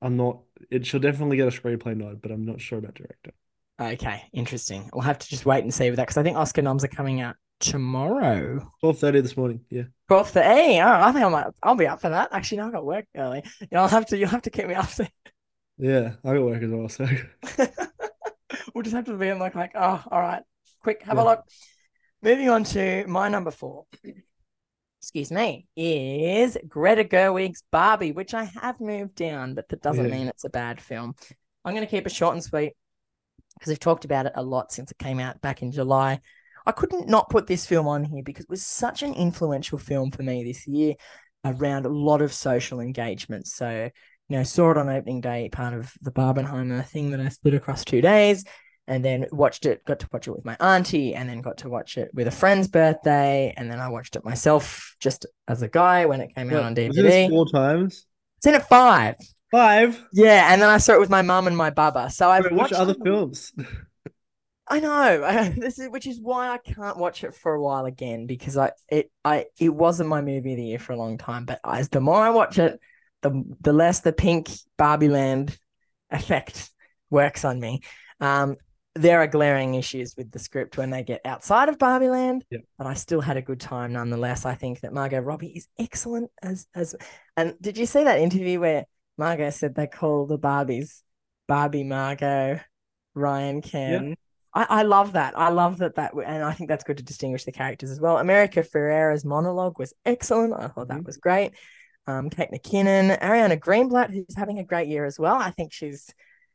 I'm 0.00 0.16
not. 0.16 0.40
It 0.70 0.86
she'll 0.86 0.98
definitely 0.98 1.36
get 1.36 1.48
a 1.48 1.50
screenplay 1.50 1.94
nod, 1.94 2.22
but 2.22 2.30
I'm 2.30 2.46
not 2.46 2.58
sure 2.62 2.78
about 2.78 2.94
director. 2.94 3.32
Okay, 3.78 4.22
interesting. 4.32 4.88
We'll 4.94 5.02
have 5.02 5.18
to 5.18 5.28
just 5.28 5.44
wait 5.44 5.62
and 5.62 5.74
see 5.74 5.90
with 5.90 5.98
that 5.98 6.04
because 6.04 6.16
I 6.16 6.22
think 6.22 6.38
Oscar 6.38 6.62
noms 6.62 6.84
are 6.84 6.88
coming 6.88 7.20
out 7.20 7.36
tomorrow. 7.60 8.68
Twelve 8.80 8.98
thirty 8.98 9.20
this 9.20 9.36
morning. 9.36 9.60
Yeah. 9.70 9.84
Hey, 10.08 10.80
oh, 10.82 10.88
I 10.88 11.12
think 11.12 11.24
I 11.24 11.28
might. 11.28 11.46
I'll 11.62 11.76
be 11.76 11.86
up 11.86 12.00
for 12.00 12.08
that. 12.10 12.30
Actually, 12.32 12.58
no, 12.58 12.68
I 12.68 12.70
got 12.72 12.84
work 12.84 13.06
early. 13.16 13.44
You'll 13.70 13.86
have 13.88 14.06
to. 14.06 14.18
You'll 14.18 14.28
have 14.30 14.42
to 14.42 14.50
keep 14.50 14.66
me 14.66 14.74
up. 14.74 14.90
there. 14.94 15.08
Yeah, 15.78 16.14
I 16.24 16.34
got 16.34 16.42
work 16.42 16.62
as 16.62 16.70
well. 16.70 16.88
So 16.88 17.06
we'll 18.74 18.82
just 18.82 18.94
have 18.96 19.06
to 19.06 19.16
be 19.16 19.28
in 19.28 19.38
like 19.38 19.54
like 19.54 19.72
oh, 19.74 20.02
all 20.10 20.20
right, 20.20 20.42
quick, 20.82 21.02
have 21.02 21.18
a 21.18 21.24
look. 21.24 21.44
Moving 22.22 22.48
on 22.50 22.64
to 22.64 23.06
my 23.06 23.28
number 23.28 23.50
four. 23.50 23.86
Excuse 25.00 25.30
me, 25.30 25.66
is 25.76 26.58
Greta 26.68 27.04
Gerwig's 27.04 27.62
Barbie, 27.70 28.12
which 28.12 28.34
I 28.34 28.44
have 28.44 28.80
moved 28.80 29.14
down, 29.14 29.54
but 29.54 29.68
that 29.70 29.80
doesn't 29.80 30.04
Yeah. 30.08 30.14
mean 30.14 30.28
it's 30.28 30.44
a 30.44 30.50
bad 30.50 30.78
film. 30.80 31.14
I'm 31.64 31.74
going 31.74 31.86
to 31.86 31.90
keep 31.90 32.06
it 32.06 32.12
short 32.12 32.34
and 32.34 32.44
sweet 32.44 32.74
because 33.54 33.70
we've 33.70 33.80
talked 33.80 34.04
about 34.04 34.26
it 34.26 34.32
a 34.34 34.42
lot 34.42 34.72
since 34.72 34.90
it 34.90 34.98
came 34.98 35.18
out 35.18 35.40
back 35.40 35.62
in 35.62 35.72
July. 35.72 36.20
I 36.70 36.72
couldn't 36.72 37.08
not 37.08 37.28
put 37.30 37.48
this 37.48 37.66
film 37.66 37.88
on 37.88 38.04
here 38.04 38.22
because 38.22 38.44
it 38.44 38.50
was 38.50 38.64
such 38.64 39.02
an 39.02 39.12
influential 39.14 39.76
film 39.76 40.12
for 40.12 40.22
me 40.22 40.44
this 40.44 40.68
year 40.68 40.94
around 41.44 41.84
a 41.84 41.88
lot 41.88 42.22
of 42.22 42.32
social 42.32 42.78
engagement. 42.78 43.48
So, 43.48 43.90
you 44.28 44.36
know, 44.36 44.44
saw 44.44 44.70
it 44.70 44.76
on 44.76 44.88
opening 44.88 45.20
day, 45.20 45.48
part 45.50 45.74
of 45.74 45.92
the 46.00 46.12
Barbenheimer 46.12 46.86
thing 46.86 47.10
that 47.10 47.18
I 47.18 47.28
split 47.28 47.54
across 47.54 47.84
two 47.84 48.00
days, 48.00 48.44
and 48.86 49.04
then 49.04 49.26
watched 49.32 49.66
it, 49.66 49.84
got 49.84 49.98
to 49.98 50.08
watch 50.12 50.28
it 50.28 50.30
with 50.30 50.44
my 50.44 50.56
auntie, 50.60 51.12
and 51.12 51.28
then 51.28 51.40
got 51.40 51.58
to 51.58 51.68
watch 51.68 51.98
it 51.98 52.08
with 52.14 52.28
a 52.28 52.30
friend's 52.30 52.68
birthday, 52.68 53.52
and 53.56 53.68
then 53.68 53.80
I 53.80 53.88
watched 53.88 54.14
it 54.14 54.24
myself 54.24 54.94
just 55.00 55.26
as 55.48 55.62
a 55.62 55.68
guy 55.68 56.06
when 56.06 56.20
it 56.20 56.32
came 56.36 56.52
out 56.52 56.62
on 56.62 56.76
DVD. 56.76 57.28
four 57.30 57.46
times. 57.48 58.06
It's 58.36 58.46
in 58.46 58.54
at 58.54 58.68
five. 58.68 59.16
Five. 59.50 60.00
Yeah, 60.12 60.52
and 60.52 60.62
then 60.62 60.68
I 60.68 60.78
saw 60.78 60.92
it 60.92 61.00
with 61.00 61.10
my 61.10 61.22
mum 61.22 61.48
and 61.48 61.56
my 61.56 61.70
baba. 61.70 62.10
So 62.10 62.30
I've 62.30 62.44
Wait, 62.44 62.52
watched 62.52 62.74
other 62.74 62.94
films? 63.02 63.52
I 64.70 64.78
know. 64.78 65.52
this 65.56 65.78
is 65.80 65.90
which 65.90 66.06
is 66.06 66.20
why 66.20 66.48
I 66.48 66.58
can't 66.58 66.96
watch 66.96 67.24
it 67.24 67.34
for 67.34 67.52
a 67.52 67.60
while 67.60 67.86
again 67.86 68.26
because 68.26 68.56
I 68.56 68.72
it 68.88 69.10
I 69.24 69.46
it 69.58 69.74
wasn't 69.74 70.08
my 70.08 70.22
movie 70.22 70.52
of 70.52 70.56
the 70.56 70.64
year 70.64 70.78
for 70.78 70.92
a 70.92 70.96
long 70.96 71.18
time. 71.18 71.44
But 71.44 71.60
as 71.64 71.88
the 71.88 72.00
more 72.00 72.22
I 72.22 72.30
watch 72.30 72.58
it, 72.58 72.78
the 73.22 73.42
the 73.60 73.72
less 73.72 74.00
the 74.00 74.12
pink 74.12 74.48
Barbie 74.78 75.08
Land 75.08 75.58
effect 76.10 76.70
works 77.10 77.44
on 77.44 77.58
me. 77.58 77.80
Um, 78.20 78.56
there 78.94 79.20
are 79.20 79.26
glaring 79.26 79.74
issues 79.74 80.14
with 80.16 80.30
the 80.30 80.38
script 80.38 80.76
when 80.76 80.90
they 80.90 81.02
get 81.02 81.20
outside 81.24 81.68
of 81.68 81.78
Barbie 81.78 82.08
Land, 82.08 82.44
but 82.76 82.86
I 82.86 82.94
still 82.94 83.20
had 83.20 83.36
a 83.36 83.42
good 83.42 83.60
time 83.60 83.92
nonetheless. 83.92 84.44
I 84.44 84.54
think 84.54 84.80
that 84.80 84.92
Margot 84.92 85.20
Robbie 85.20 85.52
is 85.56 85.66
excellent 85.78 86.30
as 86.42 86.66
as. 86.74 86.94
And 87.36 87.54
did 87.60 87.76
you 87.76 87.86
see 87.86 88.04
that 88.04 88.20
interview 88.20 88.60
where 88.60 88.86
Margot 89.18 89.50
said 89.50 89.74
they 89.74 89.88
call 89.88 90.26
the 90.26 90.38
Barbies 90.38 91.02
Barbie 91.48 91.84
Margot, 91.84 92.60
Ryan 93.14 93.62
Ken? 93.62 94.16
I, 94.52 94.66
I 94.68 94.82
love 94.82 95.12
that. 95.12 95.38
I 95.38 95.50
love 95.50 95.78
that 95.78 95.94
that, 95.96 96.12
and 96.14 96.42
I 96.42 96.52
think 96.52 96.68
that's 96.68 96.84
good 96.84 96.96
to 96.98 97.02
distinguish 97.04 97.44
the 97.44 97.52
characters 97.52 97.90
as 97.90 98.00
well. 98.00 98.18
America 98.18 98.60
Ferrera's 98.62 99.24
monologue 99.24 99.78
was 99.78 99.94
excellent. 100.04 100.54
I 100.54 100.68
thought 100.68 100.88
that 100.88 100.98
Mhm. 101.02 101.06
was 101.06 101.18
great. 101.18 101.52
Um, 102.06 102.30
Kate 102.30 102.50
McKinnon, 102.50 103.20
Ariana 103.20 103.58
Greenblatt, 103.58 104.10
who's 104.12 104.34
having 104.36 104.58
a 104.58 104.64
great 104.64 104.88
year 104.88 105.04
as 105.04 105.18
well. 105.18 105.36
I 105.36 105.50
think 105.52 105.72
she's 105.72 106.12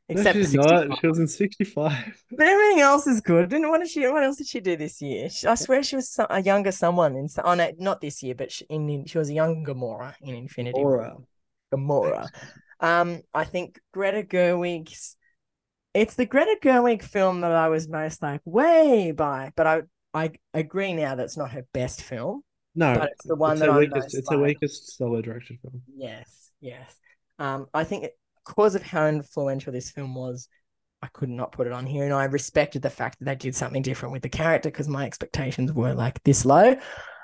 No, 0.09 0.15
except 0.19 0.35
she's 0.37 0.53
not. 0.53 0.99
She 0.99 1.07
was 1.07 1.19
in 1.19 1.27
65. 1.27 2.23
But 2.31 2.45
everything 2.47 2.81
else 2.81 3.07
is 3.07 3.21
good. 3.21 3.53
And 3.53 3.69
what 3.69 3.79
did 3.79 3.89
she? 3.89 4.05
What 4.07 4.23
else 4.23 4.37
did 4.37 4.47
she 4.47 4.59
do 4.59 4.75
this 4.75 5.01
year? 5.01 5.29
She, 5.29 5.47
I 5.47 5.55
swear 5.55 5.81
she 5.81 5.95
was 5.95 6.19
a 6.29 6.41
younger 6.41 6.71
someone 6.73 7.15
in. 7.15 7.29
so- 7.29 7.43
Oh 7.45 7.53
no, 7.55 7.71
not 7.79 8.01
this 8.01 8.21
year, 8.21 8.35
but 8.35 8.51
she, 8.51 8.65
in, 8.69 9.05
she 9.05 9.17
was 9.17 9.29
a 9.29 9.33
young 9.33 9.63
Gamora 9.65 10.13
in 10.21 10.35
Infinity. 10.35 10.79
Aura. 10.79 11.15
Gamora. 11.73 12.27
Um, 12.81 13.21
I 13.33 13.45
think 13.45 13.79
Greta 13.93 14.21
Gerwig's. 14.23 15.15
It's 15.95 16.15
the 16.15 16.25
Greta 16.25 16.57
Gerwig 16.61 17.01
film 17.01 17.41
that 17.41 17.51
I 17.51 17.69
was 17.69 17.87
most 17.87 18.21
like 18.21 18.41
way 18.45 19.11
by, 19.11 19.51
but 19.55 19.65
I 19.65 19.81
I 20.13 20.31
agree 20.53 20.93
now 20.93 21.15
that's 21.15 21.37
not 21.37 21.51
her 21.51 21.65
best 21.73 22.01
film. 22.03 22.43
No, 22.75 22.93
But 22.99 23.11
it's 23.13 23.25
the 23.25 23.35
one 23.35 23.53
it's 23.53 23.61
that 23.61 23.67
her 23.67 23.71
I'm 23.71 23.79
weakest. 23.79 24.03
most 24.03 24.13
It's 24.13 24.29
her 24.29 24.37
weakest 24.37 24.97
solo 24.97 25.21
directed 25.21 25.59
film. 25.61 25.81
Yes, 25.95 26.51
yes. 26.59 26.93
Um, 27.39 27.67
I 27.73 27.85
think 27.85 28.03
it, 28.05 28.17
because 28.45 28.75
of 28.75 28.83
how 28.83 29.07
influential 29.07 29.71
this 29.71 29.91
film 29.91 30.15
was, 30.15 30.47
I 31.01 31.07
could 31.07 31.29
not 31.29 31.53
put 31.53 31.67
it 31.67 31.73
on 31.73 31.85
here, 31.85 32.03
and 32.05 32.13
I 32.13 32.25
respected 32.25 32.81
the 32.81 32.89
fact 32.89 33.19
that 33.19 33.25
they 33.25 33.35
did 33.35 33.55
something 33.55 33.81
different 33.81 34.11
with 34.13 34.23
the 34.23 34.29
character 34.29 34.69
because 34.69 34.87
my 34.89 35.05
expectations 35.05 35.71
were 35.71 35.93
like 35.93 36.21
this 36.23 36.45
low. 36.45 36.75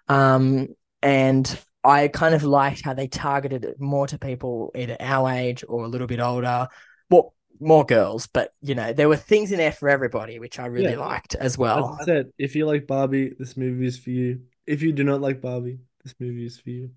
Um, 0.07 0.69
and 1.01 1.59
I 1.83 2.07
kind 2.07 2.35
of 2.35 2.43
liked 2.43 2.83
how 2.83 2.93
they 2.93 3.07
targeted 3.07 3.65
it 3.65 3.79
more 3.79 4.07
to 4.07 4.17
people 4.17 4.71
either 4.75 4.97
our 4.99 5.29
age 5.31 5.63
or 5.67 5.83
a 5.83 5.87
little 5.87 6.07
bit 6.07 6.19
older, 6.19 6.67
well, 7.09 7.33
more 7.59 7.85
girls, 7.85 8.27
but 8.27 8.53
you 8.61 8.75
know, 8.75 8.93
there 8.93 9.09
were 9.09 9.17
things 9.17 9.51
in 9.51 9.57
there 9.57 9.71
for 9.71 9.89
everybody, 9.89 10.39
which 10.39 10.59
I 10.59 10.65
really 10.67 10.93
Yeah. 10.93 10.97
liked 10.97 11.35
as 11.35 11.53
As 11.53 11.57
well. 11.59 11.97
I 11.99 12.03
said, 12.05 12.31
if 12.37 12.55
you 12.55 12.65
like 12.65 12.87
Barbie, 12.87 13.33
this 13.37 13.55
movie 13.57 13.85
is 13.87 13.97
for 13.99 14.09
you. 14.11 14.41
If 14.65 14.81
you 14.81 14.91
do 14.93 15.03
not 15.03 15.21
like 15.21 15.41
Barbie, 15.41 15.79
this 16.03 16.15
movie 16.19 16.45
is 16.45 16.59
for 16.59 16.69
you. 16.69 16.91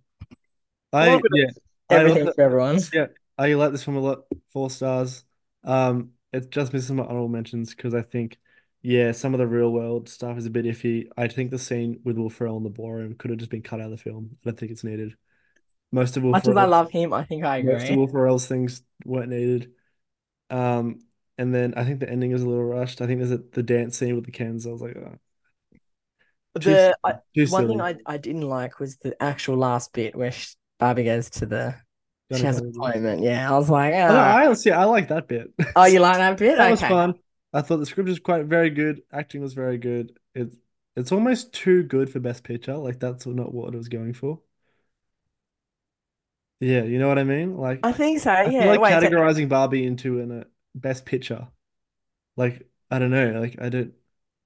I 0.92 1.20
yeah, 1.32 1.50
I 1.90 1.94
Everything 1.96 2.24
love 2.26 2.34
for 2.34 2.42
everyone. 2.42 2.78
Yeah, 2.92 3.06
I 3.38 3.52
like 3.54 3.72
this 3.72 3.84
film 3.84 3.96
a 3.96 4.00
lot. 4.00 4.24
Four 4.52 4.70
stars. 4.70 5.24
Um, 5.64 6.12
it 6.32 6.50
just 6.50 6.72
misses 6.72 6.90
my 6.92 7.04
honorable 7.04 7.28
mentions 7.28 7.74
because 7.74 7.94
I 7.94 8.02
think, 8.02 8.38
yeah, 8.82 9.12
some 9.12 9.34
of 9.34 9.38
the 9.38 9.46
real 9.46 9.70
world 9.72 10.08
stuff 10.08 10.36
is 10.38 10.46
a 10.46 10.50
bit 10.50 10.64
iffy. 10.66 11.08
I 11.16 11.28
think 11.28 11.50
the 11.50 11.58
scene 11.58 12.00
with 12.04 12.16
Will 12.18 12.30
Ferrell 12.30 12.56
in 12.56 12.64
the 12.64 12.70
ballroom 12.70 13.14
could 13.14 13.30
have 13.30 13.38
just 13.38 13.50
been 13.50 13.62
cut 13.62 13.80
out 13.80 13.86
of 13.86 13.90
the 13.92 13.96
film. 13.96 14.30
I 14.32 14.50
don't 14.50 14.58
think 14.58 14.72
it's 14.72 14.84
needed. 14.84 15.14
Most 15.92 16.16
of 16.16 16.22
Will 16.24 16.32
Much 16.32 16.48
as 16.48 16.56
I 16.56 16.64
love 16.64 16.90
him, 16.90 17.12
I 17.12 17.24
think 17.24 17.44
I 17.44 17.58
most 17.60 17.90
of 17.90 17.96
agree. 17.96 17.96
Will 17.96 18.08
Ferrell's 18.08 18.46
things 18.46 18.82
weren't 19.04 19.30
needed. 19.30 19.72
Um, 20.50 21.00
and 21.36 21.54
then 21.54 21.74
I 21.76 21.84
think 21.84 22.00
the 22.00 22.08
ending 22.08 22.32
is 22.32 22.42
a 22.42 22.48
little 22.48 22.64
rushed. 22.64 23.00
I 23.00 23.06
think 23.06 23.18
there's 23.18 23.32
a, 23.32 23.40
the 23.52 23.62
dance 23.62 23.98
scene 23.98 24.14
with 24.14 24.24
the 24.24 24.30
cans. 24.30 24.66
I 24.66 24.70
was 24.70 24.82
like, 24.82 24.96
oh, 24.96 25.14
too 26.60 26.70
The 26.70 26.96
I, 27.02 27.14
silly, 27.34 27.50
one 27.50 27.68
thing. 27.68 27.80
I, 27.80 27.96
I 28.06 28.16
didn't 28.18 28.48
like 28.48 28.78
was 28.78 28.96
the 28.98 29.20
actual 29.22 29.56
last 29.56 29.92
bit 29.92 30.14
where 30.14 30.32
sh 30.32 30.54
Barbie 30.78 31.04
goes 31.04 31.30
to 31.30 31.46
the 31.46 31.76
she 32.32 32.42
has 32.42 32.58
an 32.58 32.72
appointment. 32.74 33.22
Yeah, 33.22 33.52
I 33.52 33.56
was 33.56 33.70
like, 33.70 33.94
I, 33.94 33.98
know, 33.98 34.16
ah. 34.16 34.36
I 34.36 34.46
honestly, 34.46 34.72
I 34.72 34.84
like 34.84 35.08
that 35.08 35.28
bit. 35.28 35.52
oh, 35.76 35.84
you 35.84 36.00
like 36.00 36.16
that 36.16 36.38
bit? 36.38 36.56
That 36.58 36.70
was 36.70 36.80
fun. 36.80 37.14
I 37.52 37.62
thought 37.62 37.76
the 37.76 37.86
script 37.86 38.08
was 38.08 38.18
quite 38.18 38.46
very 38.46 38.70
good. 38.70 39.02
Acting 39.12 39.40
was 39.40 39.54
very 39.54 39.78
good. 39.78 40.18
It's 40.34 40.56
it's 40.96 41.12
almost 41.12 41.52
too 41.52 41.82
good 41.82 42.10
for 42.10 42.20
Best 42.20 42.44
Picture. 42.44 42.76
Like 42.76 42.98
that's 42.98 43.26
not 43.26 43.52
what 43.52 43.74
it 43.74 43.76
was 43.76 43.88
going 43.88 44.14
for. 44.14 44.40
Yeah, 46.60 46.82
you 46.84 46.98
know 46.98 47.08
what 47.08 47.18
I 47.18 47.24
mean? 47.24 47.56
Like 47.56 47.80
I 47.82 47.92
think 47.92 48.20
so. 48.20 48.30
I 48.30 48.44
Yeah. 48.48 48.64
like 48.66 48.80
Wait, 48.80 48.90
so- 48.92 49.00
categorizing 49.00 49.48
Barbie 49.48 49.86
into 49.86 50.20
an 50.20 50.40
uh, 50.40 50.44
Best 50.74 51.04
Picture. 51.04 51.48
Like 52.36 52.66
I 52.90 52.98
don't 52.98 53.10
know. 53.10 53.40
Like 53.40 53.56
I 53.60 53.68
don't. 53.68 53.92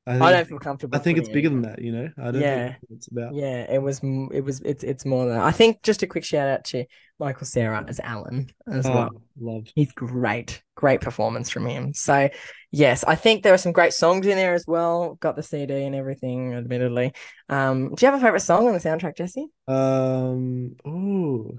I 0.07 0.13
think 0.13 0.23
I 0.23 0.33
don't 0.33 0.49
feel 0.49 0.59
comfortable. 0.59 0.97
I 0.97 1.01
think 1.01 1.19
it's 1.19 1.29
it 1.29 1.35
bigger 1.35 1.49
in 1.49 1.61
than 1.61 1.71
that. 1.71 1.83
You 1.83 1.93
know. 1.93 2.11
I 2.17 2.31
don't 2.31 2.41
Yeah. 2.41 2.77
it's 2.91 3.09
about. 3.09 3.35
Yeah, 3.35 3.71
it 3.71 3.83
was. 3.83 4.01
It 4.03 4.43
was. 4.43 4.61
It's. 4.63 4.83
It's 4.83 5.05
more 5.05 5.27
than. 5.27 5.37
I 5.39 5.51
think. 5.51 5.83
Just 5.83 6.03
a 6.03 6.07
quick 6.07 6.25
shout 6.25 6.49
out 6.49 6.65
to 6.67 6.87
Michael 7.21 7.47
Cera 7.47 7.85
as 7.87 8.01
Alan 8.01 8.49
as 8.67 8.87
Oh, 8.87 8.95
well. 8.95 9.11
loved. 9.39 9.73
He's 9.75 9.93
great. 9.93 10.63
Great 10.77 11.03
performance 11.03 11.51
from 11.51 11.67
him. 11.67 11.93
So, 11.93 12.31
yes, 12.73 13.05
I 13.05 13.17
think 13.17 13.43
there 13.43 13.53
are 13.53 13.59
some 13.59 13.73
great 13.73 13.93
songs 13.93 14.27
in 14.27 14.37
there 14.37 14.55
as 14.55 14.65
well. 14.67 15.17
Got 15.17 15.37
the 15.37 15.43
CD 15.43 15.85
and 15.85 15.95
everything, 15.95 16.55
admittedly. 16.55 17.13
Um, 17.51 17.95
do 17.95 18.07
you 18.07 18.11
have 18.11 18.19
a 18.19 18.25
favorite 18.25 18.41
song 18.41 18.67
on 18.67 18.73
the 18.73 18.81
soundtrack, 18.81 19.15
Jesse? 19.17 19.49
Um. 19.67 20.77
Oh, 20.87 21.59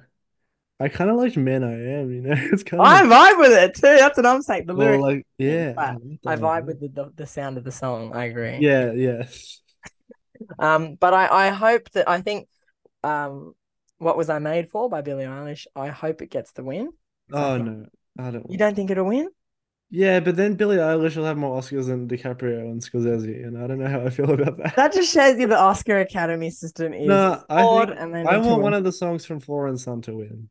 I 0.79 0.87
kind 0.87 1.09
of 1.09 1.17
like 1.17 1.35
Men 1.35 1.63
I 1.63 1.73
Am. 1.73 2.11
You 2.11 2.21
know, 2.21 2.35
it's 2.51 2.63
kind 2.63 2.81
of 2.81 2.87
I 2.87 3.03
vibe 3.03 3.39
with 3.39 3.51
it 3.51 3.75
too. 3.75 3.81
That's 3.81 4.17
what 4.17 4.25
I'm 4.25 4.41
saying. 4.41 4.65
The 4.65 4.75
well, 4.75 4.87
lyrics. 4.87 5.03
like 5.03 5.27
yeah. 5.37 5.73
like 6.23 6.39
I 6.39 6.41
vibe 6.41 6.65
with 6.65 6.79
the, 6.79 6.87
the 6.87 7.11
the 7.15 7.27
sound 7.27 7.57
of 7.57 7.63
the 7.63 7.71
song. 7.71 8.15
I 8.15 8.25
agree. 8.25 8.57
Yeah, 8.59 8.91
yeah. 8.91 9.23
Um, 10.57 10.95
but 10.95 11.13
I 11.13 11.47
I 11.47 11.49
hope 11.49 11.91
that 11.91 12.07
I 12.07 12.21
think 12.21 12.47
um, 13.03 13.53
what 13.97 14.15
was 14.15 14.29
I 14.29 14.39
made 14.39 14.69
for 14.69 14.89
by 14.89 15.01
Billie 15.01 15.25
Eilish. 15.25 15.67
I 15.75 15.89
hope 15.89 16.21
it 16.21 16.29
gets 16.29 16.53
the 16.53 16.63
win. 16.63 16.91
Oh 17.33 17.57
no, 17.57 17.85
I 18.17 18.31
don't. 18.31 18.49
You 18.49 18.57
don't 18.57 18.73
think 18.73 18.89
it'll 18.89 19.05
win? 19.05 19.29
Yeah, 19.91 20.21
but 20.21 20.35
then 20.35 20.53
Billie 20.53 20.77
Eilish 20.77 21.17
will 21.17 21.25
have 21.25 21.37
more 21.37 21.59
Oscars 21.59 21.87
than 21.87 22.07
DiCaprio 22.07 22.61
and 22.61 22.81
Scorsese, 22.81 23.45
and 23.45 23.61
I 23.61 23.67
don't 23.67 23.79
know 23.79 23.89
how 23.89 24.01
I 24.01 24.09
feel 24.11 24.31
about 24.31 24.57
that. 24.57 24.75
That 24.75 24.93
just 24.93 25.13
shows 25.13 25.37
you 25.37 25.47
the 25.47 25.59
Oscar 25.59 25.99
Academy 25.99 26.51
system 26.51 26.93
is 26.93 27.07
No, 27.07 27.43
I 27.49 27.61
flawed, 27.63 27.89
think 27.89 28.27
I 28.27 28.37
want 28.37 28.61
one 28.61 28.73
of 28.73 28.83
the 28.83 28.91
songs 28.91 29.25
from 29.25 29.39
Flora 29.39 29.69
and 29.69 29.79
Son 29.79 30.01
to 30.03 30.15
win. 30.15 30.49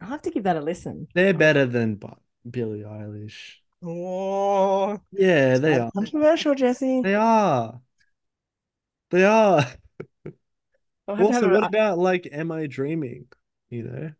I'll 0.00 0.08
have 0.08 0.22
to 0.22 0.30
give 0.30 0.44
that 0.44 0.56
a 0.56 0.60
listen. 0.60 1.08
They're 1.14 1.34
better 1.34 1.66
than 1.66 1.96
Bi- 1.96 2.14
Billie 2.48 2.80
Eilish. 2.80 3.56
Oh, 3.82 4.98
Yeah, 5.12 5.58
they 5.58 5.78
are. 5.78 5.90
controversial, 5.92 6.54
Jesse. 6.54 7.00
They 7.02 7.14
are. 7.14 7.80
They 9.10 9.24
are. 9.24 9.66
I'll 11.08 11.16
have 11.16 11.28
to 11.30 11.34
Also, 11.34 11.50
a- 11.50 11.52
what 11.52 11.64
about 11.66 11.98
like 11.98 12.28
Am 12.30 12.52
I 12.52 12.66
Dreaming? 12.66 13.26
You 13.68 13.82
know? 13.84 14.10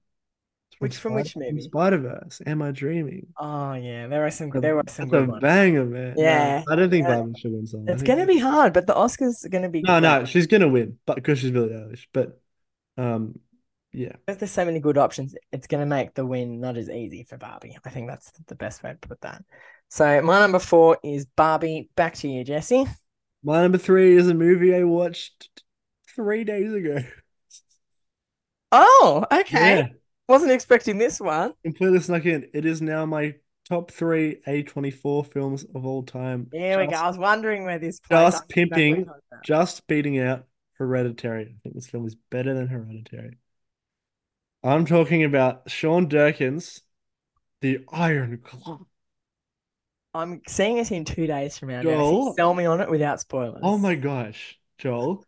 Which- 0.79 0.97
from 0.97 1.15
which 1.15 1.37
movie? 1.37 1.61
Spider-Verse. 1.61 2.41
Am 2.47 2.63
I 2.63 2.71
Dreaming? 2.71 3.27
Oh 3.39 3.75
yeah, 3.75 4.07
there 4.07 4.25
are 4.25 4.31
some. 4.31 4.49
There 4.51 4.75
were 4.75 4.83
some 4.89 5.09
a 5.09 5.11
good 5.11 5.29
ones. 5.29 5.43
banger, 5.43 5.85
man. 5.85 6.15
No, 6.17 6.23
Yeah, 6.23 6.63
I 6.69 6.75
don't 6.77 6.89
think 6.89 7.07
yeah. 7.07 7.17
Barbie 7.17 7.39
should 7.39 7.53
win 7.53 7.67
something. 7.67 7.93
It's 7.93 8.03
gonna 8.03 8.25
be 8.27 8.39
hard, 8.39 8.73
but 8.73 8.87
the 8.87 8.95
Oscars 8.95 9.45
are 9.45 9.51
gonna 9.51 9.69
be. 9.69 9.83
No, 9.83 10.01
no, 10.01 10.25
she's 10.25 10.47
gonna 10.47 10.69
win, 10.69 10.99
but 11.05 11.17
because 11.17 11.39
she's 11.39 11.51
Billie 11.51 11.69
Eilish. 11.75 12.07
But 12.15 12.41
um, 12.97 13.39
yeah. 13.93 14.13
Because 14.27 14.39
there's 14.39 14.51
so 14.51 14.65
many 14.65 14.81
good 14.81 14.99
options, 14.99 15.35
it's 15.53 15.67
gonna 15.67 15.87
make 15.87 16.15
the 16.15 16.25
win 16.27 16.61
not 16.61 16.77
as 16.77 16.89
easy 16.91 17.25
for 17.25 17.37
Barbie. 17.37 17.77
I 17.85 17.91
think 17.91 18.09
that's 18.09 18.31
the 18.47 18.55
best 18.55 18.83
way 18.83 18.93
to 18.93 19.09
put 19.09 19.21
that. 19.23 19.43
So 19.89 20.23
my 20.23 20.39
number 20.39 20.59
four 20.61 20.99
is 21.03 21.27
Barbie. 21.27 21.91
Back 21.97 22.15
to 22.17 22.29
you, 22.29 22.45
Jesse. 22.45 22.87
My 23.43 23.63
number 23.63 23.79
three 23.79 24.17
is 24.17 24.29
a 24.29 24.35
movie 24.35 24.75
I 24.75 24.85
watched 24.85 25.49
three 26.15 26.45
days 26.45 26.73
ago. 26.73 26.99
Oh, 28.73 29.25
okay. 29.33 29.77
Yeah, 29.79 29.87
Wasn't 30.29 30.53
expecting 30.53 30.99
this 30.99 31.21
one. 31.21 31.55
completely 31.65 32.01
snuck 32.01 32.25
in. 32.27 32.49
It 32.55 32.65
is 32.65 32.81
now 32.81 33.05
my 33.07 33.35
top 33.69 33.91
three 33.91 34.37
A24 34.47 35.27
films 35.27 35.65
of 35.75 35.85
all 35.87 36.03
time. 36.05 36.49
Here 36.53 36.79
we 36.79 36.87
go. 36.87 36.97
I 36.97 37.09
was 37.09 37.19
wondering 37.19 37.65
where 37.65 37.79
this 37.79 37.99
just 38.09 38.13
I 38.13 38.17
knew 38.21 38.27
exactly 38.29 38.55
pimping. 38.55 38.97
what 39.07 39.17
it 39.17 39.23
was. 39.33 39.41
Just 39.45 39.87
beating 39.89 40.19
out 40.21 40.47
Hereditary. 40.75 41.43
I 41.47 41.59
think 41.63 41.75
this 41.75 41.89
film 41.89 42.07
is 42.07 42.15
better 42.31 42.55
than 42.55 42.69
Hereditary. 42.69 43.39
I'm 44.63 44.85
talking 44.85 45.25
about 45.25 45.71
Sean 45.71 46.09
Durkin's 46.09 46.83
The 47.61 47.85
Iron 47.93 48.39
Claw. 48.45 48.81
I'm 50.13 50.43
seeing 50.49 50.79
it 50.79 50.91
in 50.91 51.05
two 51.05 51.27
days 51.27 51.57
from 51.57 51.69
now. 51.69 51.83
Joel. 51.83 52.35
Sell 52.35 52.53
me 52.53 52.67
on 52.67 52.81
it 52.81 52.91
without 52.91 53.21
spoilers. 53.21 53.61
Oh 53.63 53.79
my 53.79 53.95
gosh, 53.95 54.59
Joel. 54.79 55.25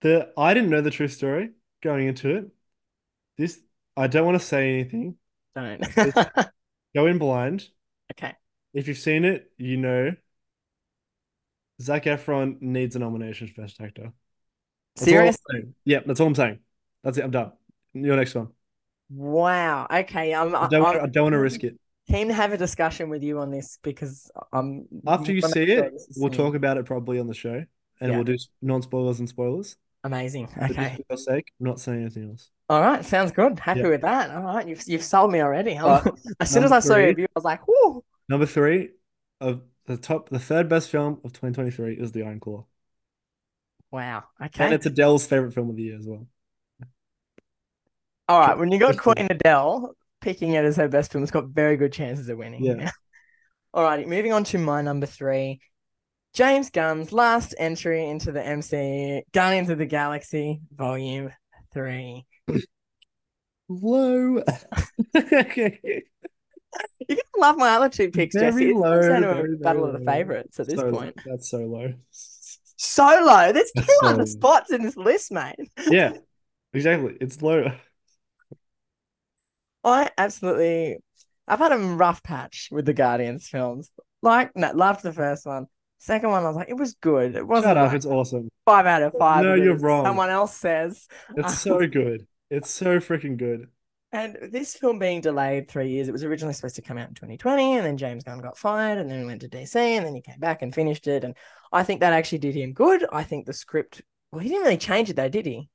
The 0.00 0.32
I 0.36 0.54
didn't 0.54 0.70
know 0.70 0.80
the 0.80 0.90
true 0.90 1.08
story 1.08 1.50
going 1.82 2.06
into 2.06 2.36
it. 2.36 2.46
This 3.36 3.60
I 3.96 4.06
don't 4.06 4.24
want 4.24 4.40
to 4.40 4.46
say 4.46 4.72
anything. 4.72 5.16
Don't. 5.54 5.82
Go 6.94 7.06
in 7.06 7.18
blind. 7.18 7.68
okay. 8.12 8.34
If 8.72 8.88
you've 8.88 8.98
seen 8.98 9.24
it, 9.24 9.50
you 9.58 9.76
know 9.76 10.12
Zac 11.80 12.04
Efron 12.04 12.60
needs 12.62 12.96
a 12.96 12.98
nomination 12.98 13.48
for 13.48 13.62
Best 13.62 13.80
Actor. 13.80 14.12
That's 14.96 15.08
all 15.08 15.14
I'm 15.14 15.18
Serious? 15.18 15.38
saying. 15.50 15.74
Yeah, 15.84 16.00
that's 16.06 16.20
all 16.20 16.26
I'm 16.28 16.34
saying. 16.34 16.58
That's 17.02 17.18
it. 17.18 17.24
I'm 17.24 17.30
done. 17.30 17.52
Your 17.94 18.16
next 18.16 18.34
one. 18.34 18.48
Wow. 19.10 19.86
Okay. 19.92 20.34
I'm. 20.34 20.54
I 20.54 20.68
don't. 20.68 20.84
I'm 20.84 21.04
I 21.04 21.06
don't 21.06 21.24
want 21.24 21.32
to 21.34 21.38
risk 21.38 21.62
it. 21.64 21.78
keen 22.08 22.28
to 22.28 22.34
have 22.34 22.52
a 22.52 22.56
discussion 22.56 23.10
with 23.10 23.22
you 23.22 23.38
on 23.40 23.50
this 23.50 23.78
because 23.82 24.30
I'm. 24.52 24.86
After 25.06 25.32
you 25.32 25.42
see 25.42 25.64
it, 25.64 25.92
we'll 26.16 26.30
seen. 26.32 26.38
talk 26.38 26.54
about 26.54 26.78
it 26.78 26.86
probably 26.86 27.18
on 27.18 27.26
the 27.26 27.34
show, 27.34 27.64
and 28.00 28.10
Yeah. 28.10 28.16
we'll 28.16 28.24
do 28.24 28.38
non-spoilers 28.62 29.18
and 29.18 29.28
spoilers. 29.28 29.76
Amazing. 30.04 30.48
Okay. 30.60 30.96
for 30.96 31.02
your 31.10 31.16
sake, 31.18 31.52
I'm 31.60 31.66
not 31.66 31.78
saying 31.78 32.00
anything 32.00 32.30
else. 32.30 32.50
All 32.68 32.80
right. 32.80 33.04
Sounds 33.04 33.30
good. 33.30 33.58
Happy 33.60 33.80
Yeah. 33.80 33.88
with 33.88 34.00
that. 34.00 34.30
All 34.30 34.42
right. 34.42 34.66
You've 34.66 34.82
you've 34.88 35.04
sold 35.04 35.30
me 35.30 35.40
already. 35.40 35.76
Uh, 35.76 36.02
as 36.40 36.50
soon 36.50 36.64
as 36.64 36.72
I 36.72 36.80
saw 36.80 36.96
your 36.96 37.08
review, 37.08 37.26
I 37.26 37.38
was 37.38 37.44
like, 37.44 37.60
"Whoo!" 37.68 38.02
Number 38.28 38.46
three 38.46 38.90
of 39.40 39.62
the 39.86 39.96
top, 39.96 40.28
the 40.30 40.38
third 40.38 40.68
best 40.68 40.88
film 40.90 41.20
of 41.24 41.32
2023 41.32 41.94
is 41.94 42.12
The 42.12 42.22
Iron 42.22 42.40
Claw, 42.40 42.64
Wow. 43.90 44.24
Okay. 44.42 44.64
And 44.64 44.74
it's 44.74 44.86
Adele's 44.86 45.26
favorite 45.26 45.52
film 45.52 45.68
of 45.70 45.76
the 45.76 45.82
year 45.82 45.98
as 45.98 46.06
well. 46.06 46.26
All 48.32 48.40
right. 48.40 48.56
When 48.58 48.72
you 48.72 48.78
got 48.78 48.96
Queen 48.96 49.26
Adele 49.28 49.94
picking 50.22 50.52
it 50.52 50.64
as 50.64 50.76
her 50.76 50.88
best 50.88 51.12
film, 51.12 51.22
it's 51.22 51.30
got 51.30 51.48
very 51.48 51.76
good 51.76 51.92
chances 51.92 52.30
of 52.30 52.38
winning. 52.38 52.64
Yeah. 52.64 52.90
All 53.74 53.84
righty. 53.84 54.06
Moving 54.06 54.32
on 54.32 54.44
to 54.44 54.58
my 54.58 54.80
number 54.80 55.04
three. 55.04 55.60
James 56.32 56.70
Gunn's 56.70 57.12
last 57.12 57.54
entry 57.58 58.08
into 58.08 58.32
the 58.32 58.40
MCU, 58.40 59.20
Guardians 59.32 59.68
of 59.68 59.76
the 59.76 59.84
Galaxy, 59.84 60.62
Volume 60.74 61.30
3. 61.74 62.24
Low. 63.68 64.42
You're 65.14 65.36
gonna 67.08 67.20
love 67.38 67.56
my 67.58 67.68
other 67.70 67.90
two 67.90 68.10
picks, 68.10 68.34
Very 68.34 68.50
Jesse. 68.50 68.70
It's 68.70 68.78
low, 68.78 68.98
to 69.02 69.42
a 69.42 69.56
battle 69.58 69.84
of 69.84 69.92
the 69.92 70.06
favorites 70.06 70.58
at 70.58 70.68
this 70.68 70.80
So- 70.80 70.90
point. 70.90 71.20
That's 71.26 71.50
so 71.50 71.58
low. 71.58 71.92
So 72.10 73.04
low. 73.04 73.52
There's 73.52 73.70
two 73.76 73.84
other 74.02 74.24
spots 74.24 74.72
in 74.72 74.82
this 74.82 74.96
list, 74.96 75.32
mate. 75.32 75.56
Yeah, 75.90 76.14
exactly. 76.72 77.14
It's 77.20 77.42
low. 77.42 77.72
I 79.84 80.10
absolutely, 80.16 80.98
I've 81.48 81.58
had 81.58 81.72
a 81.72 81.78
rough 81.78 82.22
patch 82.22 82.68
with 82.70 82.86
the 82.86 82.94
Guardians 82.94 83.48
films. 83.48 83.90
Like, 84.22 84.54
no, 84.56 84.70
loved 84.72 85.02
the 85.02 85.12
first 85.12 85.46
one. 85.46 85.66
Second 85.98 86.30
one, 86.30 86.42
I 86.44 86.48
was 86.48 86.56
like, 86.56 86.68
it 86.68 86.76
was 86.76 86.94
good. 86.94 87.36
It 87.36 87.46
wasn't 87.46 87.70
Shut 87.70 87.76
up. 87.76 87.88
like 87.88 87.96
It's 87.96 88.06
awesome. 88.06 88.48
five 88.64 88.86
out 88.86 89.02
of 89.02 89.14
five. 89.18 89.44
No, 89.44 89.54
you're 89.54 89.76
wrong. 89.76 90.04
Someone 90.04 90.30
else 90.30 90.56
says. 90.56 91.06
It's 91.36 91.58
so 91.58 91.86
good. 91.88 92.26
It's 92.50 92.70
so 92.70 92.98
freaking 92.98 93.36
good. 93.36 93.68
And 94.14 94.36
this 94.52 94.74
film 94.76 94.98
being 94.98 95.22
delayed 95.22 95.68
three 95.70 95.88
years, 95.88 96.06
it 96.06 96.12
was 96.12 96.22
originally 96.22 96.52
supposed 96.52 96.76
to 96.76 96.82
come 96.82 96.98
out 96.98 97.08
in 97.08 97.14
2020, 97.14 97.76
and 97.78 97.86
then 97.86 97.96
James 97.96 98.24
Gunn 98.24 98.40
got 98.40 98.58
fired, 98.58 98.98
and 98.98 99.10
then 99.10 99.20
he 99.20 99.24
went 99.24 99.40
to 99.40 99.48
DC, 99.48 99.74
and 99.76 100.04
then 100.04 100.14
he 100.14 100.20
came 100.20 100.38
back 100.38 100.60
and 100.60 100.74
finished 100.74 101.06
it. 101.06 101.24
And 101.24 101.34
I 101.72 101.82
think 101.82 102.00
that 102.00 102.12
actually 102.12 102.38
did 102.38 102.54
him 102.54 102.74
good. 102.74 103.06
I 103.10 103.22
think 103.22 103.46
the 103.46 103.54
script, 103.54 104.02
well, 104.30 104.40
he 104.40 104.48
didn't 104.50 104.64
really 104.64 104.76
change 104.76 105.08
it 105.08 105.16
though, 105.16 105.30
did 105.30 105.46
he? 105.46 105.70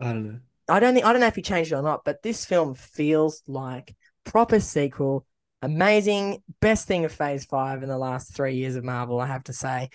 I 0.00 0.06
don't 0.12 0.24
know. 0.26 0.38
I 0.68 0.80
don't 0.80 0.94
think 0.94 1.06
I 1.06 1.12
don't 1.12 1.20
know 1.20 1.26
if 1.26 1.36
he 1.36 1.42
changed 1.42 1.72
it 1.72 1.76
or 1.76 1.82
not, 1.82 2.04
but 2.04 2.22
this 2.22 2.44
film 2.44 2.74
feels 2.74 3.42
like 3.46 3.94
proper 4.24 4.60
sequel. 4.60 5.26
Amazing, 5.62 6.42
best 6.60 6.86
thing 6.86 7.04
of 7.04 7.12
Phase 7.12 7.44
Five 7.44 7.82
in 7.82 7.88
the 7.88 7.98
last 7.98 8.34
three 8.34 8.54
years 8.56 8.76
of 8.76 8.84
Marvel, 8.84 9.20
I 9.20 9.26
have 9.26 9.44
to 9.44 9.52
say. 9.52 9.90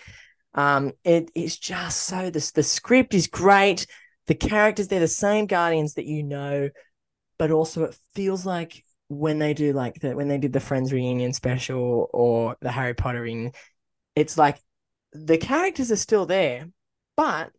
Um, 0.54 0.92
it 1.04 1.30
is 1.34 1.58
just 1.58 2.02
so 2.02 2.30
this 2.30 2.52
the 2.52 2.62
script 2.62 3.14
is 3.14 3.26
great. 3.26 3.86
The 4.26 4.34
characters 4.34 4.88
they're 4.88 5.00
the 5.00 5.08
same 5.08 5.46
Guardians 5.46 5.94
that 5.94 6.06
you 6.06 6.22
know, 6.22 6.70
but 7.38 7.50
also 7.50 7.84
it 7.84 7.96
feels 8.14 8.44
like 8.46 8.84
when 9.08 9.38
they 9.38 9.54
do 9.54 9.72
like 9.72 10.00
the 10.00 10.14
when 10.14 10.28
they 10.28 10.38
did 10.38 10.52
the 10.52 10.60
Friends 10.60 10.92
reunion 10.92 11.32
special 11.32 12.08
or 12.12 12.56
the 12.60 12.70
Harry 12.70 12.94
Potter 12.94 13.22
reunion, 13.22 13.52
it's 14.14 14.38
like 14.38 14.60
the 15.12 15.38
characters 15.38 15.90
are 15.90 15.96
still 15.96 16.26
there, 16.26 16.68
but 17.16 17.50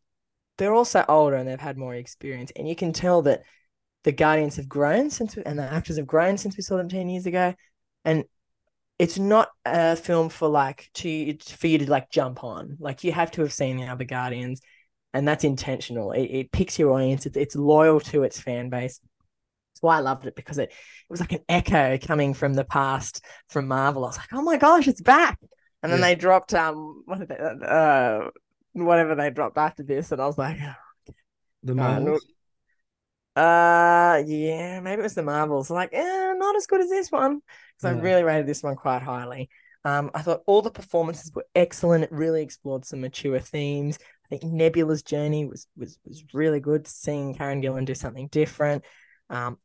they're 0.62 0.76
also 0.76 1.04
older 1.10 1.36
and 1.36 1.48
they've 1.50 1.60
had 1.60 1.78
more 1.78 1.96
experience, 1.96 2.52
and 2.56 2.70
you 2.70 2.76
can 2.76 2.94
tell 2.94 3.24
that 3.24 3.42
the 4.04 4.12
Guardians 4.12 4.58
have 4.58 4.70
grown 4.70 5.10
since, 5.10 5.36
and 5.38 5.58
the 5.58 5.64
actors 5.64 5.98
have 5.98 6.08
grown 6.08 6.38
since 6.38 6.56
we 6.56 6.62
saw 6.64 6.78
them 6.78 6.88
ten 6.88 7.10
years 7.10 7.26
ago, 7.26 7.56
and 8.06 8.26
it's 9.00 9.18
not 9.18 9.50
a 9.66 9.96
film 9.96 10.30
for 10.30 10.48
like 10.48 10.90
to 10.96 11.38
for 11.40 11.68
you 11.68 11.80
to 11.80 11.90
like 11.90 12.12
jump 12.12 12.44
on. 12.44 12.78
Like 12.80 13.04
you 13.04 13.12
have 13.12 13.32
to 13.32 13.42
have 13.42 13.54
seen 13.54 13.78
the 13.78 13.88
other 13.88 14.04
Guardians, 14.06 14.62
and 15.14 15.28
that's 15.28 15.44
intentional. 15.44 16.12
It, 16.12 16.26
it 16.26 16.52
picks 16.52 16.78
your 16.78 16.92
audience. 16.94 17.26
It's, 17.26 17.38
it's 17.38 17.56
loyal 17.56 18.00
to 18.02 18.24
its 18.24 18.40
fan 18.40 18.70
base. 18.70 19.00
That's 19.74 19.82
why 19.82 19.98
I 19.98 20.02
loved 20.02 20.28
it 20.28 20.36
because 20.36 20.60
it 20.60 20.70
it 20.70 21.10
was 21.10 21.20
like 21.20 21.32
an 21.34 21.44
echo 21.50 21.98
coming 21.98 22.34
from 22.36 22.54
the 22.54 22.66
past 22.66 23.24
from 23.50 23.68
Marvel. 23.68 24.04
I 24.06 24.08
was 24.10 24.18
like, 24.18 24.34
oh 24.34 24.44
my 24.44 24.58
gosh, 24.58 24.88
it's 24.88 25.02
back. 25.02 25.40
And 25.84 25.92
then 25.92 26.00
Yeah. 26.00 26.08
they 26.08 26.16
dropped 26.16 26.54
um 26.54 27.04
what 27.06 27.20
did 27.20 27.30
they, 27.30 27.38
uh 27.38 28.30
whatever 28.74 29.16
they 29.16 29.30
dropped 29.30 29.58
after 29.58 29.84
this, 29.84 30.12
and 30.12 30.22
I 30.22 30.26
was 30.28 30.38
like, 30.38 30.58
The 31.64 31.74
Uh, 31.74 31.76
Marvels. 31.76 32.26
uh, 33.36 34.22
yeah, 34.26 34.80
maybe 34.82 35.00
it 35.00 35.04
was 35.04 35.16
the 35.16 35.24
Marvels. 35.24 35.70
Like, 35.70 35.90
eh, 35.94 36.34
not 36.36 36.56
as 36.56 36.68
good 36.68 36.82
as 36.82 36.90
this 36.90 37.12
one 37.12 37.42
because 37.78 37.86
I 37.86 37.92
really 38.02 38.24
rated 38.24 38.48
this 38.48 38.64
one 38.64 38.76
quite 38.76 39.02
highly. 39.02 39.50
Um, 39.86 40.12
I 40.14 40.22
thought 40.22 40.44
all 40.46 40.62
the 40.62 40.70
performances 40.72 41.32
were 41.34 41.46
excellent. 41.56 42.04
It 42.04 42.12
really 42.12 42.44
explored 42.44 42.86
some 42.86 43.02
mature 43.02 43.40
themes. 43.40 43.98
I 44.26 44.38
think 44.38 44.44
Nebula's 44.44 45.02
journey 45.04 45.46
was 45.46 45.68
was 45.78 45.98
was 46.06 46.24
really 46.34 46.60
good. 46.60 46.88
Seeing 46.88 47.34
Karen 47.36 47.62
Gillan 47.62 47.86
do 47.86 47.96
something 47.96 48.28
different. 48.28 48.84
Um, 49.30 49.58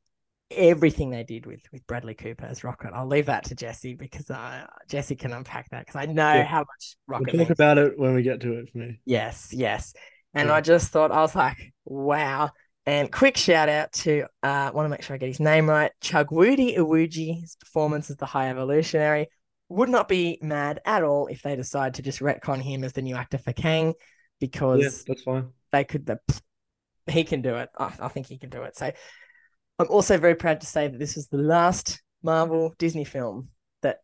everything 0.50 1.10
they 1.10 1.24
did 1.24 1.46
with 1.46 1.60
with 1.72 1.86
Bradley 1.86 2.14
Cooper 2.14 2.46
as 2.46 2.62
Rocket. 2.64 2.92
I'll 2.94 3.06
leave 3.06 3.26
that 3.26 3.44
to 3.46 3.54
Jesse 3.54 3.94
because 3.94 4.30
uh, 4.30 4.66
Jesse 4.88 5.16
can 5.16 5.32
unpack 5.32 5.70
that 5.70 5.86
because 5.86 5.96
I 5.96 6.06
know 6.06 6.32
Yeah. 6.34 6.44
how 6.44 6.60
much 6.60 6.96
Rocket. 7.06 7.26
We'll 7.32 7.32
talk 7.44 7.48
means. 7.48 7.50
about 7.50 7.78
it 7.78 7.98
when 7.98 8.14
we 8.14 8.22
get 8.22 8.40
to 8.42 8.52
it 8.58 8.70
for 8.70 8.78
me. 8.78 9.00
Yes, 9.04 9.48
yes. 9.52 9.94
And 10.34 10.48
Yeah. 10.48 10.54
I 10.54 10.60
just 10.60 10.90
thought, 10.92 11.10
I 11.12 11.20
was 11.20 11.34
like, 11.34 11.72
wow. 11.84 12.50
And 12.84 13.10
quick 13.10 13.36
shout 13.36 13.68
out 13.68 13.92
to, 13.94 14.26
uh, 14.44 14.70
want 14.72 14.84
to 14.86 14.88
make 14.90 15.02
sure 15.02 15.14
I 15.14 15.18
get 15.18 15.26
his 15.26 15.40
name 15.40 15.68
right, 15.68 15.90
Chukwudi 16.00 16.76
Iwuji. 16.76 17.40
His 17.40 17.56
performance 17.56 18.10
as 18.10 18.16
the 18.16 18.26
High 18.26 18.48
Evolutionary. 18.50 19.28
Would 19.68 19.88
not 19.88 20.06
be 20.06 20.38
mad 20.40 20.80
at 20.86 21.02
all 21.02 21.26
if 21.26 21.42
they 21.42 21.56
decide 21.56 21.94
to 21.94 22.02
just 22.02 22.20
retcon 22.20 22.62
him 22.62 22.84
as 22.84 22.92
the 22.92 23.02
new 23.02 23.16
actor 23.16 23.38
for 23.38 23.52
Kang 23.52 23.86
Yeah, 23.88 23.92
because 24.38 25.02
that's 25.04 25.22
fine. 25.24 25.48
they 25.72 25.82
could, 25.82 26.06
the, 26.06 26.20
he 27.08 27.24
can 27.24 27.42
do 27.42 27.56
it. 27.56 27.70
I, 27.76 27.92
I 27.98 28.06
think 28.06 28.28
he 28.28 28.38
can 28.38 28.50
do 28.50 28.62
it. 28.62 28.76
So 28.76 28.92
I'm 29.78 29.88
also 29.88 30.18
very 30.18 30.34
proud 30.34 30.60
to 30.60 30.66
say 30.66 30.88
that 30.88 30.98
this 30.98 31.16
was 31.16 31.28
the 31.28 31.38
last 31.38 32.02
Marvel 32.22 32.74
Disney 32.78 33.04
film 33.04 33.48
that 33.82 33.98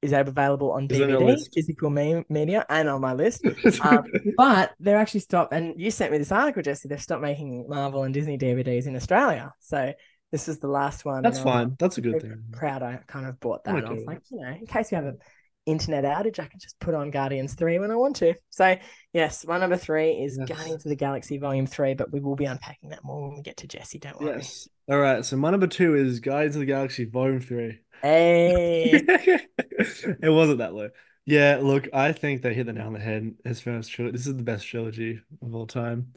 is 0.00 0.12
available 0.12 0.72
on 0.72 0.86
Is 0.90 0.98
DVD, 0.98 1.38
physical 1.54 1.90
me- 1.90 2.24
media, 2.28 2.66
and 2.68 2.88
on 2.88 3.00
my 3.00 3.14
list. 3.14 3.44
Um, 3.82 4.04
but 4.36 4.72
they're 4.80 4.98
actually 4.98 5.20
stopped, 5.20 5.52
and 5.52 5.80
you 5.80 5.90
sent 5.90 6.12
me 6.12 6.18
this 6.18 6.32
article, 6.32 6.62
Jesse. 6.62 6.88
They've 6.88 7.02
stopped 7.02 7.22
making 7.22 7.66
Marvel 7.68 8.02
and 8.02 8.12
Disney 8.12 8.38
DVDs 8.38 8.86
in 8.86 8.96
Australia. 8.96 9.52
So 9.60 9.92
this 10.32 10.48
is 10.48 10.58
the 10.58 10.68
last 10.68 11.04
one. 11.04 11.22
That's 11.22 11.38
fine. 11.38 11.76
That's 11.78 11.98
a 11.98 12.00
good 12.00 12.20
thing. 12.20 12.42
Proud 12.52 12.82
I 12.82 13.00
kind 13.06 13.26
of 13.26 13.38
bought 13.38 13.64
that. 13.64 13.76
I'm 13.76 13.86
I 13.86 13.92
was 13.92 14.04
like, 14.04 14.22
you 14.30 14.40
know, 14.40 14.48
in 14.48 14.66
case 14.66 14.90
you 14.90 14.96
have 14.96 15.04
an 15.04 15.18
internet 15.66 16.04
outage, 16.04 16.38
I 16.38 16.46
can 16.46 16.58
just 16.60 16.78
put 16.80 16.94
on 16.94 17.10
Guardians 17.10 17.54
3 17.54 17.78
when 17.78 17.90
I 17.90 17.96
want 17.96 18.16
to. 18.16 18.34
So 18.50 18.76
yes, 19.12 19.46
my 19.46 19.58
number 19.58 19.76
three 19.76 20.12
is 20.12 20.38
Yes. 20.38 20.48
Guardians 20.48 20.84
of 20.84 20.90
the 20.90 20.96
Galaxy 20.96 21.38
Volume 21.38 21.66
3, 21.66 21.94
but 21.94 22.12
we 22.12 22.20
will 22.20 22.36
be 22.36 22.44
unpacking 22.46 22.90
that 22.90 23.04
more 23.04 23.22
when 23.22 23.36
we 23.36 23.42
get 23.42 23.58
to 23.58 23.66
Jesse, 23.66 23.98
don't 23.98 24.20
worry. 24.20 24.36
Yes. 24.36 24.68
All 24.88 24.98
right. 24.98 25.24
So 25.24 25.36
my 25.36 25.50
number 25.50 25.66
two 25.66 25.94
is 25.94 26.20
Guardians 26.20 26.56
of 26.56 26.60
the 26.60 26.66
Galaxy 26.66 27.04
Volume 27.04 27.40
Three. 27.40 27.80
Hey. 28.02 29.02
It 29.78 30.30
wasn't 30.30 30.58
that 30.58 30.74
low. 30.74 30.90
Yeah, 31.24 31.58
look, 31.62 31.88
I 31.92 32.12
think 32.12 32.42
they 32.42 32.54
hit 32.54 32.66
the 32.66 32.72
nail 32.72 32.86
on 32.88 32.92
the 32.92 32.98
head. 33.00 33.34
His 33.44 33.60
first 33.60 33.90
trilogy. 33.90 34.16
This 34.16 34.26
is 34.26 34.36
the 34.36 34.42
best 34.42 34.66
trilogy 34.66 35.20
of 35.40 35.54
all 35.54 35.66
time, 35.66 36.14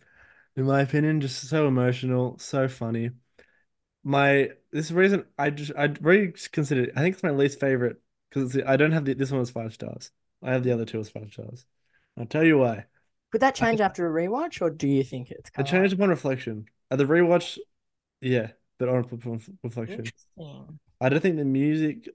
in 0.56 0.66
my 0.66 0.82
opinion. 0.82 1.22
Just 1.22 1.48
so 1.48 1.68
emotional, 1.68 2.38
so 2.40 2.68
funny. 2.68 3.12
My 4.04 4.52
this 4.72 4.92
reason 4.92 5.26
I 5.38 5.50
just 5.50 5.72
I 5.78 5.94
really 6.02 6.34
considered. 6.52 6.92
I 6.96 7.02
think 7.02 7.16
it's 7.16 7.24
my 7.24 7.32
least 7.32 7.60
favorite 7.60 8.02
because 8.30 8.58
I 8.66 8.78
don't 8.78 8.92
have 8.92 9.06
the, 9.06 9.14
this 9.14 9.32
one 9.32 9.42
as 9.42 9.50
five 9.50 9.74
stars. 9.74 10.12
I 10.44 10.52
have 10.52 10.64
the 10.64 10.72
other 10.72 10.86
two 10.86 11.00
as 11.00 11.10
five 11.10 11.32
stars. 11.32 11.66
I'll 12.18 12.26
tell 12.26 12.44
you 12.44 12.60
why. 12.60 12.86
Would 13.34 13.42
that 13.42 13.56
change 13.56 13.82
after 13.82 14.08
a 14.08 14.24
rewatch, 14.24 14.62
or 14.62 14.70
do 14.70 14.88
you 14.88 15.04
think 15.04 15.32
it's 15.32 15.50
It 15.50 15.54
kind 15.54 15.68
of 15.68 15.72
changed 15.72 15.94
upon 15.94 16.10
reflection. 16.10 16.66
At 16.92 16.98
the 17.00 17.06
rewatch, 17.06 17.58
yeah, 18.22 18.52
but 18.78 18.90
on 18.90 19.04
reflection. 19.64 20.00
interesting? 20.00 20.80
I 21.02 21.10
don't 21.10 21.20
think 21.20 21.36
the 21.38 21.46
music 21.46 22.10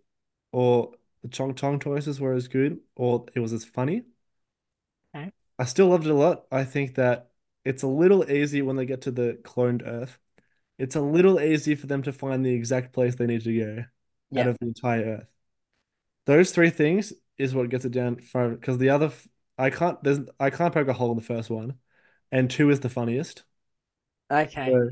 or 0.52 0.92
the 1.22 1.28
Chong 1.28 1.54
Chong 1.54 1.78
choices 1.80 2.20
were 2.20 2.32
as 2.32 2.48
good 2.48 2.80
or 2.96 3.26
it 3.34 3.40
was 3.40 3.52
as 3.52 3.64
funny. 3.64 4.04
Okay. 5.14 5.30
I 5.58 5.64
still 5.64 5.88
loved 5.88 6.06
it 6.06 6.10
a 6.10 6.14
lot. 6.14 6.46
I 6.50 6.64
think 6.64 6.94
that 6.94 7.30
it's 7.64 7.82
a 7.82 7.86
little 7.88 8.30
easy 8.30 8.62
when 8.62 8.76
they 8.76 8.86
get 8.86 9.02
to 9.02 9.10
the 9.10 9.38
cloned 9.42 9.82
Earth. 9.86 10.18
It's 10.78 10.96
a 10.96 11.00
little 11.02 11.38
easy 11.38 11.74
for 11.74 11.86
them 11.86 12.02
to 12.04 12.12
find 12.12 12.44
the 12.44 12.54
exact 12.54 12.94
place 12.94 13.16
they 13.16 13.26
need 13.26 13.42
to 13.44 13.58
go 13.58 13.84
Yeah. 14.30 14.42
out 14.42 14.46
of 14.48 14.58
the 14.58 14.66
entire 14.66 15.04
Earth. 15.04 15.26
Those 16.30 16.52
three 16.52 16.70
things 16.70 17.12
is 17.38 17.56
what 17.56 17.70
gets 17.70 17.84
it 17.84 17.90
down 17.90 18.20
from 18.20 18.54
because 18.54 18.78
the 18.78 18.90
other 18.90 19.10
I 19.58 19.70
can't 19.70 20.00
there's 20.04 20.20
I 20.38 20.50
can't 20.50 20.72
poke 20.72 20.86
a 20.86 20.92
hole 20.92 21.10
in 21.10 21.16
the 21.16 21.24
first 21.24 21.50
one, 21.50 21.74
and 22.30 22.48
two 22.48 22.70
is 22.70 22.78
the 22.78 22.88
funniest. 22.88 23.42
Okay. 24.30 24.70
So, 24.70 24.90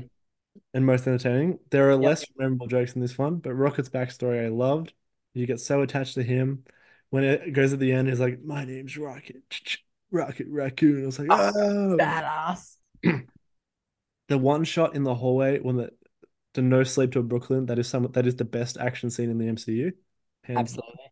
and 0.73 0.85
most 0.85 1.07
entertaining. 1.07 1.59
There 1.71 1.89
are 1.89 1.93
Yep. 1.93 2.03
less 2.09 2.25
memorable 2.37 2.67
jokes 2.67 2.93
in 2.93 2.99
this 3.01 3.17
one, 3.17 3.37
but 3.37 3.53
Rocket's 3.53 3.87
backstory 3.87 4.43
I 4.43 4.49
loved. 4.49 4.91
You 5.33 5.45
get 5.45 5.61
so 5.61 5.81
attached 5.81 6.15
to 6.15 6.23
him. 6.23 6.65
When 7.09 7.23
it 7.23 7.53
goes 7.53 7.71
at 7.71 7.79
the 7.79 7.93
end, 7.93 8.09
he's 8.09 8.19
like, 8.19 8.41
"My 8.43 8.65
name's 8.65 8.97
Rocket, 8.97 9.77
Rocket 10.11 10.47
Raccoon." 10.49 11.03
I 11.03 11.05
was 11.05 11.19
like, 11.19 11.29
Oh, 11.29 11.51
"Oh!" 11.55 11.97
Badass. 11.97 12.75
The 14.27 14.37
one 14.37 14.65
shot 14.65 14.93
in 14.93 15.03
the 15.03 15.15
hallway 15.15 15.59
when 15.59 15.77
the 15.77 15.91
the 16.53 16.61
no 16.61 16.83
sleep 16.83 17.13
to 17.13 17.19
a 17.19 17.23
Brooklyn. 17.23 17.67
That 17.67 17.79
is 17.79 17.87
some 17.87 18.11
that 18.11 18.27
is 18.27 18.35
the 18.35 18.45
best 18.45 18.77
action 18.77 19.09
scene 19.09 19.29
in 19.29 19.37
the 19.37 19.47
MCU. 19.47 19.93
Hands. 20.43 20.59
Absolutely. 20.59 21.11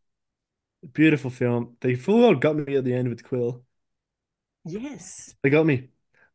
Beautiful 0.93 1.29
film. 1.29 1.75
They 1.81 1.95
full 1.95 2.21
well 2.21 2.35
got 2.35 2.55
me 2.55 2.75
at 2.75 2.83
the 2.83 2.93
end 2.93 3.09
with 3.09 3.23
Quill. 3.23 3.63
Yes. 4.65 5.35
They 5.43 5.49
got 5.49 5.65
me. 5.65 5.89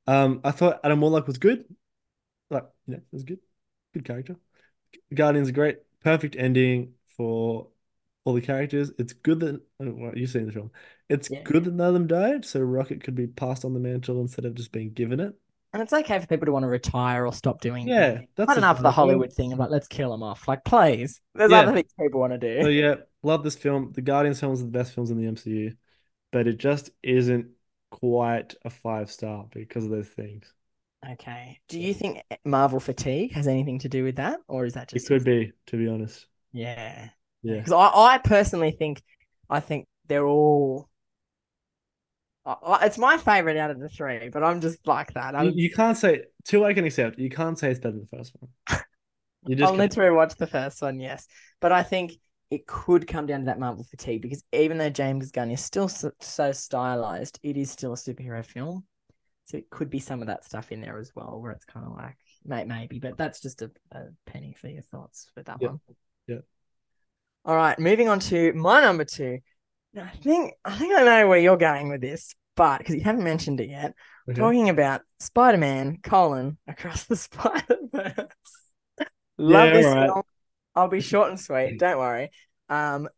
Um, 0.06 0.40
I 0.44 0.50
thought 0.50 0.80
Adam 0.84 1.00
Warlock 1.00 1.26
was 1.26 1.38
good. 1.38 1.64
Like, 2.50 2.66
you 2.86 2.94
know, 2.94 2.98
it 2.98 3.04
was 3.12 3.24
good. 3.24 3.40
Good 3.94 4.04
character. 4.04 4.36
Guardians 5.14 5.48
are 5.50 5.52
great. 5.52 5.78
Perfect 6.00 6.36
ending 6.36 6.94
for 7.16 7.68
all 8.24 8.34
the 8.34 8.40
characters. 8.40 8.92
It's 8.98 9.12
good 9.12 9.40
that 9.40 9.56
oh, 9.80 9.92
well, 9.92 10.12
you've 10.16 10.30
seen 10.30 10.46
the 10.46 10.52
film. 10.52 10.70
It's 11.08 11.30
Yeah. 11.30 11.42
good 11.42 11.64
that 11.64 11.74
none 11.74 11.88
of 11.88 11.94
them 11.94 12.06
died, 12.06 12.44
so 12.44 12.60
Rocket 12.60 13.02
could 13.02 13.14
be 13.14 13.26
passed 13.26 13.64
on 13.64 13.74
the 13.74 13.80
mantle 13.80 14.20
instead 14.20 14.44
of 14.44 14.54
just 14.54 14.72
being 14.72 14.92
given 14.92 15.20
it. 15.20 15.34
And 15.72 15.82
it's 15.82 15.92
okay 15.92 16.18
for 16.18 16.26
people 16.26 16.46
to 16.46 16.52
want 16.52 16.64
to 16.64 16.68
retire 16.68 17.26
or 17.26 17.32
stop 17.32 17.60
doing 17.60 17.88
Yeah, 17.88 18.12
things. 18.16 18.28
that's 18.36 18.48
Not 18.48 18.58
enough 18.58 18.76
of 18.78 18.82
the. 18.82 18.90
Hollywood 18.90 19.32
thing 19.32 19.52
of 19.52 19.58
like, 19.58 19.70
let's 19.70 19.88
kill 19.88 20.10
them 20.10 20.22
off. 20.22 20.46
Like, 20.46 20.64
please. 20.64 21.20
There's 21.34 21.50
Yeah. 21.50 21.60
other 21.60 21.72
things 21.72 21.92
people 21.98 22.20
want 22.20 22.38
to 22.38 22.38
So 22.60 22.68
do. 22.68 22.70
yeah, 22.70 22.96
love 23.22 23.42
this 23.42 23.56
film. 23.56 23.92
The 23.92 24.02
Guardians 24.02 24.40
films 24.40 24.60
are 24.60 24.64
the 24.64 24.70
best 24.70 24.92
films 24.94 25.10
in 25.10 25.18
the 25.18 25.26
MCU, 25.26 25.76
but 26.30 26.46
it 26.46 26.58
just 26.58 26.90
isn't 27.02 27.50
quite 27.90 28.54
a 28.64 28.70
five 28.70 29.10
star 29.10 29.46
because 29.50 29.84
of 29.84 29.90
those 29.90 30.08
things. 30.08 30.52
Okay. 31.12 31.60
Do 31.68 31.80
you 31.80 31.94
think 31.94 32.22
Marvel 32.44 32.78
fatigue 32.78 33.32
has 33.32 33.48
anything 33.48 33.80
to 33.80 33.88
do 33.88 34.04
with 34.04 34.16
that? 34.16 34.40
Or 34.48 34.64
is 34.64 34.74
that 34.74 34.88
just? 34.88 35.04
It 35.04 35.08
could 35.08 35.24
be, 35.24 35.52
to 35.66 35.76
be 35.76 35.88
honest. 35.88 36.26
Yeah. 36.52 37.08
Yeah. 37.42 37.56
Because 37.56 37.72
I, 37.72 38.14
I 38.14 38.18
personally 38.18 38.70
think, 38.72 39.02
I 39.50 39.60
think 39.60 39.86
they're 40.06 40.26
all. 40.26 40.88
It's 42.82 42.98
my 42.98 43.16
favorite 43.18 43.56
out 43.56 43.70
of 43.70 43.78
the 43.78 43.88
three, 43.88 44.28
but 44.28 44.42
I'm 44.42 44.60
just 44.60 44.86
like 44.86 45.12
that. 45.14 45.34
You, 45.36 45.38
I'm, 45.38 45.52
you 45.54 45.70
can't 45.70 45.96
say 45.96 46.24
two 46.44 46.64
I 46.64 46.74
can 46.74 46.84
accept. 46.84 47.18
You 47.18 47.30
can't 47.30 47.58
say 47.58 47.70
it's 47.70 47.80
better 47.80 47.92
than 47.92 48.06
the 48.10 48.16
first 48.16 48.34
one. 48.38 48.50
You 49.46 49.56
just 49.56 49.72
I'll 49.72 49.76
need 49.76 49.90
can't. 49.90 49.92
to 49.92 50.00
rewatch 50.00 50.36
the 50.36 50.46
first 50.46 50.82
one, 50.82 51.00
yes. 51.00 51.26
But 51.60 51.72
I 51.72 51.82
think 51.82 52.12
it 52.50 52.66
could 52.66 53.06
come 53.08 53.26
down 53.26 53.40
to 53.40 53.46
that 53.46 53.58
Marvel 53.58 53.84
fatigue 53.84 54.22
because 54.22 54.44
even 54.52 54.78
though 54.78 54.90
James 54.90 55.32
Gunn 55.32 55.50
is 55.50 55.64
still 55.64 55.88
so, 55.88 56.12
so 56.20 56.52
stylized, 56.52 57.40
it 57.42 57.56
is 57.56 57.70
still 57.70 57.92
a 57.92 57.96
superhero 57.96 58.44
film. 58.44 58.84
So 59.44 59.56
it 59.56 59.68
could 59.70 59.90
be 59.90 59.98
some 59.98 60.20
of 60.20 60.28
that 60.28 60.44
stuff 60.44 60.70
in 60.70 60.80
there 60.80 60.98
as 60.98 61.12
well, 61.16 61.40
where 61.40 61.50
it's 61.52 61.64
kind 61.64 61.84
of 61.86 61.92
like, 61.96 62.16
may, 62.44 62.64
maybe, 62.64 63.00
but 63.00 63.16
that's 63.16 63.40
just 63.40 63.62
a, 63.62 63.70
a 63.90 64.04
penny 64.26 64.54
for 64.60 64.68
your 64.68 64.82
thoughts 64.82 65.28
for 65.34 65.42
that 65.42 65.60
Yeah. 65.60 65.68
one. 65.68 65.80
Yeah. 66.28 66.38
All 67.44 67.56
right, 67.56 67.76
moving 67.78 68.08
on 68.08 68.20
to 68.20 68.52
my 68.52 68.80
number 68.80 69.04
two. 69.04 69.40
I 69.96 70.08
think 70.22 70.54
I 70.64 70.76
think 70.76 70.94
I 70.94 71.02
know 71.04 71.28
where 71.28 71.38
you're 71.38 71.56
going 71.56 71.88
with 71.90 72.00
this, 72.00 72.34
but 72.56 72.78
because 72.78 72.94
you 72.94 73.02
haven't 73.02 73.24
mentioned 73.24 73.60
it 73.60 73.68
yet, 73.68 73.94
Okay. 74.28 74.40
talking 74.40 74.68
about 74.68 75.02
Spider-Man: 75.20 75.98
colon 76.02 76.58
Across 76.66 77.04
the 77.04 77.16
Spider-Verse. 77.26 78.28
Love 79.38 79.72
Yeah, 79.72 79.72
this 79.72 79.86
alright. 79.86 80.08
film. 80.08 80.22
I'll 80.74 80.88
be 80.88 81.00
short 81.00 81.28
and 81.30 81.38
sweet. 81.40 81.78
Don't 81.78 81.98
worry. 81.98 82.30
Um, 82.68 83.08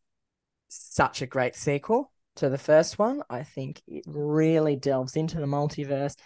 such 0.68 1.22
a 1.22 1.26
great 1.26 1.55
sequel 1.55 2.12
to 2.36 2.48
the 2.48 2.59
first 2.59 2.98
one. 2.98 3.22
I 3.30 3.42
think 3.44 3.80
it 3.86 4.05
really 4.06 4.76
delves 4.76 5.16
into 5.16 5.36
the 5.38 5.46
multiverse, 5.46 6.16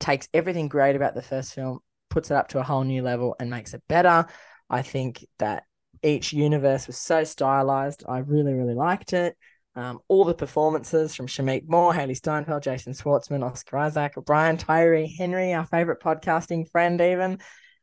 takes 0.00 0.28
everything 0.34 0.68
great 0.68 0.96
about 0.96 1.14
the 1.14 1.22
first 1.22 1.54
film, 1.54 1.80
puts 2.10 2.30
it 2.30 2.36
up 2.36 2.48
to 2.48 2.58
a 2.58 2.64
whole 2.64 2.84
new 2.84 3.02
level, 3.02 3.36
and 3.38 3.50
makes 3.50 3.74
it 3.74 3.82
better. 3.88 4.26
I 4.68 4.82
think 4.82 5.26
that 5.38 5.64
each 6.02 6.32
universe 6.32 6.86
was 6.86 6.98
so 6.98 7.24
stylized. 7.24 8.04
I 8.08 8.18
really, 8.18 8.54
really 8.54 8.74
liked 8.74 9.12
it. 9.12 9.36
Um, 9.76 10.00
all 10.06 10.24
the 10.24 10.34
performances 10.34 11.14
from 11.14 11.26
Shameik 11.26 11.64
Moore, 11.66 11.92
Hailee 11.92 12.16
Steinfeld, 12.16 12.62
Jason 12.62 12.92
Schwartzman, 12.92 13.42
Oscar 13.42 13.78
Isaac, 13.78 14.14
Brian 14.24 14.56
Tyree, 14.56 15.12
Henry, 15.18 15.52
our 15.52 15.66
favorite 15.66 16.00
podcasting 16.00 16.70
friend, 16.70 17.00
even. 17.00 17.38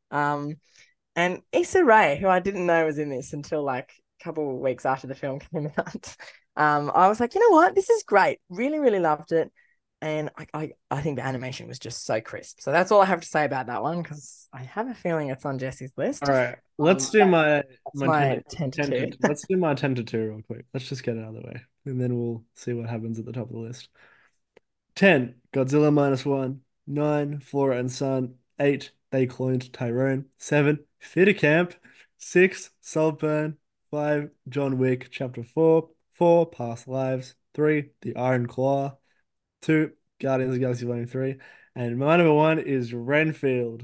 Um, 0.10 0.56
and 1.16 1.42
Issa 1.52 1.84
Rae, 1.84 2.18
who 2.18 2.28
I 2.28 2.40
didn't 2.40 2.66
know 2.66 2.86
was 2.86 2.98
in 2.98 3.10
this 3.10 3.34
until 3.34 3.64
like 3.64 3.92
a 4.20 4.24
couple 4.24 4.50
of 4.50 4.62
weeks 4.62 4.86
after 4.86 5.08
the 5.08 5.16
film 5.16 5.40
came 5.54 5.72
out. 5.78 6.16
Um, 6.56 6.92
I 6.94 7.08
was 7.08 7.20
like, 7.20 7.36
you 7.36 7.42
know 7.42 7.56
what? 7.56 7.76
This 7.76 7.90
is 7.90 8.04
great. 8.04 8.40
Really, 8.50 8.80
really 8.80 9.00
loved 9.00 9.32
it. 9.32 9.52
And 10.02 10.32
I, 10.36 10.48
I, 10.54 10.72
I 10.90 11.02
think 11.02 11.18
the 11.18 11.26
animation 11.26 11.68
was 11.68 11.78
just 11.78 12.06
so 12.06 12.22
crisp. 12.22 12.60
So 12.62 12.72
that's 12.72 12.92
all 12.92 13.02
I 13.02 13.06
have 13.06 13.22
to 13.22 13.28
say 13.28 13.46
about 13.46 13.68
that 13.68 13.84
one 13.84 14.02
because 14.02 14.48
I 14.52 14.64
have 14.64 14.88
a 14.88 14.96
feeling 14.96 15.30
it's 15.30 15.46
on 15.46 15.60
Jesse's 15.60 15.94
list. 15.96 16.28
All 16.28 16.34
right, 16.34 16.58
let's 16.78 17.06
Um, 17.06 17.12
do 17.12 17.26
my 17.26 17.64
my, 17.94 18.08
my 18.08 18.42
10 18.50 18.72
10 18.72 18.72
to 18.72 18.82
10 18.96 19.12
2. 19.12 19.18
let's 19.22 19.46
do 19.48 19.58
my 19.58 19.74
10 19.76 19.96
to 19.96 20.04
2 20.04 20.30
real 20.30 20.42
quick. 20.44 20.66
Let's 20.74 20.88
just 20.90 21.04
get 21.04 21.18
it 21.18 21.24
out 21.24 21.36
of 21.36 21.42
the 21.42 21.48
way, 21.48 21.62
and 21.86 22.00
then 22.02 22.16
we'll 22.16 22.44
see 22.56 22.74
what 22.74 22.90
happens 22.90 23.20
at 23.20 23.26
the 23.26 23.32
top 23.32 23.48
of 23.48 23.54
the 23.54 23.60
list. 23.60 23.90
10, 24.96 25.36
Godzilla 25.54 25.94
minus 25.94 26.26
one. 26.26 26.62
9, 26.88 27.40
Flora 27.42 27.78
and 27.78 27.92
Son. 27.92 28.36
8, 28.60 28.92
They 29.12 29.28
Cloned 29.28 29.72
Tyrone. 29.72 30.26
7, 30.38 30.80
Theater 31.02 31.34
Camp. 31.34 31.74
6, 32.18 32.72
Saltburn. 32.82 33.58
5, 33.92 34.32
John 34.50 34.78
Wick 34.78 35.10
Chapter 35.12 35.44
4. 35.44 35.90
4, 36.14 36.46
Past 36.52 36.88
Lives. 36.88 37.36
3, 37.54 37.92
The 38.02 38.16
Iron 38.16 38.48
Claw. 38.48 38.98
2, 39.62 39.92
Guardians 40.20 40.50
of 40.50 40.54
the 40.56 40.60
Galaxy 40.60 40.86
Volume 40.86 41.08
3. 41.08 41.38
And 41.76 41.98
my 41.98 42.18
number 42.18 42.34
one 42.34 42.60
is 42.60 42.94
Renfield. 42.94 43.84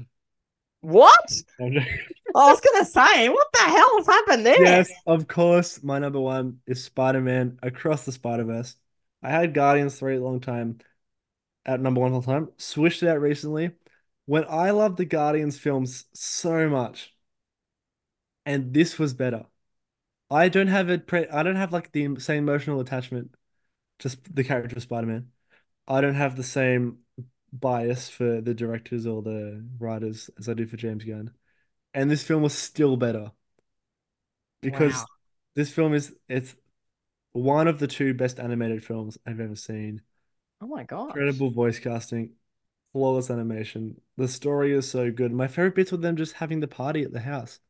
What? 0.80 1.28
Joking. 1.58 1.86
Oh, 2.34 2.48
I 2.48 2.50
was 2.50 2.60
gonna 2.60 2.84
say, 2.84 3.28
what 3.28 3.46
the 3.52 3.60
hell 3.60 3.96
has 3.96 4.06
happened 4.06 4.46
there? 4.46 4.62
Yes, 4.62 4.90
of 5.06 5.26
course. 5.26 5.82
My 5.82 5.98
number 5.98 6.20
one 6.20 6.60
is 6.66 6.84
Spider-Man 6.84 7.58
Across 7.62 8.04
the 8.04 8.12
Spider-Verse. 8.12 8.76
I 9.22 9.30
had 9.30 9.54
Guardians 9.54 9.98
3 9.98 10.16
a 10.16 10.20
long 10.20 10.40
time 10.40 10.78
at 11.64 11.80
number 11.80 12.00
one 12.00 12.12
all 12.12 12.20
the 12.20 12.26
time. 12.26 12.50
Switched 12.58 13.02
it 13.02 13.08
out 13.08 13.20
recently. 13.20 13.72
When 14.26 14.44
I 14.48 14.70
loved 14.70 14.98
the 14.98 15.06
Guardians 15.06 15.58
films 15.58 16.04
so 16.12 16.68
much, 16.68 17.14
and 18.44 18.72
this 18.74 18.98
was 18.98 19.14
better. 19.14 19.46
I 20.30 20.48
don't 20.48 20.68
have 20.68 20.90
a 20.90 20.98
pre 20.98 21.26
I 21.28 21.42
don't 21.42 21.56
have 21.56 21.72
like 21.72 21.92
the 21.92 22.18
same 22.18 22.44
emotional 22.44 22.80
attachment 22.80 23.34
to 24.00 24.16
the 24.30 24.44
character 24.44 24.76
of 24.76 24.82
Spider-Man. 24.82 25.28
I 25.88 26.00
don't 26.00 26.14
have 26.14 26.36
the 26.36 26.44
same 26.44 26.98
bias 27.52 28.08
for 28.10 28.40
the 28.40 28.54
directors 28.54 29.06
or 29.06 29.22
the 29.22 29.66
writers 29.78 30.30
as 30.38 30.48
I 30.48 30.54
do 30.54 30.66
for 30.66 30.76
James 30.76 31.04
Gunn. 31.04 31.32
And 31.94 32.10
this 32.10 32.22
film 32.22 32.42
was 32.42 32.54
still 32.56 32.96
better 32.96 33.32
because 34.60 34.92
Wow. 34.94 35.06
this 35.54 35.72
film 35.72 35.94
is 35.94 36.14
it's 36.28 36.56
one 37.32 37.68
of 37.68 37.78
the 37.78 37.86
two 37.86 38.14
best 38.14 38.40
animated 38.40 38.84
films 38.84 39.18
I've 39.26 39.40
ever 39.40 39.56
seen. 39.56 40.02
Oh 40.60 40.66
my 40.66 40.84
god. 40.84 41.10
Incredible 41.10 41.50
voice 41.50 41.78
casting, 41.78 42.32
flawless 42.92 43.30
animation. 43.30 44.00
The 44.16 44.28
story 44.28 44.72
is 44.72 44.90
so 44.90 45.10
good. 45.10 45.32
My 45.32 45.48
favorite 45.48 45.74
bits 45.74 45.92
were 45.92 45.98
them 45.98 46.16
just 46.16 46.34
having 46.34 46.60
the 46.60 46.68
party 46.68 47.02
at 47.02 47.12
the 47.12 47.20
house. 47.20 47.60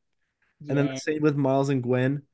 And 0.69 0.79
then 0.79 0.89
the 0.89 0.97
scene 0.97 1.23
with 1.23 1.37
Miles 1.37 1.71
and 1.71 1.83
Gwen 1.83 2.25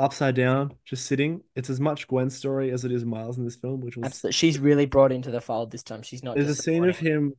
upside 0.00 0.34
down, 0.34 0.74
just 0.84 1.06
sitting. 1.06 1.42
It's 1.54 1.70
as 1.70 1.80
much 1.80 2.08
Gwen's 2.08 2.36
story 2.36 2.70
as 2.70 2.84
it 2.84 2.92
is 2.92 3.04
Miles 3.04 3.38
in 3.38 3.44
this 3.44 3.56
film, 3.56 3.80
which 3.80 3.96
was 3.96 4.06
Absolutely. 4.06 4.32
She's 4.32 4.58
really 4.58 4.86
brought 4.86 5.12
into 5.12 5.30
the 5.30 5.40
fold 5.40 5.70
this 5.70 5.82
time. 5.82 6.02
She's 6.02 6.22
not 6.22 6.36
there's 6.36 6.48
a 6.48 6.54
scene 6.54 6.88
of 6.88 6.98
him, 6.98 7.34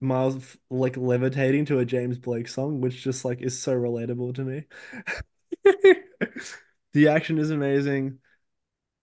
Miles 0.00 0.56
like 0.70 0.96
levitating 0.96 1.66
to 1.66 1.78
a 1.78 1.84
James 1.84 2.18
Blake 2.18 2.48
song, 2.48 2.80
which 2.80 3.02
just 3.02 3.24
like 3.24 3.42
is 3.42 3.60
so 3.60 3.74
relatable 3.74 4.34
to 4.36 4.44
me. 4.44 4.64
The 6.92 7.08
action 7.08 7.38
is 7.38 7.50
amazing. 7.50 8.18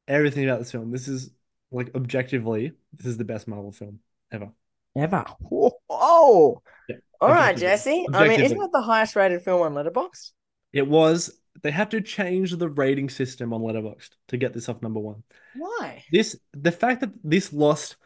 Everything 0.07 0.43
about 0.45 0.59
this 0.59 0.71
film. 0.71 0.91
This 0.91 1.07
is 1.07 1.31
like 1.71 1.91
objectively, 1.95 2.73
this 2.93 3.05
is 3.05 3.17
the 3.17 3.23
best 3.23 3.47
Marvel 3.47 3.71
film 3.71 3.99
ever. 4.31 4.51
Ever. 4.95 5.25
Whoa. 5.39 5.71
Whoa. 5.87 6.61
Yeah, 6.89 6.95
All 7.21 7.29
right. 7.29 7.55
Jesse. 7.55 8.05
I 8.13 8.27
mean, 8.27 8.41
isn't 8.41 8.61
it 8.61 8.71
the 8.73 8.81
highest 8.81 9.15
rated 9.15 9.41
film 9.41 9.61
on 9.61 9.73
Letterboxd? 9.73 10.31
It 10.73 10.87
was 10.87 11.31
they 11.63 11.71
have 11.71 11.89
to 11.89 12.01
change 12.01 12.51
the 12.51 12.69
rating 12.69 13.09
system 13.09 13.53
on 13.53 13.61
Letterboxd 13.61 14.09
to 14.29 14.37
get 14.37 14.53
this 14.53 14.69
off 14.69 14.81
number 14.81 14.99
one. 14.99 15.23
Why? 15.55 16.03
This 16.11 16.37
the 16.53 16.71
fact 16.71 17.01
that 17.01 17.11
this 17.23 17.51
lost 17.53 17.97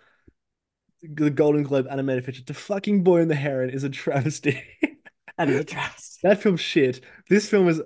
the 1.02 1.30
Golden 1.30 1.64
Globe 1.64 1.88
animated 1.90 2.26
feature 2.26 2.44
to 2.44 2.53
fucking 2.53 3.03
Boy 3.03 3.22
and 3.22 3.32
the 3.32 3.36
Heron 3.36 3.69
is 3.69 3.84
a 3.84 3.90
travesty. 3.90 4.61
That 5.38 5.49
is 5.49 5.61
a 5.61 5.64
trust. 5.64 6.19
That 6.22 6.40
film's 6.40 6.61
shit. 6.61 7.03
This 7.28 7.49
film 7.49 7.68
is 7.68 7.82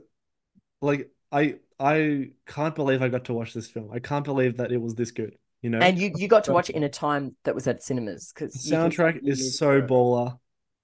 like 0.82 1.10
I 1.32 1.56
I 1.80 2.32
can't 2.46 2.76
believe 2.76 3.02
I 3.02 3.08
got 3.08 3.26
to 3.26 3.34
watch 3.34 3.54
this 3.54 3.68
film. 3.68 3.92
I 3.94 4.00
can't 4.00 4.26
believe 4.26 4.58
that 4.58 4.74
it 4.74 4.82
was 4.82 4.96
this 4.96 5.12
good. 5.12 5.38
You 5.62 5.70
know, 5.70 5.80
And 5.80 5.98
you, 5.98 6.12
you 6.16 6.28
got 6.28 6.44
to 6.46 6.52
watch 6.52 6.70
it 6.70 6.76
in 6.76 6.84
a 6.84 6.90
time 6.90 7.36
that 7.44 7.56
was 7.56 7.66
at 7.68 7.82
cinemas 7.82 8.34
because 8.34 8.54
soundtrack 8.56 9.22
is 9.24 9.58
so 9.58 9.82
baller. 9.82 10.38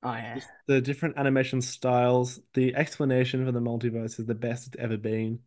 Oh 0.03 0.13
yeah. 0.13 0.35
Just 0.35 0.49
The 0.67 0.81
different 0.81 1.17
animation 1.17 1.61
styles, 1.61 2.39
the 2.53 2.75
explanation 2.75 3.45
for 3.45 3.51
the 3.51 3.59
multiverse 3.59 4.19
is 4.19 4.25
the 4.25 4.35
best 4.35 4.67
it's 4.67 4.77
ever 4.77 4.97
been. 4.97 5.39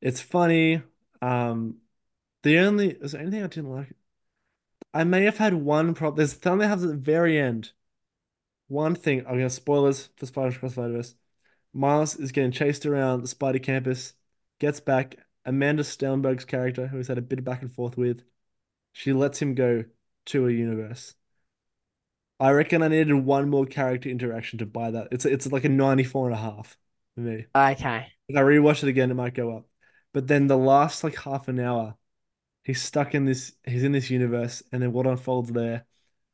It's 0.00 0.20
funny. 0.20 0.82
Um, 1.20 1.78
the 2.42 2.58
only 2.58 2.90
is 2.90 3.12
there 3.12 3.20
anything 3.20 3.42
I 3.42 3.48
didn't 3.48 3.70
like? 3.70 3.92
I 4.94 5.04
may 5.04 5.24
have 5.24 5.38
had 5.38 5.54
one 5.54 5.94
problem. 5.94 6.16
There's 6.16 6.32
something 6.32 6.58
that 6.60 6.68
happens 6.68 6.84
at 6.84 6.90
the 6.90 6.96
very 6.96 7.38
end. 7.38 7.72
One 8.68 8.94
thing, 8.94 9.20
I'm 9.20 9.34
gonna 9.34 9.50
spoilers 9.50 10.10
for 10.16 10.26
Spider-Man 10.26 10.56
Across 10.56 10.72
Spider-Verse. 10.72 11.14
Miles 11.72 12.16
is 12.16 12.32
getting 12.32 12.52
chased 12.52 12.86
around 12.86 13.22
the 13.22 13.28
Spidey 13.28 13.62
campus, 13.62 14.14
gets 14.58 14.80
back. 14.80 15.16
Amandla 15.46 15.80
Stenberg's 15.80 16.44
character, 16.44 16.86
who 16.88 16.98
he's 16.98 17.08
had 17.08 17.18
a 17.18 17.22
bit 17.22 17.38
of 17.38 17.44
back 17.44 17.62
and 17.62 17.72
forth 17.72 17.96
with, 17.96 18.24
she 18.92 19.12
lets 19.12 19.40
him 19.40 19.54
go 19.54 19.84
to 20.26 20.46
a 20.48 20.52
universe. 20.52 21.14
I 22.40 22.50
reckon 22.52 22.82
I 22.82 22.88
needed 22.88 23.12
one 23.14 23.50
more 23.50 23.66
character 23.66 24.08
interaction 24.08 24.58
to 24.60 24.66
buy 24.66 24.90
that. 24.92 25.08
It's 25.12 25.24
it's 25.24 25.50
like 25.50 25.64
a 25.64 25.68
94 25.68 26.26
and 26.26 26.34
a 26.34 26.38
half 26.40 26.78
for 27.14 27.20
me. 27.20 27.46
Okay. 27.54 28.12
If 28.28 28.36
I 28.36 28.40
rewatch 28.42 28.82
it 28.82 28.88
again, 28.88 29.10
it 29.10 29.14
might 29.14 29.34
go 29.34 29.56
up. 29.56 29.66
But 30.12 30.28
then 30.28 30.46
the 30.46 30.58
last 30.58 31.04
like 31.04 31.16
half 31.16 31.48
an 31.48 31.60
hour, 31.60 31.96
he's 32.64 32.82
stuck 32.82 33.14
in 33.14 33.24
this 33.26 33.54
he's 33.64 33.84
in 33.84 33.92
this 33.92 34.10
universe, 34.10 34.62
and 34.72 34.82
then 34.82 34.92
what 34.92 35.06
unfolds 35.06 35.52
there, 35.52 35.86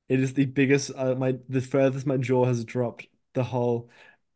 it 0.09 0.21
is 0.21 0.35
the 0.35 0.47
biggest 0.47 0.93
uh, 0.97 1.15
my 1.17 1.39
the 1.49 1.61
furthest 1.63 2.07
my 2.07 2.17
jaw 2.19 2.47
has 2.47 2.65
dropped 2.65 3.07
the 3.35 3.45
whole. 3.45 3.91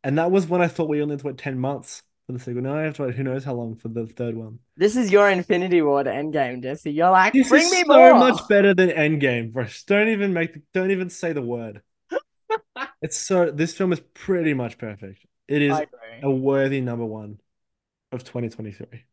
And 0.04 0.18
that 0.18 0.30
was 0.30 0.46
when 0.46 0.62
I 0.62 0.68
thought 0.68 0.88
we 0.88 1.02
only 1.02 1.14
had 1.14 1.20
to 1.20 1.26
wait 1.28 1.38
10 1.38 1.58
months 1.58 2.02
for 2.28 2.34
the 2.34 2.38
sequel. 2.38 2.62
Now 2.62 2.76
I 2.76 2.82
have 2.82 2.94
to 2.96 3.04
wait 3.04 3.14
who 3.14 3.22
knows 3.22 3.42
how 3.42 3.54
long 3.54 3.74
for 3.74 3.88
the 3.88 4.06
third 4.06 4.36
one. 4.36 4.58
This 4.76 4.96
is 4.96 5.10
your 5.10 5.30
Infinity 5.30 5.80
War 5.80 6.04
to 6.04 6.10
Endgame, 6.10 6.62
Jesse. 6.62 6.92
You're 6.92 7.10
like, 7.10 7.32
This 7.32 7.48
bring 7.48 7.64
is 7.64 7.72
me 7.72 7.84
so 7.86 7.86
more. 7.86 8.14
much 8.18 8.46
better 8.48 8.74
than 8.74 8.90
Endgame, 8.90 9.50
bro. 9.50 9.64
Don't 9.86 10.08
even 10.08 10.34
make 10.34 10.52
the, 10.52 10.62
don't 10.74 10.90
even 10.90 11.08
say 11.08 11.32
the 11.32 11.40
word. 11.42 11.80
It's 13.00 13.16
so 13.16 13.50
this 13.50 13.74
film 13.74 13.92
is 13.92 14.00
pretty 14.12 14.52
much 14.54 14.76
perfect. 14.76 15.24
It 15.46 15.62
is 15.62 15.80
a 16.22 16.30
worthy 16.30 16.80
number 16.82 17.06
one 17.06 17.40
of 18.12 18.24
2023. 18.24 19.04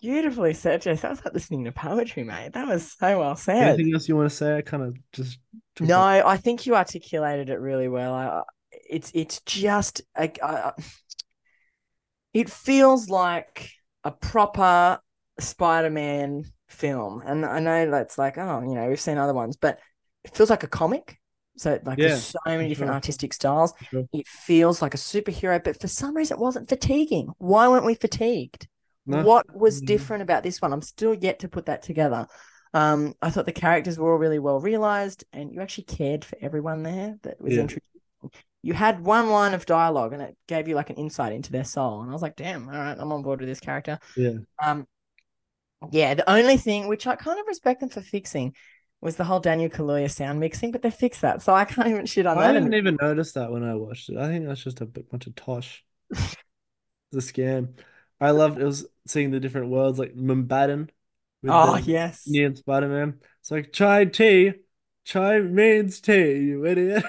Beautifully 0.00 0.54
said, 0.54 0.82
Jesse. 0.82 1.02
That 1.02 1.10
was 1.10 1.24
like 1.24 1.34
listening 1.34 1.64
to 1.64 1.72
poetry, 1.72 2.24
mate. 2.24 2.52
That 2.54 2.66
was 2.68 2.92
so 2.98 3.18
well 3.20 3.36
said. 3.36 3.74
Anything 3.74 3.94
else 3.94 4.08
you 4.08 4.16
want 4.16 4.28
to 4.30 4.34
say? 4.36 4.56
I 4.56 4.62
kind 4.62 4.82
of 4.82 4.96
just 5.12 5.38
No. 5.78 6.00
I 6.00 6.36
think 6.36 6.66
you 6.66 6.74
articulated 6.74 7.48
it 7.50 7.60
really 7.60 7.88
well. 7.88 8.14
I, 8.14 8.42
it's 8.72 9.10
it's 9.14 9.40
just 9.42 10.02
a, 10.18 10.30
I- 10.44 10.72
it 12.32 12.50
feels 12.50 13.08
like 13.08 13.70
a 14.04 14.10
proper 14.10 15.00
Spider-Man 15.38 16.44
film. 16.68 17.22
And 17.24 17.44
I 17.44 17.60
know 17.60 17.90
that's 17.90 18.18
like, 18.18 18.38
oh, 18.38 18.60
you 18.62 18.74
know, 18.74 18.88
we've 18.88 19.00
seen 19.00 19.18
other 19.18 19.34
ones, 19.34 19.56
but 19.56 19.78
it 20.24 20.34
feels 20.34 20.50
like 20.50 20.62
a 20.62 20.68
comic. 20.68 21.18
So 21.56 21.78
like 21.84 21.98
Yeah, 21.98 22.08
there's 22.08 22.26
so 22.26 22.38
many 22.46 22.68
different 22.68 22.90
sure. 22.90 22.94
artistic 22.94 23.34
styles. 23.34 23.74
Sure. 23.90 24.04
It 24.12 24.26
feels 24.26 24.80
like 24.80 24.94
a 24.94 24.98
superhero, 24.98 25.62
but 25.62 25.80
for 25.80 25.88
some 25.88 26.16
reason 26.16 26.36
it 26.36 26.40
wasn't 26.40 26.68
fatiguing. 26.68 27.28
Why 27.38 27.68
weren't 27.68 27.84
we 27.84 27.94
fatigued? 27.94 28.66
No. 29.06 29.22
What 29.22 29.54
was 29.54 29.82
Mm. 29.82 29.86
different 29.86 30.22
about 30.22 30.42
this 30.42 30.62
one? 30.62 30.72
I'm 30.72 30.82
still 30.82 31.14
yet 31.14 31.40
to 31.40 31.48
put 31.48 31.66
that 31.66 31.82
together. 31.82 32.26
Um, 32.72 33.14
I 33.20 33.30
thought 33.30 33.46
the 33.46 33.52
characters 33.52 33.98
were 33.98 34.12
all 34.12 34.18
really 34.18 34.38
well 34.38 34.60
realized, 34.60 35.24
and 35.32 35.52
you 35.52 35.60
actually 35.60 35.84
cared 35.84 36.24
for 36.24 36.38
everyone 36.40 36.84
there 36.84 37.18
that 37.22 37.40
was 37.40 37.54
Yeah. 37.54 37.62
introduced. 37.62 37.86
You 38.62 38.74
had 38.74 39.00
one 39.04 39.30
line 39.30 39.54
of 39.54 39.64
dialogue, 39.66 40.12
and 40.12 40.22
it 40.22 40.36
gave 40.46 40.68
you 40.68 40.74
like 40.74 40.90
an 40.90 40.96
insight 40.96 41.32
into 41.32 41.52
their 41.52 41.64
soul. 41.64 42.02
And 42.02 42.10
I 42.10 42.12
was 42.12 42.22
like, 42.22 42.36
"Damn, 42.36 42.68
all 42.68 42.74
right, 42.74 42.96
I'm 42.98 43.12
on 43.12 43.22
board 43.22 43.40
with 43.40 43.48
this 43.48 43.60
character." 43.60 43.98
Yeah. 44.16 44.38
Um, 44.62 44.86
yeah. 45.90 46.14
The 46.14 46.30
only 46.30 46.56
thing 46.56 46.88
which 46.88 47.06
I 47.06 47.16
kind 47.16 47.40
of 47.40 47.46
respect 47.46 47.80
them 47.80 47.88
for 47.88 48.02
fixing 48.02 48.54
was 49.00 49.16
the 49.16 49.24
whole 49.24 49.40
Daniel 49.40 49.70
Kaluuya 49.70 50.10
sound 50.10 50.40
mixing, 50.40 50.72
but 50.72 50.82
they 50.82 50.90
fixed 50.90 51.22
that, 51.22 51.40
so 51.40 51.54
I 51.54 51.64
can't 51.64 51.88
even 51.88 52.04
shit 52.04 52.26
on 52.26 52.36
I 52.36 52.42
that. 52.42 52.50
I 52.50 52.52
didn't 52.52 52.74
even 52.74 52.98
notice 53.00 53.32
that 53.32 53.50
when 53.50 53.64
I 53.64 53.74
watched 53.74 54.10
it. 54.10 54.18
I 54.18 54.28
think 54.28 54.46
that's 54.46 54.62
just 54.62 54.82
a 54.82 54.86
bunch 54.86 55.26
of 55.26 55.34
tosh. 55.34 55.82
It's 56.10 56.36
a 57.12 57.16
scam. 57.32 57.78
I 58.20 58.32
loved 58.32 58.60
it 58.60 58.64
was 58.64 58.86
seeing 59.06 59.30
the 59.30 59.40
different 59.40 59.70
worlds 59.70 59.98
like 59.98 60.12
with 60.14 61.52
oh 61.52 61.76
yes, 61.76 62.26
Indian 62.26 62.54
Spider-Man. 62.54 63.20
It's 63.40 63.50
like 63.50 63.72
chai 63.72 64.04
tea. 64.04 64.52
Chai 65.04 65.40
means 65.40 66.00
tea, 66.00 66.36
you 66.36 66.66
idiot. 66.66 67.04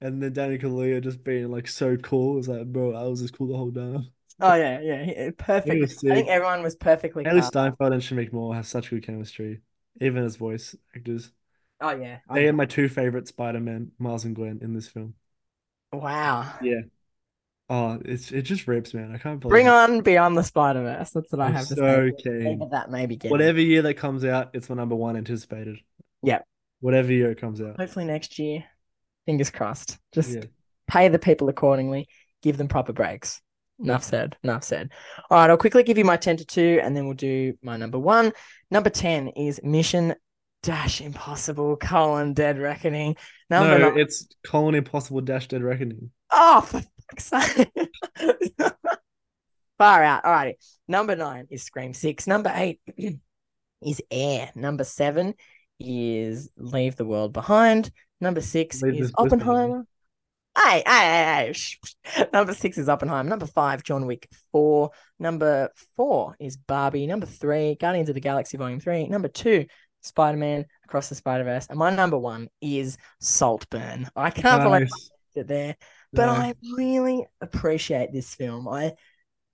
And 0.00 0.22
then 0.22 0.32
Danny 0.32 0.58
Kaluuya 0.58 1.02
just 1.02 1.24
being 1.24 1.50
like 1.50 1.68
so 1.68 1.96
cool. 1.96 2.34
It 2.34 2.36
was 2.38 2.48
like, 2.48 2.66
bro, 2.66 2.94
I 2.94 3.04
was 3.04 3.22
just 3.22 3.36
cool 3.36 3.48
the 3.48 3.56
whole 3.56 3.72
time. 3.72 4.08
oh 4.40 4.54
yeah, 4.54 4.80
yeah, 4.80 5.04
he- 5.04 5.16
uh, 5.16 5.30
perfect. 5.38 6.04
I 6.04 6.14
think 6.14 6.28
everyone 6.28 6.62
was 6.62 6.76
perfectly. 6.76 7.24
Hailee 7.24 7.36
cast. 7.40 7.52
Steinfeld 7.52 7.92
and 7.92 8.02
Shameik 8.02 8.32
Moore 8.32 8.54
have 8.54 8.66
such 8.66 8.90
good 8.90 9.02
chemistry, 9.02 9.62
even 10.00 10.22
as 10.22 10.36
voice 10.36 10.76
actors. 10.94 11.32
Oh 11.80 11.90
yeah. 11.90 12.18
They 12.32 12.46
are 12.48 12.52
my 12.52 12.66
two 12.66 12.88
favorite 12.88 13.28
Spider-Man, 13.28 13.92
Miles 13.98 14.24
and 14.24 14.34
Gwen, 14.36 14.60
in 14.62 14.74
this 14.74 14.88
film. 14.88 15.14
Wow. 15.92 16.52
Yeah. 16.62 16.80
Oh, 17.68 17.98
it's 18.04 18.30
it 18.32 18.42
just 18.42 18.68
rips, 18.68 18.94
man. 18.94 19.12
I 19.14 19.18
can't 19.18 19.40
believe 19.40 19.50
Bring 19.50 19.66
it. 19.66 19.70
on 19.70 20.00
Beyond 20.02 20.36
the 20.36 20.42
Spider 20.44 20.82
Verse. 20.82 21.10
That's 21.10 21.32
what 21.32 21.40
I 21.40 21.46
I'm 21.46 21.54
have 21.54 21.66
to 21.68 21.74
say. 21.74 22.58
of 22.60 22.70
that 22.70 22.90
maybe 22.90 23.16
getting. 23.16 23.30
Whatever 23.30 23.60
year 23.60 23.82
that 23.82 23.94
comes 23.94 24.24
out, 24.24 24.50
it's 24.52 24.68
my 24.68 24.76
number 24.76 24.94
one 24.94 25.16
anticipated. 25.16 25.78
Yep. 26.22 26.46
Whatever 26.80 27.12
year 27.12 27.30
it 27.30 27.40
comes 27.40 27.60
out. 27.60 27.78
Hopefully 27.80 28.04
next 28.04 28.38
year. 28.38 28.64
Fingers 29.26 29.50
crossed. 29.50 29.98
Just 30.12 30.30
Yeah. 30.36 30.44
pay 30.88 31.08
the 31.08 31.18
people 31.18 31.48
accordingly. 31.48 32.08
Give 32.42 32.56
them 32.56 32.68
proper 32.68 32.92
breaks. 32.92 33.40
Enough 33.78 34.04
said. 34.04 34.36
Enough 34.42 34.64
said. 34.64 34.90
All 35.30 35.38
right, 35.38 35.50
I'll 35.50 35.56
quickly 35.58 35.82
give 35.82 35.98
you 35.98 36.04
my 36.04 36.16
ten 36.16 36.36
to 36.38 36.44
two, 36.46 36.80
and 36.82 36.96
then 36.96 37.04
we'll 37.06 37.14
do 37.14 37.54
my 37.62 37.76
number 37.76 37.98
one. 37.98 38.32
Number 38.70 38.88
ten 38.88 39.28
is 39.28 39.60
Mission 39.62 40.14
Dash 40.62 41.00
Impossible: 41.02 41.76
Colon 41.76 42.32
Dead 42.32 42.58
Reckoning. 42.58 43.16
Number 43.50 43.78
No, 43.78 43.90
nine- 43.90 43.98
it's 43.98 44.26
Colin 44.46 44.74
Impossible 44.74 45.20
Dash 45.20 45.46
Dead 45.48 45.62
Reckoning. 45.62 46.10
Oh, 46.30 46.62
for 46.62 46.82
fuck's 47.10 47.24
sake. 47.56 47.70
Far 49.78 50.02
out. 50.02 50.24
All 50.24 50.32
righty. 50.32 50.56
Number 50.88 51.14
nine 51.16 51.46
is 51.50 51.62
Scream 51.62 51.92
Six. 51.92 52.26
Number 52.26 52.50
eight 52.54 52.80
is 53.82 54.00
Air. 54.10 54.50
Number 54.54 54.84
seven 54.84 55.34
is 55.78 56.48
Leave 56.56 56.96
the 56.96 57.04
World 57.04 57.32
Behind. 57.34 57.90
Number 58.20 58.40
six 58.40 58.82
Leave 58.82 59.02
is. 59.02 59.12
Oppenheimer. 59.16 59.86
Hey, 60.56 60.82
hey, 60.86 61.52
hey, 61.52 61.52
hey. 62.04 62.26
Number 62.32 62.54
six 62.54 62.78
is 62.78 62.88
Oppenheimer. 62.88 63.28
Number 63.28 63.46
five, 63.46 63.82
John 63.82 64.06
Wick 64.06 64.26
4. 64.52 64.90
Number 65.18 65.68
four 65.96 66.34
is 66.40 66.56
Barbie. 66.56 67.06
Number 67.06 67.26
three, 67.26 67.74
Guardians 67.74 68.08
of 68.08 68.14
the 68.14 68.22
Galaxy 68.22 68.56
Volume 68.56 68.80
3. 68.80 69.08
Number 69.08 69.28
two, 69.28 69.66
Spider 70.00 70.38
Man 70.38 70.64
Across 70.84 71.10
the 71.10 71.14
Spider 71.14 71.44
Verse. 71.44 71.66
And 71.68 71.78
my 71.78 71.90
number 71.90 72.16
one 72.16 72.48
is 72.62 72.96
Saltburn. 73.20 74.08
I 74.16 74.30
can't 74.30 74.62
believe 74.62 74.80
Nice. 74.82 75.10
it 75.34 75.46
there 75.46 75.76
but. 76.16 76.28
I 76.28 76.54
really 76.76 77.26
appreciate 77.40 78.12
this 78.12 78.34
film. 78.34 78.68
I 78.68 78.94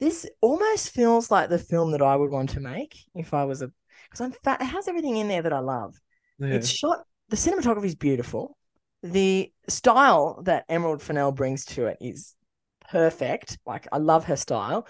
this 0.00 0.26
almost 0.40 0.90
feels 0.90 1.30
like 1.30 1.48
the 1.48 1.58
film 1.58 1.92
that 1.92 2.02
I 2.02 2.16
would 2.16 2.30
want 2.30 2.50
to 2.50 2.60
make 2.60 2.96
if 3.14 3.34
I 3.34 3.44
was 3.44 3.62
a 3.62 3.70
because 4.04 4.20
I'm 4.20 4.32
fat. 4.32 4.60
It 4.60 4.66
has 4.66 4.88
everything 4.88 5.16
in 5.16 5.28
there 5.28 5.42
that 5.42 5.52
I 5.52 5.60
love. 5.60 6.00
Yeah. 6.38 6.48
It's 6.48 6.68
shot. 6.68 7.04
The 7.32 7.38
cinematography 7.38 7.86
is 7.86 7.94
beautiful. 7.94 8.58
The 9.02 9.50
style 9.66 10.42
that 10.44 10.66
Emerald 10.68 11.00
Fennell 11.00 11.32
brings 11.32 11.64
to 11.64 11.86
it 11.86 11.96
is 11.98 12.34
perfect. 12.90 13.58
Like 13.64 13.88
I 13.90 13.96
love 13.96 14.26
her 14.26 14.36
style. 14.36 14.86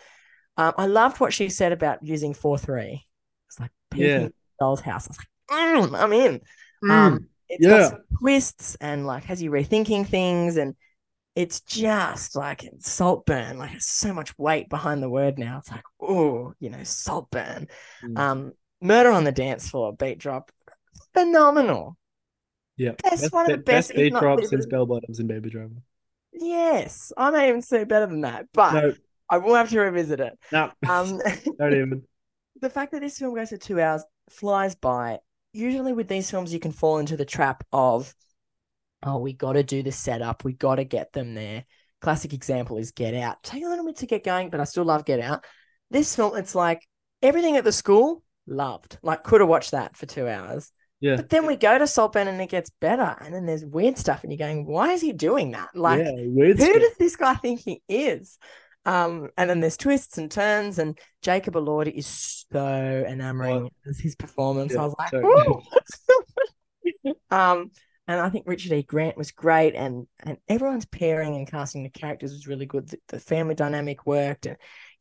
Um, 0.57 0.75
I 0.77 0.87
loved 0.87 1.21
what 1.21 1.33
she 1.33 1.49
said 1.51 1.71
about 1.71 2.03
using 2.03 2.35
four 2.35 2.59
three. 2.59 3.07
It's 3.47 3.61
like 3.61 3.71
Yeah. 3.95 4.27
Doll's 4.59 4.81
house. 4.81 5.07
I 5.07 5.11
was 5.11 5.19
like, 5.19 5.89
mm, 5.93 5.97
I'm 5.97 6.13
in. 6.13 6.41
Mm. 6.83 6.91
Um, 6.91 7.29
it's 7.49 7.65
yeah. 7.65 7.79
got 7.79 7.91
some 7.91 8.01
twists 8.19 8.77
and 8.81 9.07
like 9.07 9.23
has 9.27 9.41
you 9.41 9.53
rethinking 9.53 10.09
things, 10.09 10.57
and 10.57 10.75
it's 11.37 11.61
just 11.61 12.35
like 12.35 12.69
Saltburn. 12.81 13.59
Like 13.59 13.75
it's 13.75 13.87
so 13.89 14.13
much 14.13 14.37
weight 14.37 14.69
behind 14.69 15.01
the 15.01 15.09
word 15.09 15.39
now. 15.39 15.59
It's 15.59 15.71
like, 15.71 15.85
oh, 16.01 16.55
you 16.59 16.71
know, 16.71 16.83
Saltburn. 16.83 17.69
Mm. 18.03 18.19
Um, 18.19 18.53
Murder 18.81 19.13
on 19.13 19.23
the 19.23 19.31
Dance 19.31 19.69
Floor, 19.69 19.93
beat 19.93 20.19
drop, 20.19 20.51
phenomenal. 21.15 21.97
Yeah. 22.77 22.93
best- 23.03 23.33
one 23.33 23.47
of 23.47 23.51
the 23.53 23.59
best, 23.59 23.89
best 23.89 23.91
if 23.91 23.97
beat 23.97 24.13
not 24.13 24.21
drop 24.21 24.45
since 24.45 24.67
Bell 24.67 24.87
Bottoms 24.87 25.19
and 25.19 25.29
Baby 25.29 25.51
Driver. 25.51 25.75
Yes, 26.33 27.13
I 27.17 27.31
may 27.31 27.49
even 27.49 27.63
say 27.63 27.85
better 27.85 28.07
than 28.07 28.23
that, 28.23 28.47
but 28.53 28.73
No, 28.73 28.95
I 29.29 29.39
will 29.39 29.55
have 29.55 29.71
to 29.71 29.81
revisit 29.81 30.21
it. 30.21 30.39
no, 30.51 30.71
Um, 30.89 31.21
don't 31.59 31.75
even. 31.75 32.03
the 32.61 32.71
fact 32.71 32.93
that 32.93 33.01
this 33.01 33.19
film 33.19 33.35
goes 33.35 33.51
for 33.51 33.57
two 33.57 33.81
hours 33.81 34.05
flies 34.31 34.75
by. 34.75 35.19
Usually 35.53 35.93
with 35.93 36.09
these 36.09 36.31
films, 36.31 36.53
you 36.53 36.59
can 36.61 36.73
fall 36.73 36.99
into 36.99 37.17
the 37.17 37.27
trap 37.27 37.63
of, 37.73 38.15
oh, 39.03 39.19
we 39.19 39.35
got 39.35 39.53
to 39.53 39.63
do 39.63 39.83
the 39.83 39.93
setup, 39.93 40.45
we 40.45 40.55
got 40.55 40.77
to 40.77 40.85
get 40.85 41.13
them 41.13 41.35
there. 41.35 41.65
Classic 42.01 42.33
example 42.33 42.79
is 42.79 42.91
Get 42.93 43.15
Out. 43.15 43.43
Take 43.43 43.63
a 43.63 43.69
little 43.69 43.85
bit 43.85 43.97
to 43.99 44.07
get 44.07 44.25
going, 44.25 44.49
but 44.49 44.61
I 44.61 44.65
still 44.65 44.85
love 44.85 45.05
Get 45.05 45.21
Out. 45.21 45.45
This 45.91 46.17
film, 46.17 46.37
it's 46.37 46.55
like 46.55 46.87
everything 47.21 47.57
at 47.59 47.65
the 47.65 47.73
school 47.73 48.23
loved. 48.47 48.99
Like 49.03 49.23
could 49.23 49.41
have 49.43 49.49
watched 49.49 49.73
that 49.73 49.97
for 49.97 50.07
two 50.07 50.27
hours. 50.27 50.73
Yeah. 51.03 51.17
But 51.17 51.31
then 51.31 51.47
we 51.47 51.57
go 51.57 51.77
to 51.79 51.87
Saltburn 51.89 52.29
and 52.29 52.41
it 52.41 52.49
gets 52.49 52.71
better, 52.81 53.17
and 53.21 53.35
then 53.35 53.45
there's 53.45 53.65
weird 53.65 53.99
stuff, 53.99 54.23
and 54.23 54.33
you're 54.33 54.39
going, 54.39 54.65
why 54.65 54.93
is 54.93 55.01
he 55.01 55.13
doing 55.13 55.51
that? 55.51 55.71
Like 55.75 55.99
yeah, 55.99 56.13
who 56.13 56.55
stuff. 56.57 56.75
does 56.75 56.97
this 56.97 57.17
guy 57.17 57.35
think 57.35 57.61
he 57.61 57.83
is? 57.89 58.39
Um, 58.85 59.31
and 59.37 59.51
then 59.51 59.59
there's 59.59 59.77
twists 59.77 60.17
and 60.17 60.31
turns, 60.31 60.79
and 60.79 60.97
Jacob 61.21 61.55
Elordi 61.55 61.93
is 61.93 62.47
so 62.53 63.05
enamoring 63.09 63.69
as 63.85 63.99
his 63.99 64.15
performance. 64.15 64.77
I 64.77 64.85
was 64.85 64.95
like, 64.97 65.11
so- 65.11 65.63
um, 67.37 67.73
and 68.07 68.21
I 68.21 68.29
think 68.29 68.47
Richard 68.47 68.73
E. 68.73 68.85
Grant 68.85 69.17
was 69.17 69.33
great, 69.33 69.75
and 69.75 70.07
and 70.21 70.39
everyone's 70.49 70.87
pairing 70.87 71.35
and 71.35 71.51
casting 71.51 71.83
the 71.83 71.91
characters 71.91 72.31
was 72.31 72.47
really 72.47 72.67
good. 72.67 72.89
The, 72.89 72.99
the 73.09 73.19
family 73.19 73.57
dynamic 73.57 74.07
worked, 74.07 74.47
and 74.47 74.57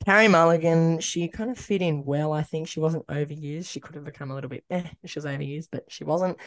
Carey 0.06 0.28
Mulligan, 0.28 0.99
she 0.99 1.28
kind 1.28 1.52
of 1.52 1.57
fit 1.57 1.82
in 1.82 2.03
well. 2.03 2.34
I 2.34 2.44
think 2.44 2.68
she 2.68 2.80
wasn't 2.80 3.07
overused. 3.07 3.69
She 3.69 3.80
could 3.80 3.95
have 3.95 4.03
become 4.03 4.32
a 4.32 4.36
little 4.36 4.49
bit, 4.49 4.64
eh, 4.69 4.84
she 5.06 5.19
was 5.19 5.26
overused, 5.26 5.68
but 5.72 5.86
she 5.90 6.03
wasn't. 6.03 6.38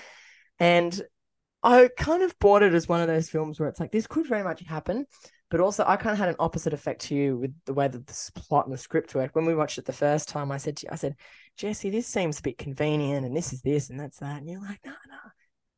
And 0.59 1.01
I 1.63 1.89
kind 1.97 2.23
of 2.23 2.39
bought 2.39 2.63
it 2.63 2.75
as 2.75 2.89
one 2.89 3.01
of 3.01 3.09
those 3.09 3.31
films 3.31 3.59
where 3.59 3.69
it's 3.69 3.81
like 3.81 3.93
this 3.93 4.07
could 4.07 4.27
very 4.27 4.43
much 4.43 4.61
happen, 4.67 5.07
but 5.51 5.61
also 5.61 5.85
I 5.87 5.97
kind 5.97 6.13
of 6.13 6.19
had 6.19 6.29
an 6.29 6.37
opposite 6.39 6.75
effect 6.75 7.03
to 7.03 7.15
you 7.15 7.39
with 7.39 7.55
the 7.65 7.73
way 7.75 7.89
that 7.89 8.07
the 8.07 8.31
plot 8.35 8.67
and 8.67 8.75
the 8.75 8.79
script 8.79 9.15
worked. 9.15 9.35
When 9.35 9.47
we 9.47 9.55
watched 9.55 9.79
it 9.79 9.87
the 9.87 9.93
first 9.93 10.29
time, 10.29 10.53
I 10.53 10.59
said, 10.59 10.77
to 10.79 10.87
you, 10.87 10.91
I 10.93 10.97
said, 10.97 11.17
Jesse, 11.57 11.91
this 11.91 12.07
seems 12.07 12.39
a 12.39 12.43
bit 12.43 12.59
convenient, 12.59 13.25
and 13.25 13.37
this 13.37 13.53
is 13.53 13.63
this 13.63 13.89
and 13.89 13.99
that's 13.99 14.19
that, 14.19 14.39
and 14.39 14.51
you're 14.51 14.61
like, 14.61 14.81
no, 14.85 14.91
no. 14.91 15.17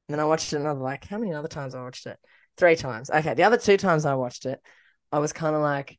And 0.09 0.15
then 0.15 0.21
I 0.21 0.25
watched 0.25 0.53
it 0.53 0.57
another 0.57 0.81
like 0.81 1.05
how 1.05 1.19
many 1.19 1.35
other 1.35 1.49
times 1.49 1.75
I 1.75 1.83
watched 1.83 2.07
it? 2.07 2.19
Three 2.57 2.77
times. 2.77 3.11
Okay, 3.11 3.35
the 3.35 3.43
other 3.43 3.59
two 3.59 3.77
times 3.77 4.07
I 4.07 4.15
watched 4.15 4.47
it, 4.47 4.61
I 5.13 5.19
was 5.19 5.33
kind 5.33 5.55
of 5.55 5.63
like, 5.63 5.99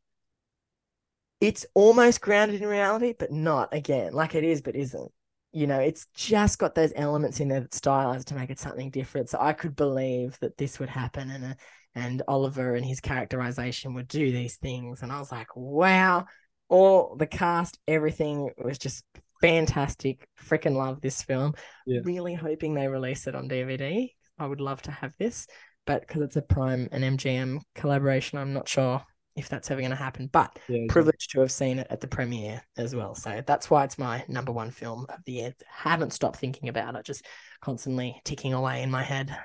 it's 1.40 1.66
almost 1.74 2.22
grounded 2.22 2.62
in 2.62 2.68
reality, 2.68 3.14
but 3.18 3.32
not 3.32 3.74
again. 3.74 4.14
Like 4.14 4.36
it 4.36 4.44
is, 4.44 4.62
but 4.62 4.76
isn't 4.76 5.12
you 5.58 5.66
know, 5.66 5.80
it's 5.80 6.06
just 6.14 6.60
got 6.60 6.76
those 6.76 6.94
elements 6.96 7.40
in 7.40 7.48
there 7.48 7.62
that 7.62 7.74
stylized 7.74 8.28
to 8.28 8.36
make 8.36 8.52
it 8.52 8.60
something 8.60 8.92
different. 8.92 9.30
So 9.30 9.40
I 9.42 9.54
could 9.54 9.76
believe 9.76 10.38
that 10.40 10.56
this 10.56 10.80
would 10.80 10.90
happen 10.90 11.32
and 11.32 11.46
uh, 11.46 11.54
and 11.96 12.22
Oliver 12.28 12.76
and 12.76 12.86
his 12.86 13.00
characterization 13.00 13.96
would 13.96 14.08
do 14.08 14.32
these 14.32 14.58
things. 14.58 15.02
And 15.02 15.12
I 15.12 15.18
was 15.18 15.32
like, 15.32 15.56
wow, 15.56 16.26
all 16.70 17.16
the 17.16 17.26
cast, 17.26 17.80
everything 17.88 18.52
was 18.56 18.78
just 18.78 19.04
fantastic. 19.42 20.28
Freaking 20.40 20.76
love 20.76 21.02
this 21.02 21.24
film. 21.24 21.56
Yeah. 21.88 22.02
Really 22.04 22.36
hoping 22.36 22.76
they 22.76 22.88
release 22.88 23.26
it 23.26 23.34
on 23.34 23.50
DVD. 23.50 24.12
I 24.38 24.46
would 24.46 24.62
love 24.62 24.84
to 24.84 24.92
have 24.92 25.16
this, 25.18 25.48
but 25.88 26.08
because 26.08 26.22
it's 26.22 26.36
a 26.36 26.44
Prime 26.44 26.88
and 26.92 27.04
MGM 27.04 27.62
collaboration, 27.74 28.38
I'm 28.38 28.54
not 28.54 28.70
sure 28.70 29.04
if 29.38 29.48
that's 29.50 29.72
ever 29.72 29.80
going 29.82 29.92
to 29.92 29.96
happen. 29.96 30.30
But 30.32 30.58
Yeah, 30.68 30.86
privileged 30.90 31.32
to 31.32 31.40
have 31.42 31.52
seen 31.52 31.80
it 31.80 31.88
at 31.90 32.02
the 32.02 32.08
premiere 32.08 32.62
as 32.76 32.96
well. 32.96 33.16
So 33.16 33.42
that's 33.46 33.70
why 33.70 33.84
it's 33.86 33.98
my 33.98 34.26
number 34.28 34.52
one 34.52 34.72
film 34.72 35.06
of 35.10 35.24
the 35.26 35.34
year. 35.34 35.56
Haven't 35.70 36.12
stopped 36.14 36.38
thinking 36.38 36.70
about 36.70 36.96
it, 36.96 37.06
just 37.06 37.26
constantly 37.62 38.20
ticking 38.26 38.54
away 38.54 38.84
in 38.84 38.92
my 38.92 39.04
head. 39.04 39.36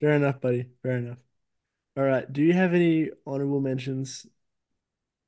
Fair 0.00 0.12
enough, 0.12 0.40
buddy. 0.40 0.66
Fair 0.82 0.96
enough. 0.96 1.18
All 1.96 2.04
right. 2.04 2.30
Do 2.32 2.42
you 2.42 2.54
have 2.54 2.72
any 2.72 3.10
honorable 3.26 3.60
mentions 3.60 4.26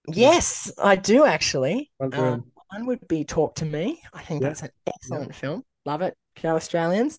Yes, 0.09 0.70
I 0.82 0.97
do 0.97 1.24
actually. 1.24 1.91
Um, 2.01 2.45
one 2.70 2.86
would 2.86 3.07
be 3.09 3.24
Talk 3.24 3.57
to 3.57 3.65
Me. 3.65 4.01
I 4.12 4.23
think 4.23 4.43
Yeah. 4.43 4.49
that's 4.49 4.62
an 4.62 4.70
excellent 4.86 5.35
film. 5.35 5.65
Love 5.86 6.03
it. 6.03 6.16
Show 6.36 6.57
Australians. 6.57 7.19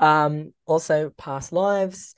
Um, 0.00 0.52
also 0.66 1.10
Past 1.16 1.52
Lives. 1.52 2.14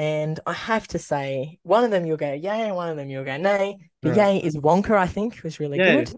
And 0.00 0.40
I 0.46 0.54
have 0.54 0.88
to 0.88 0.98
say, 0.98 1.58
one 1.62 1.84
of 1.84 1.90
them 1.90 2.06
you'll 2.06 2.16
go 2.16 2.32
yay, 2.32 2.62
and 2.62 2.74
one 2.74 2.88
of 2.88 2.96
them 2.96 3.10
you'll 3.10 3.22
go 3.22 3.36
nay. 3.36 3.76
The 4.00 4.08
Alright. 4.08 4.34
yay 4.36 4.46
is 4.46 4.56
Wonka, 4.56 4.92
I 4.96 5.06
think, 5.06 5.42
was 5.44 5.60
really 5.60 5.76
Yay. 5.76 5.96
good. 6.06 6.14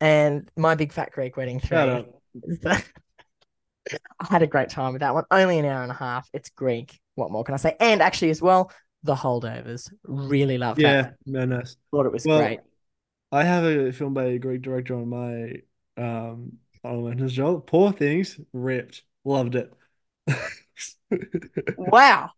And 0.00 0.50
My 0.56 0.74
Big 0.76 0.94
Fat 0.94 1.12
Greek 1.12 1.36
Wedding 1.36 1.60
3. 1.60 1.68
Shout 1.68 1.88
out. 1.90 2.14
is 2.44 2.58
the- 2.60 2.82
I 4.18 4.26
had 4.30 4.40
a 4.40 4.46
great 4.46 4.70
time 4.70 4.94
with 4.94 5.00
that 5.00 5.12
one. 5.12 5.24
Only 5.30 5.58
an 5.58 5.66
hour 5.66 5.82
and 5.82 5.90
a 5.92 5.94
half. 5.94 6.26
It's 6.32 6.48
Greek. 6.48 6.98
What 7.16 7.30
more 7.30 7.44
can 7.44 7.52
I 7.52 7.58
say? 7.58 7.76
And 7.78 8.00
actually, 8.00 8.30
as 8.30 8.40
well, 8.40 8.72
The 9.02 9.14
Holdovers. 9.14 9.92
Really 10.04 10.56
loved 10.56 10.80
Yeah, 10.80 11.02
that. 11.02 11.14
no, 11.26 11.44
nice. 11.44 11.76
Thought 11.90 12.06
it 12.06 12.12
was 12.12 12.24
Well, 12.24 12.38
great. 12.38 12.60
I 13.30 13.44
have 13.44 13.64
a 13.64 13.92
film 13.92 14.14
by 14.14 14.24
a 14.24 14.38
Greek 14.38 14.62
director 14.62 14.94
on 14.94 15.08
my 15.10 15.62
um 16.02 16.52
on 16.82 17.20
as 17.22 17.38
well. 17.38 17.60
Poor 17.60 17.92
Things, 17.92 18.40
ripped, 18.54 19.02
loved 19.24 19.54
it. 19.54 19.70
Wow. 21.76 22.30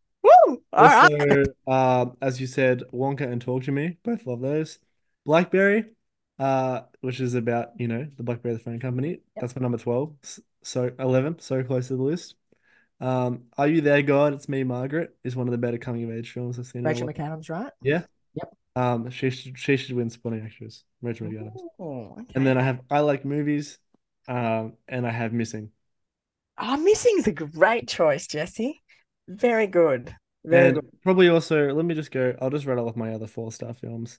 Woo! 0.50 0.62
All 0.72 0.84
right. 0.84 1.12
Also, 1.12 1.44
um, 1.66 2.16
as 2.20 2.40
you 2.40 2.46
said, 2.46 2.82
Wonka 2.92 3.22
and 3.22 3.40
Talk 3.40 3.64
to 3.64 3.72
Me, 3.72 3.98
both 4.02 4.26
love 4.26 4.40
those. 4.40 4.78
Blackberry, 5.24 5.84
uh, 6.38 6.82
which 7.00 7.20
is 7.20 7.34
about, 7.34 7.70
you 7.78 7.88
know, 7.88 8.06
the 8.16 8.22
Blackberry 8.22 8.54
the 8.54 8.60
phone 8.60 8.80
company. 8.80 9.20
That's 9.36 9.54
my 9.54 9.62
number 9.62 9.78
12. 9.78 10.14
So 10.62 10.90
11, 10.98 11.40
so 11.40 11.62
close 11.62 11.88
to 11.88 11.96
the 11.96 12.02
list. 12.02 12.34
Um, 13.00 13.44
Are 13.56 13.66
You 13.66 13.80
There, 13.80 14.02
God? 14.02 14.34
It's 14.34 14.48
Me, 14.48 14.62
Margaret 14.64 15.16
is 15.24 15.34
one 15.34 15.48
of 15.48 15.52
the 15.52 15.58
better 15.58 15.78
coming 15.78 16.04
of 16.04 16.10
age 16.10 16.32
films 16.32 16.58
I've 16.58 16.66
seen. 16.66 16.84
Rachel. 16.84 17.08
McAdams, 17.08 17.48
right? 17.48 17.72
Yeah. 17.82 18.02
Yep. 18.34 18.56
Um, 18.76 19.10
she 19.10 19.30
should 19.30 19.58
she 19.58 19.76
should 19.76 19.96
win 19.96 20.10
supporting 20.10 20.44
actress, 20.44 20.84
Rachel 21.02 21.26
McAdams. 21.26 21.56
Oh, 21.78 22.12
okay. 22.12 22.32
And 22.34 22.46
then 22.46 22.58
I 22.58 22.62
have 22.62 22.80
I 22.90 23.00
Like 23.00 23.24
Movies, 23.24 23.78
um, 24.28 24.74
and 24.86 25.06
I 25.06 25.10
have 25.10 25.32
Missing. 25.32 25.70
Oh, 26.58 26.76
Missing's 26.76 27.26
a 27.26 27.32
great 27.32 27.88
choice, 27.88 28.26
Jesse. 28.26 28.80
Very 29.28 29.66
good. 29.66 30.14
Very 30.44 30.66
And 30.68 30.74
good. 30.76 31.02
probably 31.02 31.28
also, 31.28 31.72
let 31.72 31.84
me 31.84 31.94
just 31.94 32.10
go, 32.10 32.34
I'll 32.40 32.50
just 32.50 32.66
rattle 32.66 32.88
off 32.88 32.96
my 32.96 33.12
other 33.12 33.26
four 33.26 33.52
star 33.52 33.74
films 33.74 34.18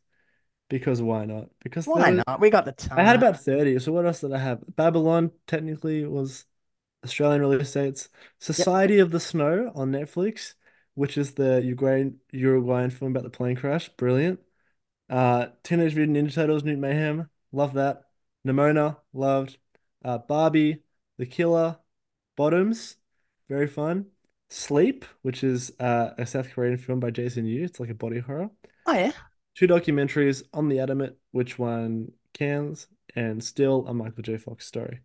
because 0.70 1.02
why 1.02 1.26
not? 1.26 1.50
Because 1.64 1.88
Why 1.88 2.12
there- 2.12 2.24
not? 2.28 2.40
We 2.40 2.50
got 2.50 2.66
the 2.66 2.72
time. 2.72 3.00
I 3.00 3.04
had 3.04 3.16
about 3.16 3.40
30. 3.40 3.80
So 3.80 3.92
what 3.92 4.06
else 4.06 4.22
did 4.22 4.34
I 4.34 4.38
have? 4.40 4.64
Babylon 4.76 5.32
technically 5.48 6.06
was 6.06 6.46
Australian 7.04 7.42
release 7.42 7.74
dates. 7.74 8.10
Society 8.40 9.00
of 9.00 9.12
the 9.12 9.20
Snow 9.20 9.72
on 9.76 9.92
Netflix, 9.92 10.54
which 10.94 11.18
is 11.18 11.34
the 11.34 11.62
Uruguayan 11.64 12.20
Uruguayan 12.32 12.90
film 12.92 13.12
about 13.12 13.24
the 13.24 13.30
plane 13.30 13.56
crash. 13.56 13.90
Brilliant. 13.90 14.40
Uh, 15.10 15.48
Teenage 15.64 15.96
Mutant 15.96 16.18
Ninja 16.18 16.34
Turtles, 16.34 16.64
New 16.64 16.78
Mayhem. 16.78 17.30
Love 17.52 17.74
that. 17.74 18.04
Nimona, 18.48 18.98
loved. 19.14 19.58
Uh, 20.04 20.18
Barbie, 20.20 20.84
The 21.18 21.26
Killer, 21.26 21.78
Bottoms, 22.38 22.98
very 23.50 23.68
fun. 23.68 24.08
Sleep, 24.52 25.06
which 25.24 25.44
is 25.44 25.72
uh, 25.80 26.12
a 26.18 26.26
South 26.28 26.52
Korean 26.52 26.78
film 26.78 27.00
by 27.00 27.10
Jason 27.12 27.46
Yu. 27.46 27.64
It's 27.64 27.80
like 27.80 27.90
a 27.90 27.96
body 27.96 28.20
horror 28.20 28.52
Oh, 28.86 28.94
yeah. 28.94 29.12
two 29.56 29.68
documentaries 29.68 30.44
on 30.54 30.70
the 30.70 30.80
Adamant, 30.80 31.16
which 31.32 31.58
won 31.60 32.12
Cannes, 32.34 32.88
and 33.16 33.44
still 33.44 33.86
a 33.88 33.94
Michael 33.94 34.24
J. 34.24 34.38
Fox 34.38 34.66
story. 34.66 35.02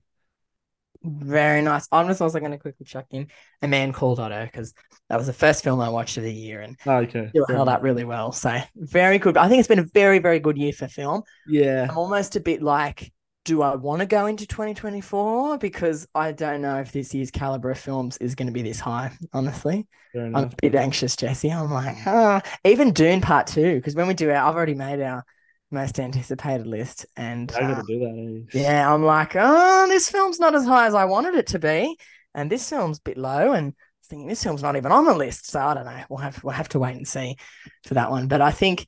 Very 1.05 1.62
nice. 1.62 1.86
I'm 1.93 2.09
just 2.09 2.20
also 2.20 2.40
going 2.40 2.51
to 2.52 2.59
quickly 2.59 2.85
chuck 2.85 3.06
in 3.10 3.28
A 3.62 3.68
Man 3.68 3.93
Called 3.93 4.18
Otto 4.18 4.44
because 4.44 4.74
that 5.09 5.16
was 5.16 5.27
the 5.28 5.32
first 5.32 5.62
film 5.62 5.81
I 5.81 5.89
watched 5.89 6.16
of 6.16 6.24
the 6.24 6.32
year 6.32 6.62
and 6.62 6.77
Ah, 6.85 6.97
okay. 6.98 7.31
it 7.32 7.44
held 7.52 7.68
up 7.68 7.82
really 7.82 8.02
well. 8.02 8.32
So, 8.32 8.59
very 8.74 9.18
good. 9.18 9.36
I 9.36 9.48
think 9.48 9.60
it's 9.60 9.68
been 9.68 9.78
a 9.78 9.85
very, 9.94 10.18
very 10.18 10.40
good 10.40 10.56
year 10.59 10.73
for 10.73 10.89
film. 10.89 11.23
Yeah, 11.47 11.86
I'm 11.90 11.98
almost 11.98 12.35
a 12.35 12.40
bit 12.40 12.60
like, 12.62 13.12
do 13.47 13.62
I 13.62 13.77
want 13.77 14.01
to 14.01 14.06
go 14.06 14.27
into 14.27 14.44
2024? 14.44 15.59
Because 15.59 16.06
I 16.14 16.32
don't 16.32 16.60
know 16.60 16.81
if 16.81 16.90
this 16.90 17.14
year's 17.14 17.31
caliber 17.31 17.70
of 17.70 17.78
films 17.78 18.18
is 18.18 18.35
going 18.35 18.48
to 18.48 18.52
be 18.52 18.62
this 18.62 18.81
high, 18.81 19.12
honestly. 19.32 19.86
I'm 20.14 20.35
a 20.35 20.51
bit 20.60 20.74
anxious, 20.74 21.14
Jesse. 21.14 21.51
I'm 21.51 21.70
like, 21.70 21.97
ah, 22.06 22.43
even 22.64 22.93
Dune 22.93 23.20
Part 23.20 23.47
Two, 23.47 23.77
because 23.77 23.94
when 23.94 24.09
we 24.09 24.14
do 24.14 24.31
our, 24.31 24.36
I've 24.36 24.56
already 24.56 24.74
made 24.74 25.01
our 25.01 25.24
most 25.70 26.01
anticipated 26.01 26.66
list, 26.66 27.06
and 27.16 27.52
I 27.52 27.60
uh, 27.60 27.74
gotta 27.74 27.86
do 27.86 27.98
that. 28.01 28.47
eh? 28.55 28.60
yeah, 28.60 28.93
I'm 28.93 29.05
like, 29.05 29.36
oh, 29.36 29.86
this 29.89 30.10
film's 30.10 30.40
not 30.40 30.55
as 30.55 30.64
high 30.64 30.86
as 30.86 30.94
I 30.94 31.05
wanted 31.05 31.36
it 31.36 31.48
to 31.48 31.59
be, 31.59 31.97
and 32.35 32.51
this 32.51 32.68
film's 32.68 32.98
a 32.98 33.02
bit 33.02 33.16
low, 33.16 33.52
and 33.52 33.74
thinking 34.06 34.27
this 34.27 34.43
film's 34.43 34.62
not 34.62 34.77
even 34.77 34.90
on 34.90 35.05
the 35.05 35.14
list, 35.14 35.47
so 35.47 35.60
I 35.60 35.74
don't 35.74 35.85
know. 35.85 36.02
We'll 36.09 36.18
have 36.18 36.43
we'll 36.43 36.55
have 36.55 36.70
to 36.70 36.81
wait 36.81 36.97
and 36.97 37.06
see 37.06 37.36
for 37.85 37.94
that 37.94 38.10
one. 38.10 38.27
But 38.27 38.40
I 38.40 38.51
think 38.51 38.86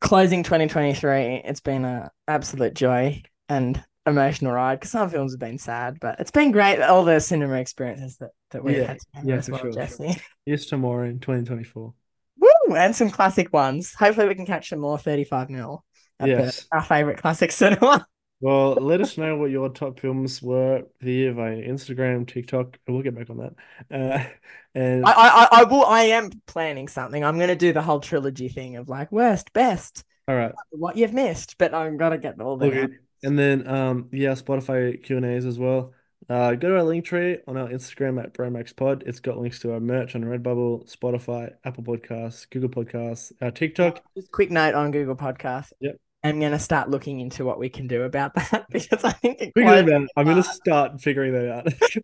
closing 0.00 0.42
2023, 0.42 1.42
it's 1.44 1.60
been 1.60 1.84
an 1.84 2.08
absolute 2.28 2.74
joy 2.74 3.22
and 3.48 3.82
emotional 4.06 4.52
ride 4.52 4.76
because 4.78 4.90
some 4.90 5.08
films 5.08 5.32
have 5.32 5.40
been 5.40 5.58
sad, 5.58 5.98
but 6.00 6.20
it's 6.20 6.30
been 6.30 6.50
great 6.52 6.80
all 6.82 7.04
the 7.04 7.20
cinema 7.20 7.54
experiences 7.54 8.16
that 8.18 8.30
that 8.50 8.62
we've 8.62 8.76
Yeah, 8.78 8.86
had 8.88 8.98
yeah, 9.24 9.36
as 9.36 9.46
for 9.46 9.52
well, 9.52 9.62
sure. 9.62 9.72
Jesse. 9.72 10.20
Here's 10.46 10.66
to 10.66 10.76
more 10.76 11.04
in 11.04 11.20
2024. 11.20 11.94
Woo! 12.38 12.74
And 12.76 12.94
some 12.94 13.10
classic 13.10 13.52
ones. 13.52 13.94
Hopefully, 13.94 14.28
we 14.28 14.34
can 14.34 14.46
catch 14.46 14.68
some 14.68 14.80
more 14.80 14.98
35 14.98 15.50
mil 15.50 15.84
the- 16.18 16.28
Yes. 16.28 16.66
our 16.72 16.82
favorite 16.82 17.18
classic 17.18 17.50
cinema. 17.52 18.06
Well, 18.44 18.74
let 18.74 19.00
us 19.00 19.16
know 19.16 19.36
what 19.38 19.50
your 19.50 19.70
top 19.70 19.98
films 20.00 20.42
were 20.42 20.82
year 21.00 21.32
via 21.32 21.56
Instagram, 21.56 22.28
TikTok. 22.28 22.76
and 22.86 22.94
We'll 22.94 23.02
get 23.02 23.14
back 23.14 23.30
on 23.30 23.38
that. 23.38 23.54
Uh, 23.90 24.22
and 24.74 25.02
I, 25.06 25.10
I, 25.12 25.28
I- 25.28 25.48
I 25.60 25.64
will. 25.64 25.86
I 25.86 26.02
am 26.02 26.30
planning 26.46 26.88
something. 26.88 27.24
I'm 27.24 27.36
going 27.36 27.48
to 27.48 27.56
do 27.56 27.72
the 27.72 27.80
whole 27.80 28.00
trilogy 28.00 28.50
thing 28.50 28.76
of 28.76 28.90
like 28.90 29.10
worst, 29.10 29.54
best, 29.54 30.04
all 30.28 30.34
right. 30.36 30.52
what 30.72 30.94
you've 30.98 31.14
missed. 31.14 31.56
But 31.56 31.72
I'm 31.72 31.96
gonna 31.96 32.18
get 32.18 32.38
all 32.38 32.58
the. 32.58 32.66
Okay. 32.66 32.88
And 33.22 33.38
then 33.38 33.66
um 33.66 34.10
yeah, 34.12 34.32
Spotify 34.32 35.02
Q 35.02 35.16
and 35.16 35.24
A's 35.24 35.46
as 35.46 35.58
well. 35.58 35.94
Uh 36.28 36.52
go 36.54 36.68
to 36.68 36.76
our 36.76 36.84
Linktree 36.84 37.38
on 37.48 37.56
our 37.56 37.68
Instagram 37.68 38.22
at 38.22 38.34
BroMaxPod. 38.34 39.04
It's 39.06 39.20
got 39.20 39.38
links 39.38 39.60
to 39.60 39.72
our 39.72 39.80
merch 39.80 40.14
on 40.14 40.22
Redbubble, 40.22 40.94
Spotify, 40.94 41.52
Apple 41.64 41.84
Podcasts, 41.84 42.46
Google 42.50 42.68
Podcasts, 42.68 43.32
our 43.40 43.50
TikTok. 43.50 44.02
Just 44.14 44.30
quick 44.32 44.50
note 44.50 44.74
on 44.74 44.90
Google 44.90 45.16
Podcasts. 45.16 45.72
Yep. 45.80 45.96
I'm 46.24 46.40
gonna 46.40 46.58
start 46.58 46.88
looking 46.88 47.20
into 47.20 47.44
what 47.44 47.58
we 47.58 47.68
can 47.68 47.86
do 47.86 48.02
about 48.02 48.34
that 48.50 48.66
because 48.70 49.04
I 49.04 49.12
think 49.12 49.40
it 49.40 49.52
it. 49.54 50.08
I'm 50.16 50.26
gonna 50.26 50.42
start 50.42 51.00
figuring 51.00 51.32
that 51.34 51.50
out. 51.50 51.72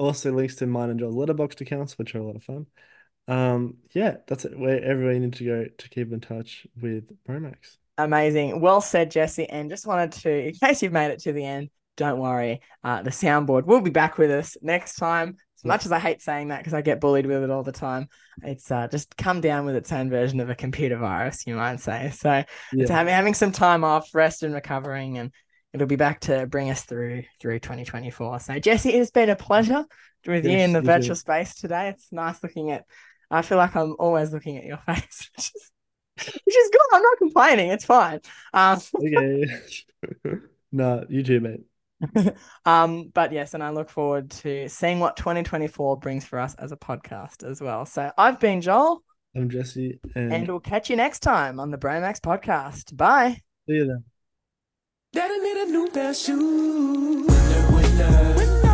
Also 0.00 0.30
links 0.30 0.54
to 0.54 0.66
mine 0.66 0.90
and 0.90 1.00
Joel's 1.00 1.16
letterboxd 1.16 1.60
accounts, 1.60 1.98
which 1.98 2.14
are 2.14 2.20
a 2.20 2.22
lot 2.22 2.36
of 2.36 2.42
fun. 2.44 2.66
Um 3.26 3.78
yeah, 3.92 4.18
that's 4.28 4.44
it. 4.44 4.56
Where 4.56 4.80
everybody 4.82 5.18
needs 5.18 5.38
to 5.38 5.44
go 5.44 5.66
to 5.76 5.88
keep 5.88 6.12
in 6.12 6.20
touch 6.20 6.68
with 6.80 7.10
Bromax. 7.28 7.78
Amazing. 7.98 8.60
Well 8.60 8.80
said, 8.80 9.10
Jesse. 9.10 9.48
And 9.48 9.68
just 9.68 9.88
wanted 9.88 10.12
to, 10.12 10.30
in 10.48 10.54
case 10.54 10.82
you've 10.82 10.92
made 10.92 11.10
it 11.10 11.18
to 11.20 11.32
the 11.32 11.44
end, 11.44 11.70
don't 11.98 12.18
worry. 12.18 12.60
Uh, 12.82 13.02
the 13.02 13.10
soundboard 13.10 13.66
will 13.66 13.82
be 13.82 13.90
back 13.90 14.16
with 14.16 14.30
us 14.30 14.56
next 14.62 14.94
time. 14.94 15.36
As 15.58 15.64
much 15.64 15.84
as 15.84 15.90
I 15.90 15.98
hate 15.98 16.22
saying 16.22 16.48
that 16.48 16.58
because 16.58 16.72
I 16.72 16.82
get 16.82 17.00
bullied 17.00 17.26
with 17.26 17.42
it 17.42 17.50
all 17.50 17.64
the 17.64 17.72
time, 17.72 18.08
it's 18.44 18.70
uh, 18.70 18.86
just 18.86 19.16
come 19.16 19.40
down 19.40 19.66
with 19.66 19.74
its 19.74 19.90
own 19.90 20.08
version 20.08 20.38
of 20.38 20.48
a 20.48 20.54
computer 20.54 20.96
virus, 20.96 21.48
you 21.48 21.56
might 21.56 21.80
say. 21.80 22.12
So 22.14 22.44
it's 22.72 22.90
having 22.90 23.12
having 23.12 23.34
some 23.34 23.50
time 23.50 23.82
off, 23.82 24.08
rest 24.14 24.44
and 24.44 24.54
recovering, 24.54 25.18
and 25.18 25.32
it'll 25.72 25.88
be 25.88 25.96
back 25.96 26.20
to 26.20 26.46
bring 26.46 26.70
us 26.70 26.84
through 26.84 27.24
through 27.40 27.58
2024. 27.58 28.38
So 28.38 28.58
Jesse, 28.60 28.90
it 28.90 28.98
has 28.98 29.10
been 29.10 29.30
a 29.30 29.36
pleasure 29.36 29.84
with 30.28 30.44
you 30.44 30.52
in 30.52 30.72
the 30.72 30.80
virtual 30.80 31.16
too. 31.16 31.20
space 31.20 31.56
today. 31.56 31.88
It's 31.88 32.12
nice 32.12 32.40
looking 32.40 32.70
at. 32.70 32.84
I 33.28 33.42
feel 33.42 33.58
like 33.58 33.74
I'm 33.74 33.96
always 33.98 34.32
looking 34.32 34.58
at 34.58 34.64
your 34.64 34.78
face, 34.86 35.28
which 35.36 35.50
is 35.56 35.70
which 36.44 36.56
is 36.56 36.70
good. 36.70 36.86
I'm 36.92 37.02
not 37.02 37.18
complaining. 37.18 37.70
It's 37.70 37.84
fine. 37.84 38.20
Um, 38.52 38.80
Okay. 38.96 39.44
no, 40.72 41.04
you 41.08 41.22
too, 41.22 41.40
mate. 41.40 41.62
um, 42.64 43.10
but 43.12 43.32
yes, 43.32 43.54
and 43.54 43.62
I 43.62 43.70
look 43.70 43.90
forward 43.90 44.30
to 44.30 44.68
seeing 44.68 45.00
what 45.00 45.16
2024 45.16 45.98
brings 45.98 46.24
for 46.24 46.38
us 46.38 46.54
as 46.54 46.72
a 46.72 46.76
podcast 46.76 47.48
as 47.48 47.60
well. 47.60 47.86
So 47.86 48.10
I've 48.16 48.38
been 48.38 48.60
Joel, 48.60 49.02
I'm 49.36 49.48
Jesse 49.50 50.00
and, 50.14 50.32
and 50.32 50.48
we'll 50.48 50.60
catch 50.60 50.90
you 50.90 50.96
next 50.96 51.20
time 51.20 51.60
on 51.60 51.70
the 51.70 51.78
Bromax 51.78 52.20
podcast. 52.20 52.96
Bye. 52.96 53.40
see 53.68 53.74
you 53.76 53.86
then. 53.86 54.04
Daddy 55.12 55.38
need 55.38 55.56
a 55.56 55.66
new 55.66 55.88
pair 55.90 56.10
of 56.10 56.16
shoes. 56.16 57.26
Winner, 57.26 57.70
winner, 57.72 58.34
winner, 58.36 58.67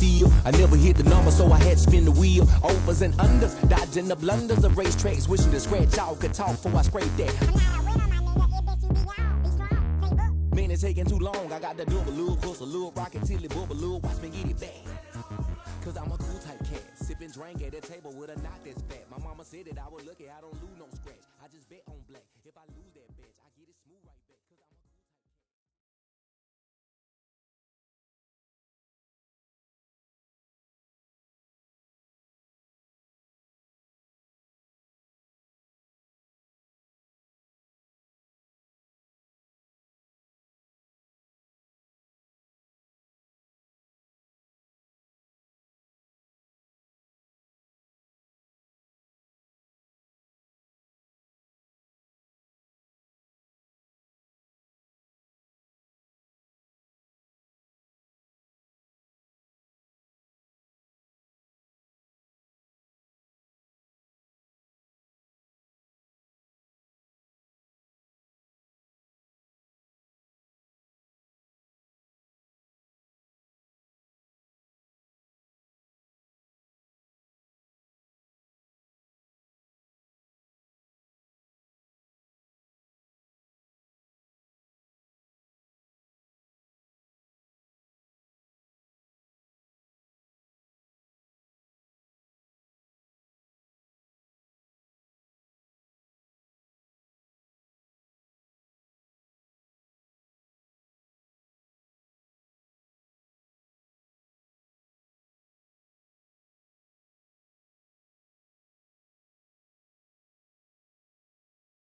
field. 0.00 0.32
I 0.44 0.50
never 0.52 0.76
hit 0.76 0.96
the 0.96 1.04
number, 1.04 1.30
so 1.30 1.52
I 1.52 1.58
had 1.58 1.76
to 1.76 1.82
spin 1.84 2.04
the 2.06 2.10
wheel. 2.10 2.48
Overs 2.64 3.02
and 3.02 3.14
unders, 3.14 3.54
dodging 3.68 4.08
the 4.08 4.16
blunders 4.16 4.64
of 4.64 4.72
racetracks, 4.72 5.28
wishing 5.28 5.50
to 5.50 5.60
scratch 5.60 5.96
y'all 5.96 6.16
could 6.16 6.32
talk 6.32 6.52
before 6.62 6.76
I 6.76 6.82
scrape 6.82 7.16
that. 7.18 7.34
Man, 10.54 10.70
it's 10.70 10.82
taking 10.82 11.04
too 11.04 11.18
long. 11.18 11.52
I 11.52 11.60
got 11.60 11.76
the 11.76 11.84
double 11.84 12.12
loop, 12.12 12.40
push 12.40 12.60
a 12.60 12.64
little 12.64 12.92
rocket 12.92 13.24
till 13.24 13.44
it 13.44 13.50
bubble 13.50 13.76
loop. 13.76 14.02
Watch 14.02 14.20
me 14.22 14.30
get 14.30 14.50
it 14.50 14.60
back. 14.60 14.82
Cause 15.84 15.96
I'm 15.96 16.10
a 16.12 16.16
cool 16.18 16.38
type 16.40 16.58
cat, 16.70 16.82
sipping 16.94 17.30
drink 17.30 17.62
at 17.62 17.74
a 17.74 17.80
table 17.80 18.12
with 18.12 18.30
a 18.30 18.36
knot 18.42 18.60
that's 18.64 18.82
fat. 18.82 19.06
My 19.10 19.18
mama 19.24 19.44
said 19.44 19.64
that 19.66 19.78
I 19.78 19.88
was 19.88 20.04
lucky, 20.06 20.28
I 20.28 20.40
don't 20.40 20.52
lose 20.54 20.76
no 20.78 20.86
scratch. 20.94 21.19